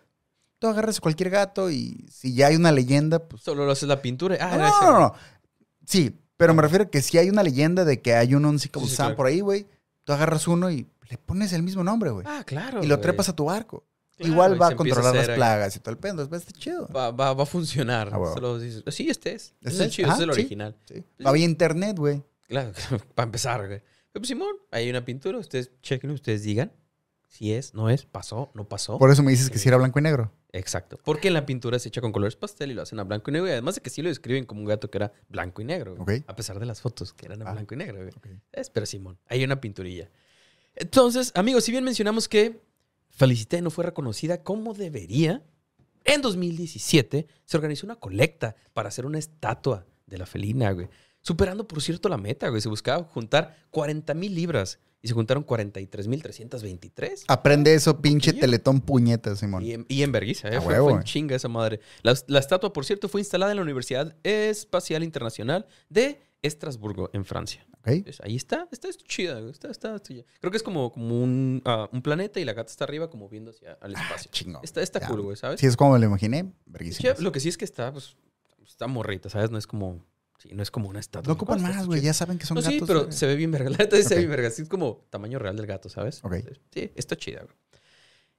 tú 0.59 0.67
agarras 0.69 1.01
cualquier 1.01 1.31
gato 1.31 1.71
y 1.71 2.07
si 2.11 2.35
ya 2.35 2.49
hay 2.49 2.57
una 2.57 2.73
leyenda, 2.73 3.21
pues... 3.29 3.43
Solo 3.43 3.65
lo 3.67 3.73
haces 3.73 3.89
la 3.89 4.03
pintura. 4.03 4.37
Ah, 4.41 4.57
no, 4.57 4.69
no, 4.81 4.93
no, 4.93 5.01
no. 5.01 5.15
Sí, 5.87 6.19
pero 6.37 6.55
me 6.55 6.63
refiero 6.63 6.85
a 6.85 6.91
que 6.91 7.03
si 7.03 7.19
hay 7.19 7.29
una 7.31 7.43
leyenda 7.43 7.85
de 7.85 8.01
que 8.03 8.15
hay 8.15 8.35
un 8.35 8.45
Unsinkable 8.45 8.87
Sí, 8.89 8.93
sí, 8.93 8.97
claro. 8.97 9.17
por 9.17 9.27
ahí, 9.27 9.41
güey, 9.41 9.67
tú 10.05 10.13
agarras 10.13 10.47
uno 10.49 10.71
y 10.71 10.89
le 11.09 11.19
pones 11.19 11.53
el 11.53 11.63
mismo 11.63 11.85
nombre, 11.85 12.11
güey. 12.11 12.27
Ah, 12.29 12.43
claro. 12.45 12.83
y 12.83 12.87
lo 12.87 12.99
trepas 13.01 13.29
a 13.29 13.37
tu 13.37 13.45
barco. 13.47 13.85
Claro, 14.17 14.33
Igual 14.33 14.63
va 14.63 14.69
a 14.69 14.77
controlar 14.77 15.15
las 15.15 15.29
ahí. 15.29 15.35
plagas 15.35 15.75
y 15.75 15.81
todo 15.81 15.91
el 15.91 15.99
pedo. 15.99 16.29
Va 16.29 16.37
a 16.37 16.41
estar 16.41 16.53
chido. 16.55 16.89
Va, 16.89 17.11
va, 17.11 17.35
va 17.35 17.43
a 17.43 17.47
funcionar. 17.47 18.11
Ah. 18.13 18.19
Solo 18.33 18.59
dices, 18.61 18.85
sí, 18.95 19.11
este 19.11 19.35
es. 19.35 19.55
Este 19.61 19.69
es 19.69 19.75
Este 19.75 19.89
chido, 19.91 20.09
este 20.11 20.23
es 20.23 20.29
el 20.29 20.35
sí. 20.35 20.41
original. 20.41 20.77
Sí. 20.85 21.05
Había 21.25 21.45
internet, 21.45 21.99
güey. 21.99 22.23
Claro, 22.47 22.73
para 23.15 23.27
empezar, 23.27 23.67
güey. 23.67 23.81
Pero, 23.81 24.21
pues, 24.21 24.29
Simón, 24.29 24.55
hay 24.71 24.89
una 24.89 25.05
pintura, 25.05 25.39
ustedes 25.39 25.73
chequen, 25.83 26.11
ustedes 26.13 26.45
digan 26.45 26.71
si 27.27 27.53
es, 27.53 27.75
no 27.75 27.91
es, 27.91 28.05
pasó, 28.07 28.53
no 28.55 28.69
pasó. 28.69 28.97
Por 28.99 29.11
eso 29.11 29.25
me 29.25 29.33
dices 29.33 29.51
que 29.51 29.59
si 29.59 29.67
era 29.69 29.77
blanco 29.79 29.99
y 29.99 30.03
negro. 30.03 30.31
Exacto. 30.57 30.99
Porque 31.05 31.31
la 31.33 31.45
pintura 31.47 31.79
se 31.81 31.89
echa 31.89 32.01
con 32.01 32.13
colores 32.13 32.37
pastel 32.37 32.71
y 32.71 32.75
lo 32.75 32.83
hacen 32.83 33.01
a 33.01 33.05
blanco 33.05 33.31
y 33.31 33.33
negro. 33.35 33.49
Y 33.49 33.51
además 33.51 33.75
de 33.75 33.81
que 33.83 33.91
sí 33.91 34.03
lo 34.03 34.09
describen 34.09 34.45
como 34.45 34.61
un 34.61 34.67
gato 34.67 34.89
que 34.89 34.99
era 34.99 35.13
blanco 35.29 35.61
y 35.63 35.65
negro. 35.65 35.97
A 36.29 36.37
pesar 36.37 36.61
de 36.61 36.67
las 36.67 36.81
fotos 36.81 37.13
que 37.13 37.27
eran 37.27 37.41
en 37.43 37.49
Ah. 37.49 37.53
blanco 37.53 37.75
y 37.75 37.77
negro. 37.77 37.97
güey. 37.99 38.11
Ok. 38.11 38.27
Es, 38.53 38.71
pero 38.71 38.87
Simón, 38.87 39.19
hay 39.27 39.43
una 39.43 39.61
pinturilla. 39.61 40.11
Entonces, 40.77 41.33
amigos, 41.35 41.65
si 41.65 41.73
bien 41.73 41.83
mencionamos 41.85 42.29
que 42.29 42.61
Felicité 43.11 43.63
no 43.63 43.71
fue 43.71 43.85
reconocida 43.85 44.43
como 44.43 44.75
debería, 44.75 45.43
en 46.05 46.21
2017 46.23 47.27
se 47.45 47.57
organizó 47.57 47.87
una 47.87 47.97
colecta 47.97 48.57
para 48.73 48.89
hacer 48.89 49.07
una 49.07 49.19
estatua 49.19 49.87
de 50.07 50.19
la 50.19 50.27
felina, 50.27 50.71
güey. 50.73 50.89
Superando, 51.21 51.67
por 51.67 51.81
cierto, 51.83 52.09
la 52.09 52.17
meta, 52.19 52.49
güey. 52.49 52.61
Se 52.61 52.69
buscaba 52.69 53.05
juntar 53.05 53.57
40 53.71 54.15
mil 54.15 54.35
libras 54.35 54.79
y 55.05 55.09
se 55.09 55.13
juntaron 55.13 55.43
43 55.43 56.09
mil 56.09 56.23
323. 56.23 57.25
Aprende 57.29 57.75
eso, 57.75 58.01
pinche 58.01 58.33
teletón 58.33 58.81
puñetas, 58.81 59.39
Simón. 59.39 59.63
Y 59.63 59.73
en, 59.75 59.85
y 59.87 60.03
en 60.03 60.15
¿eh? 60.17 60.61
Fue, 60.63 61.05
chinga 61.05 61.37
esa 61.37 61.49
madre. 61.49 61.81
La, 62.03 62.15
la 62.27 62.39
estatua, 62.39 62.73
por 62.73 62.87
cierto, 62.87 63.11
fue 63.11 63.21
instalada 63.21 63.53
en 63.53 63.57
la 63.57 63.63
Universidad 63.63 64.17
Espacial 64.23 65.05
Internacional 65.05 65.67
de 65.91 66.23
Estrasburgo, 66.41 67.11
en 67.13 67.27
Francia. 67.27 67.67
Pues 67.83 68.19
ahí 68.23 68.37
está, 68.37 68.67
está 68.73 68.89
chida, 69.07 69.41
está, 69.51 69.71
está, 69.71 69.97
está. 69.97 70.15
Creo 70.41 70.51
que 70.51 70.57
es 70.57 70.63
como, 70.63 70.91
como 70.91 71.23
un, 71.23 71.61
ah, 71.67 71.87
un 71.93 72.01
planeta 72.01 72.41
y 72.41 72.47
la 72.47 72.55
gata 72.55 72.71
está 72.71 72.85
arriba 72.85 73.11
como 73.11 73.29
viendo 73.29 73.51
hacia 73.51 73.75
al 73.83 73.93
espacio. 73.93 74.31
Chingón. 74.33 74.63
Está, 74.65 74.81
está 74.81 75.01
Ya. 75.01 75.09
cool, 75.09 75.21
güey, 75.21 75.37
¿sabes? 75.37 75.61
Sí, 75.61 75.67
es 75.67 75.77
como 75.77 75.93
me 75.93 75.99
lo 75.99 76.07
imaginé. 76.07 76.51
Lo 77.19 77.31
que 77.31 77.41
sí 77.41 77.51
es 77.51 77.59
que 77.59 77.67
está, 77.67 77.93
pues, 77.93 78.17
está 78.67 78.87
morrita, 78.87 79.29
¿sabes? 79.29 79.51
No 79.51 79.59
es 79.59 79.67
como, 79.67 80.03
sí, 80.45 80.55
no 80.55 80.63
es 80.63 80.71
como 80.71 80.89
una 80.89 81.01
estatua. 81.01 81.27
No 81.29 81.35
ocupan 81.35 81.61
más, 81.63 81.87
güey. 81.87 82.01
Ya 82.03 82.13
saben 82.15 82.39
que 82.39 82.47
son 82.47 82.55
No, 82.57 82.63
sí, 82.63 82.75
gatos. 82.75 82.87
pero 82.89 83.11
se 83.13 83.27
ve 83.27 83.35
bien 83.35 83.51
verga. 83.51 83.71
La 83.71 83.79
neta 83.79 83.97
sí 83.97 84.03
se 84.05 84.11
ve 84.15 84.21
bien 84.21 84.31
verga. 84.31 84.49
Es 84.49 84.63
como 84.69 85.07
tamaño 85.11 85.39
real 85.39 85.57
del 85.57 85.67
gato, 85.67 85.89
¿sabes? 85.89 86.21
Ok. 86.23 86.35
Sí, 86.73 86.93
está 86.95 87.17
chida, 87.17 87.43
güey. 87.43 87.57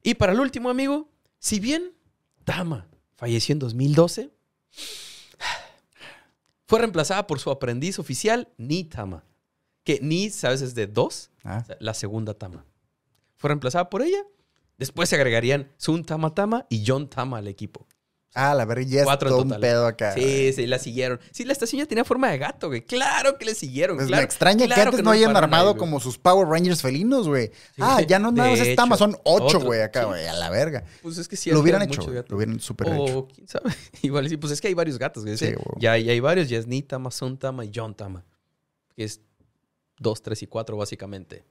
Y 0.03 0.13
para 0.13 0.31
el 0.33 0.39
último, 0.39 0.69
amigo, 0.69 1.09
si 1.39 1.59
bien 1.59 1.91
Tama 2.43 2.87
falleció 3.15 3.53
en 3.53 3.59
2012, 3.59 4.29
fue 6.67 6.79
reemplazada 6.79 7.27
por 7.27 7.39
su 7.39 7.49
aprendiz 7.51 7.99
oficial, 7.99 8.49
Ni 8.57 8.83
Tama. 8.83 9.23
Que 9.83 9.99
Ni, 10.01 10.29
¿sabes? 10.29 10.61
Es 10.61 10.73
de 10.75 10.87
dos, 10.87 11.31
Ah, 11.43 11.59
o 11.63 11.65
sea, 11.65 11.77
la 11.79 11.93
segunda 11.93 12.33
Tama. 12.33 12.65
Fue 13.35 13.49
reemplazada 13.49 13.89
por 13.89 14.01
ella. 14.01 14.23
Después 14.77 15.09
se 15.09 15.15
agregarían 15.15 15.71
Sun 15.77 16.03
Tama 16.03 16.33
Tama 16.33 16.65
y 16.69 16.83
John 16.85 17.07
Tama 17.09 17.37
al 17.37 17.47
equipo. 17.47 17.87
Ah, 18.37 18.53
la 18.53 18.65
verga, 18.65 18.83
ya 18.85 19.01
es 19.03 19.19
todo 19.19 19.43
un 19.43 19.59
pedo 19.61 19.87
acá. 19.87 20.11
Sí, 20.13 20.51
sí, 20.51 20.67
la 20.67 20.77
siguieron. 20.77 21.21
Sí, 21.31 21.45
la 21.45 21.53
estación 21.53 21.79
ya 21.79 21.85
tenía 21.85 22.03
forma 22.03 22.29
de 22.29 22.37
gato, 22.37 22.67
güey. 22.67 22.81
Claro 22.85 23.37
que 23.37 23.45
le 23.45 23.55
siguieron. 23.55 23.95
Pues 23.95 24.07
claro, 24.09 24.19
me 24.21 24.25
extraña 24.25 24.67
que 24.67 24.73
claro 24.73 24.89
antes 24.89 25.03
no 25.05 25.11
hayan 25.11 25.35
armado 25.37 25.69
ahí, 25.71 25.77
como 25.77 26.01
sus 26.01 26.17
Power 26.17 26.45
Rangers 26.47 26.81
felinos, 26.81 27.29
güey. 27.29 27.49
ah, 27.79 28.01
ya 28.01 28.19
no 28.19 28.33
nada 28.33 28.49
más 28.51 28.59
es 28.59 28.75
Tama, 28.75 28.95
hecho, 28.95 29.05
son 29.05 29.17
ocho, 29.23 29.61
güey, 29.61 29.81
acá, 29.81 30.01
Sí. 30.01 30.07
güey, 30.07 30.27
a 30.27 30.33
la 30.33 30.49
verga. 30.49 30.83
Pues 31.01 31.17
es 31.17 31.29
que 31.29 31.37
sí. 31.37 31.49
lo 31.49 31.55
que 31.55 31.61
hubieran 31.61 31.81
eran 31.83 31.93
hecho, 31.93 32.11
lo 32.27 32.35
hubieran 32.35 32.59
súper 32.59 32.87
hecho. 32.89 33.19
O 33.19 33.27
quién 33.29 33.47
sabe. 33.47 33.71
Igual 34.01 34.27
sí, 34.27 34.35
pues 34.35 34.51
es 34.51 34.59
que 34.59 34.67
hay 34.67 34.73
varios 34.73 34.99
gatos, 34.99 35.23
güey. 35.23 35.37
Sí, 35.37 35.53
ya, 35.79 35.97
ya 35.97 36.11
hay 36.11 36.19
varios. 36.19 36.49
Ya 36.49 36.57
es 36.59 36.67
Ni 36.67 36.81
Tama, 36.83 37.11
Sun 37.11 37.37
Tama 37.37 37.63
y 37.63 37.71
John 37.73 37.95
Tama. 37.95 38.25
Que 38.97 39.05
es 39.05 39.21
dos, 39.97 40.21
tres 40.21 40.43
y 40.43 40.47
cuatro, 40.47 40.75
básicamente. 40.75 41.45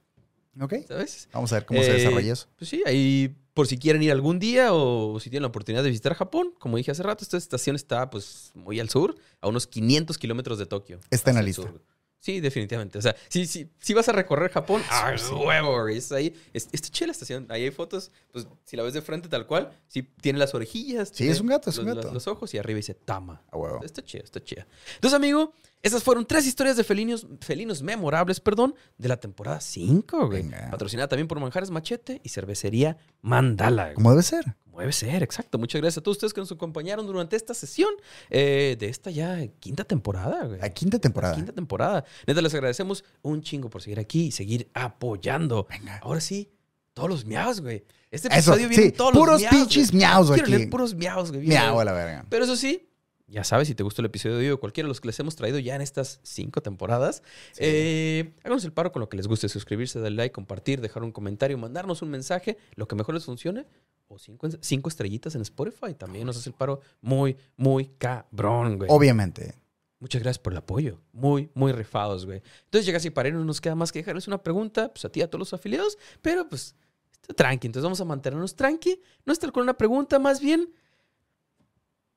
Ok, 0.61 0.73
¿Sabes? 0.87 1.27
vamos 1.33 1.51
a 1.51 1.55
ver 1.55 1.65
cómo 1.65 1.81
se 1.81 1.89
Eh, 1.89 1.93
desarrolla 1.95 2.31
eso. 2.33 2.47
Pues 2.57 2.69
sí, 2.69 2.83
ahí 2.85 3.35
por 3.55 3.67
si 3.67 3.77
quieren 3.77 4.03
ir 4.03 4.11
algún 4.11 4.37
día 4.37 4.73
o 4.73 5.17
si 5.19 5.29
tienen 5.29 5.43
la 5.43 5.47
oportunidad 5.47 5.81
de 5.81 5.89
visitar 5.89 6.13
Japón, 6.13 6.53
como 6.59 6.75
dije 6.75 6.91
hace 6.91 7.01
rato, 7.01 7.23
esta 7.23 7.37
estación 7.37 7.77
está 7.77 8.09
pues 8.09 8.51
muy 8.53 8.81
al 8.81 8.89
sur, 8.89 9.15
a 9.39 9.47
unos 9.47 9.65
500 9.65 10.17
kilómetros 10.17 10.59
de 10.59 10.65
Tokio. 10.65 10.99
Está 11.09 11.31
en 11.31 11.37
la 11.37 11.41
lista. 11.41 11.63
sur. 11.63 11.81
Sí, 12.25 12.39
definitivamente. 12.39 12.97
O 12.97 13.01
sea, 13.03 13.15
si, 13.27 13.45
si, 13.45 13.69
si 13.79 13.93
vas 13.93 14.09
a 14.09 14.11
recorrer 14.11 14.49
Japón, 14.49 14.81
¡ah, 14.89 15.13
huevo! 15.31 15.87
Es 15.87 16.11
ahí. 16.11 16.33
Es, 16.53 16.67
está 16.71 16.89
chida 16.89 17.05
la 17.05 17.11
estación. 17.11 17.45
Ahí 17.49 17.65
hay 17.65 17.69
fotos. 17.69 18.09
Pues 18.31 18.47
si 18.63 18.75
la 18.75 18.81
ves 18.81 18.95
de 18.95 19.03
frente 19.03 19.29
tal 19.29 19.45
cual, 19.45 19.71
sí 19.87 20.01
tiene 20.01 20.39
las 20.39 20.55
orejillas. 20.55 21.11
Sí, 21.13 21.27
es 21.27 21.39
un 21.39 21.45
gato, 21.45 21.69
es 21.69 21.77
un 21.77 21.85
los, 21.85 21.93
gato. 21.93 22.07
Los, 22.07 22.15
los 22.15 22.27
ojos 22.27 22.51
y 22.55 22.57
arriba 22.57 22.77
dice 22.77 22.95
Tama. 22.95 23.43
A 23.51 23.57
huevo. 23.57 23.79
Está 23.83 24.03
chida, 24.03 24.23
está 24.23 24.43
chida. 24.43 24.65
Entonces, 24.95 25.15
amigo, 25.15 25.53
esas 25.83 26.01
fueron 26.01 26.25
tres 26.25 26.47
historias 26.47 26.77
de 26.77 26.83
felinos, 26.83 27.27
felinos 27.41 27.83
memorables, 27.83 28.39
perdón, 28.39 28.73
de 28.97 29.07
la 29.07 29.17
temporada 29.17 29.59
5, 29.61 30.25
güey. 30.25 30.41
Venga. 30.41 30.71
Patrocinada 30.71 31.07
también 31.07 31.27
por 31.27 31.39
Manjares 31.39 31.69
Machete 31.69 32.21
y 32.23 32.29
Cervecería 32.29 32.97
Mandala. 33.21 33.83
güey. 33.83 33.93
Como 33.93 34.09
debe 34.09 34.23
ser. 34.23 34.55
Como 34.75 34.81
debe 34.81 34.91
ser, 34.91 35.23
exacto. 35.23 35.57
Muchas 35.57 35.79
gracias 35.79 35.99
a 35.99 36.01
todos 36.03 36.17
ustedes 36.17 36.33
que 36.33 36.41
nos 36.41 36.51
acompañaron 36.51 37.07
durante 37.07 37.37
esta 37.37 37.53
sesión 37.53 37.93
eh, 38.29 38.75
de 38.77 38.89
esta 38.89 39.09
ya 39.09 39.47
quinta 39.61 39.85
temporada, 39.85 40.43
güey. 40.47 40.59
La 40.59 40.69
quinta 40.69 40.99
temporada. 40.99 41.33
Quinta 41.33 41.53
temporada. 41.53 42.03
Neta, 42.27 42.41
les 42.41 42.53
agradecemos 42.53 43.05
un 43.21 43.41
chingo 43.41 43.69
por 43.69 43.81
seguir 43.81 44.01
aquí 44.01 44.25
y 44.25 44.31
seguir 44.33 44.69
apoyando. 44.73 45.65
Venga. 45.69 45.99
Ahora 45.99 46.19
sí, 46.19 46.51
todos 46.93 47.07
los 47.09 47.23
miaos, 47.23 47.61
güey. 47.61 47.85
Este 48.11 48.27
Eso, 48.27 48.51
episodio 48.51 48.67
viene 48.67 48.83
sí, 48.83 48.91
todos 48.91 49.13
puros 49.13 49.41
los 49.41 49.41
miaos. 49.43 49.55
pinches 49.55 49.91
güey. 49.91 49.97
miaos 49.99 50.27
Quiero 50.27 50.43
aquí. 50.43 50.51
leer 50.51 50.69
puros 50.69 50.93
miaos, 50.93 51.31
güey. 51.31 51.47
Miau 51.47 51.79
a 51.79 51.85
la 51.85 51.93
verga. 51.93 52.25
Pero 52.29 52.43
eso 52.43 52.57
sí, 52.57 52.89
ya 53.27 53.45
sabes, 53.45 53.69
si 53.69 53.75
te 53.75 53.83
gustó 53.83 54.01
el 54.01 54.07
episodio 54.07 54.35
de 54.35 54.45
hoy 54.47 54.51
o 54.51 54.59
cualquiera 54.59 54.87
de 54.87 54.89
los 54.89 54.99
que 54.99 55.07
les 55.07 55.19
hemos 55.21 55.37
traído 55.37 55.57
ya 55.57 55.75
en 55.75 55.81
estas 55.81 56.19
cinco 56.23 56.61
temporadas, 56.61 57.23
eh, 57.57 58.33
háganos 58.43 58.65
el 58.65 58.73
paro 58.73 58.91
con 58.91 58.99
lo 58.99 59.07
que 59.07 59.15
les 59.15 59.27
guste, 59.27 59.47
suscribirse, 59.47 59.99
darle 59.99 60.17
like, 60.17 60.33
compartir, 60.33 60.81
dejar 60.81 61.01
un 61.03 61.13
comentario, 61.13 61.57
mandarnos 61.57 62.01
un 62.01 62.09
mensaje, 62.09 62.57
lo 62.75 62.89
que 62.89 62.95
mejor 62.95 63.15
les 63.15 63.23
funcione, 63.25 63.65
o 64.07 64.19
cinco, 64.19 64.47
cinco 64.61 64.89
estrellitas 64.89 65.35
en 65.35 65.41
Spotify. 65.41 65.93
También 65.93 66.25
nos 66.25 66.37
hace 66.37 66.49
el 66.49 66.55
paro 66.55 66.81
muy, 67.01 67.37
muy 67.57 67.87
cabrón, 67.97 68.77
güey. 68.77 68.89
Obviamente. 68.91 69.55
Muchas 69.99 70.21
gracias 70.21 70.39
por 70.39 70.53
el 70.53 70.57
apoyo. 70.57 70.99
Muy, 71.13 71.49
muy 71.53 71.71
rifados, 71.71 72.25
güey. 72.25 72.41
Entonces, 72.65 72.85
llega 72.85 72.97
así 72.97 73.09
para 73.09 73.29
no 73.31 73.43
nos 73.43 73.61
queda 73.61 73.75
más 73.75 73.91
que 73.91 73.99
dejarles 73.99 74.27
una 74.27 74.43
pregunta, 74.43 74.93
pues 74.93 75.05
a 75.05 75.09
ti 75.09 75.21
a 75.21 75.27
todos 75.27 75.39
los 75.39 75.53
afiliados, 75.53 75.97
pero 76.21 76.47
pues 76.47 76.75
está 77.21 77.33
tranqui. 77.33 77.67
Entonces 77.67 77.83
vamos 77.83 78.01
a 78.01 78.05
mantenernos 78.05 78.55
tranqui. 78.55 79.01
No 79.25 79.33
estar 79.33 79.51
con 79.51 79.63
una 79.63 79.75
pregunta, 79.75 80.19
más 80.19 80.41
bien, 80.41 80.69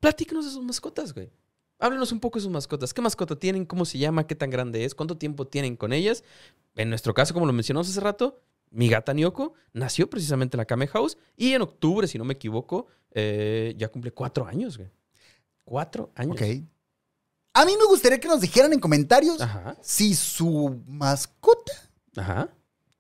platíquenos 0.01 0.45
de 0.45 0.51
sus 0.51 0.65
mascotas, 0.65 1.15
güey. 1.15 1.31
Háblenos 1.79 2.11
un 2.11 2.19
poco 2.19 2.39
de 2.39 2.43
sus 2.43 2.51
mascotas. 2.51 2.93
¿Qué 2.93 3.01
mascota 3.01 3.37
tienen? 3.37 3.65
¿Cómo 3.65 3.85
se 3.85 3.99
llama? 3.99 4.27
¿Qué 4.27 4.35
tan 4.35 4.51
grande 4.51 4.85
es? 4.85 4.97
¿Cuánto 4.97 5.17
tiempo 5.17 5.47
tienen 5.47 5.77
con 5.77 5.93
ellas? 5.93 6.25
En 6.75 6.91
nuestro 6.91 7.15
caso, 7.15 7.33
como 7.33 7.47
lo 7.47 7.53
mencionamos 7.53 7.89
hace 7.89 8.01
rato, 8.01 8.43
mi 8.71 8.89
gata 8.89 9.13
Nyoko 9.13 9.55
nació 9.73 10.09
precisamente 10.11 10.57
en 10.57 10.59
la 10.59 10.65
Kame 10.65 10.87
House 10.89 11.17
y 11.37 11.53
en 11.53 11.63
octubre, 11.63 12.07
si 12.07 12.19
no 12.19 12.25
me 12.25 12.35
equivoco, 12.35 12.87
eh, 13.13 13.75
ya 13.77 13.89
cumple 13.89 14.13
cuatro 14.13 14.47
años, 14.47 14.77
güey. 14.77 14.91
Cuatro 15.65 16.11
años. 16.15 16.33
Ok. 16.33 16.43
A 17.55 17.65
mí 17.65 17.77
me 17.77 17.87
gustaría 17.87 18.21
que 18.21 18.29
nos 18.29 18.41
dijeran 18.41 18.73
en 18.73 18.81
comentarios 18.81 19.41
Ajá. 19.41 19.77
si 19.83 20.15
su 20.15 20.81
mascota 20.87 21.73
Ajá. 22.17 22.49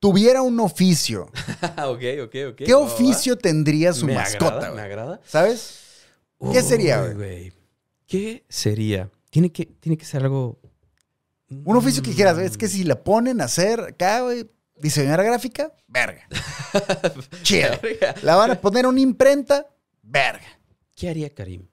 tuviera 0.00 0.42
un 0.42 0.58
oficio. 0.60 1.30
ok, 1.86 2.02
ok, 2.24 2.34
ok. 2.50 2.56
¿Qué 2.56 2.74
va, 2.74 2.80
oficio 2.80 3.38
tendría 3.38 3.92
su 3.92 4.06
me 4.06 4.14
mascota, 4.14 4.56
Agrada, 4.56 4.74
me 4.74 4.82
agrada. 4.82 5.20
¿Sabes? 5.24 6.04
¿Qué 6.52 6.62
sería, 6.62 7.06
güey? 7.12 7.52
¿Qué 8.06 8.44
sería? 8.48 9.10
Tiene 9.30 9.52
que, 9.52 9.66
tiene 9.66 9.96
que 9.96 10.04
ser 10.04 10.22
algo. 10.22 10.58
Un 11.50 11.76
oficio 11.76 12.02
que 12.02 12.12
quieras, 12.12 12.38
es 12.38 12.58
que 12.58 12.68
si 12.68 12.84
la 12.84 13.02
ponen 13.02 13.40
a 13.40 13.44
hacer 13.44 13.80
acá, 13.80 14.20
güey, 14.22 14.50
diseñadora 14.80 15.22
gráfica, 15.24 15.72
verga. 15.86 16.26
Chido. 17.42 17.70
Verga. 17.82 18.14
La 18.22 18.36
van 18.36 18.50
a 18.52 18.60
poner 18.60 18.86
una 18.86 19.00
imprenta, 19.00 19.66
verga. 20.02 20.46
¿Qué 20.96 21.08
haría 21.08 21.32
Karim? 21.34 21.66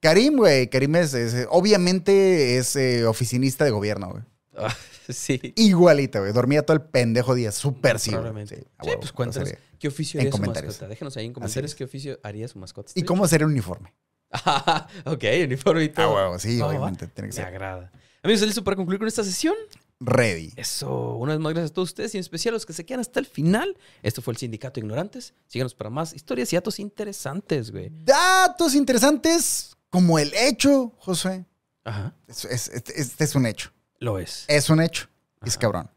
Karim, 0.00 0.36
güey, 0.36 0.68
Karim 0.68 0.96
es, 0.96 1.14
es- 1.14 1.46
obviamente 1.50 2.58
es 2.58 2.76
eh, 2.76 3.06
oficinista 3.06 3.64
de 3.64 3.70
gobierno, 3.70 4.10
güey. 4.10 4.22
Ah, 4.56 4.74
sí. 5.08 5.52
Igualita, 5.56 6.20
güey. 6.20 6.32
Dormía 6.32 6.62
todo 6.64 6.76
el 6.76 6.82
pendejo 6.82 7.34
día, 7.34 7.52
súper 7.52 7.98
sí. 7.98 8.10
Probablemente. 8.10 8.56
Sí, 8.56 8.90
pues 9.00 9.12
cuéntanos. 9.12 9.48
sería. 9.48 9.64
¿Qué 9.78 9.88
oficio 9.88 10.20
En 10.20 10.26
haría 10.28 10.36
su 10.36 10.42
mascota? 10.42 10.88
Déjenos 10.88 11.16
ahí 11.16 11.26
en 11.26 11.32
comentarios 11.32 11.74
qué 11.74 11.84
oficio 11.84 12.18
haría 12.22 12.48
su 12.48 12.58
mascota. 12.58 12.92
¿Y 12.94 13.02
cómo 13.02 13.24
hacer 13.24 13.42
el 13.42 13.48
uniforme? 13.48 13.94
Ok, 15.04 15.24
uniforme 15.44 15.84
y 15.84 15.88
todo. 15.90 16.06
Ah, 16.06 16.14
huevo, 16.14 16.38
sí, 16.38 16.60
obviamente, 16.60 17.06
tiene 17.06 17.28
que 17.28 17.36
Me 17.36 17.42
ser. 17.42 17.44
agrada. 17.46 17.92
Amigos, 18.22 18.38
¿están 18.38 18.48
listos 18.48 18.64
para 18.64 18.76
concluir 18.76 18.98
con 18.98 19.06
esta 19.08 19.22
sesión? 19.24 19.54
Ready. 20.00 20.52
Eso, 20.56 21.14
una 21.16 21.32
vez 21.32 21.40
más 21.40 21.52
gracias 21.54 21.70
a 21.70 21.74
todos 21.74 21.90
ustedes 21.90 22.14
y 22.14 22.18
en 22.18 22.20
especial 22.20 22.52
a 22.54 22.56
los 22.56 22.66
que 22.66 22.72
se 22.72 22.84
quedan 22.84 23.00
hasta 23.00 23.20
el 23.20 23.26
final. 23.26 23.76
Esto 24.02 24.20
fue 24.22 24.32
el 24.32 24.38
Sindicato 24.38 24.80
de 24.80 24.86
Ignorantes. 24.86 25.34
Síganos 25.46 25.74
para 25.74 25.88
más 25.90 26.12
historias 26.14 26.52
y 26.52 26.56
datos 26.56 26.78
interesantes, 26.78 27.70
güey. 27.70 27.90
Datos 28.04 28.74
interesantes 28.74 29.76
como 29.90 30.18
el 30.18 30.32
hecho, 30.34 30.92
José. 30.98 31.46
Ajá, 31.84 32.14
Es- 32.26 32.44
es- 32.44 32.68
Este 32.68 33.00
este 33.00 33.24
es 33.24 33.34
un 33.34 33.46
hecho. 33.46 33.70
lo 34.00 34.18
es. 34.18 34.44
Es 34.48 34.68
un 34.68 34.80
hecho. 34.82 35.08
Es 35.42 35.52
Ajá. 35.52 35.60
cabrón. 35.60 35.90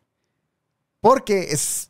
Porque 1.02 1.52
es 1.52 1.90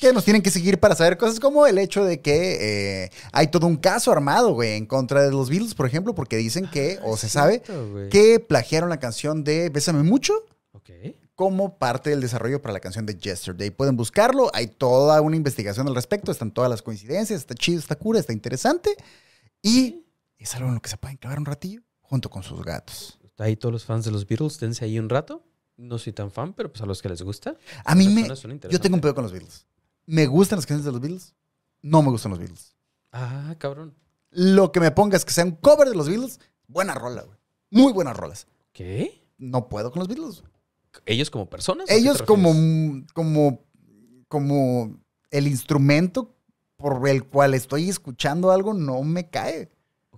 que 0.00 0.12
nos 0.12 0.24
tienen 0.24 0.42
que 0.42 0.50
seguir 0.50 0.80
para 0.80 0.96
saber 0.96 1.16
cosas 1.16 1.38
como 1.38 1.66
el 1.66 1.78
hecho 1.78 2.04
de 2.04 2.20
que 2.20 3.04
eh, 3.04 3.10
hay 3.32 3.46
todo 3.48 3.66
un 3.66 3.76
caso 3.76 4.10
armado, 4.10 4.52
güey, 4.54 4.72
en 4.76 4.86
contra 4.86 5.22
de 5.22 5.30
los 5.30 5.48
Beatles, 5.50 5.74
por 5.74 5.86
ejemplo, 5.86 6.14
porque 6.14 6.36
dicen 6.36 6.68
que, 6.70 6.98
o 7.04 7.16
se 7.16 7.28
sabe, 7.28 7.62
que 8.10 8.40
plagiaron 8.40 8.90
la 8.90 8.98
canción 8.98 9.44
de 9.44 9.68
Bésame 9.70 10.02
Mucho 10.02 10.44
Ok. 10.76 10.90
como 11.34 11.78
parte 11.78 12.10
del 12.10 12.20
desarrollo 12.20 12.60
para 12.60 12.72
la 12.72 12.80
canción 12.80 13.06
de 13.06 13.16
Yesterday. 13.16 13.70
Pueden 13.70 13.96
buscarlo, 13.96 14.50
hay 14.54 14.66
toda 14.66 15.20
una 15.20 15.36
investigación 15.36 15.88
al 15.88 15.94
respecto, 15.94 16.30
están 16.30 16.50
todas 16.50 16.70
las 16.70 16.82
coincidencias, 16.82 17.40
está 17.40 17.54
chido, 17.54 17.78
está 17.78 17.96
cura, 17.96 18.18
está 18.20 18.32
interesante. 18.32 18.94
Y 19.62 20.04
es 20.38 20.54
algo 20.54 20.68
en 20.68 20.74
lo 20.74 20.80
que 20.80 20.90
se 20.90 20.96
pueden 20.96 21.16
clavar 21.16 21.38
un 21.38 21.46
ratillo 21.46 21.82
junto 22.00 22.30
con 22.30 22.42
sus 22.42 22.62
gatos. 22.62 23.18
Ahí 23.38 23.56
todos 23.56 23.72
los 23.72 23.84
fans 23.84 24.04
de 24.04 24.10
los 24.10 24.26
Beatles, 24.26 24.58
dense 24.58 24.84
ahí 24.84 24.98
un 24.98 25.08
rato. 25.08 25.42
No 25.76 25.98
soy 25.98 26.12
tan 26.12 26.30
fan, 26.30 26.54
pero 26.54 26.70
pues 26.70 26.82
a 26.82 26.86
los 26.86 27.02
que 27.02 27.08
les 27.08 27.20
gusta. 27.20 27.56
A 27.84 27.94
mí 27.94 28.08
me... 28.08 28.26
Yo 28.70 28.80
tengo 28.80 28.94
un 28.94 29.00
pedo 29.00 29.14
con 29.14 29.24
los 29.24 29.32
Beatles. 29.32 29.66
Me 30.06 30.26
gustan 30.26 30.56
las 30.56 30.66
canciones 30.66 30.86
de 30.86 30.92
los 30.92 31.00
Beatles, 31.00 31.34
no 31.82 32.02
me 32.02 32.10
gustan 32.10 32.30
los 32.30 32.38
Beatles. 32.38 32.76
Ah, 33.12 33.54
cabrón. 33.58 33.94
Lo 34.30 34.72
que 34.72 34.80
me 34.80 34.90
pongas 34.90 35.24
que 35.24 35.32
sea 35.32 35.44
un 35.44 35.52
cover 35.52 35.88
de 35.88 35.96
los 35.96 36.08
Beatles, 36.08 36.40
buena 36.66 36.94
rola, 36.94 37.22
güey. 37.22 37.38
Muy 37.70 37.92
buenas 37.92 38.16
rolas. 38.16 38.46
¿Qué? 38.72 39.22
No 39.38 39.68
puedo 39.68 39.90
con 39.90 40.00
los 40.00 40.08
Beatles. 40.08 40.42
¿Ellos 41.04 41.30
como 41.30 41.48
personas? 41.50 41.90
Ellos 41.90 42.22
como, 42.22 42.52
como, 43.12 43.64
como 44.28 44.98
el 45.30 45.46
instrumento 45.48 46.34
por 46.76 47.08
el 47.08 47.24
cual 47.24 47.54
estoy 47.54 47.88
escuchando 47.88 48.50
algo 48.50 48.72
no 48.74 49.02
me 49.02 49.28
cae. 49.28 49.70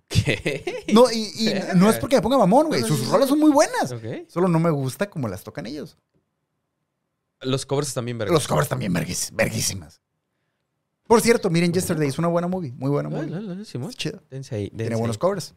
¿Qué? 0.09 0.85
No, 0.95 1.11
y, 1.11 1.19
y 1.37 1.53
no 1.77 1.91
es 1.91 1.99
porque 1.99 2.17
me 2.17 2.23
ponga 2.23 2.39
mamón, 2.39 2.69
güey. 2.69 2.83
Sus 2.83 3.09
rolas 3.09 3.29
son 3.29 3.39
muy 3.39 3.51
buenas. 3.51 3.95
Solo 4.29 4.49
no 4.49 4.59
me 4.59 4.71
gusta 4.71 5.11
como 5.11 5.29
las 5.29 5.45
tocan 5.45 5.67
ellos. 5.67 5.99
Los 7.41 7.67
covers 7.67 7.95
bien 8.03 8.19
vergas. 8.19 8.33
Los 8.33 8.49
covers 8.49 8.69
también 8.69 8.93
verguis- 8.93 9.31
verguísimas. 9.33 10.01
Por 11.07 11.21
cierto, 11.21 11.51
miren 11.51 11.73
Yesterday, 11.73 12.09
es 12.09 12.19
una 12.19 12.29
buena 12.29 12.49
movie. 12.49 12.73
Muy 12.73 12.91
buena 12.91 13.09
movie. 13.09 13.31
la, 13.31 13.41
la, 13.41 13.55
la, 13.55 13.65
Simón. 13.65 13.91
Es 13.91 13.97
chida. 13.97 14.23
Dense 14.31 14.55
ahí. 14.55 14.71
Tiene 14.71 14.97
buenos 14.97 15.17
ahí. 15.17 15.21
covers. 15.21 15.55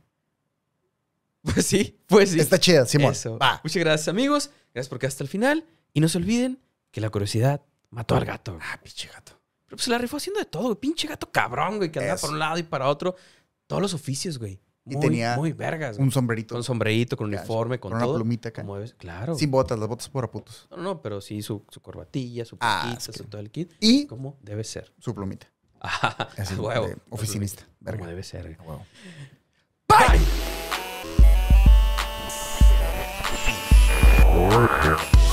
Pues 1.54 1.66
sí, 1.66 2.00
pues 2.08 2.30
sí. 2.32 2.40
Está 2.40 2.60
chida, 2.60 2.86
Simón. 2.86 3.14
Eso. 3.14 3.38
Va. 3.40 3.60
Muchas 3.64 3.80
gracias, 3.84 4.08
amigos. 4.08 4.52
Gracias 4.74 4.90
por 4.90 5.00
quedar 5.00 5.10
hasta 5.10 5.24
el 5.24 5.30
final. 5.30 5.66
Y 5.94 6.00
no 6.00 6.08
se 6.08 6.18
olviden 6.20 6.60
que 6.92 7.02
la 7.02 7.10
curiosidad 7.10 7.62
mató 7.90 8.16
al 8.16 8.26
gato. 8.26 8.58
Ah, 8.62 8.80
pinche 8.84 9.08
gato. 9.10 9.34
Pero 9.66 9.78
pues 9.78 9.84
se 9.86 9.90
la 9.92 9.98
rifó 9.98 10.18
haciendo 10.18 10.40
de 10.40 10.46
todo, 10.46 10.64
güey. 10.64 10.76
Pinche 10.76 11.08
gato 11.08 11.32
cabrón, 11.32 11.78
güey, 11.78 11.92
que 11.92 12.00
andaba 12.00 12.16
Eso. 12.16 12.28
por 12.28 12.34
un 12.34 12.40
lado 12.40 12.58
y 12.60 12.64
para 12.64 12.88
otro. 12.88 13.16
Todos 13.68 13.82
los 13.82 13.94
oficios, 13.94 14.38
güey. 14.38 14.62
Y 14.86 14.96
Muy, 14.96 15.02
tenía 15.02 15.36
muy 15.36 15.52
vergas, 15.54 15.98
güey. 15.98 16.06
Un 16.06 16.12
sombrerito. 16.12 16.56
Con 16.56 16.64
sombrerito, 16.64 17.16
con 17.18 17.28
uniforme, 17.28 17.80
con, 17.80 17.92
con 17.92 17.98
una 17.98 18.06
todo. 18.06 18.16
plumita 18.18 18.50
acá. 18.50 18.64
Como 18.64 18.78
Claro. 18.98 19.36
Sin 19.36 19.50
botas, 19.52 19.80
las 19.80 19.88
botas 19.88 20.10
por 20.10 20.30
putos. 20.30 20.68
No, 20.72 20.78
no, 20.78 21.02
pero 21.02 21.22
sí 21.22 21.42
su, 21.42 21.64
su 21.70 21.82
corbatilla, 21.82 22.46
su 22.46 22.58
Ah, 22.60 22.82
plaquita, 22.84 23.00
es 23.12 23.18
que- 23.18 23.24
su 23.24 23.30
todo 23.30 23.42
el 23.42 23.50
kit. 23.52 23.72
Y 23.80 24.06
Como 24.08 24.38
debe 24.42 24.64
ser. 24.64 24.94
su 25.00 25.14
plumita. 25.16 25.48
Ah, 25.84 26.30
Así, 26.38 26.54
huevo. 26.56 26.88
de 26.88 26.98
oficinista. 27.10 27.64
Como 27.64 27.76
Verga. 27.80 28.08
debe 28.08 28.22
ser. 28.24 28.44
güey. 28.44 28.56
A 28.60 28.62
huevo. 28.62 28.86
Bye. 29.88 30.61
your 34.50 34.68
head. 34.68 35.31